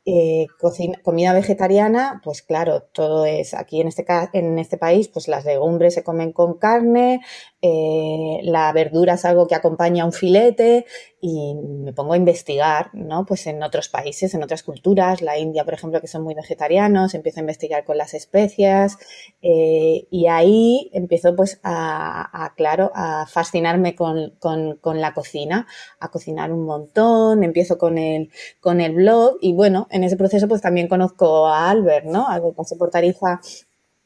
eh, 0.05 0.47
comida 1.01 1.31
vegetariana, 1.31 2.19
pues 2.25 2.41
claro, 2.41 2.81
todo 2.81 3.25
es 3.25 3.53
aquí 3.53 3.79
en 3.79 3.87
este, 3.87 4.05
en 4.33 4.59
este 4.59 4.77
país, 4.77 5.07
pues 5.07 5.29
las 5.29 5.45
legumbres 5.45 5.93
se 5.93 6.03
comen 6.03 6.33
con 6.33 6.57
carne, 6.57 7.21
eh, 7.65 8.41
la 8.43 8.73
verdura 8.73 9.13
es 9.13 9.23
algo 9.23 9.47
que 9.47 9.55
acompaña 9.55 10.03
a 10.03 10.05
un 10.05 10.11
filete 10.11 10.85
y 11.21 11.55
me 11.55 11.93
pongo 11.93 12.11
a 12.11 12.17
investigar, 12.17 12.89
¿no? 12.91 13.25
Pues 13.25 13.47
en 13.47 13.63
otros 13.63 13.87
países, 13.87 14.33
en 14.33 14.43
otras 14.43 14.63
culturas, 14.63 15.21
la 15.21 15.37
India, 15.37 15.63
por 15.63 15.73
ejemplo, 15.73 16.01
que 16.01 16.07
son 16.07 16.23
muy 16.23 16.33
vegetarianos, 16.33 17.13
empiezo 17.13 17.39
a 17.39 17.43
investigar 17.43 17.85
con 17.85 17.97
las 17.97 18.13
especias 18.15 18.97
eh, 19.41 20.07
y 20.11 20.27
ahí 20.27 20.91
empiezo 20.91 21.37
pues 21.37 21.61
a, 21.63 22.53
claro, 22.57 22.91
a 22.93 23.27
fascinarme 23.27 23.95
con, 23.95 24.33
la 24.83 25.13
cocina, 25.13 25.65
a 26.01 26.11
cocinar 26.11 26.51
un 26.51 26.65
montón, 26.65 27.45
empiezo 27.45 27.77
con 27.77 27.97
el, 27.97 28.29
con 28.59 28.81
el 28.81 28.93
blog 28.93 29.37
y 29.39 29.53
bueno, 29.53 29.87
en 29.89 30.03
ese 30.03 30.17
proceso 30.17 30.49
pues 30.49 30.59
también 30.59 30.89
conozco 30.89 31.47
a 31.47 31.69
Albert, 31.69 32.07
¿no? 32.07 32.27
Albert 32.27 32.57
pasé 32.57 32.75
por 32.75 32.89
Tarifa 32.89 33.39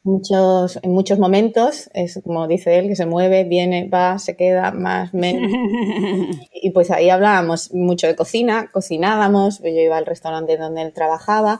muchos, 0.08 0.80
en 0.82 0.92
muchos 0.92 1.20
momentos, 1.20 1.90
es 1.94 2.20
como 2.24 2.48
dice 2.48 2.80
él, 2.80 2.88
que 2.88 2.96
se 2.96 3.06
mueve, 3.06 3.44
viene, 3.44 3.88
va, 3.88 4.18
se 4.18 4.36
queda, 4.36 4.72
más, 4.72 5.14
menos. 5.14 5.52
y 6.54 6.72
pues 6.72 6.90
ahí 6.90 7.10
hablábamos 7.10 7.74
mucho 7.74 8.08
de 8.08 8.16
cocina, 8.16 8.72
cocinábamos, 8.72 9.60
yo 9.60 9.68
iba 9.68 9.98
al 9.98 10.06
restaurante 10.06 10.58
donde 10.58 10.82
él 10.82 10.94
trabajaba 10.94 11.60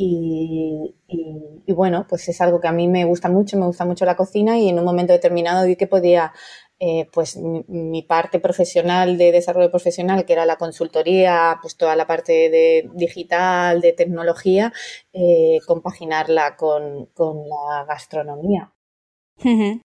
y, 0.00 0.94
y, 1.08 1.72
bueno, 1.72 2.06
pues 2.08 2.28
es 2.28 2.40
algo 2.40 2.60
que 2.60 2.68
a 2.68 2.72
mí 2.72 2.86
me 2.86 3.04
gusta 3.04 3.28
mucho, 3.28 3.58
me 3.58 3.66
gusta 3.66 3.84
mucho 3.84 4.04
la 4.04 4.16
cocina 4.16 4.56
y 4.56 4.68
en 4.68 4.78
un 4.78 4.84
momento 4.84 5.12
determinado 5.12 5.66
vi 5.66 5.74
que 5.74 5.88
podía 5.88 6.32
eh, 6.80 7.08
pues 7.12 7.36
mi, 7.36 8.02
parte 8.02 8.38
profesional 8.38 9.18
de 9.18 9.32
desarrollo 9.32 9.68
profesional, 9.68 10.24
que 10.24 10.32
era 10.32 10.46
la 10.46 10.56
consultoría, 10.56 11.58
pues 11.60 11.76
toda 11.76 11.96
la 11.96 12.06
parte 12.06 12.32
de 12.50 12.88
digital, 12.94 13.80
de 13.80 13.92
tecnología, 13.92 14.72
eh, 15.12 15.58
compaginarla 15.66 16.56
con, 16.56 17.08
la 17.16 17.84
gastronomía. 17.84 18.72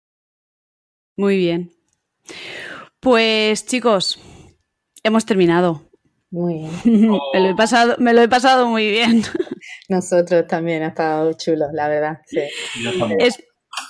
Muy 1.17 1.37
bien. 1.39 1.73
Pues 3.01 3.67
chicos, 3.67 4.21
hemos 5.03 5.27
terminado. 5.27 5.83
Muy 6.31 6.55
bien. 6.55 6.71
me, 7.33 7.41
lo 7.41 7.49
he 7.49 7.55
pasado, 7.57 7.97
me 7.99 8.13
lo 8.13 8.23
he 8.23 8.29
pasado 8.29 8.69
muy 8.69 8.91
bien. 8.91 9.23
Nosotros 9.89 10.47
también 10.47 10.83
ha 10.83 10.89
estado 10.89 11.33
chulo, 11.33 11.67
la 11.73 11.89
verdad. 11.89 12.21
Sí. 12.27 12.41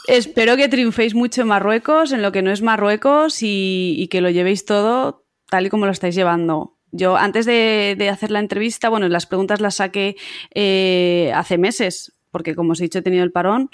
Espero 0.06 0.56
que 0.56 0.68
triunféis 0.68 1.14
mucho 1.14 1.42
en 1.42 1.48
Marruecos, 1.48 2.12
en 2.12 2.22
lo 2.22 2.32
que 2.32 2.42
no 2.42 2.50
es 2.52 2.62
Marruecos, 2.62 3.38
y, 3.42 4.08
que 4.10 4.20
lo 4.20 4.30
llevéis 4.30 4.64
todo 4.64 5.24
tal 5.48 5.66
y 5.66 5.70
como 5.70 5.86
lo 5.86 5.92
estáis 5.92 6.14
llevando. 6.14 6.76
Yo 6.92 7.16
antes 7.16 7.46
de, 7.46 8.08
hacer 8.10 8.30
la 8.30 8.40
entrevista, 8.40 8.88
bueno, 8.88 9.08
las 9.08 9.26
preguntas 9.26 9.60
las 9.60 9.76
saqué 9.76 10.16
eh, 10.54 11.32
hace 11.34 11.58
meses, 11.58 12.16
porque 12.30 12.54
como 12.54 12.72
os 12.72 12.80
he 12.80 12.84
dicho 12.84 13.00
he 13.00 13.02
tenido 13.02 13.24
el 13.24 13.32
parón, 13.32 13.70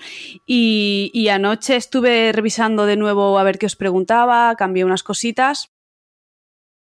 y, 0.47 1.11
y 1.15 1.29
anoche 1.29 1.77
estuve 1.77 2.33
revisando 2.33 2.87
de 2.87 2.97
nuevo 2.97 3.39
a 3.39 3.43
ver 3.43 3.59
qué 3.59 3.67
os 3.67 3.77
preguntaba, 3.77 4.55
cambié 4.57 4.85
unas 4.85 5.03
cositas 5.03 5.71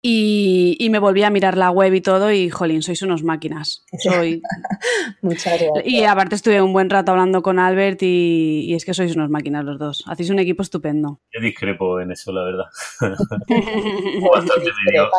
y, 0.05 0.89
me 0.91 0.99
volví 0.99 1.23
a 1.23 1.29
mirar 1.29 1.57
la 1.57 1.71
web 1.71 1.93
y 1.93 2.01
todo 2.01 2.29
y, 2.29 2.49
jolín, 2.49 2.81
sois 2.81 3.01
unos 3.03 3.23
máquinas. 3.23 3.85
Soy... 3.99 4.41
Muchas 5.21 5.61
gracias. 5.61 5.85
Y 5.85 6.03
aparte 6.03 6.35
estuve 6.35 6.61
un 6.61 6.73
buen 6.73 6.89
rato 6.89 7.13
hablando 7.13 7.41
con 7.41 7.57
Albert 7.57 8.03
y, 8.03 8.73
es 8.73 8.83
que 8.83 8.93
sois 8.93 9.15
unos 9.15 9.29
máquinas 9.29 9.63
los 9.63 9.79
dos. 9.79 10.03
Hacéis 10.05 10.29
un 10.29 10.39
equipo 10.39 10.61
estupendo. 10.61 11.21
Yo 11.31 11.39
discrepo 11.39 12.01
en 12.01 12.11
eso, 12.11 12.33
la 12.33 12.43
verdad. 12.43 12.65
Bastante, 12.99 14.71
mediocres, 14.85 15.09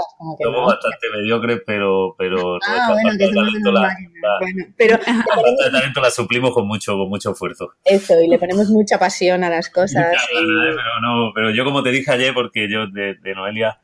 Somos 0.43 0.67
bastante 0.67 1.07
mediocres, 1.17 1.63
pero, 1.67 2.15
pero 2.19 2.59
ah, 2.69 2.93
bueno, 2.93 3.19
que 3.19 3.29
talento 3.33 3.73
la, 3.73 3.81
la, 3.81 4.39
bueno, 4.39 4.67
pero 4.77 4.99
la 4.99 5.71
talento 5.71 6.01
la 6.03 6.11
suplimos 6.11 6.53
con 6.53 6.67
mucho, 6.67 6.93
con 6.93 7.09
mucho 7.09 7.33
esfuerzo. 7.33 7.73
Eso, 7.87 8.21
y 8.21 8.29
le 8.29 8.39
ponemos 8.39 8.69
mucha 8.69 8.99
pasión 8.99 9.45
a 9.45 9.49
las 9.49 9.71
cosas. 9.71 10.15
y... 10.31 10.37
¿eh? 10.37 10.77
pero, 10.77 11.01
no, 11.01 11.33
pero 11.35 11.51
yo 11.53 11.65
como 11.65 11.83
te 11.83 11.91
dije 11.91 12.13
ayer, 12.13 12.35
porque 12.35 12.69
yo 12.71 12.87
de, 12.89 13.15
de 13.15 13.35
Noelia 13.35 13.79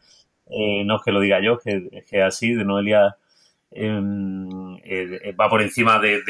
eh, 0.51 0.85
no 0.85 0.97
es 0.97 1.03
que 1.03 1.13
lo 1.13 1.21
diga 1.21 1.41
yo, 1.41 1.59
que 1.59 1.89
es 1.93 2.05
que 2.05 2.23
así, 2.23 2.55
de 2.55 2.65
Noelia 2.65 3.17
em, 3.71 4.77
eh, 4.85 5.33
va 5.39 5.49
por 5.49 5.63
encima 5.63 5.99
de, 6.01 6.23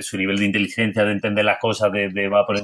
su 0.00 0.16
nivel 0.16 0.38
de 0.38 0.46
inteligencia, 0.46 1.04
de 1.04 1.12
entender 1.12 1.44
las 1.44 1.58
cosas, 1.58 1.90
de, 1.92 2.28
va 2.28 2.46
por 2.46 2.60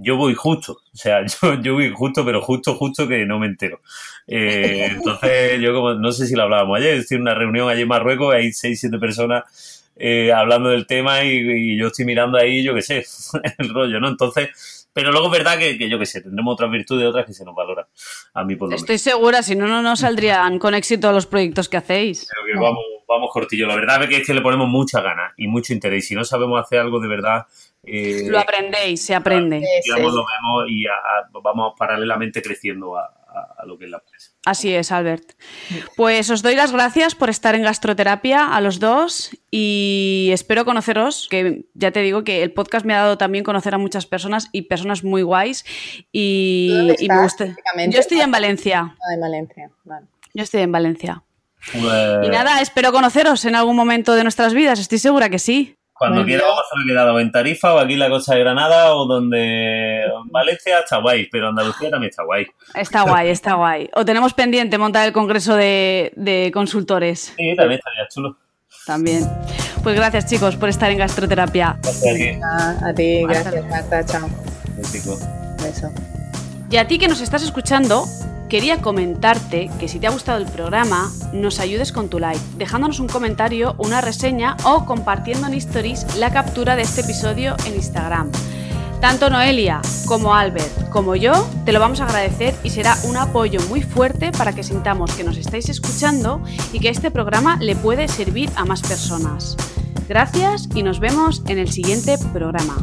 yo 0.00 0.16
voy 0.16 0.34
justo, 0.34 0.74
o 0.92 0.96
sea, 0.96 1.24
yo, 1.42 1.60
yo 1.60 1.74
voy 1.74 1.90
justo, 1.90 2.24
pero 2.24 2.40
justo, 2.40 2.74
justo 2.74 3.08
que 3.08 3.26
no 3.26 3.40
me 3.40 3.46
entero. 3.46 3.80
Eh, 4.28 4.88
entonces, 4.92 5.60
yo 5.60 5.74
como, 5.74 5.94
no 5.94 6.12
sé 6.12 6.26
si 6.26 6.36
lo 6.36 6.44
hablábamos 6.44 6.78
ayer, 6.78 6.98
estoy 6.98 7.16
en 7.16 7.22
una 7.22 7.34
reunión 7.34 7.68
allí 7.68 7.82
en 7.82 7.88
Marruecos, 7.88 8.34
hay 8.34 8.52
seis, 8.52 8.80
siete 8.80 8.98
personas 8.98 9.74
hablando 10.32 10.68
del 10.68 10.86
tema 10.86 11.24
y, 11.24 11.72
y, 11.72 11.76
yo 11.76 11.88
estoy 11.88 12.04
mirando 12.04 12.38
ahí, 12.38 12.62
yo 12.62 12.72
qué 12.72 12.82
sé, 12.82 13.04
el 13.58 13.68
rollo, 13.70 13.98
¿no? 13.98 14.08
Entonces, 14.08 14.77
pero 14.92 15.12
luego 15.12 15.26
es 15.26 15.32
verdad 15.32 15.58
que, 15.58 15.88
yo 15.88 15.98
qué 15.98 16.06
sé, 16.06 16.20
tendremos 16.20 16.54
otras 16.54 16.70
virtudes, 16.70 17.06
otras 17.06 17.26
que 17.26 17.32
se 17.32 17.44
nos 17.44 17.54
valoran. 17.54 17.86
A 18.34 18.44
mí 18.44 18.56
por 18.56 18.70
lo 18.70 18.76
Estoy 18.76 18.98
segura, 18.98 19.42
si 19.42 19.54
no, 19.54 19.82
no 19.82 19.96
saldrían 19.96 20.58
con 20.58 20.74
éxito 20.74 21.12
los 21.12 21.26
proyectos 21.26 21.68
que 21.68 21.76
hacéis. 21.76 22.28
Creo 22.30 22.44
que 22.44 22.60
vamos, 22.60 22.84
vamos 23.06 23.30
cortillo. 23.32 23.66
La 23.66 23.76
verdad 23.76 24.02
es 24.02 24.08
que, 24.08 24.16
es 24.18 24.26
que 24.26 24.34
le 24.34 24.40
ponemos 24.40 24.68
mucha 24.68 25.00
gana 25.00 25.32
y 25.36 25.46
mucho 25.46 25.72
interés. 25.72 26.04
Y 26.04 26.08
si 26.08 26.14
no 26.14 26.24
sabemos 26.24 26.60
hacer 26.60 26.80
algo 26.80 27.00
de 27.00 27.08
verdad, 27.08 27.46
Eh, 27.84 28.26
lo 28.28 28.38
aprendéis, 28.38 29.04
se 29.04 29.14
aprende. 29.14 29.62
Digamos, 29.84 30.12
lo 30.12 30.24
vemos 30.26 30.64
y 30.68 30.84
vamos 31.42 31.74
paralelamente 31.78 32.42
creciendo 32.42 32.98
a, 32.98 33.08
lo 33.66 33.78
que 33.78 33.84
es 33.84 33.90
la 33.90 33.98
empresa. 33.98 34.30
Así 34.44 34.74
es, 34.74 34.90
Albert. 34.90 35.32
Pues 35.96 36.30
os 36.30 36.42
doy 36.42 36.54
las 36.54 36.72
gracias 36.72 37.14
por 37.14 37.30
estar 37.30 37.54
en 37.54 37.62
gastroterapia 37.62 38.54
a 38.54 38.60
los 38.60 38.80
dos 38.80 39.30
y 39.50 40.30
espero 40.32 40.64
conoceros, 40.64 41.28
que 41.30 41.66
ya 41.74 41.90
te 41.90 42.00
digo 42.00 42.24
que 42.24 42.42
el 42.42 42.52
podcast 42.52 42.86
me 42.86 42.94
ha 42.94 42.98
dado 42.98 43.18
también 43.18 43.44
conocer 43.44 43.74
a 43.74 43.78
muchas 43.78 44.06
personas 44.06 44.48
y 44.52 44.62
personas 44.62 45.04
muy 45.04 45.22
guays 45.22 45.64
y, 46.12 46.72
me 47.08 47.22
gusta. 47.22 47.54
Yo 47.88 48.00
estoy 48.00 48.20
en 48.20 48.30
Valencia. 48.30 48.96
Ah, 48.98 49.14
en 49.14 49.20
Valencia, 49.20 49.70
Yo 50.34 50.42
estoy 50.42 50.62
en 50.62 50.72
Valencia. 50.72 51.22
Pues 51.72 52.26
y 52.26 52.28
nada, 52.28 52.60
espero 52.60 52.92
conoceros 52.92 53.44
en 53.44 53.54
algún 53.54 53.76
momento 53.76 54.14
de 54.14 54.22
nuestras 54.22 54.54
vidas, 54.54 54.78
estoy 54.78 54.98
segura 54.98 55.28
que 55.28 55.38
sí. 55.38 55.77
Cuando 55.98 56.24
quiera 56.24 56.44
vamos 56.44 56.62
a 56.62 56.86
quedado 56.86 57.18
en 57.18 57.32
Tarifa 57.32 57.74
o 57.74 57.78
aquí 57.78 57.94
en 57.94 57.98
la 57.98 58.08
Costa 58.08 58.34
de 58.34 58.40
Granada 58.40 58.94
o 58.94 59.06
donde 59.06 60.04
en 60.04 60.28
Valencia 60.30 60.78
está 60.78 60.98
guay, 60.98 61.28
pero 61.30 61.48
Andalucía 61.48 61.90
también 61.90 62.10
está 62.10 62.22
guay. 62.22 62.46
Está 62.74 63.02
guay, 63.02 63.30
está 63.30 63.54
guay. 63.54 63.90
O 63.94 64.04
tenemos 64.04 64.32
pendiente 64.32 64.78
montar 64.78 65.06
el 65.06 65.12
congreso 65.12 65.56
de, 65.56 66.50
consultores. 66.54 67.34
Sí, 67.36 67.54
también 67.56 67.80
estaría 67.80 68.08
chulo. 68.08 68.36
También. 68.86 69.28
Pues 69.82 69.96
gracias 69.96 70.26
chicos 70.26 70.54
por 70.54 70.68
estar 70.68 70.90
en 70.90 70.98
gastroterapia. 70.98 71.78
Gracias 71.82 72.42
a 72.82 72.94
ti, 72.94 73.24
gracias 73.24 73.66
Marta, 73.68 74.06
chao. 74.06 74.28
Beso. 74.76 75.92
Y 76.70 76.76
a 76.76 76.86
ti 76.86 76.98
que 76.98 77.08
nos 77.08 77.20
estás 77.20 77.42
escuchando, 77.42 78.04
quería 78.48 78.80
comentarte 78.80 79.70
que 79.78 79.88
si 79.88 79.98
te 79.98 80.06
ha 80.06 80.10
gustado 80.10 80.38
el 80.38 80.46
programa, 80.46 81.10
nos 81.32 81.60
ayudes 81.60 81.92
con 81.92 82.08
tu 82.08 82.18
like, 82.18 82.40
dejándonos 82.56 83.00
un 83.00 83.08
comentario, 83.08 83.74
una 83.78 84.00
reseña 84.00 84.56
o 84.64 84.86
compartiendo 84.86 85.46
en 85.46 85.54
stories 85.54 86.16
la 86.16 86.32
captura 86.32 86.74
de 86.76 86.82
este 86.82 87.02
episodio 87.02 87.56
en 87.66 87.74
Instagram. 87.74 88.30
Tanto 89.00 89.30
Noelia 89.30 89.80
como 90.06 90.34
Albert 90.34 90.88
como 90.88 91.14
yo 91.14 91.46
te 91.64 91.72
lo 91.72 91.78
vamos 91.78 92.00
a 92.00 92.06
agradecer 92.06 92.54
y 92.64 92.70
será 92.70 92.96
un 93.04 93.16
apoyo 93.16 93.60
muy 93.68 93.82
fuerte 93.82 94.32
para 94.32 94.52
que 94.52 94.64
sintamos 94.64 95.14
que 95.14 95.22
nos 95.22 95.36
estáis 95.36 95.68
escuchando 95.68 96.42
y 96.72 96.80
que 96.80 96.88
este 96.88 97.10
programa 97.10 97.58
le 97.60 97.76
puede 97.76 98.08
servir 98.08 98.50
a 98.56 98.64
más 98.64 98.82
personas. 98.82 99.56
Gracias 100.08 100.68
y 100.74 100.82
nos 100.82 100.98
vemos 100.98 101.42
en 101.46 101.58
el 101.58 101.70
siguiente 101.70 102.16
programa. 102.32 102.76